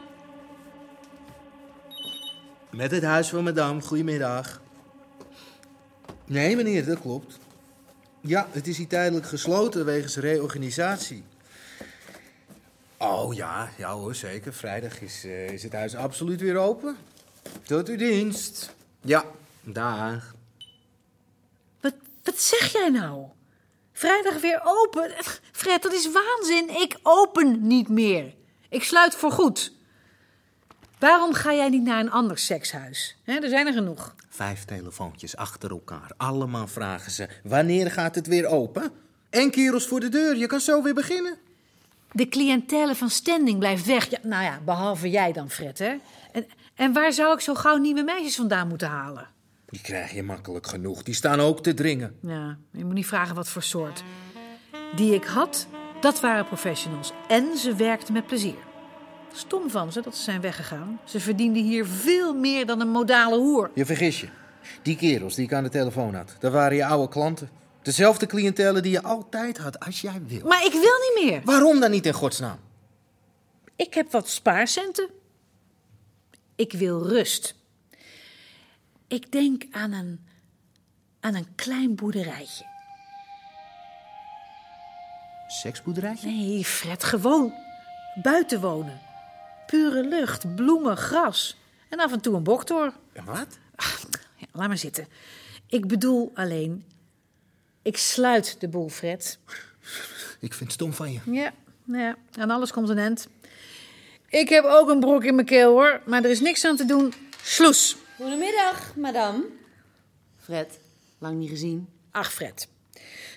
Met 2.70 2.90
het 2.90 3.02
huis 3.02 3.28
van 3.28 3.44
madame, 3.44 3.80
goedemiddag. 3.80 4.60
Nee, 6.26 6.56
meneer, 6.56 6.86
dat 6.86 7.00
klopt. 7.00 7.38
Ja, 8.20 8.48
het 8.50 8.66
is 8.66 8.76
hier 8.78 8.86
tijdelijk 8.86 9.26
gesloten 9.26 9.84
wegens 9.84 10.16
reorganisatie. 10.16 11.24
Oh 12.98 13.34
ja, 13.34 13.70
ja 13.76 13.92
hoor, 13.92 14.14
zeker. 14.14 14.52
Vrijdag 14.52 15.00
is, 15.00 15.24
eh, 15.24 15.50
is 15.50 15.62
het 15.62 15.72
huis 15.72 15.94
absoluut 15.94 16.40
weer 16.40 16.56
open. 16.56 16.96
Tot 17.62 17.88
uw 17.88 17.96
dienst. 17.96 18.74
Ja, 19.00 19.24
dag. 19.62 20.34
Wat, 21.80 21.94
wat 22.22 22.40
zeg 22.40 22.72
jij 22.72 22.88
nou? 22.88 23.26
Vrijdag 23.92 24.40
weer 24.40 24.60
open? 24.64 25.12
Fred, 25.52 25.82
dat 25.82 25.92
is 25.92 26.10
waanzin. 26.12 26.68
Ik 26.80 26.98
open 27.02 27.66
niet 27.66 27.88
meer. 27.88 28.38
Ik 28.70 28.82
sluit 28.82 29.14
voor 29.14 29.32
goed. 29.32 29.72
Waarom 30.98 31.32
ga 31.32 31.54
jij 31.54 31.68
niet 31.68 31.82
naar 31.82 32.00
een 32.00 32.10
ander 32.10 32.38
sekshuis? 32.38 33.16
Er 33.24 33.48
zijn 33.48 33.66
er 33.66 33.72
genoeg. 33.72 34.14
Vijf 34.28 34.64
telefoontjes 34.64 35.36
achter 35.36 35.70
elkaar. 35.70 36.10
Allemaal 36.16 36.66
vragen 36.66 37.12
ze, 37.12 37.28
wanneer 37.42 37.90
gaat 37.90 38.14
het 38.14 38.26
weer 38.26 38.46
open? 38.46 38.92
En 39.30 39.50
kerels 39.50 39.86
voor 39.86 40.00
de 40.00 40.08
deur, 40.08 40.36
je 40.36 40.46
kan 40.46 40.60
zo 40.60 40.82
weer 40.82 40.94
beginnen. 40.94 41.38
De 42.12 42.28
cliëntele 42.28 42.94
van 42.94 43.10
standing 43.10 43.58
blijft 43.58 43.86
weg. 43.86 44.10
Ja, 44.10 44.18
nou 44.22 44.44
ja, 44.44 44.60
behalve 44.64 45.10
jij 45.10 45.32
dan, 45.32 45.50
Fred, 45.50 45.78
hè? 45.78 45.96
En, 46.32 46.46
en 46.74 46.92
waar 46.92 47.12
zou 47.12 47.34
ik 47.34 47.40
zo 47.40 47.54
gauw 47.54 47.76
nieuwe 47.76 48.02
meisjes 48.02 48.36
vandaan 48.36 48.68
moeten 48.68 48.88
halen? 48.88 49.28
Die 49.66 49.80
krijg 49.80 50.12
je 50.12 50.22
makkelijk 50.22 50.66
genoeg, 50.66 51.02
die 51.02 51.14
staan 51.14 51.40
ook 51.40 51.62
te 51.62 51.74
dringen. 51.74 52.16
Ja, 52.22 52.58
je 52.70 52.84
moet 52.84 52.94
niet 52.94 53.06
vragen 53.06 53.34
wat 53.34 53.48
voor 53.48 53.62
soort. 53.62 54.02
Die 54.96 55.14
ik 55.14 55.24
had, 55.24 55.66
dat 56.00 56.20
waren 56.20 56.46
professionals. 56.46 57.12
En 57.28 57.56
ze 57.56 57.74
werkten 57.74 58.12
met 58.12 58.26
plezier. 58.26 58.68
Stom 59.32 59.70
van 59.70 59.92
ze 59.92 60.00
dat 60.00 60.16
ze 60.16 60.22
zijn 60.22 60.40
weggegaan. 60.40 61.00
Ze 61.04 61.20
verdienden 61.20 61.62
hier 61.62 61.86
veel 61.86 62.34
meer 62.34 62.66
dan 62.66 62.80
een 62.80 62.90
modale 62.90 63.36
hoer. 63.36 63.70
Je 63.74 63.86
vergis 63.86 64.20
je. 64.20 64.28
Die 64.82 64.96
kerels 64.96 65.34
die 65.34 65.44
ik 65.44 65.52
aan 65.52 65.62
de 65.62 65.68
telefoon 65.68 66.14
had, 66.14 66.36
dat 66.38 66.52
waren 66.52 66.76
je 66.76 66.84
oude 66.84 67.08
klanten. 67.08 67.50
Dezelfde 67.82 68.26
cliëntelen 68.26 68.82
die 68.82 68.92
je 68.92 69.02
altijd 69.02 69.58
had, 69.58 69.80
als 69.80 70.00
jij 70.00 70.22
wil. 70.26 70.46
Maar 70.46 70.64
ik 70.64 70.72
wil 70.72 70.82
niet 70.82 71.24
meer. 71.24 71.40
Waarom 71.44 71.80
dan 71.80 71.90
niet 71.90 72.06
in 72.06 72.12
godsnaam? 72.12 72.58
Ik 73.76 73.94
heb 73.94 74.10
wat 74.12 74.28
spaarcenten. 74.28 75.08
Ik 76.56 76.72
wil 76.72 77.08
rust. 77.08 77.54
Ik 79.08 79.32
denk 79.32 79.64
aan 79.70 79.92
een, 79.92 80.26
aan 81.20 81.34
een 81.34 81.54
klein 81.54 81.94
boerderijtje. 81.94 82.69
Seksboerderijtje? 85.50 86.30
Nee, 86.30 86.64
Fred, 86.64 87.04
gewoon 87.04 87.54
buiten 88.22 88.60
wonen. 88.60 89.00
Pure 89.66 90.02
lucht, 90.02 90.54
bloemen, 90.54 90.96
gras 90.96 91.56
en 91.88 92.00
af 92.00 92.12
en 92.12 92.20
toe 92.20 92.34
een 92.34 92.42
boktor. 92.42 92.92
Wat? 93.24 93.58
Ja, 94.36 94.46
laat 94.52 94.68
maar 94.68 94.78
zitten. 94.78 95.08
Ik 95.66 95.86
bedoel 95.86 96.30
alleen, 96.34 96.84
ik 97.82 97.96
sluit 97.96 98.56
de 98.60 98.68
boel, 98.68 98.88
Fred. 98.88 99.38
Ik 100.40 100.54
vind 100.54 100.60
het 100.60 100.72
stom 100.72 100.92
van 100.92 101.12
je. 101.12 101.20
Ja, 101.24 101.52
ja, 101.84 102.16
aan 102.38 102.50
alles 102.50 102.72
komt 102.72 102.88
een 102.88 102.98
eind. 102.98 103.28
Ik 104.28 104.48
heb 104.48 104.64
ook 104.64 104.88
een 104.88 105.00
broek 105.00 105.24
in 105.24 105.34
mijn 105.34 105.46
keel, 105.46 105.70
hoor. 105.70 106.00
Maar 106.06 106.24
er 106.24 106.30
is 106.30 106.40
niks 106.40 106.64
aan 106.64 106.76
te 106.76 106.84
doen. 106.84 107.12
Sloes. 107.42 107.96
Goedemiddag, 108.16 108.96
madame. 108.96 109.44
Fred, 110.36 110.78
lang 111.18 111.38
niet 111.38 111.48
gezien. 111.48 111.88
Ach, 112.10 112.32
Fred. 112.32 112.68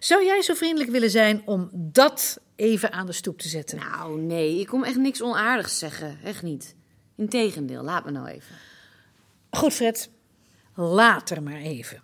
Zou 0.04 0.26
jij 0.26 0.42
zo 0.42 0.54
vriendelijk 0.54 0.92
willen 0.92 1.10
zijn 1.10 1.42
om 1.46 1.70
dat 1.74 2.40
even 2.56 2.92
aan 2.92 3.06
de 3.06 3.12
stoep 3.12 3.40
te 3.40 3.48
zetten? 3.48 3.78
Nou, 3.78 4.22
nee, 4.22 4.60
ik 4.60 4.68
kom 4.68 4.84
echt 4.84 4.96
niks 4.96 5.22
onaardigs 5.22 5.80
zeggen. 5.80 6.18
Echt 6.24 6.44
niet. 6.44 6.76
Integendeel, 7.16 7.84
laat 7.84 8.06
me 8.06 8.12
nou 8.12 8.28
even. 8.28 8.56
Goed, 9.50 9.74
Fred. 9.74 10.10
Later 10.76 11.44
maar 11.44 11.56
even. 11.56 12.02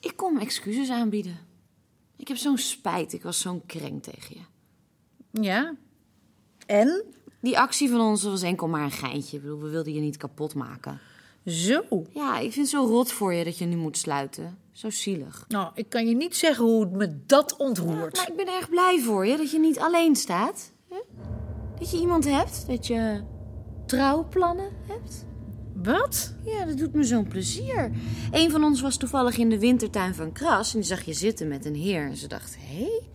Ik 0.00 0.16
kom 0.16 0.38
excuses 0.38 0.90
aanbieden. 0.90 1.38
Ik 2.16 2.28
heb 2.28 2.36
zo'n 2.36 2.58
spijt. 2.58 3.12
Ik 3.12 3.22
was 3.22 3.40
zo'n 3.40 3.66
kreng 3.66 4.02
tegen 4.02 4.36
je. 4.36 4.42
Ja? 5.42 5.74
En? 6.66 7.04
Die 7.40 7.58
actie 7.58 7.90
van 7.90 8.00
ons 8.00 8.22
was 8.22 8.42
enkel 8.42 8.68
maar 8.68 8.84
een 8.84 8.90
geintje. 8.90 9.36
Ik 9.36 9.42
bedoel, 9.42 9.60
we 9.60 9.68
wilden 9.68 9.92
je 9.92 10.00
niet 10.00 10.16
kapot 10.16 10.54
maken. 10.54 11.00
Zo? 11.46 12.06
Ja, 12.12 12.38
ik 12.38 12.52
vind 12.52 12.70
het 12.70 12.80
zo 12.80 12.86
rot 12.86 13.12
voor 13.12 13.34
je 13.34 13.44
dat 13.44 13.58
je 13.58 13.64
nu 13.64 13.76
moet 13.76 13.98
sluiten. 13.98 14.58
Zo 14.74 14.90
zielig. 14.90 15.44
Nou, 15.48 15.70
ik 15.74 15.88
kan 15.88 16.08
je 16.08 16.14
niet 16.14 16.36
zeggen 16.36 16.64
hoe 16.64 16.80
het 16.80 16.92
me 16.92 17.24
dat 17.26 17.56
ontroert. 17.56 18.16
Maar 18.16 18.28
ik 18.28 18.36
ben 18.36 18.46
erg 18.46 18.68
blij 18.68 19.00
voor 19.00 19.26
je 19.26 19.36
dat 19.36 19.50
je 19.50 19.58
niet 19.58 19.78
alleen 19.78 20.16
staat. 20.16 20.72
Hè? 20.88 20.96
Dat 21.78 21.90
je 21.90 21.98
iemand 21.98 22.24
hebt, 22.24 22.66
dat 22.66 22.86
je 22.86 23.22
trouwplannen 23.86 24.70
hebt. 24.86 25.24
Wat? 25.74 26.34
Ja, 26.44 26.64
dat 26.64 26.78
doet 26.78 26.94
me 26.94 27.04
zo'n 27.04 27.28
plezier. 27.28 27.90
Een 28.32 28.50
van 28.50 28.64
ons 28.64 28.80
was 28.80 28.96
toevallig 28.96 29.38
in 29.38 29.48
de 29.48 29.58
wintertuin 29.58 30.14
van 30.14 30.32
Kras 30.32 30.74
en 30.74 30.80
die 30.80 30.88
zag 30.88 31.02
je 31.02 31.12
zitten 31.12 31.48
met 31.48 31.64
een 31.64 31.74
heer. 31.74 32.06
En 32.06 32.16
ze 32.16 32.28
dacht, 32.28 32.56
hé, 32.58 32.76
hey, 32.76 33.08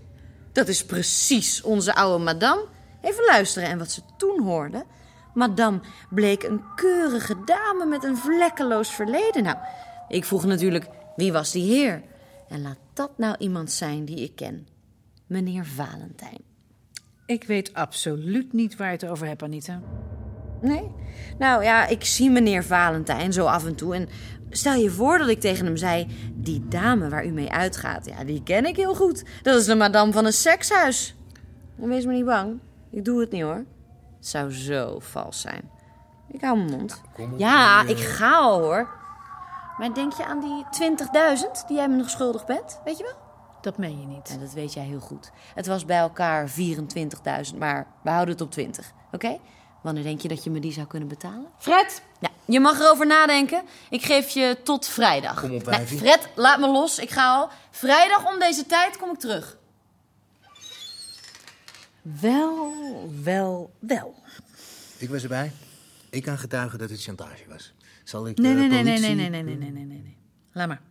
dat 0.51 0.67
is 0.67 0.85
precies 0.85 1.61
onze 1.61 1.95
oude 1.95 2.23
madame. 2.23 2.65
Even 3.01 3.25
luisteren 3.25 3.69
en 3.69 3.77
wat 3.77 3.91
ze 3.91 4.01
toen 4.17 4.43
hoorde. 4.43 4.85
Madame 5.33 5.79
bleek 6.09 6.43
een 6.43 6.61
keurige 6.75 7.43
dame 7.45 7.85
met 7.85 8.03
een 8.03 8.17
vlekkeloos 8.17 8.89
verleden. 8.89 9.43
Nou, 9.43 9.57
ik 10.07 10.25
vroeg 10.25 10.45
natuurlijk, 10.45 10.89
wie 11.15 11.31
was 11.31 11.51
die 11.51 11.63
heer? 11.63 12.01
En 12.47 12.61
laat 12.61 12.77
dat 12.93 13.17
nou 13.17 13.35
iemand 13.37 13.71
zijn 13.71 14.05
die 14.05 14.23
ik 14.23 14.35
ken. 14.35 14.67
Meneer 15.27 15.65
Valentijn. 15.65 16.41
Ik 17.25 17.43
weet 17.43 17.73
absoluut 17.73 18.53
niet 18.53 18.75
waar 18.75 18.87
je 18.87 18.93
het 18.93 19.05
over 19.07 19.27
hebt, 19.27 19.43
Anita. 19.43 19.81
Nee? 20.61 20.91
Nou 21.37 21.63
ja, 21.63 21.87
ik 21.87 22.05
zie 22.05 22.29
meneer 22.29 22.63
Valentijn 22.63 23.33
zo 23.33 23.45
af 23.45 23.65
en 23.65 23.75
toe. 23.75 23.95
En 23.95 24.09
stel 24.49 24.73
je 24.73 24.89
voor 24.89 25.17
dat 25.17 25.27
ik 25.27 25.39
tegen 25.39 25.65
hem 25.65 25.77
zei: 25.77 26.07
Die 26.33 26.67
dame 26.67 27.09
waar 27.09 27.25
u 27.25 27.29
mee 27.29 27.51
uitgaat, 27.51 28.05
ja, 28.05 28.23
die 28.23 28.43
ken 28.43 28.65
ik 28.65 28.75
heel 28.75 28.95
goed. 28.95 29.23
Dat 29.41 29.59
is 29.59 29.65
de 29.65 29.75
madame 29.75 30.11
van 30.11 30.25
een 30.25 30.33
sekshuis. 30.33 31.15
En 31.81 31.87
wees 31.87 32.05
maar 32.05 32.13
niet 32.13 32.25
bang. 32.25 32.59
Ik 32.89 33.05
doe 33.05 33.19
het 33.19 33.31
niet 33.31 33.41
hoor. 33.41 33.65
Het 34.17 34.27
zou 34.27 34.51
zo 34.51 34.99
vals 34.99 35.41
zijn. 35.41 35.69
Ik 36.31 36.41
hou 36.41 36.57
mijn 36.57 36.71
mond. 36.71 37.01
Ja, 37.37 37.83
ik 37.87 37.97
ga 37.97 38.35
al 38.35 38.61
hoor. 38.61 38.98
Maar 39.79 39.93
denk 39.93 40.13
je 40.13 40.25
aan 40.25 40.39
die 40.39 40.65
20.000 41.39 41.67
die 41.67 41.75
jij 41.75 41.89
me 41.89 41.95
nog 41.95 42.09
schuldig 42.09 42.45
bent? 42.45 42.79
Weet 42.83 42.97
je 42.97 43.03
wel? 43.03 43.17
Dat 43.61 43.77
meen 43.77 43.99
je 43.99 44.05
niet. 44.05 44.29
Ja, 44.29 44.37
dat 44.37 44.53
weet 44.53 44.73
jij 44.73 44.83
heel 44.83 44.99
goed. 44.99 45.31
Het 45.55 45.67
was 45.67 45.85
bij 45.85 45.97
elkaar 45.97 46.49
24.000, 46.49 47.57
maar 47.57 47.87
we 48.03 48.09
houden 48.09 48.33
het 48.33 48.43
op 48.43 48.51
20. 48.51 48.91
Oké? 49.11 49.39
Wanneer 49.81 50.03
denk 50.03 50.21
je 50.21 50.27
dat 50.27 50.43
je 50.43 50.49
me 50.49 50.59
die 50.59 50.71
zou 50.71 50.87
kunnen 50.87 51.07
betalen? 51.07 51.47
Fred! 51.57 52.01
Ja, 52.19 52.29
je 52.45 52.59
mag 52.59 52.79
erover 52.79 53.07
nadenken. 53.07 53.63
Ik 53.89 54.03
geef 54.05 54.29
je 54.29 54.57
tot 54.63 54.87
vrijdag. 54.87 55.39
Kom 55.39 55.55
op, 55.55 55.65
Nee, 55.65 55.75
wijfie. 55.75 55.97
Fred, 55.97 56.29
laat 56.35 56.59
me 56.59 56.67
los. 56.67 56.99
Ik 56.99 57.09
ga 57.09 57.35
al. 57.35 57.49
Vrijdag 57.71 58.33
om 58.33 58.39
deze 58.39 58.65
tijd 58.65 58.97
kom 58.97 59.09
ik 59.09 59.19
terug. 59.19 59.57
Wel, 62.01 62.73
wel, 63.23 63.71
wel. 63.79 64.15
Ik 64.97 65.09
was 65.09 65.23
erbij. 65.23 65.51
Ik 66.09 66.23
kan 66.23 66.37
getuigen 66.37 66.79
dat 66.79 66.89
het 66.89 67.01
chantage 67.01 67.43
was. 67.47 67.73
Zal 68.09 68.27
ik 68.27 68.37
Nee, 68.37 68.53
de 68.53 68.59
nee, 68.59 68.69
nee, 68.69 68.83
nee, 68.83 68.99
nee, 68.99 69.15
nee, 69.15 69.29
nee, 69.29 69.43
nee, 69.43 69.71
nee, 69.71 69.85
nee, 69.85 70.01
nee. 70.01 70.17
Laat 70.51 70.67
maar. 70.67 70.81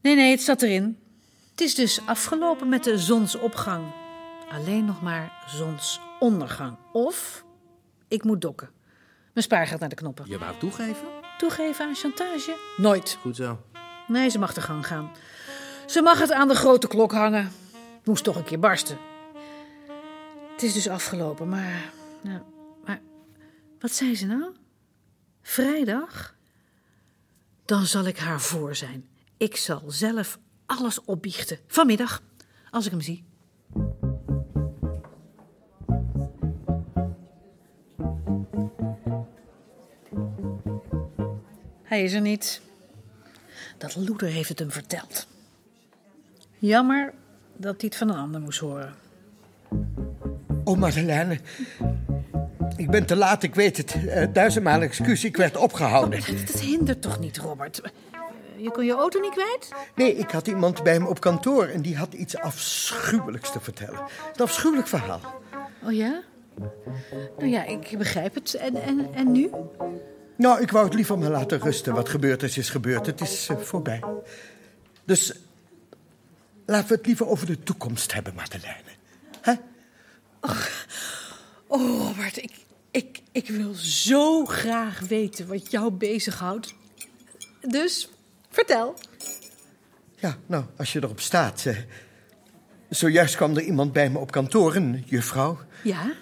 Nee, 0.00 0.14
nee, 0.14 0.30
het 0.30 0.42
zat 0.42 0.62
erin. 0.62 0.98
Het 1.50 1.60
is 1.60 1.74
dus 1.74 2.06
afgelopen 2.06 2.68
met 2.68 2.84
de 2.84 2.98
zonsopgang. 2.98 3.84
Alleen 4.50 4.84
nog 4.84 5.02
maar 5.02 5.32
zonsondergang. 5.46 6.76
Of 6.92 7.44
ik 8.08 8.24
moet 8.24 8.40
dokken. 8.40 8.70
Mijn 9.32 9.46
spaar 9.46 9.66
gaat 9.66 9.80
naar 9.80 9.88
de 9.88 9.94
knoppen. 9.94 10.24
Je 10.28 10.38
wou 10.38 10.58
toegeven? 10.58 11.06
Toegeven 11.38 11.86
aan 11.86 11.94
chantage? 11.94 12.56
Nooit. 12.76 13.18
Goed 13.20 13.36
zo. 13.36 13.60
Nee, 14.06 14.28
ze 14.28 14.38
mag 14.38 14.54
de 14.54 14.60
gang 14.60 14.86
gaan. 14.86 15.10
Ze 15.86 16.02
mag 16.02 16.18
het 16.18 16.32
aan 16.32 16.48
de 16.48 16.54
grote 16.54 16.88
klok 16.88 17.12
hangen. 17.12 17.44
Het 17.96 18.06
moest 18.06 18.24
toch 18.24 18.36
een 18.36 18.44
keer 18.44 18.60
barsten. 18.60 18.98
Het 20.52 20.62
is 20.62 20.72
dus 20.72 20.88
afgelopen, 20.88 21.48
maar... 21.48 21.92
Ja, 22.22 22.42
maar 22.84 23.00
wat 23.78 23.92
zei 23.92 24.16
ze 24.16 24.26
nou? 24.26 24.62
Vrijdag? 25.46 26.36
Dan 27.64 27.86
zal 27.86 28.04
ik 28.04 28.18
haar 28.18 28.40
voor 28.40 28.74
zijn. 28.74 29.08
Ik 29.36 29.56
zal 29.56 29.82
zelf 29.86 30.38
alles 30.66 31.00
opbiechten. 31.04 31.58
Vanmiddag, 31.66 32.22
als 32.70 32.84
ik 32.84 32.90
hem 32.90 33.00
zie. 33.00 33.24
Hij 41.82 42.04
is 42.04 42.12
er 42.12 42.20
niet. 42.20 42.60
Dat 43.78 43.96
loeder 43.96 44.28
heeft 44.28 44.48
het 44.48 44.58
hem 44.58 44.70
verteld. 44.70 45.26
Jammer 46.58 47.14
dat 47.56 47.80
hij 47.80 47.88
het 47.88 47.96
van 47.96 48.08
een 48.08 48.16
ander 48.16 48.40
moest 48.40 48.58
horen. 48.58 48.94
Oh, 50.64 50.78
Madeleine. 50.78 51.38
Ik 52.76 52.90
ben 52.90 53.06
te 53.06 53.16
laat, 53.16 53.42
ik 53.42 53.54
weet 53.54 53.76
het. 53.76 53.94
Eh, 54.08 54.26
duizendmaal 54.32 54.80
excuus, 54.80 55.24
ik 55.24 55.36
werd 55.36 55.56
opgehouden. 55.56 56.20
Dat, 56.26 56.46
dat 56.46 56.60
hindert 56.60 57.02
toch 57.02 57.18
niet, 57.20 57.36
Robert? 57.36 57.80
Eh, 57.80 57.90
Je 58.56 58.70
kon 58.70 58.84
je 58.84 58.92
auto 58.92 59.20
niet 59.20 59.30
kwijt? 59.32 59.68
Nee, 59.94 60.16
ik 60.16 60.30
had 60.30 60.46
iemand 60.46 60.82
bij 60.82 61.00
me 61.00 61.08
op 61.08 61.20
kantoor 61.20 61.66
en 61.66 61.82
die 61.82 61.96
had 61.96 62.12
iets 62.12 62.36
afschuwelijks 62.36 63.52
te 63.52 63.60
vertellen. 63.60 64.00
Een 64.34 64.42
afschuwelijk 64.44 64.88
verhaal. 64.88 65.20
Oh 65.84 65.92
ja? 65.92 66.22
Nou 67.38 67.50
ja, 67.50 67.64
ik 67.64 67.94
begrijp 67.98 68.34
het. 68.34 68.54
En, 68.54 68.74
en, 68.82 69.08
en 69.14 69.32
nu? 69.32 69.50
Nou, 70.36 70.60
ik 70.60 70.70
wou 70.70 70.84
het 70.84 70.94
liever 70.94 71.18
maar 71.18 71.30
laten 71.30 71.60
rusten. 71.60 71.94
Wat 71.94 72.08
gebeurd 72.08 72.42
is, 72.42 72.58
is 72.58 72.70
gebeurd. 72.70 73.06
Het 73.06 73.20
is 73.20 73.48
eh, 73.48 73.56
voorbij. 73.56 74.02
Dus 75.04 75.34
laten 76.66 76.88
we 76.88 76.94
het 76.94 77.06
liever 77.06 77.28
over 77.28 77.46
de 77.46 77.62
toekomst 77.62 78.12
hebben, 78.12 78.34
Madeleine. 78.34 78.83
Oh, 81.66 82.06
Robert, 82.06 82.36
ik, 82.36 82.52
ik, 82.90 83.22
ik 83.32 83.48
wil 83.48 83.74
zo 83.74 84.44
graag 84.44 85.00
weten 85.00 85.46
wat 85.46 85.70
jou 85.70 85.90
bezighoudt. 85.92 86.74
Dus, 87.60 88.10
vertel. 88.50 88.94
Ja, 90.16 90.36
nou, 90.46 90.64
als 90.76 90.92
je 90.92 91.02
erop 91.02 91.20
staat. 91.20 91.66
eh, 91.66 91.76
zojuist 92.88 93.36
kwam 93.36 93.56
er 93.56 93.62
iemand 93.62 93.92
bij 93.92 94.10
me 94.10 94.18
op 94.18 94.30
kantoor, 94.30 94.74
een 94.76 95.02
juffrouw. 95.06 95.58
Ja? 95.82 96.12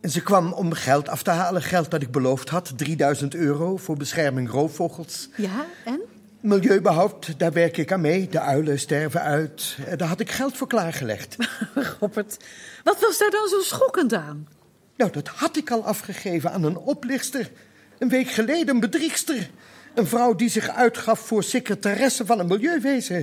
En 0.00 0.10
ze 0.10 0.22
kwam 0.22 0.52
om 0.52 0.72
geld 0.72 1.08
af 1.08 1.22
te 1.22 1.30
halen, 1.30 1.62
geld 1.62 1.90
dat 1.90 2.02
ik 2.02 2.10
beloofd 2.10 2.48
had. 2.48 2.72
3000 2.78 3.34
euro 3.34 3.76
voor 3.76 3.96
bescherming 3.96 4.50
roofvogels. 4.50 5.28
Ja, 5.36 5.66
en? 5.84 6.00
Milieubehoud, 6.40 7.38
daar 7.38 7.52
werk 7.52 7.76
ik 7.76 7.92
aan 7.92 8.00
mee. 8.00 8.28
De 8.28 8.40
uilen 8.40 8.78
sterven 8.78 9.22
uit. 9.22 9.76
Eh, 9.86 9.96
Daar 9.98 10.08
had 10.08 10.20
ik 10.20 10.30
geld 10.30 10.56
voor 10.56 10.66
klaargelegd. 10.66 11.36
Robert, 12.00 12.36
wat 12.84 13.00
was 13.00 13.18
daar 13.18 13.30
dan 13.30 13.48
zo 13.48 13.60
schokkend 13.60 14.14
aan? 14.14 14.48
Nou, 14.96 15.10
dat 15.12 15.28
had 15.28 15.56
ik 15.56 15.70
al 15.70 15.84
afgegeven 15.84 16.52
aan 16.52 16.64
een 16.64 16.76
oplichter. 16.76 17.50
Een 17.98 18.08
week 18.08 18.30
geleden 18.30 18.74
een 18.74 18.80
bedriegster. 18.80 19.50
Een 19.94 20.06
vrouw 20.06 20.34
die 20.34 20.48
zich 20.48 20.68
uitgaf 20.68 21.20
voor 21.20 21.42
secretaresse 21.42 22.26
van 22.26 22.38
een 22.38 22.46
milieuwezen. 22.46 23.16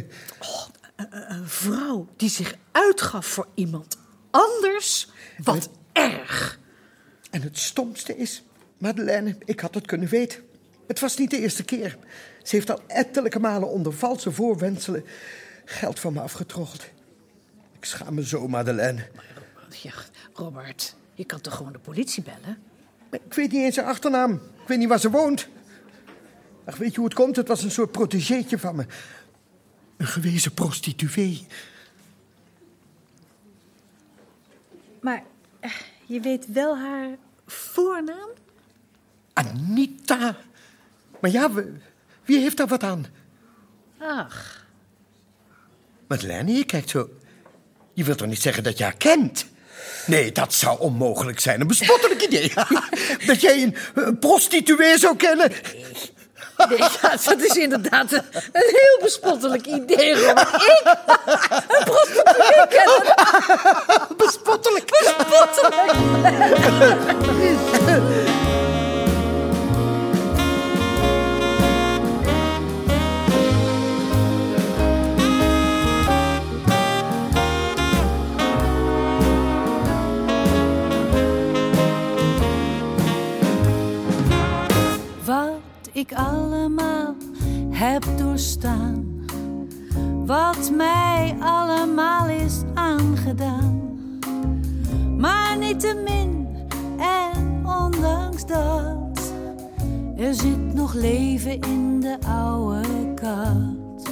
Een, 0.96 1.08
een 1.32 1.48
vrouw 1.48 2.08
die 2.16 2.30
zich 2.30 2.56
uitgaf 2.72 3.26
voor 3.26 3.48
iemand 3.54 3.98
anders? 4.32 5.10
Wat 5.44 5.70
erg. 5.94 6.60
En 7.32 7.42
het 7.42 7.58
stomste 7.58 8.18
is, 8.18 8.44
Madeleine, 8.78 9.36
ik 9.46 9.60
had 9.60 9.74
het 9.74 9.86
kunnen 9.86 10.10
weten. 10.10 10.40
Het 10.88 11.00
was 11.00 11.18
niet 11.18 11.30
de 11.30 11.40
eerste 11.40 11.64
keer. 11.64 11.98
Ze 12.48 12.56
heeft 12.56 12.70
al 12.70 12.82
ettelijke 12.88 13.40
malen 13.40 13.70
onder 13.70 13.94
valse 13.94 14.32
voorwendselen 14.32 15.06
geld 15.66 16.00
van 16.00 16.14
me 16.14 16.22
afgetroggeld. 16.22 16.84
Ik 17.78 17.86
schaam 17.86 18.14
me 18.14 18.26
zo, 18.26 18.48
Madeleine. 18.48 19.08
Ja, 19.82 19.92
Robert, 20.34 20.96
je 21.14 21.26
kan 21.26 21.42
toch 21.42 21.56
gewoon 21.56 21.72
de 21.72 21.80
politie 21.80 22.24
bellen? 22.24 22.58
Ik 23.12 23.34
weet 23.34 23.52
niet 23.52 23.62
eens 23.64 23.76
haar 23.76 23.86
achternaam. 23.86 24.34
Ik 24.34 24.68
weet 24.68 24.78
niet 24.78 24.88
waar 24.88 25.00
ze 25.00 25.10
woont. 25.10 25.48
Ach, 26.66 26.78
weet 26.78 26.90
je 26.92 26.96
hoe 26.96 27.06
het 27.06 27.14
komt? 27.14 27.36
Het 27.36 27.48
was 27.48 27.64
een 27.64 27.72
soort 27.72 27.92
protégéetje 27.92 28.60
van 28.60 28.76
me. 28.76 28.86
Een 29.98 30.08
gewezen 30.08 30.54
prostituee. 30.54 31.48
Maar 35.02 35.24
eh, 35.60 35.72
je 36.06 36.20
weet 36.20 36.52
wel 36.52 36.78
haar 36.78 37.10
voornaam? 37.46 38.30
Anita. 39.34 40.36
Maar 41.20 41.32
ja, 41.32 41.52
we- 41.52 41.74
wie 42.28 42.40
heeft 42.40 42.58
daar 42.58 42.68
wat 42.68 42.84
aan? 42.84 43.06
Ach, 44.00 44.66
Madeleine, 46.08 46.54
je 46.54 46.66
kijkt 46.66 46.90
zo... 46.90 47.10
Je 47.94 48.04
wilt 48.04 48.18
toch 48.18 48.28
niet 48.28 48.42
zeggen 48.42 48.64
dat 48.64 48.78
je 48.78 48.84
haar 48.84 48.98
kent? 48.98 49.46
Nee, 50.06 50.32
dat 50.32 50.54
zou 50.54 50.80
onmogelijk 50.80 51.40
zijn. 51.40 51.62
Een 51.62 51.68
bespottelijk 51.68 52.22
idee. 52.22 52.54
dat 53.28 53.42
jij 53.42 53.64
een, 53.64 53.76
een 53.94 54.20
prostituee 54.20 54.98
zou 54.98 55.16
kennen. 55.16 55.52
nee, 56.70 56.78
ja, 56.78 57.18
dat 57.26 57.42
is 57.42 57.56
inderdaad 57.56 58.12
een, 58.12 58.24
een 58.34 58.50
heel 58.52 59.00
bespottelijk 59.02 59.66
idee, 59.66 60.14
Robert. 60.14 60.54
Ik? 60.54 60.82
Een 61.68 61.84
prostituee 61.84 62.68
kennen? 62.70 63.16
Bespottelijk. 64.26 64.90
Bespottelijk. 64.90 65.86
Ik 85.98 86.14
allemaal 86.14 87.16
heb 87.70 88.06
doorstaan. 88.18 89.26
Wat 90.26 90.72
mij 90.76 91.36
allemaal 91.40 92.30
is 92.30 92.62
aangedaan. 92.74 94.00
Maar 95.18 95.58
niettemin 95.58 96.48
en 96.98 97.66
ondanks 97.66 98.46
dat. 98.46 99.34
Er 100.18 100.34
zit 100.34 100.74
nog 100.74 100.94
leven 100.94 101.60
in 101.60 102.00
de 102.00 102.18
oude 102.28 103.14
kat. 103.16 104.10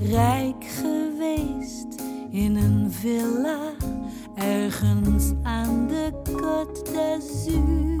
Rijk 0.00 0.64
geweest 0.64 2.02
in 2.30 2.56
een 2.56 2.92
villa 2.92 3.72
ergens 4.34 5.32
aan 5.42 5.86
de 5.88 6.12
Côte 6.24 6.92
d'Azur. 6.92 8.00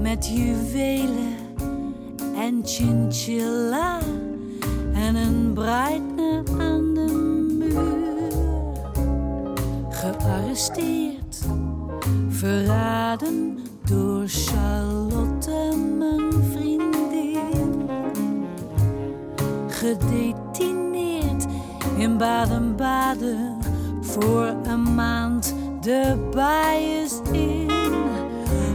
Met 0.00 0.26
juwelen 0.26 1.36
en 2.36 2.60
chinchilla 2.64 3.98
en 4.94 5.14
een 5.14 5.52
Breitner 5.52 6.42
aan 6.58 6.94
de 6.94 7.12
muur. 7.58 8.32
Gearresteerd, 9.90 11.38
verraden 12.28 13.58
door 13.84 14.24
Charlotte, 14.26 15.76
mijn 15.98 16.32
vriendin. 16.52 17.88
Gedetineerd 19.68 21.46
in 21.96 22.16
Baden-Baden 22.16 23.63
voor 24.04 24.54
een 24.62 24.94
maand 24.94 25.54
de 25.80 26.28
bias 26.30 27.20
in. 27.32 27.70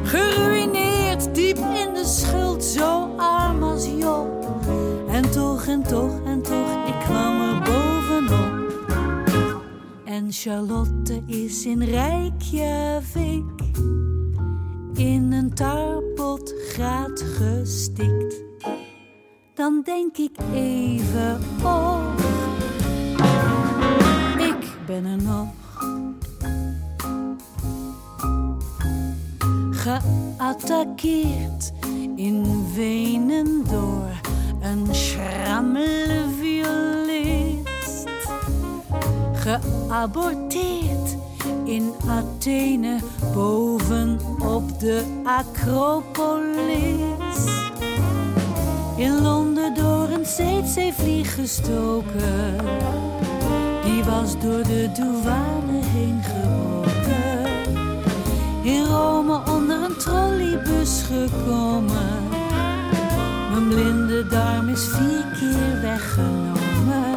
Geruineerd 0.04 1.36
diep 1.36 1.58
in 1.58 1.94
de 1.94 2.06
schuld, 2.06 2.64
zo 2.64 3.10
arm 3.18 3.64
als 3.64 3.88
Job. 3.98 4.48
En 5.10 5.32
toch 5.32 5.66
en 5.66 5.84
toch 5.84 6.24
en 6.26 6.42
toch, 6.42 6.88
ik 6.88 7.00
kwam 7.06 7.42
er 7.42 7.62
bovenop. 7.62 8.74
En 10.06 10.32
Charlotte 10.32 11.22
is 11.26 11.66
in 11.66 11.84
Reykjavik 11.84 13.44
in 14.94 15.32
een 15.32 15.54
tarpot 15.54 16.54
graat 16.70 17.22
gestikt. 17.22 18.44
Dan 19.54 19.82
denk 19.86 20.18
ik 20.18 20.38
even, 20.54 21.40
ik 21.58 22.29
ben 24.90 25.24
nog. 25.24 25.48
Geattaqueerd 30.38 31.72
in 32.16 32.66
Wenen 32.76 33.64
door 33.70 34.10
een 34.62 34.88
schrammele 34.96 36.26
violist. 36.40 38.08
Geaborteerd 39.34 41.18
in 41.64 41.94
Athene 42.08 42.98
boven 43.34 44.20
op 44.42 44.80
de 44.80 45.22
Acropolis. 45.24 46.78
In 48.96 49.22
Londen 49.22 49.74
door 49.74 50.10
een 50.10 50.24
CC-vlieg 50.24 51.36
gestoken. 51.36 53.09
Was 54.10 54.40
door 54.40 54.64
de 54.64 54.90
douane 54.94 55.80
heen. 55.84 56.22
In 58.64 58.86
Rome 58.86 59.42
onder 59.50 59.84
een 59.84 59.98
trolleybus 59.98 61.02
gekomen. 61.02 62.24
Mijn 63.52 63.68
blinde 63.68 64.28
darm 64.28 64.70
is 64.70 64.88
vier 64.88 65.26
keer 65.40 65.82
weggenomen. 65.82 67.16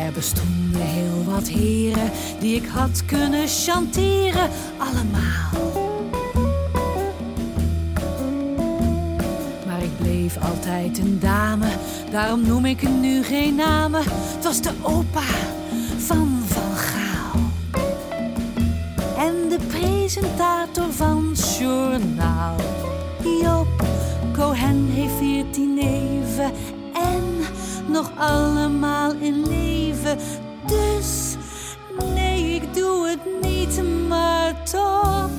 Er 0.00 0.12
bestonden 0.14 0.80
heel 0.80 1.24
wat 1.24 1.48
heren 1.48 2.10
die 2.40 2.56
ik 2.56 2.68
had 2.68 3.04
kunnen 3.04 3.48
chanteren. 3.48 4.48
Allemaal. 4.78 5.78
Maar 9.66 9.82
ik 9.82 9.98
bleef 9.98 10.36
altijd 10.42 10.98
een 10.98 11.18
dame, 11.20 11.68
daarom 12.10 12.46
noem 12.46 12.64
ik 12.64 12.88
nu 12.88 13.22
geen 13.22 13.54
namen. 13.54 14.02
Het 14.04 14.44
was 14.44 14.60
de 14.60 14.72
opa 14.82 15.49
presentator 20.12 20.92
van 20.92 21.32
journaal. 21.58 22.56
Joop 23.42 23.84
Cohen 24.32 24.86
heeft 24.86 25.12
veertien 25.12 25.74
neven 25.74 26.52
en 26.94 27.22
nog 27.88 28.12
allemaal 28.18 29.12
in 29.12 29.46
leven. 29.48 30.18
Dus 30.66 31.36
nee, 32.14 32.54
ik 32.54 32.74
doe 32.74 33.08
het 33.08 33.42
niet, 33.42 33.82
maar 34.08 34.64
toch. 34.64 35.30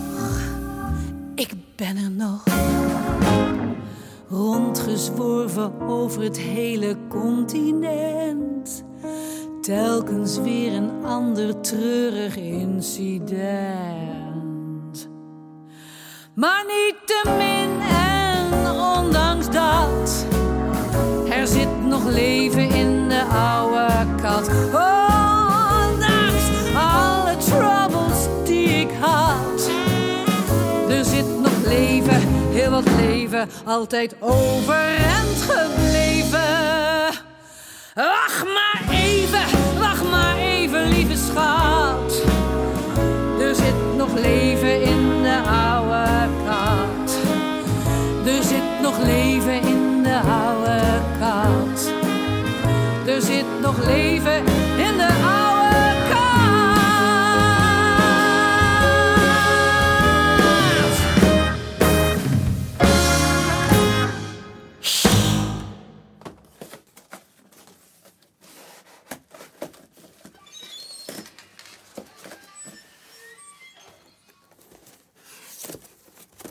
Ik 1.36 1.54
ben 1.76 1.98
er 1.98 2.12
nog. 2.12 2.44
Rondgezworven 4.30 5.82
over 5.82 6.24
het 6.24 6.38
hele 6.40 6.98
continent. 7.10 8.84
Telkens 9.62 10.40
weer 10.40 10.74
een 10.74 11.06
ander 11.06 11.62
treurig 11.62 12.38
incident. 12.38 14.11
Maar 16.42 16.66
niettemin 16.68 17.82
en 17.82 18.72
ondanks 18.72 19.50
dat, 19.50 20.26
er 21.30 21.48
zit 21.48 21.86
nog 21.86 22.06
leven 22.06 22.70
in 22.70 23.10
de 23.10 23.24
oude 23.24 23.88
kat. 24.22 24.48
Ondanks 24.74 26.44
alle 26.76 27.38
troubles 27.38 28.46
die 28.46 28.68
ik 28.68 28.90
had, 29.00 29.70
er 30.90 31.06
zit 31.06 31.40
nog 31.40 31.66
leven, 31.66 32.22
heel 32.52 32.72
wat 32.72 32.90
leven, 33.00 33.50
altijd 33.66 34.16
overeind 34.20 35.42
gebleven. 35.50 36.40
Wacht 37.94 38.44
maar 38.44 38.82
even, 38.92 39.80
wacht 39.80 40.10
maar 40.12 40.38
even, 40.38 40.88
lieve 40.88 41.18
schat. 41.18 42.22
Er 43.40 43.56
zit 43.56 43.96
nog 43.98 44.14
leven 44.14 44.82
in 44.82 45.22
de 45.22 45.42
oude 45.50 45.81
de 50.12 50.18
oude 50.18 50.82
kat. 51.20 51.92
Er 53.08 53.22
zit 53.22 53.46
nog 53.62 53.86
leven 53.86 54.38
in 54.78 54.98
de 54.98 55.08
oude 55.24 55.96
kat. 56.10 56.30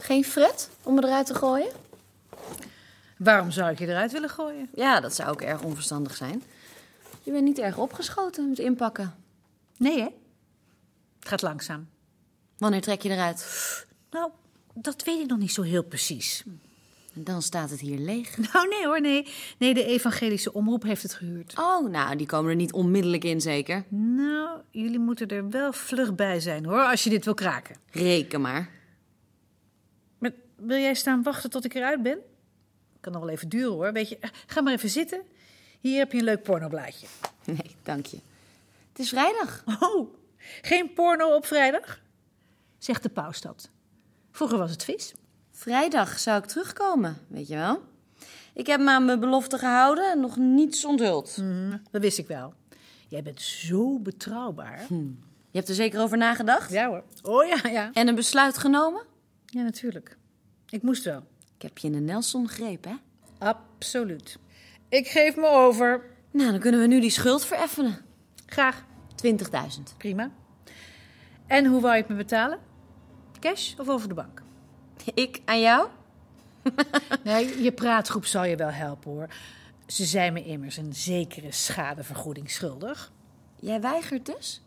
Geen 0.00 0.24
fret 0.24 0.70
om 0.82 0.94
me 0.94 1.04
eruit 1.04 1.26
te 1.26 1.34
gooien? 1.34 1.89
Waarom 3.22 3.50
zou 3.50 3.70
ik 3.70 3.78
je 3.78 3.86
eruit 3.86 4.12
willen 4.12 4.30
gooien? 4.30 4.68
Ja, 4.74 5.00
dat 5.00 5.14
zou 5.14 5.30
ook 5.30 5.40
erg 5.40 5.62
onverstandig 5.62 6.16
zijn. 6.16 6.42
Je 7.22 7.30
bent 7.30 7.44
niet 7.44 7.58
erg 7.58 7.78
opgeschoten 7.78 8.48
met 8.48 8.58
inpakken. 8.58 9.14
Nee, 9.76 9.98
hè? 9.98 10.08
Het 11.18 11.28
gaat 11.28 11.42
langzaam. 11.42 11.88
Wanneer 12.58 12.80
trek 12.80 13.02
je 13.02 13.08
eruit? 13.08 13.86
Nou, 14.10 14.30
dat 14.74 15.04
weet 15.04 15.20
ik 15.20 15.26
nog 15.26 15.38
niet 15.38 15.52
zo 15.52 15.62
heel 15.62 15.82
precies. 15.82 16.44
En 17.14 17.24
dan 17.24 17.42
staat 17.42 17.70
het 17.70 17.80
hier 17.80 17.98
leeg. 17.98 18.36
Nou, 18.52 18.68
nee 18.68 18.86
hoor, 18.86 19.00
nee. 19.00 19.26
Nee, 19.58 19.74
de 19.74 19.84
evangelische 19.84 20.52
omroep 20.52 20.82
heeft 20.82 21.02
het 21.02 21.14
gehuurd. 21.14 21.58
Oh, 21.58 21.90
nou, 21.90 22.16
die 22.16 22.26
komen 22.26 22.50
er 22.50 22.56
niet 22.56 22.72
onmiddellijk 22.72 23.24
in, 23.24 23.40
zeker? 23.40 23.84
Nou, 23.88 24.60
jullie 24.70 24.98
moeten 24.98 25.28
er 25.28 25.50
wel 25.50 25.72
vlug 25.72 26.14
bij 26.14 26.40
zijn, 26.40 26.64
hoor, 26.64 26.82
als 26.82 27.04
je 27.04 27.10
dit 27.10 27.24
wil 27.24 27.34
kraken. 27.34 27.76
Reken 27.90 28.40
maar. 28.40 28.70
Maar 30.18 30.32
wil 30.56 30.78
jij 30.78 30.94
staan 30.94 31.22
wachten 31.22 31.50
tot 31.50 31.64
ik 31.64 31.74
eruit 31.74 32.02
ben? 32.02 32.18
Kan 33.00 33.12
nog 33.12 33.22
wel 33.22 33.30
even 33.30 33.48
duren, 33.48 33.72
hoor. 33.72 33.92
Weet 33.92 34.08
je, 34.08 34.18
eh, 34.18 34.30
ga 34.46 34.60
maar 34.60 34.72
even 34.72 34.90
zitten. 34.90 35.22
Hier 35.80 35.98
heb 35.98 36.12
je 36.12 36.18
een 36.18 36.24
leuk 36.24 36.42
pornoblaadje. 36.42 37.06
Nee, 37.44 37.76
dank 37.82 38.06
je. 38.06 38.18
Het 38.88 38.98
is 38.98 39.08
vrijdag. 39.08 39.64
Oh, 39.80 40.14
geen 40.62 40.92
porno 40.92 41.34
op 41.34 41.46
vrijdag? 41.46 42.00
Zegt 42.78 43.02
de 43.02 43.08
paus 43.08 43.40
dat. 43.40 43.70
Vroeger 44.30 44.58
was 44.58 44.70
het 44.70 44.84
vis. 44.84 45.14
Vrijdag 45.50 46.18
zou 46.18 46.38
ik 46.38 46.44
terugkomen, 46.44 47.18
weet 47.28 47.48
je 47.48 47.54
wel. 47.56 47.82
Ik 48.54 48.66
heb 48.66 48.80
me 48.80 48.90
aan 48.90 49.04
mijn 49.04 49.20
belofte 49.20 49.58
gehouden 49.58 50.10
en 50.10 50.20
nog 50.20 50.36
niets 50.36 50.84
onthuld. 50.84 51.36
Mm, 51.36 51.82
dat 51.90 52.00
wist 52.00 52.18
ik 52.18 52.26
wel. 52.26 52.54
Jij 53.08 53.22
bent 53.22 53.40
zo 53.40 53.98
betrouwbaar. 53.98 54.84
Hm. 54.88 54.94
Je 55.50 55.58
hebt 55.58 55.68
er 55.68 55.74
zeker 55.74 56.00
over 56.00 56.18
nagedacht? 56.18 56.70
Ja 56.70 56.88
hoor. 56.88 57.04
Oh 57.22 57.46
ja, 57.46 57.68
ja. 57.68 57.90
En 57.92 58.08
een 58.08 58.14
besluit 58.14 58.58
genomen? 58.58 59.02
Ja, 59.46 59.62
natuurlijk. 59.62 60.16
Ik 60.68 60.82
moest 60.82 61.04
wel. 61.04 61.22
Ik 61.60 61.66
heb 61.66 61.78
je 61.78 61.86
in 61.86 61.92
de 61.92 62.00
Nelson 62.00 62.48
gegrepen, 62.48 62.90
hè? 62.90 62.96
Absoluut. 63.46 64.38
Ik 64.88 65.08
geef 65.08 65.36
me 65.36 65.48
over. 65.48 66.04
Nou, 66.30 66.50
dan 66.50 66.60
kunnen 66.60 66.80
we 66.80 66.86
nu 66.86 67.00
die 67.00 67.10
schuld 67.10 67.44
vereffenen. 67.44 67.98
Graag. 68.46 68.84
20.000. 69.26 69.36
Prima. 69.96 70.30
En 71.46 71.66
hoe 71.66 71.80
wou 71.80 71.94
je 71.94 72.00
het 72.00 72.10
me 72.10 72.16
betalen? 72.16 72.58
Cash 73.40 73.74
of 73.78 73.88
over 73.88 74.08
de 74.08 74.14
bank? 74.14 74.42
Ik 75.14 75.40
aan 75.44 75.60
jou? 75.60 75.88
nee, 77.24 77.62
je 77.62 77.72
praatgroep 77.72 78.24
zal 78.24 78.44
je 78.44 78.56
wel 78.56 78.70
helpen 78.70 79.10
hoor. 79.10 79.28
Ze 79.86 80.04
zijn 80.04 80.32
me 80.32 80.44
immers 80.44 80.76
een 80.76 80.94
zekere 80.94 81.52
schadevergoeding 81.52 82.50
schuldig. 82.50 83.12
Jij 83.56 83.80
weigert 83.80 84.26
dus? 84.26 84.62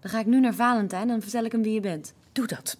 Dan 0.00 0.10
ga 0.10 0.18
ik 0.18 0.26
nu 0.26 0.40
naar 0.40 0.54
Valentijn 0.54 1.02
en 1.02 1.08
dan 1.08 1.20
vertel 1.20 1.44
ik 1.44 1.52
hem 1.52 1.62
wie 1.62 1.74
je 1.74 1.80
bent. 1.80 2.14
Doe 2.32 2.46
dat. 2.46 2.78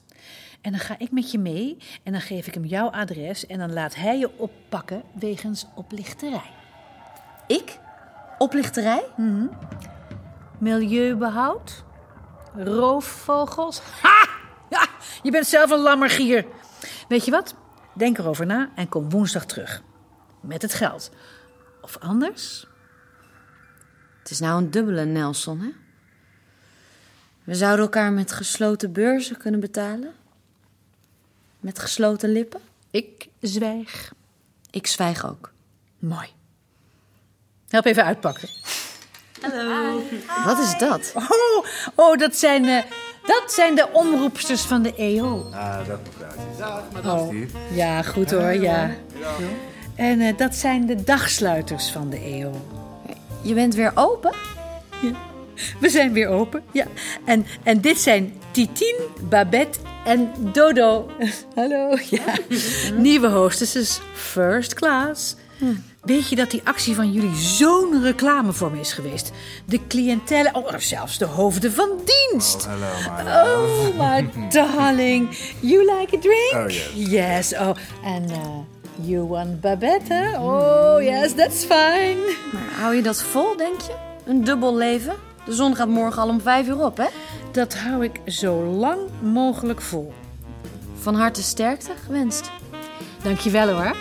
En 0.61 0.71
dan 0.71 0.81
ga 0.81 0.99
ik 0.99 1.11
met 1.11 1.31
je 1.31 1.39
mee 1.39 1.77
en 2.03 2.13
dan 2.13 2.21
geef 2.21 2.47
ik 2.47 2.55
hem 2.55 2.65
jouw 2.65 2.91
adres 2.91 3.47
en 3.47 3.59
dan 3.59 3.73
laat 3.73 3.95
hij 3.95 4.19
je 4.19 4.39
oppakken 4.39 5.03
wegens 5.13 5.67
oplichterij. 5.75 6.51
Ik? 7.47 7.79
Oplichterij? 8.39 9.05
Mm 9.17 9.51
Milieubehoud? 10.59 11.85
Roofvogels? 12.57 13.81
Ha! 14.03 14.29
Ja, 14.71 14.87
je 15.23 15.31
bent 15.31 15.47
zelf 15.47 15.71
een 15.71 15.79
lammergier. 15.79 16.47
Weet 17.09 17.25
je 17.25 17.31
wat? 17.31 17.55
Denk 17.95 18.19
erover 18.19 18.47
na 18.47 18.71
en 18.75 18.89
kom 18.89 19.11
woensdag 19.11 19.47
terug. 19.47 19.83
Met 20.41 20.63
het 20.63 20.75
geld. 20.75 21.11
Of 21.81 21.97
anders? 21.99 22.67
Het 24.19 24.31
is 24.31 24.41
nou 24.41 24.63
een 24.63 24.71
dubbele 24.71 25.05
Nelson, 25.05 25.61
hè? 25.61 25.71
We 27.45 27.55
zouden 27.55 27.85
elkaar 27.85 28.13
met 28.13 28.33
gesloten 28.33 28.93
beurzen 28.93 29.37
kunnen 29.37 29.61
betalen. 29.61 30.13
Met 31.61 31.79
gesloten 31.79 32.33
lippen. 32.33 32.61
Ik 32.91 33.29
zwijg. 33.41 34.13
Ik 34.71 34.87
zwijg 34.87 35.27
ook. 35.27 35.53
Mooi. 35.99 36.29
Help 37.69 37.85
even 37.85 38.05
uitpakken. 38.05 38.49
Hallo. 39.41 40.03
Wat 40.45 40.59
is 40.59 40.79
dat? 40.79 41.13
Oh, 41.15 41.65
oh 41.95 42.19
dat, 42.19 42.37
zijn, 42.37 42.65
uh, 42.65 42.83
dat 43.27 43.53
zijn 43.53 43.75
de 43.75 43.89
omroepsters 43.93 44.63
van 44.63 44.83
de 44.83 44.95
EO. 44.95 45.51
Ah, 45.53 45.87
dat. 45.87 46.01
Dag, 46.59 46.83
madame. 46.93 47.21
Oh, 47.21 47.35
ja, 47.75 48.03
goed 48.03 48.31
hoor, 48.31 48.53
ja. 48.53 48.91
En 49.95 50.21
uh, 50.21 50.37
dat 50.37 50.55
zijn 50.55 50.87
de 50.87 51.05
dagsluiters 51.05 51.91
van 51.91 52.11
de 52.11 52.19
EO. 52.19 52.53
Je 53.43 53.55
bent 53.55 53.75
weer 53.75 53.93
open? 53.95 54.35
Ja. 55.03 55.28
We 55.81 55.89
zijn 55.89 56.13
weer 56.13 56.29
open, 56.29 56.63
ja. 56.73 56.87
En, 57.25 57.47
en 57.63 57.81
dit 57.81 58.01
zijn 58.01 58.33
Titien, 58.51 58.97
Babette 59.29 59.79
en 60.05 60.33
Dodo. 60.53 61.11
Hallo, 61.55 61.97
ja. 62.11 62.35
Nieuwe 62.97 63.29
hostesses, 63.29 64.01
first 64.15 64.75
class. 64.75 65.37
Hm. 65.59 65.75
Weet 66.03 66.29
je 66.29 66.37
dat 66.37 66.51
die 66.51 66.61
actie 66.65 66.95
van 66.95 67.13
jullie 67.13 67.35
zo'n 67.35 68.03
reclame 68.03 68.53
voor 68.53 68.71
me 68.71 68.81
is 68.81 68.93
geweest? 68.93 69.33
De 69.65 69.87
cliëntele, 69.87 70.51
oh, 70.53 70.75
zelfs 70.79 71.19
de 71.19 71.25
hoofden 71.25 71.73
van 71.73 71.89
dienst. 72.05 72.67
Oh, 72.67 72.73
hello, 73.07 73.67
Oh, 73.67 73.99
my 73.99 74.31
darling. 74.51 75.29
You 75.61 75.99
like 75.99 76.17
a 76.17 76.21
drink? 76.21 76.53
Oh, 76.55 76.71
yes. 76.71 76.91
Yes, 76.95 77.53
oh, 77.53 77.75
and 78.05 78.31
uh, 78.31 78.37
you 79.01 79.27
want 79.27 79.61
Babette, 79.61 80.13
hè? 80.15 80.39
Oh, 80.39 81.03
yes, 81.03 81.35
that's 81.35 81.65
fine. 81.65 82.17
Maar 82.53 82.81
hou 82.81 82.95
je 82.95 83.03
dat 83.03 83.23
vol, 83.23 83.57
denk 83.57 83.81
je? 83.81 83.93
Een 84.25 84.45
dubbel 84.45 84.77
leven? 84.77 85.15
De 85.49 85.55
zon 85.55 85.77
gaat 85.77 85.89
morgen 85.89 86.23
al 86.23 86.29
om 86.29 86.41
vijf 86.41 86.69
uur 86.69 86.85
op, 86.85 86.97
hè? 86.97 87.07
Dat 87.53 87.75
hou 87.75 88.05
ik 88.05 88.21
zo 88.27 88.65
lang 88.65 89.01
mogelijk 89.21 89.81
vol. 89.81 90.13
Van 90.95 91.15
harte 91.15 91.43
sterkte 91.43 91.93
gewenst. 92.05 92.51
Dankjewel 93.23 93.69
hoor. 93.69 93.97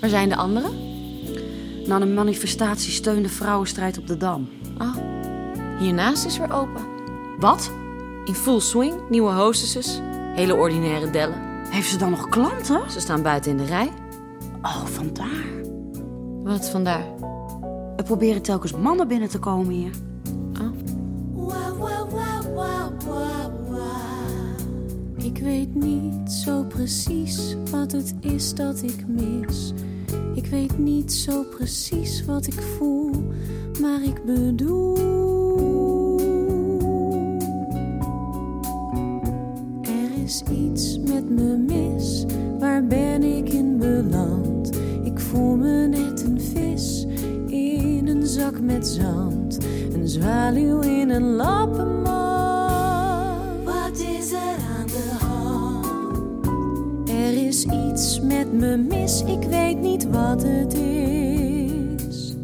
Waar 0.00 0.10
zijn 0.10 0.28
de 0.28 0.36
anderen? 0.36 0.72
Na 1.86 2.00
een 2.00 2.14
manifestatie 2.14 2.92
steunde 2.92 3.28
vrouwenstrijd 3.28 3.98
op 3.98 4.06
de 4.06 4.16
Dam. 4.16 4.48
Oh, 4.78 4.96
hiernaast 5.78 6.24
is 6.24 6.38
weer 6.38 6.52
open. 6.52 6.82
Wat? 7.38 7.70
In 8.24 8.34
full 8.34 8.60
swing, 8.60 8.94
nieuwe 9.08 9.32
hostesses, 9.32 10.00
hele 10.34 10.54
ordinaire 10.54 11.10
dellen. 11.10 11.38
Heeft 11.68 11.90
ze 11.90 11.98
dan 11.98 12.10
nog 12.10 12.28
klanten? 12.28 12.90
Ze 12.90 13.00
staan 13.00 13.22
buiten 13.22 13.50
in 13.50 13.56
de 13.56 13.64
rij. 13.64 13.92
Oh, 14.62 14.84
vandaar. 14.84 15.44
Wat 16.42 16.70
vandaar? 16.70 17.04
Er 17.96 18.04
proberen 18.04 18.42
telkens 18.42 18.72
mannen 18.72 19.08
binnen 19.08 19.28
te 19.28 19.38
komen 19.38 19.74
hier. 19.74 19.90
Ik 25.16 25.38
weet 25.38 25.74
niet 25.74 26.32
zo 26.32 26.64
precies 26.64 27.56
wat 27.70 27.92
het 27.92 28.14
is 28.20 28.54
dat 28.54 28.82
ik 28.82 29.06
mis. 29.06 29.72
Ik 30.34 30.46
weet 30.46 30.78
niet 30.78 31.12
zo 31.12 31.42
precies 31.42 32.24
wat 32.24 32.46
ik 32.46 32.60
voel, 32.76 33.10
maar 33.80 34.02
ik 34.02 34.24
bedoel. 34.24 35.43
Is 40.24 40.42
iets 40.42 40.98
met 40.98 41.30
me 41.30 41.56
mis, 41.56 42.24
waar 42.58 42.86
ben 42.86 43.22
ik 43.22 43.48
in 43.48 43.78
beland? 43.78 44.76
Ik 45.02 45.20
voel 45.20 45.56
me 45.56 45.86
net 45.86 46.22
een 46.22 46.40
vis 46.40 47.06
in 47.46 48.08
een 48.08 48.26
zak 48.26 48.60
met 48.60 48.86
zand, 48.86 49.58
een 49.92 50.08
zwaluw 50.08 50.80
in 50.80 51.10
een 51.10 51.34
lappenmand. 51.34 53.64
Wat 53.64 53.98
is 53.98 54.32
er 54.32 54.56
aan 54.78 54.86
de 54.86 55.16
hand? 55.20 56.48
Er 57.08 57.46
is 57.46 57.64
iets 57.64 58.20
met 58.20 58.52
me 58.52 58.76
mis, 58.76 59.22
ik 59.22 59.42
weet 59.42 59.80
niet 59.80 60.10
wat 60.10 60.42
het 60.42 60.74
is. 60.74 62.34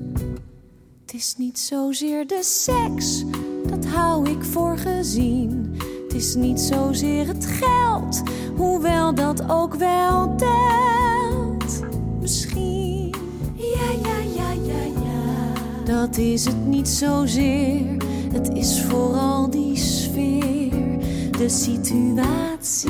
Het 1.00 1.14
is 1.14 1.34
niet 1.38 1.58
zozeer 1.58 2.26
de 2.26 2.42
seks, 2.42 3.24
dat 3.66 3.84
hou 3.84 4.30
ik 4.30 4.44
voor 4.44 4.78
gezien. 4.78 5.76
Het 6.10 6.18
is 6.18 6.34
niet 6.34 6.60
zozeer 6.60 7.26
het 7.26 7.46
geld, 7.46 8.22
hoewel 8.56 9.14
dat 9.14 9.50
ook 9.50 9.74
wel 9.74 10.34
telt. 10.36 11.80
Misschien, 12.20 13.14
ja, 13.54 13.90
ja, 14.02 14.16
ja, 14.34 14.50
ja, 14.52 14.82
ja. 14.84 15.52
Dat 15.84 16.16
is 16.16 16.44
het 16.44 16.66
niet 16.66 16.88
zozeer, 16.88 17.96
het 18.32 18.54
is 18.54 18.82
vooral 18.82 19.50
die 19.50 19.76
sfeer, 19.76 20.98
de 21.30 21.48
situatie. 21.48 22.88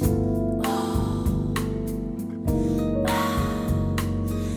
Oh. 0.00 0.68
Ah. 3.04 3.12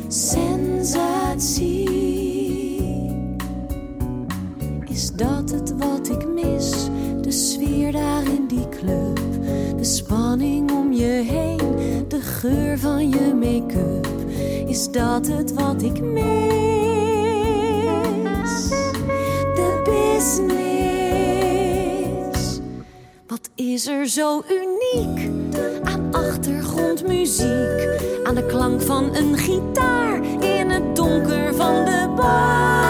Sensatie. 0.08 1.71
Van 12.82 13.10
je 13.10 13.34
make-up, 13.34 14.08
is 14.70 14.92
dat 14.92 15.28
het 15.28 15.54
wat 15.54 15.82
ik 15.82 16.02
mis? 16.02 16.30
De 19.56 19.82
business. 19.84 20.40
Wat 23.28 23.50
is 23.56 23.88
er 23.88 24.08
zo 24.08 24.42
uniek 24.50 25.30
aan 25.84 26.08
achtergrondmuziek? 26.12 28.00
Aan 28.24 28.36
de 28.36 28.46
klank 28.46 28.82
van 28.82 29.16
een 29.16 29.38
gitaar 29.38 30.24
in 30.40 30.70
het 30.70 30.96
donker 30.96 31.56
van 31.56 31.86
de 31.86 32.14
bar. 32.16 32.90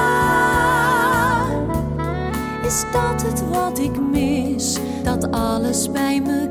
Is 2.65 2.83
dat 2.91 3.21
het 3.21 3.49
wat 3.49 3.79
ik 3.79 4.01
mis? 4.11 4.77
Dat 5.03 5.31
alles 5.31 5.91
bij 5.91 6.21
elkaar, 6.25 6.50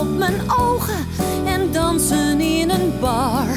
op 0.00 0.18
mijn 0.18 0.40
ogen 0.50 1.06
en 1.44 1.72
dansen 1.72 2.40
in 2.40 2.70
een 2.70 2.92
bar. 3.00 3.49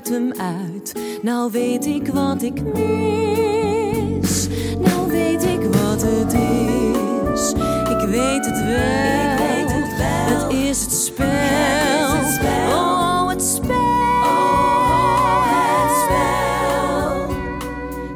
Ik 0.00 0.06
hem 0.06 0.32
uit. 0.32 0.92
Nou 1.22 1.52
weet 1.52 1.86
ik 1.86 2.06
wat 2.06 2.42
ik 2.42 2.62
mis, 2.62 4.48
nou 4.78 5.10
weet 5.10 5.42
ik 5.42 5.62
wat 5.62 6.02
het 6.02 6.32
is. 6.32 7.50
Ik 7.90 8.08
weet 8.08 8.44
het 8.46 8.64
wel, 8.64 9.68
het, 9.68 10.52
is 10.52 10.82
het 10.82 10.92
spel. 10.92 11.26
Oh, 12.68 13.28
het 13.28 13.42
spel. 13.42 13.78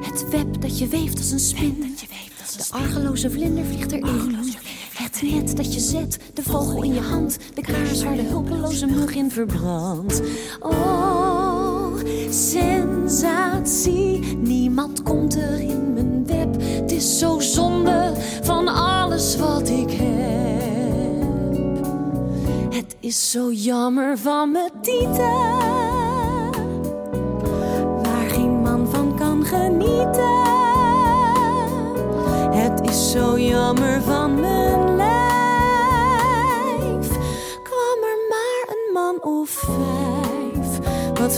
Het 0.03 0.29
web 0.31 0.61
dat 0.61 0.79
je 0.79 0.87
weeft 0.87 1.19
als 1.19 1.31
een 1.31 1.39
spin. 1.39 1.97
De 2.57 2.65
argeloze 2.71 3.31
vlinder 3.31 3.65
vliegt 3.65 3.93
erin. 3.93 4.37
Het 4.95 5.23
net 5.23 5.57
dat 5.57 5.75
je 5.75 5.81
zet, 5.81 6.19
de 6.35 6.43
vogel 6.43 6.83
in 6.83 6.95
je 6.95 7.01
hand. 7.01 7.39
De 7.55 7.61
kaars 7.61 8.03
waar 8.03 8.17
de 8.17 8.23
hulpeloze 8.23 8.87
mug 8.87 9.15
in 9.15 9.31
verbrandt. 9.31 10.23
Oh, 10.61 11.34
sensatie. 12.35 14.37
Niemand 14.37 15.03
komt 15.03 15.37
er 15.37 15.61
in 15.61 15.93
mijn 15.93 16.27
web. 16.27 16.55
Het 16.59 16.93
is 16.93 17.19
zo 17.19 17.41
zonde 17.41 18.13
van 18.43 18.69
alles 18.69 19.37
wat 19.37 19.69
ik 19.69 19.91
heb. 19.91 20.35
Het 22.75 22.97
is 23.01 23.31
zo 23.31 23.53
jammer 23.53 24.19
van 24.19 24.51
mijn 24.51 24.71
tieten. 24.81 25.53
Waar 28.03 28.29
geen 28.29 28.63
man 28.63 28.89
van 28.91 29.17
kan 29.17 29.45
genieten. 29.45 30.43
Het 32.51 32.81
is 32.81 33.11
zo 33.11 33.39
jammer 33.39 34.03
van 34.03 34.41
mijn 34.41 34.94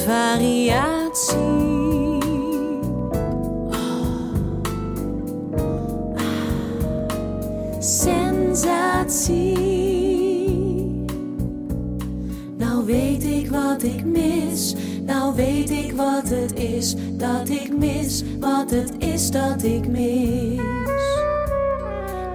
variatie. 0.07 1.35
Ah. 3.71 4.31
Sensatie. 7.79 9.55
Nou 12.57 12.85
weet 12.85 13.25
ik 13.25 13.51
wat 13.51 13.83
ik 13.83 14.05
mis. 14.05 14.75
Nou 15.03 15.35
weet 15.35 15.71
ik 15.71 15.93
wat 15.93 16.29
het 16.29 16.55
is 16.59 16.95
dat 17.13 17.49
ik 17.49 17.77
mis. 17.77 18.23
Wat 18.41 18.71
het 18.71 18.93
is 18.99 19.31
dat 19.31 19.63
ik 19.63 19.89
mis. 19.89 20.61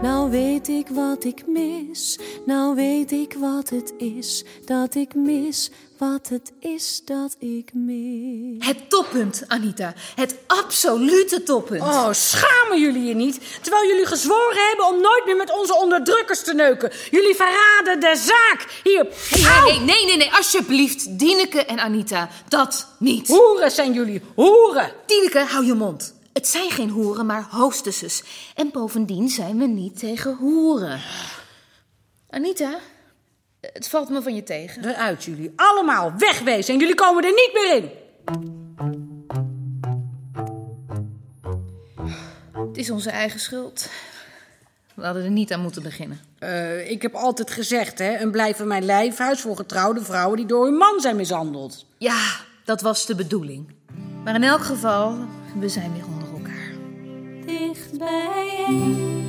Nou 0.02 0.32
weet 0.32 0.68
ik 0.68 0.88
wat 0.88 1.24
ik 1.24 1.48
mis. 1.48 2.20
Nou 2.46 2.76
weet 2.76 3.12
ik 3.12 3.36
wat 3.40 3.70
het 3.70 3.94
is 3.98 4.46
dat 4.66 4.96
ik 4.96 5.16
mis. 5.16 5.72
Wat 6.02 6.30
het 6.30 6.52
is 6.60 7.02
dat 7.06 7.36
ik 7.40 7.74
mis. 7.74 8.66
Het 8.66 8.90
toppunt, 8.90 9.44
Anita. 9.48 9.94
Het 10.16 10.36
absolute 10.48 11.44
toppunt. 11.44 11.82
Oh, 11.82 12.12
schamen 12.12 12.80
jullie 12.80 13.04
je 13.04 13.14
niet? 13.14 13.42
Terwijl 13.62 13.88
jullie 13.88 14.06
gezworen 14.06 14.68
hebben 14.68 14.88
om 14.88 15.02
nooit 15.02 15.26
meer 15.26 15.36
met 15.36 15.52
onze 15.52 15.76
onderdrukkers 15.76 16.44
te 16.44 16.54
neuken. 16.54 16.92
Jullie 17.12 17.36
verraden 17.36 18.00
de 18.00 18.16
zaak. 18.16 18.82
Hier. 18.84 19.08
Hey, 19.30 19.42
hey, 19.42 19.76
hey, 19.76 19.80
nee, 19.86 20.06
nee, 20.06 20.18
nee, 20.18 20.34
alsjeblieft. 20.34 21.20
Dineke 21.20 21.66
en 21.66 21.80
Anita, 21.80 22.30
dat 22.48 22.88
niet. 23.00 23.28
Hoeren 23.28 23.72
zijn 23.72 23.94
jullie, 23.94 24.22
hoeren. 24.36 24.92
Dineke, 25.06 25.40
hou 25.40 25.66
je 25.66 25.74
mond. 25.74 26.14
Het 26.34 26.48
zijn 26.48 26.72
geen 26.72 26.90
hoeren, 26.90 27.26
maar 27.26 27.48
hostesses. 27.50 28.24
En 28.56 28.72
bovendien 28.72 29.30
zijn 29.30 29.58
we 29.58 29.66
niet 29.66 30.00
tegen 30.00 30.36
hoeren. 30.36 31.02
Anita, 32.30 32.80
het 33.62 33.88
valt 33.88 34.10
me 34.10 34.22
van 34.22 34.36
je 34.36 34.44
tegen. 34.44 34.86
Eruit 34.86 35.24
jullie, 35.24 35.54
allemaal 35.56 36.14
wegwezen 36.18 36.74
en 36.74 36.80
jullie 36.80 36.96
komen 36.96 37.24
er 37.24 37.30
niet 37.30 37.52
meer 37.54 37.76
in. 37.76 37.90
Het 42.68 42.78
is 42.78 42.90
onze 42.90 43.10
eigen 43.10 43.40
schuld. 43.40 43.90
We 44.94 45.04
hadden 45.06 45.24
er 45.24 45.32
niet 45.32 45.54
aan 45.54 45.62
moeten 45.62 45.84
beginnen. 45.84 46.20
Eh, 46.40 46.90
ik 46.90 47.02
heb 47.02 47.14
altijd 47.14 47.52
gezegd, 47.52 48.00
hè, 48.00 48.20
een 48.20 48.32
blijven 48.32 48.68
mijn 48.68 48.86
lijfhuis 48.86 49.42
voor 49.42 49.56
getrouwde 49.56 50.04
vrouwen 50.04 50.38
die 50.38 50.46
door 50.46 50.66
hun 50.66 50.78
man 50.78 51.00
zijn 51.00 51.16
mishandeld. 51.16 51.86
Ja, 51.98 52.40
dat 52.64 52.82
was 52.82 53.06
de 53.06 53.16
bedoeling. 53.16 53.74
Maar 54.24 54.36
in 54.36 54.44
elk 54.44 54.64
geval, 54.64 55.18
we 55.60 55.70
zijn 55.70 55.94
weer 55.94 56.06
onder 56.06 56.28
elkaar. 56.34 56.72
Dicht 57.46 57.98
bijeen, 57.98 59.26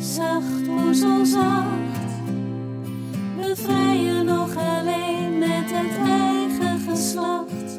zacht 0.00 0.66
moezelzacht. 3.52 3.66
Bevrijen 3.66 4.24
nog 4.24 4.56
alleen 4.56 5.38
met 5.38 5.70
het 5.70 6.08
eigen 6.08 6.80
geslacht. 6.88 7.76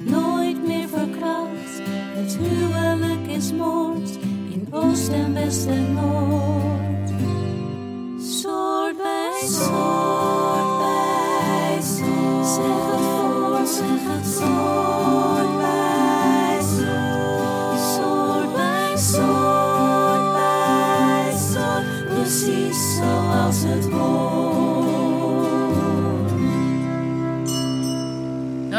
Nooit 0.00 0.66
meer 0.66 0.88
verkracht, 0.88 1.80
het 2.14 2.36
huwelijk 2.36 3.26
is 3.26 3.52
moord. 3.52 4.18
In 4.50 4.66
oost 4.70 5.08
en 5.08 5.34
west 5.34 5.66
en 5.66 5.94
noord. 5.94 7.10
Soort 8.22 8.96
bij 8.96 9.48
soort 9.48 10.78
bij. 10.78 11.82
Zeg 12.42 12.64
het 12.64 13.00
voor, 13.00 13.66
zeg 13.66 14.00
het 14.02 14.26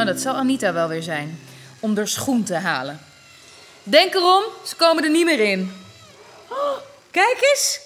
Nou, 0.05 0.17
dat 0.17 0.25
zal 0.25 0.35
Anita 0.35 0.73
wel 0.73 0.87
weer 0.87 1.03
zijn. 1.03 1.39
Om 1.79 1.97
er 1.97 2.07
schoen 2.07 2.43
te 2.43 2.55
halen. 2.55 2.99
Denk 3.83 4.13
erom, 4.13 4.43
ze 4.63 4.75
komen 4.75 5.03
er 5.03 5.09
niet 5.09 5.25
meer 5.25 5.39
in. 5.39 5.71
Oh, 6.49 6.77
kijk 7.11 7.37
eens, 7.41 7.79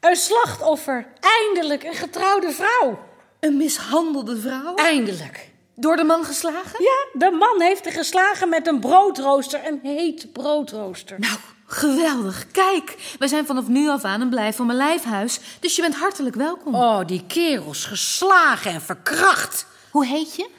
een 0.00 0.16
slachtoffer. 0.16 1.06
Eindelijk 1.20 1.84
een 1.84 1.94
getrouwde 1.94 2.50
vrouw. 2.50 2.98
Een 3.40 3.56
mishandelde 3.56 4.40
vrouw? 4.40 4.74
Eindelijk. 4.74 5.50
Door 5.74 5.96
de 5.96 6.04
man 6.04 6.24
geslagen? 6.24 6.82
Ja, 6.82 7.28
de 7.28 7.30
man 7.30 7.60
heeft 7.60 7.84
haar 7.84 7.92
geslagen 7.92 8.48
met 8.48 8.66
een 8.66 8.80
broodrooster, 8.80 9.60
een 9.66 9.80
heet 9.82 10.32
broodrooster. 10.32 11.18
Nou, 11.18 11.36
geweldig. 11.66 12.46
Kijk, 12.50 13.14
wij 13.18 13.28
zijn 13.28 13.46
vanaf 13.46 13.66
nu 13.66 13.88
af 13.88 14.04
aan 14.04 14.20
een 14.20 14.28
blijf 14.28 14.56
van 14.56 14.66
mijn 14.66 14.78
lijfhuis. 14.78 15.40
Dus 15.60 15.76
je 15.76 15.82
bent 15.82 15.96
hartelijk 15.96 16.36
welkom. 16.36 16.74
Oh, 16.74 17.06
die 17.06 17.24
kerels 17.26 17.84
geslagen 17.84 18.72
en 18.72 18.82
verkracht. 18.82 19.66
Hoe 19.90 20.06
heet 20.06 20.36
je? 20.36 20.53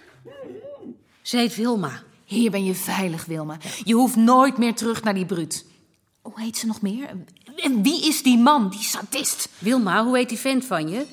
Ze 1.25 1.37
heet 1.37 1.55
Wilma. 1.55 2.03
Hier 2.25 2.51
ben 2.51 2.65
je 2.65 2.75
veilig, 2.75 3.25
Wilma. 3.25 3.57
Je 3.83 3.93
hoeft 3.93 4.15
nooit 4.15 4.57
meer 4.57 4.75
terug 4.75 5.03
naar 5.03 5.13
die 5.13 5.25
bruut. 5.25 5.65
Hoe 6.21 6.41
heet 6.41 6.57
ze 6.57 6.65
nog 6.65 6.81
meer? 6.81 7.09
En 7.55 7.83
wie 7.83 8.07
is 8.07 8.23
die 8.23 8.37
man, 8.37 8.69
die 8.69 8.83
sadist? 8.83 9.49
Wilma, 9.59 10.03
hoe 10.05 10.17
heet 10.17 10.29
die 10.29 10.37
vent 10.37 10.65
van 10.65 10.89
je? 10.89 11.05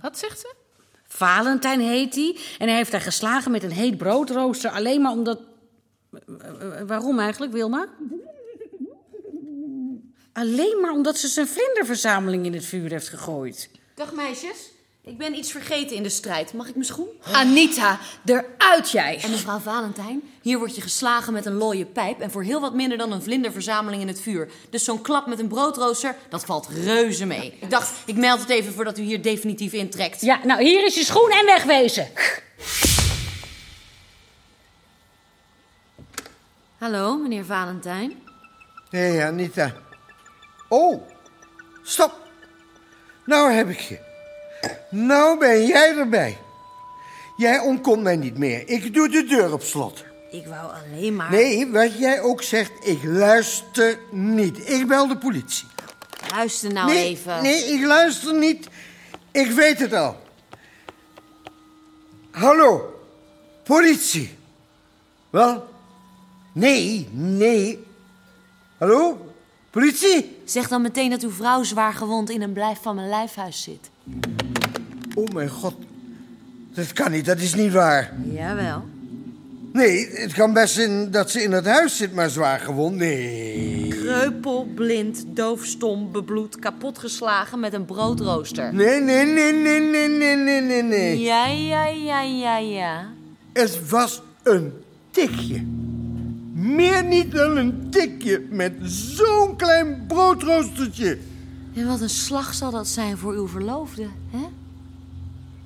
Wat 0.00 0.18
zegt 0.18 0.40
ze? 0.40 0.54
Valentijn 1.06 1.80
heet 1.80 2.14
hij. 2.14 2.36
En 2.58 2.68
hij 2.68 2.76
heeft 2.76 2.92
haar 2.92 3.00
geslagen 3.00 3.50
met 3.50 3.62
een 3.62 3.70
heet 3.70 3.96
broodrooster. 3.96 4.70
Alleen 4.70 5.00
maar 5.00 5.12
omdat... 5.12 5.40
Eh, 6.38 6.80
Waarom 6.86 7.18
eigenlijk, 7.18 7.52
Wilma? 7.52 7.88
Alleen 10.32 10.80
maar 10.80 10.92
omdat 10.92 11.18
ze 11.18 11.28
zijn 11.28 11.46
vlinderverzameling 11.48 12.46
in 12.46 12.52
het 12.54 12.64
vuur 12.64 12.90
heeft 12.90 13.08
gegooid. 13.08 13.70
Dag 13.94 14.12
meisjes. 14.12 14.71
Ik 15.04 15.18
ben 15.18 15.34
iets 15.34 15.50
vergeten 15.50 15.96
in 15.96 16.02
de 16.02 16.08
strijd. 16.08 16.52
Mag 16.52 16.68
ik 16.68 16.74
mijn 16.74 16.86
schoen? 16.86 17.08
Anita, 17.32 17.98
eruit 18.24 18.90
jij! 18.90 19.18
En 19.22 19.30
mevrouw 19.30 19.58
Valentijn, 19.58 20.22
hier 20.42 20.58
word 20.58 20.74
je 20.74 20.80
geslagen 20.80 21.32
met 21.32 21.46
een 21.46 21.54
looie 21.54 21.84
pijp... 21.84 22.20
en 22.20 22.30
voor 22.30 22.42
heel 22.42 22.60
wat 22.60 22.74
minder 22.74 22.98
dan 22.98 23.12
een 23.12 23.22
vlinderverzameling 23.22 24.02
in 24.02 24.08
het 24.08 24.20
vuur. 24.20 24.50
Dus 24.70 24.84
zo'n 24.84 25.02
klap 25.02 25.26
met 25.26 25.38
een 25.38 25.48
broodrooster, 25.48 26.16
dat 26.28 26.44
valt 26.44 26.68
reuze 26.68 27.26
mee. 27.26 27.58
Ik 27.60 27.70
dacht, 27.70 27.92
ik 28.06 28.16
meld 28.16 28.40
het 28.40 28.48
even 28.48 28.72
voordat 28.72 28.98
u 28.98 29.02
hier 29.02 29.22
definitief 29.22 29.72
intrekt. 29.72 30.20
Ja, 30.20 30.40
nou, 30.44 30.62
hier 30.62 30.84
is 30.84 30.94
je 30.94 31.04
schoen 31.04 31.30
en 31.30 31.44
wegwezen. 31.44 32.08
Hallo, 36.78 37.16
meneer 37.16 37.44
Valentijn. 37.44 38.22
Hé, 38.90 38.98
hey, 38.98 39.26
Anita. 39.26 39.74
Oh, 40.68 41.02
stop. 41.82 42.28
Nou 43.24 43.52
heb 43.52 43.68
ik 43.68 43.80
je. 43.80 44.10
Nou 44.90 45.38
ben 45.38 45.66
jij 45.66 45.96
erbij. 45.96 46.38
Jij 47.36 47.58
ontkomt 47.58 48.02
mij 48.02 48.16
niet 48.16 48.38
meer. 48.38 48.68
Ik 48.68 48.94
doe 48.94 49.08
de 49.08 49.24
deur 49.24 49.52
op 49.52 49.62
slot. 49.62 50.04
Ik 50.30 50.46
wou 50.46 50.72
alleen 50.72 51.16
maar... 51.16 51.30
Nee, 51.30 51.70
wat 51.70 51.98
jij 51.98 52.20
ook 52.20 52.42
zegt, 52.42 52.72
ik 52.80 52.98
luister 53.04 53.98
niet. 54.10 54.68
Ik 54.68 54.86
bel 54.86 55.08
de 55.08 55.16
politie. 55.16 55.66
Luister 56.30 56.72
nou 56.72 56.86
nee, 56.92 57.04
even. 57.04 57.42
Nee, 57.42 57.64
ik 57.64 57.84
luister 57.84 58.34
niet. 58.34 58.68
Ik 59.30 59.50
weet 59.50 59.78
het 59.78 59.92
al. 59.92 60.16
Hallo, 62.30 63.00
politie. 63.62 64.38
Wel? 65.30 65.68
Nee, 66.52 67.08
nee. 67.12 67.84
Hallo, 68.78 69.32
politie? 69.70 70.36
Zeg 70.44 70.68
dan 70.68 70.82
meteen 70.82 71.10
dat 71.10 71.22
uw 71.22 71.30
vrouw 71.30 71.62
zwaar 71.62 71.92
gewond 71.92 72.30
in 72.30 72.42
een 72.42 72.52
blijf 72.52 72.78
van 72.82 72.94
mijn 72.94 73.08
lijfhuis 73.08 73.62
zit. 73.62 73.90
Oh 75.14 75.32
mijn 75.34 75.48
god. 75.48 75.74
Dat 76.74 76.92
kan 76.92 77.10
niet, 77.10 77.24
dat 77.24 77.38
is 77.38 77.54
niet 77.54 77.72
waar. 77.72 78.12
Jawel. 78.32 78.82
Nee, 79.72 80.08
het 80.12 80.32
kan 80.32 80.52
best 80.52 80.74
zijn 80.74 81.10
dat 81.10 81.30
ze 81.30 81.42
in 81.42 81.52
het 81.52 81.66
huis 81.66 81.96
zit, 81.96 82.14
maar 82.14 82.30
zwaar 82.30 82.60
gewond. 82.60 82.96
Nee. 82.96 83.88
Kreupel, 83.88 84.68
blind, 84.74 85.24
doof, 85.26 85.64
stom, 85.64 86.12
bebloed, 86.12 86.58
kapotgeslagen 86.58 87.60
met 87.60 87.72
een 87.72 87.84
broodrooster. 87.84 88.74
Nee, 88.74 89.00
nee, 89.00 89.26
nee, 89.26 89.52
nee, 89.52 89.80
nee, 89.80 90.08
nee, 90.08 90.36
nee, 90.36 90.60
nee, 90.60 90.82
nee. 90.82 91.20
Ja, 91.20 91.46
ja, 91.46 91.86
ja, 91.86 92.22
ja, 92.22 92.58
ja. 92.58 93.06
Het 93.52 93.88
was 93.88 94.22
een 94.42 94.72
tikje. 95.10 95.62
Meer 96.52 97.04
niet 97.04 97.32
dan 97.32 97.56
een 97.56 97.86
tikje 97.90 98.46
met 98.50 98.72
zo'n 98.82 99.56
klein 99.56 100.04
broodroostertje. 100.06 101.18
En 101.74 101.86
wat 101.86 102.00
een 102.00 102.10
slag 102.10 102.54
zal 102.54 102.70
dat 102.70 102.88
zijn 102.88 103.18
voor 103.18 103.32
uw 103.32 103.48
verloofde, 103.48 104.06
hè? 104.30 104.46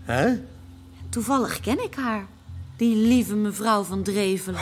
Hè? 0.07 0.43
Toevallig 1.09 1.61
ken 1.61 1.85
ik 1.85 1.95
haar. 1.95 2.27
Die 2.77 2.97
lieve 2.97 3.35
mevrouw 3.35 3.83
van 3.83 4.03
Drevelen. 4.03 4.61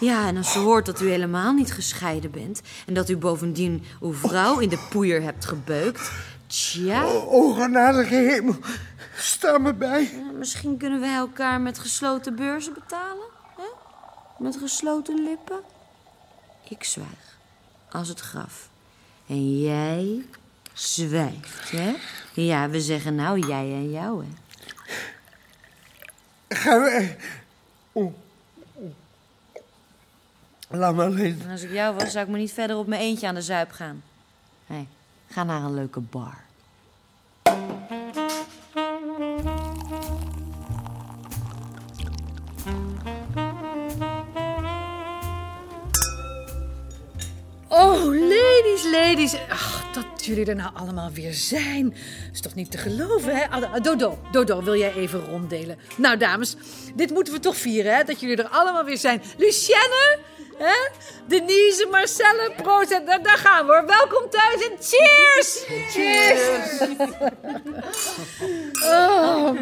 Ja, 0.00 0.26
en 0.26 0.36
als 0.36 0.52
ze 0.52 0.58
hoort 0.58 0.86
dat 0.86 1.00
u 1.00 1.08
helemaal 1.08 1.52
niet 1.52 1.72
gescheiden 1.72 2.30
bent... 2.30 2.60
en 2.86 2.94
dat 2.94 3.08
u 3.08 3.16
bovendien 3.16 3.84
uw 4.00 4.12
vrouw 4.12 4.58
in 4.58 4.68
de 4.68 4.86
poeier 4.90 5.22
hebt 5.22 5.44
gebeukt... 5.44 6.10
Tja... 6.46 7.04
O, 7.04 7.18
oh, 7.18 7.60
genadige 7.62 8.14
hemel, 8.14 8.56
sta 9.16 9.58
me 9.58 9.74
bij. 9.74 10.10
Misschien 10.38 10.76
kunnen 10.76 11.00
wij 11.00 11.14
elkaar 11.14 11.60
met 11.60 11.78
gesloten 11.78 12.36
beurzen 12.36 12.74
betalen, 12.74 13.26
hè? 13.56 13.66
Met 14.38 14.56
gesloten 14.56 15.24
lippen. 15.24 15.60
Ik 16.68 16.84
zwijg, 16.84 17.38
als 17.90 18.08
het 18.08 18.20
graf. 18.20 18.68
En 19.26 19.60
jij 19.60 20.24
zwijgt, 20.72 21.70
hè? 21.70 21.94
Ja, 22.32 22.68
we 22.68 22.80
zeggen 22.80 23.14
nou 23.14 23.38
jij 23.46 23.72
en 23.72 23.90
jou, 23.90 24.24
hè? 24.24 24.30
Ga 26.54 26.80
weg. 26.80 27.16
Oh. 27.92 28.14
oh. 28.74 28.94
Laat 30.68 30.98
alleen. 30.98 31.40
En 31.44 31.50
als 31.50 31.62
ik 31.62 31.72
jou 31.72 31.94
was, 31.94 32.12
zou 32.12 32.24
ik 32.24 32.30
me 32.30 32.38
niet 32.38 32.52
verder 32.52 32.76
op 32.76 32.86
mijn 32.86 33.00
eentje 33.00 33.26
aan 33.26 33.34
de 33.34 33.42
zuip 33.42 33.70
gaan. 33.70 34.02
Nee, 34.66 34.88
ga 35.28 35.44
naar 35.44 35.62
een 35.62 35.74
leuke 35.74 36.00
bar. 36.00 36.42
Oh, 47.68 48.04
ladies, 48.04 48.84
ladies. 48.92 49.36
Dat 49.94 50.24
jullie 50.24 50.46
er 50.46 50.56
nou 50.56 50.70
allemaal 50.74 51.10
weer 51.10 51.32
zijn. 51.34 51.94
Is 52.32 52.40
toch 52.40 52.54
niet 52.54 52.70
te 52.70 52.78
geloven, 52.78 53.36
hè? 53.36 53.48
Ah, 53.50 53.82
Dodo, 53.82 54.18
Dodo, 54.30 54.62
wil 54.62 54.76
jij 54.76 54.94
even 54.94 55.20
ronddelen? 55.24 55.78
Nou, 55.96 56.16
dames, 56.16 56.56
dit 56.94 57.10
moeten 57.10 57.32
we 57.32 57.40
toch 57.40 57.56
vieren, 57.56 57.96
hè? 57.96 58.04
Dat 58.04 58.20
jullie 58.20 58.36
er 58.36 58.48
allemaal 58.48 58.84
weer 58.84 58.96
zijn. 58.98 59.22
Lucienne, 59.36 60.18
hè? 60.58 60.88
Denise, 61.26 61.88
Marcelle, 61.90 62.52
Proost. 62.62 62.90
en 62.90 63.04
Daar, 63.04 63.22
daar 63.22 63.36
gaan 63.36 63.66
we, 63.66 63.72
hoor. 63.72 63.86
Welkom 63.86 64.30
thuis 64.30 64.68
en 64.68 64.76
cheers! 64.80 65.64
Cheers! 65.92 66.80
Oh, 68.84 69.58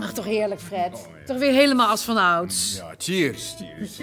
ach, 0.00 0.12
toch 0.12 0.24
heerlijk, 0.24 0.60
Fred. 0.60 1.08
Toch 1.26 1.38
weer 1.38 1.52
helemaal 1.52 1.88
als 1.88 2.02
van 2.02 2.16
ouds. 2.16 2.76
Ja, 2.76 2.94
cheers, 2.98 3.54
cheers. 3.58 3.98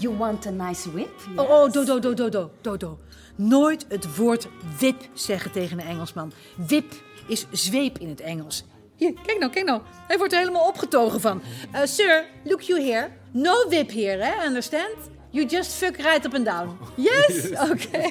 You 0.00 0.16
want 0.16 0.46
a 0.46 0.50
nice 0.50 0.92
whip? 0.92 1.08
Oh, 1.36 1.50
oh, 1.50 1.72
Dodo, 1.72 1.84
Dodo, 1.98 2.14
Dodo, 2.14 2.50
Dodo. 2.60 2.98
Nooit 3.36 3.84
het 3.88 4.16
woord 4.16 4.48
wip 4.78 5.08
zeggen 5.12 5.52
tegen 5.52 5.80
een 5.80 5.86
Engelsman. 5.86 6.32
Wip 6.66 6.92
is 7.28 7.46
zweep 7.50 7.98
in 7.98 8.08
het 8.08 8.20
Engels. 8.20 8.64
Hier, 8.96 9.12
kijk 9.26 9.38
nou, 9.38 9.52
kijk 9.52 9.66
nou. 9.66 9.80
Hij 10.06 10.18
wordt 10.18 10.32
er 10.32 10.38
helemaal 10.38 10.66
opgetogen 10.66 11.20
van. 11.20 11.42
Uh, 11.74 11.80
sir, 11.84 12.24
look 12.44 12.60
you 12.60 12.82
here. 12.82 13.08
No 13.30 13.68
whip 13.68 13.90
here, 13.92 14.22
hè? 14.22 14.46
Understand? 14.46 14.96
You 15.30 15.46
just 15.46 15.72
fuck 15.72 15.96
right 15.96 16.24
up 16.24 16.34
and 16.34 16.44
down. 16.44 16.78
Yes? 16.94 17.50
Oké. 17.70 18.10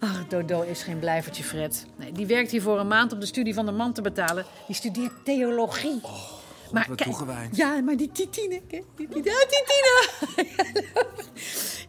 Ach, 0.00 0.28
Dodo 0.28 0.62
is 0.62 0.82
geen 0.82 0.98
blijvertje, 0.98 1.44
Fred. 1.44 1.86
Nee, 1.96 2.12
die 2.12 2.26
werkt 2.26 2.50
hier 2.50 2.62
voor 2.62 2.78
een 2.78 2.88
maand 2.88 3.12
om 3.12 3.20
de 3.20 3.26
studie 3.26 3.54
van 3.54 3.66
de 3.66 3.72
man 3.72 3.92
te 3.92 4.02
betalen. 4.02 4.44
Die 4.66 4.76
studeert 4.76 5.24
theologie. 5.24 6.00
Maar 6.72 6.86
wat 6.88 6.96
kijk- 6.96 7.08
toegewijd. 7.08 7.56
Ja, 7.56 7.80
maar 7.80 7.96
die 7.96 8.10
Titine, 8.12 8.60
die, 8.68 8.84
die, 8.96 9.24
ja, 9.24 9.32
Titine. 9.48 10.06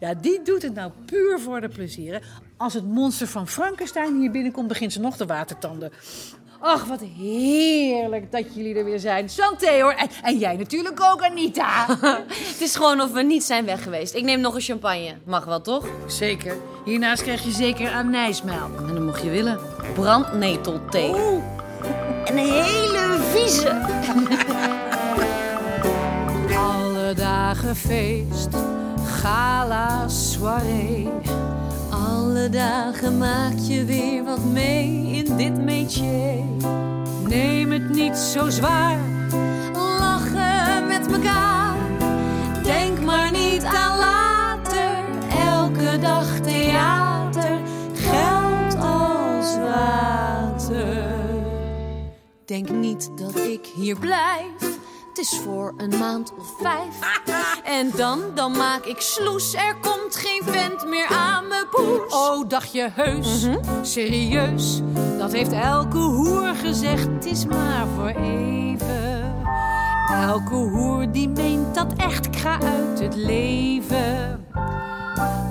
ja, 0.00 0.14
die 0.14 0.42
doet 0.42 0.62
het 0.62 0.74
nou 0.74 0.90
puur 1.06 1.40
voor 1.40 1.60
de 1.60 1.68
plezier. 1.68 2.22
Als 2.56 2.74
het 2.74 2.84
monster 2.84 3.26
van 3.26 3.48
Frankenstein 3.48 4.20
hier 4.20 4.30
binnenkomt, 4.30 4.68
begint 4.68 4.92
ze 4.92 5.00
nog 5.00 5.16
te 5.16 5.26
watertanden. 5.26 5.92
Ach, 6.62 6.84
wat 6.84 7.00
heerlijk 7.00 8.32
dat 8.32 8.54
jullie 8.54 8.74
er 8.74 8.84
weer 8.84 8.98
zijn. 8.98 9.28
Santé 9.28 9.80
hoor. 9.82 9.92
En, 9.92 10.08
en 10.22 10.38
jij 10.38 10.56
natuurlijk 10.56 11.00
ook, 11.02 11.22
Anita. 11.24 11.86
Het 12.50 12.60
is 12.60 12.76
gewoon 12.76 13.00
of 13.00 13.12
we 13.12 13.22
niet 13.22 13.44
zijn 13.44 13.64
weg 13.64 13.82
geweest. 13.82 14.14
Ik 14.14 14.24
neem 14.24 14.40
nog 14.40 14.54
een 14.54 14.60
champagne. 14.60 15.14
Mag 15.24 15.44
wel, 15.44 15.60
toch? 15.60 15.86
Zeker. 16.06 16.56
Hiernaast 16.84 17.22
krijg 17.22 17.44
je 17.44 17.50
zeker 17.50 17.90
anijsmelk. 17.90 18.80
En 18.80 18.94
dan 18.94 19.04
mocht 19.04 19.22
je 19.22 19.30
willen. 19.30 19.60
Brandnetelthee. 19.94 21.14
Een 22.30 22.38
hele 22.38 23.18
vieze. 23.32 23.68
Alle 26.56 27.14
dagen 27.14 27.76
feest, 27.76 28.48
gala, 29.04 30.08
soirée. 30.08 31.08
Alle 31.90 32.48
dagen 32.48 33.18
maak 33.18 33.58
je 33.58 33.84
weer 33.84 34.24
wat 34.24 34.44
mee 34.44 35.10
in 35.12 35.36
dit 35.36 35.64
métier. 35.64 36.44
Neem 37.28 37.72
het 37.72 37.88
niet 37.88 38.16
zo 38.16 38.50
zwaar, 38.50 38.98
Lachen 39.98 40.86
met 40.86 41.12
elkaar. 41.12 41.76
Denk 42.62 43.00
maar 43.00 43.30
niet 43.30 43.64
aan 43.64 43.98
later. 43.98 45.04
Elke 45.46 45.98
dag 45.98 46.40
theater. 46.40 47.58
Geld 47.94 48.76
als 48.76 49.56
water. 49.56 51.09
Denk 52.50 52.70
niet 52.70 53.10
dat 53.14 53.36
ik 53.36 53.66
hier 53.66 53.98
blijf. 53.98 54.78
Het 55.08 55.18
is 55.18 55.40
voor 55.44 55.74
een 55.76 55.98
maand 55.98 56.32
of 56.38 56.54
vijf. 56.60 57.22
En 57.80 57.90
dan, 57.96 58.20
dan 58.34 58.52
maak 58.52 58.84
ik 58.84 59.00
sloes. 59.00 59.54
Er 59.54 59.76
komt 59.80 60.16
geen 60.16 60.42
vent 60.44 60.86
meer 60.86 61.06
aan 61.06 61.48
me 61.48 61.66
poes. 61.70 62.12
oh 62.12 62.48
dacht 62.48 62.72
je 62.72 62.88
heus, 62.92 63.46
serieus. 63.82 64.80
Dat 65.18 65.32
heeft 65.32 65.52
elke 65.52 65.98
hoer 65.98 66.54
gezegd, 66.54 67.06
het 67.06 67.24
is 67.24 67.46
maar 67.46 67.86
voor 67.96 68.22
even. 68.22 68.99
Elke 70.20 70.54
hoer 70.54 71.12
die 71.12 71.28
meent 71.28 71.74
dat 71.74 71.92
echt, 71.96 72.26
ik 72.26 72.36
ga 72.36 72.60
uit 72.60 72.98
het 72.98 73.14
leven. 73.14 74.46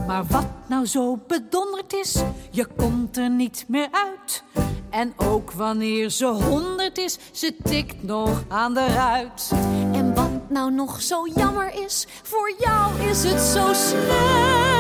Maar 0.08 0.24
wat 0.28 0.46
nou 0.68 0.86
zo 0.86 1.20
bedonderd 1.28 1.94
is, 1.94 2.16
je 2.50 2.68
komt 2.78 3.18
er 3.18 3.30
niet 3.30 3.66
meer 3.68 3.88
uit. 3.92 4.44
En 4.90 5.14
ook 5.18 5.52
wanneer 5.52 6.10
ze 6.10 6.26
honderd 6.26 6.98
is, 6.98 7.18
ze 7.32 7.56
tikt 7.64 8.04
nog 8.04 8.44
aan 8.48 8.74
de 8.74 8.86
ruit. 8.86 9.52
En 9.94 10.16
wat 10.16 10.50
nou 10.50 10.72
nog 10.72 11.02
zo 11.02 11.28
jammer 11.36 11.74
is, 11.86 12.08
voor 12.24 12.54
jou 12.60 13.00
is 13.02 13.24
het 13.24 13.42
zo 13.42 13.74
sneu. 13.74 14.79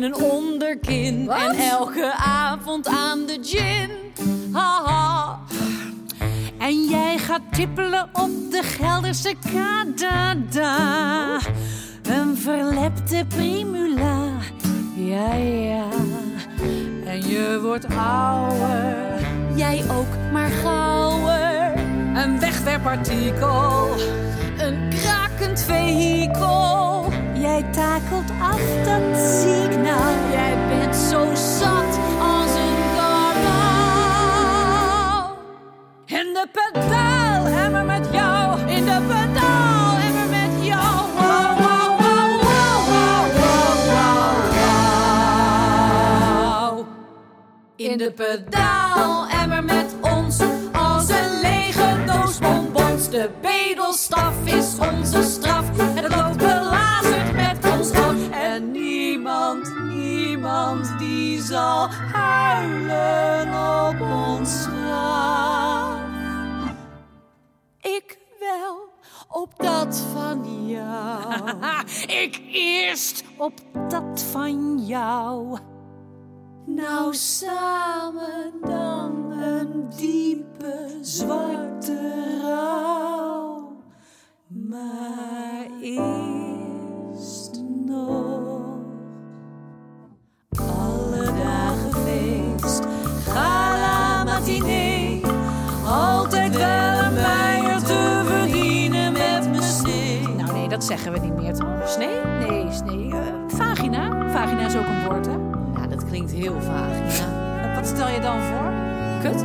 En 0.00 0.06
een 0.06 0.22
onderkin. 0.22 1.30
En 1.30 1.56
elke 1.56 2.12
avond 2.24 2.86
aan 2.86 3.26
de 3.26 3.38
gin. 3.42 3.90
Haha. 4.52 5.38
En 6.58 6.84
jij 6.84 7.18
gaat 7.18 7.40
tippelen 7.50 8.08
op 8.12 8.30
de 8.50 8.62
Gelderse 8.62 9.34
kadada. 9.52 11.38
Een 12.02 12.36
verlepte 12.36 13.24
primula. 13.28 14.28
Ja, 14.94 15.34
ja. 15.34 15.84
En 17.04 17.28
je 17.28 17.58
wordt 17.62 17.86
ouder. 17.96 18.96
Jij 19.54 19.84
ook, 19.90 20.32
maar 20.32 20.50
gauwer. 20.50 21.72
Een 22.14 22.40
wegwerpartikel. 22.40 23.88
Een 24.58 24.88
krakend 24.88 25.60
vehikel. 25.60 27.12
Jij 27.40 27.62
takelt 27.70 28.30
af, 28.40 28.60
dat 28.84 29.18
zie 29.18 29.68
nou. 29.68 30.30
Jij 30.30 30.56
bent 30.68 30.96
zo 30.96 31.34
zat 31.34 31.98
als 32.20 32.54
een 32.54 32.76
karnaal. 32.96 34.10
In 36.06 36.32
de 36.32 36.48
pedaalhemmer 36.52 37.84
met 37.84 38.08
jou. 38.12 38.60
In 38.60 38.84
de 38.84 39.00
pedaalhemmer 39.08 40.28
met 40.28 40.64
jou. 40.66 41.08
Wow, 41.16 41.58
wow, 41.58 42.00
wow, 42.00 42.40
wow, 42.40 42.80
wow, 42.86 43.26
wow, 43.86 44.28
wow. 46.76 46.86
In 47.76 47.98
de 47.98 48.12
pedaalemmer 48.12 49.64
met 49.64 49.94
ons. 50.00 50.38
Als 50.72 51.08
een 51.08 51.40
lege 51.40 52.04
doos 52.06 52.38
bonbons. 52.38 53.08
De 53.10 53.30
bedelstaf 53.40 54.34
is 54.44 54.76
onze 54.78 55.22
straf. 55.22 55.78
En 55.78 55.96
het 56.04 56.16
loopt 56.16 56.42
niemand, 59.20 59.74
niemand 59.88 60.98
die 60.98 61.42
zal 61.42 61.88
huilen 62.12 63.48
op 63.88 64.00
ons 64.00 64.66
graf. 64.66 65.98
Ik 67.80 68.18
wel 68.38 68.88
op 69.28 69.52
dat 69.56 70.02
van 70.12 70.66
jou. 70.66 71.50
Ik 72.24 72.42
eerst 72.52 73.24
op 73.36 73.52
dat 73.88 74.22
van 74.22 74.78
jou. 74.86 75.58
Nou 76.66 77.14
samen 77.14 78.52
dan 78.60 79.30
een 79.30 79.88
diepe 79.96 80.98
zwarte 81.00 82.38
rouw. 82.42 83.76
Maar 84.48 85.66
eerst 85.80 87.62
nog 87.86 88.59
alle 91.12 91.24
dagen 91.24 91.92
feest. 92.04 92.82
Gala 93.28 94.24
matinee. 94.24 95.20
Altijd 95.86 96.56
wel 96.56 96.98
een 97.04 97.12
meier 97.14 97.82
te 97.82 98.22
verdienen 98.26 99.12
met 99.12 99.50
mijn 99.50 99.62
snee. 99.62 100.28
Nou 100.36 100.52
nee, 100.52 100.68
dat 100.68 100.84
zeggen 100.84 101.12
we 101.12 101.18
niet 101.18 101.34
meer 101.36 101.54
toch? 101.54 101.66
Snee? 101.88 102.18
Nee, 102.48 102.66
snee. 102.72 103.10
eh, 103.12 103.18
vagina. 103.46 104.30
Vagina 104.30 104.66
is 104.66 104.76
ook 104.76 104.86
een 104.86 105.04
woord, 105.08 105.26
hè? 105.26 105.32
Ja, 105.80 105.86
dat 105.86 106.04
klinkt 106.06 106.30
heel. 106.32 106.54
En 107.62 107.74
Wat 107.74 107.86
stel 107.86 108.08
je 108.08 108.20
dan 108.20 108.40
voor? 108.40 108.72
Kut? 109.22 109.44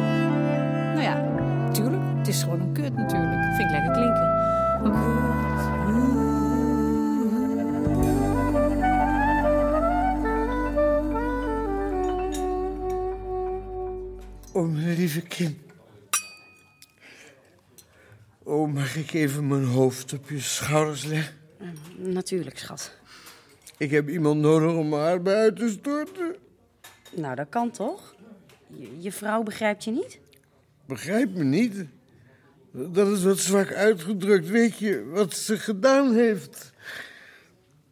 Nou 0.94 1.02
ja, 1.02 1.18
tuurlijk. 1.72 2.02
Het 2.18 2.28
is 2.28 2.44
gewoon 2.44 2.60
een 2.60 2.72
kut 2.72 2.96
natuurlijk. 2.96 3.44
Vind 3.56 3.70
ik 3.70 3.72
lekker 3.72 3.92
klinken. 3.92 4.34
Oh, 14.56 14.74
mijn 14.74 14.96
lieve 14.96 15.22
kind. 15.22 15.58
Oh, 18.44 18.74
mag 18.74 18.96
ik 18.96 19.14
even 19.14 19.48
mijn 19.48 19.64
hoofd 19.64 20.14
op 20.14 20.30
je 20.30 20.40
schouders 20.40 21.04
leggen? 21.04 21.36
Natuurlijk, 21.98 22.58
schat. 22.58 22.98
Ik 23.78 23.92
heb 23.92 24.10
iemand 24.10 24.42
nodig 24.42 24.74
om 24.76 24.90
mijn 24.90 25.24
bij 25.24 25.36
uit 25.36 25.56
te 25.56 25.70
storten. 25.70 26.36
Nou, 27.16 27.36
dat 27.36 27.50
kan 27.50 27.72
toch? 27.72 28.16
Je, 28.68 29.02
je 29.02 29.12
vrouw 29.12 29.44
begrijpt 29.44 29.84
je 29.84 29.92
niet? 29.92 30.20
Begrijp 30.86 31.34
me 31.34 31.44
niet. 31.44 31.86
Dat 32.72 33.08
is 33.08 33.24
wat 33.24 33.40
zwak 33.40 33.74
uitgedrukt. 33.74 34.48
Weet 34.48 34.78
je 34.78 35.06
wat 35.06 35.34
ze 35.34 35.58
gedaan 35.60 36.14
heeft? 36.14 36.72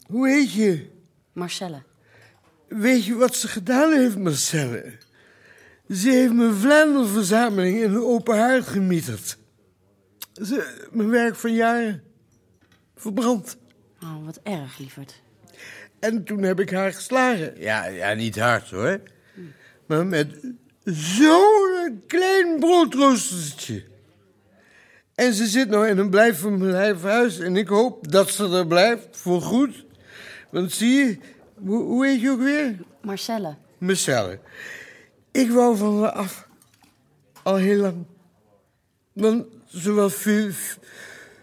Hoe 0.08 0.30
heet 0.30 0.52
je? 0.52 0.90
Marcelle. 1.34 1.82
Weet 2.68 3.06
je 3.06 3.16
wat 3.16 3.36
ze 3.36 3.48
gedaan 3.48 3.92
heeft, 3.92 4.18
Marcelle? 4.18 5.03
Ze 5.90 6.10
heeft 6.10 6.34
mijn 6.34 6.54
Vlaanderverzameling 6.54 7.78
in 7.78 7.94
een 7.94 8.04
open 8.04 8.38
haard 8.38 8.68
gemieterd. 8.68 9.38
Ze, 10.34 10.88
mijn 10.92 11.10
werk 11.10 11.36
van 11.36 11.54
jaren. 11.54 12.04
Verbrand. 12.96 13.58
Oh, 14.04 14.26
wat 14.26 14.40
erg, 14.44 14.78
lieverd. 14.78 15.22
En 16.00 16.24
toen 16.24 16.44
heb 16.44 16.60
ik 16.60 16.70
haar 16.70 16.94
geslagen. 16.94 17.54
Ja, 17.58 17.86
ja 17.86 18.14
niet 18.14 18.40
hard 18.40 18.70
hoor. 18.70 19.02
Maar 19.86 20.06
met 20.06 20.28
zo'n 20.84 22.02
klein 22.08 22.60
broodroostertje. 22.60 23.84
En 25.16 25.34
ze 25.34 25.46
zit 25.46 25.70
nou 25.70 25.88
in 25.88 25.98
een 25.98 26.10
blijf 26.10 26.40
van 26.40 26.58
mijn 26.58 26.72
lijfhuis. 26.72 27.40
En 27.40 27.56
ik 27.56 27.68
hoop 27.68 28.12
dat 28.12 28.30
ze 28.30 28.50
er 28.50 28.68
blijft, 28.68 29.08
voor 29.12 29.42
goed. 29.42 29.86
Want 30.50 30.72
zie 30.72 30.90
je, 30.90 31.18
hoe, 31.56 31.84
hoe 31.84 32.06
heet 32.06 32.22
je 32.22 32.32
ook 32.32 32.42
weer? 32.42 32.76
Marcelle. 33.02 33.56
Marcelle. 33.78 34.40
Ik 35.34 35.50
wou 35.52 35.78
van 35.78 36.02
haar 36.02 36.12
af. 36.12 36.48
Al 37.44 37.56
heel 37.56 37.78
lang. 37.78 38.06
Want 39.14 39.46
ze 39.68 39.92
was 39.92 40.14
fe, 40.14 40.52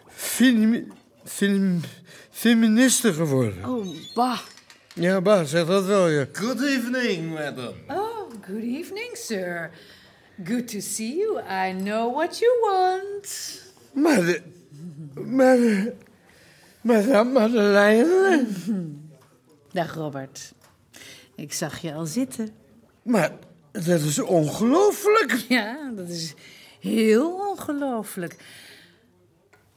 fe, 0.09 0.85
fe, 1.25 1.79
feministe 2.31 3.13
geworden. 3.13 3.65
Oh, 3.65 3.87
bah. 4.15 4.41
Ja, 4.95 5.21
ba, 5.21 5.45
zeg 5.45 5.67
dat 5.67 5.85
wel, 5.85 6.09
ja. 6.09 6.27
Good 6.33 6.63
evening, 6.63 7.33
madam. 7.33 7.75
Oh, 7.89 8.31
good 8.47 8.63
evening, 8.63 9.11
sir. 9.17 9.71
Good 10.45 10.69
to 10.69 10.81
see 10.81 11.17
you. 11.17 11.41
I 11.41 11.73
know 11.83 12.15
what 12.15 12.39
you 12.39 12.51
want. 12.61 13.63
Maar 13.93 14.25
de... 14.25 14.43
Maar 15.15 15.57
de... 15.57 15.93
Madame 16.81 17.33
Madeleine... 17.33 18.47
Dag, 19.73 19.95
Robert. 19.95 20.53
Ik 21.35 21.53
zag 21.53 21.79
je 21.79 21.95
al 21.95 22.07
zitten. 22.07 22.51
Maar 23.03 23.33
dat 23.73 24.01
is 24.01 24.19
ongelooflijk. 24.19 25.45
Ja, 25.49 25.91
dat 25.97 26.09
is 26.09 26.35
heel 26.81 27.49
ongelooflijk. 27.51 28.37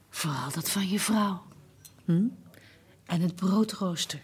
Vooral 0.10 0.52
dat 0.54 0.70
van 0.70 0.90
je 0.90 1.00
vrouw. 1.00 1.42
Hm? 2.06 2.26
En 3.06 3.22
het 3.22 3.36
broodrooster. 3.36 4.20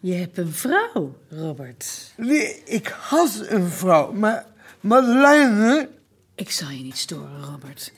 Je 0.00 0.12
hebt 0.12 0.38
een 0.38 0.52
vrouw, 0.52 1.16
Robert. 1.28 2.12
Nee, 2.16 2.62
ik 2.64 2.86
had 2.86 3.44
een 3.48 3.68
vrouw, 3.68 4.12
maar 4.12 4.46
Madeleine... 4.80 5.88
Ik 6.34 6.50
zal 6.50 6.68
je 6.68 6.82
niet 6.82 6.96
storen, 6.96 7.44
Robert. 7.44 7.92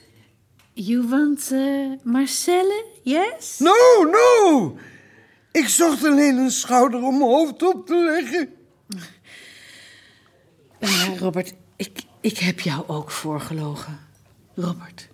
You 0.73 1.07
want 1.07 1.49
uh, 1.51 1.91
Marcelle, 2.03 2.85
yes? 3.03 3.59
No, 3.59 3.73
no! 4.03 4.77
Ik 5.51 5.67
zocht 5.67 6.05
alleen 6.05 6.37
een 6.37 6.51
schouder 6.51 7.01
om 7.01 7.17
mijn 7.17 7.29
hoofd 7.29 7.63
op 7.63 7.87
te 7.87 7.95
leggen. 7.95 8.49
Ja, 10.81 11.17
Robert, 11.17 11.53
ik, 11.75 12.03
ik 12.19 12.37
heb 12.37 12.59
jou 12.59 12.87
ook 12.87 13.11
voorgelogen. 13.11 13.99
Robert, 14.55 15.07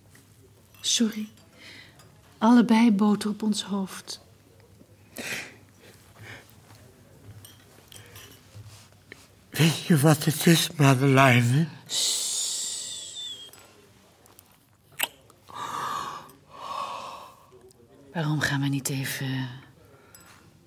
sorry. 0.82 1.30
Allebei 2.38 2.92
boter 2.92 3.30
op 3.30 3.42
ons 3.44 3.64
hoofd. 3.64 4.22
Weet 9.50 9.84
je 9.86 9.98
wat 9.98 10.26
het 10.26 10.46
is, 10.46 10.70
Madeleine? 10.76 11.68
Waarom 18.14 18.40
gaan 18.40 18.62
we 18.62 18.68
niet 18.68 18.90
even 18.90 19.50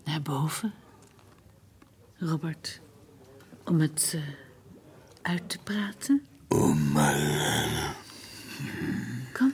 naar 0.05 0.23
boven, 0.23 0.75
Robert? 2.19 2.81
Om 3.65 3.81
het 3.81 4.13
eh, 4.15 4.23
uit 5.23 5.49
te 5.49 5.59
praten? 5.65 6.23
Oh. 6.49 6.75
Kom. 9.33 9.53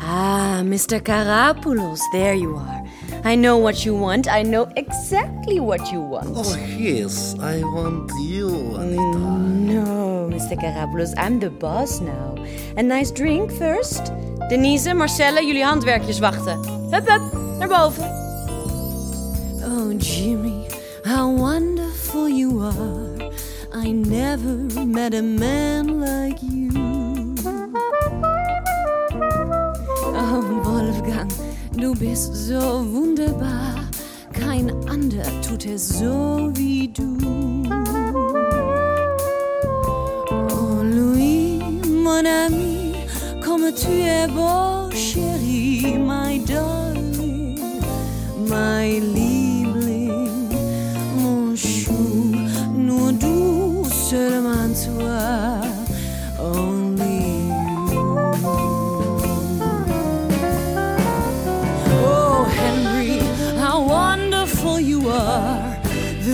Ah, 0.00 0.62
Mr. 0.62 1.00
Karapoulos, 1.02 2.00
there 2.12 2.34
you 2.34 2.56
are. 2.56 2.84
I 3.24 3.34
know 3.34 3.56
what 3.58 3.84
you 3.84 3.94
want. 3.94 4.28
I 4.28 4.42
know 4.42 4.68
exactly 4.74 5.58
what 5.60 5.90
you 5.90 6.00
want. 6.00 6.36
Oh, 6.36 6.56
yes, 6.78 7.34
I 7.40 7.62
want 7.62 8.12
you, 8.20 8.76
Anita. 8.76 9.18
No, 9.18 10.28
Mr. 10.30 10.56
Karapoulos, 10.56 11.14
I'm 11.16 11.38
the 11.40 11.50
boss 11.50 12.00
now. 12.00 12.34
A 12.76 12.82
nice 12.82 13.10
drink 13.10 13.50
first? 13.52 14.12
Denise, 14.48 14.94
Marcella, 14.94 15.40
jullie 15.40 15.64
handwerkjes 15.64 16.18
wachten. 16.18 16.58
Hup, 16.90 17.08
hup, 17.08 17.22
naar 17.58 17.68
boven. 17.68 18.25
Oh, 19.68 19.92
Jimmy, 19.98 20.68
how 21.04 21.28
wonderful 21.28 22.28
you 22.28 22.60
are. 22.60 23.32
I 23.74 23.90
never 23.90 24.54
met 24.86 25.12
a 25.12 25.22
man 25.22 26.00
like 26.00 26.40
you. 26.40 27.34
Oh, 30.14 30.62
Wolfgang, 30.64 31.28
du 31.76 31.96
bist 31.96 32.36
so 32.36 32.84
wunderbar. 32.84 33.74
Kein 34.32 34.70
ander 34.88 35.24
tut 35.42 35.66
es 35.66 35.98
so 35.98 36.50
wie 36.54 36.86
du. 36.86 37.18
Oh, 40.30 40.82
Louis, 40.84 41.58
mon 41.84 42.24
ami, 42.24 42.94
comme 43.42 43.72
tu 43.74 43.90
es 43.90 44.28
beau, 44.28 44.88
chérie, 44.92 45.98
my 45.98 46.38
darling, 46.46 47.58
my 48.48 49.00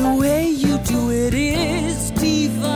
The 0.03 0.17
way 0.17 0.49
you 0.49 0.79
do 0.79 1.11
it 1.13 1.33
is 1.33 2.11
divine. 2.11 2.73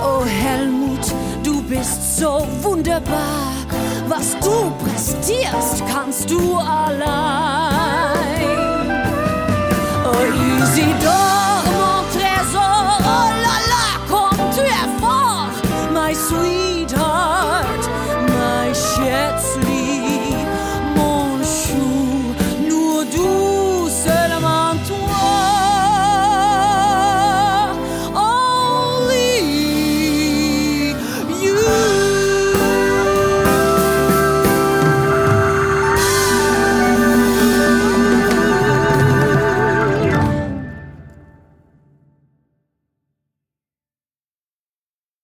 Oh 0.00 0.24
Helmut, 0.24 1.04
du 1.42 1.60
bist 1.60 2.16
so 2.16 2.46
wunderbar. 2.62 3.52
Was 4.08 4.34
du 4.40 4.72
prestierst, 4.82 5.82
kannst 5.92 6.30
du 6.30 6.56
allein. 6.56 7.04
Oh, 10.06 10.24
you 10.24 10.64
see 10.74 10.94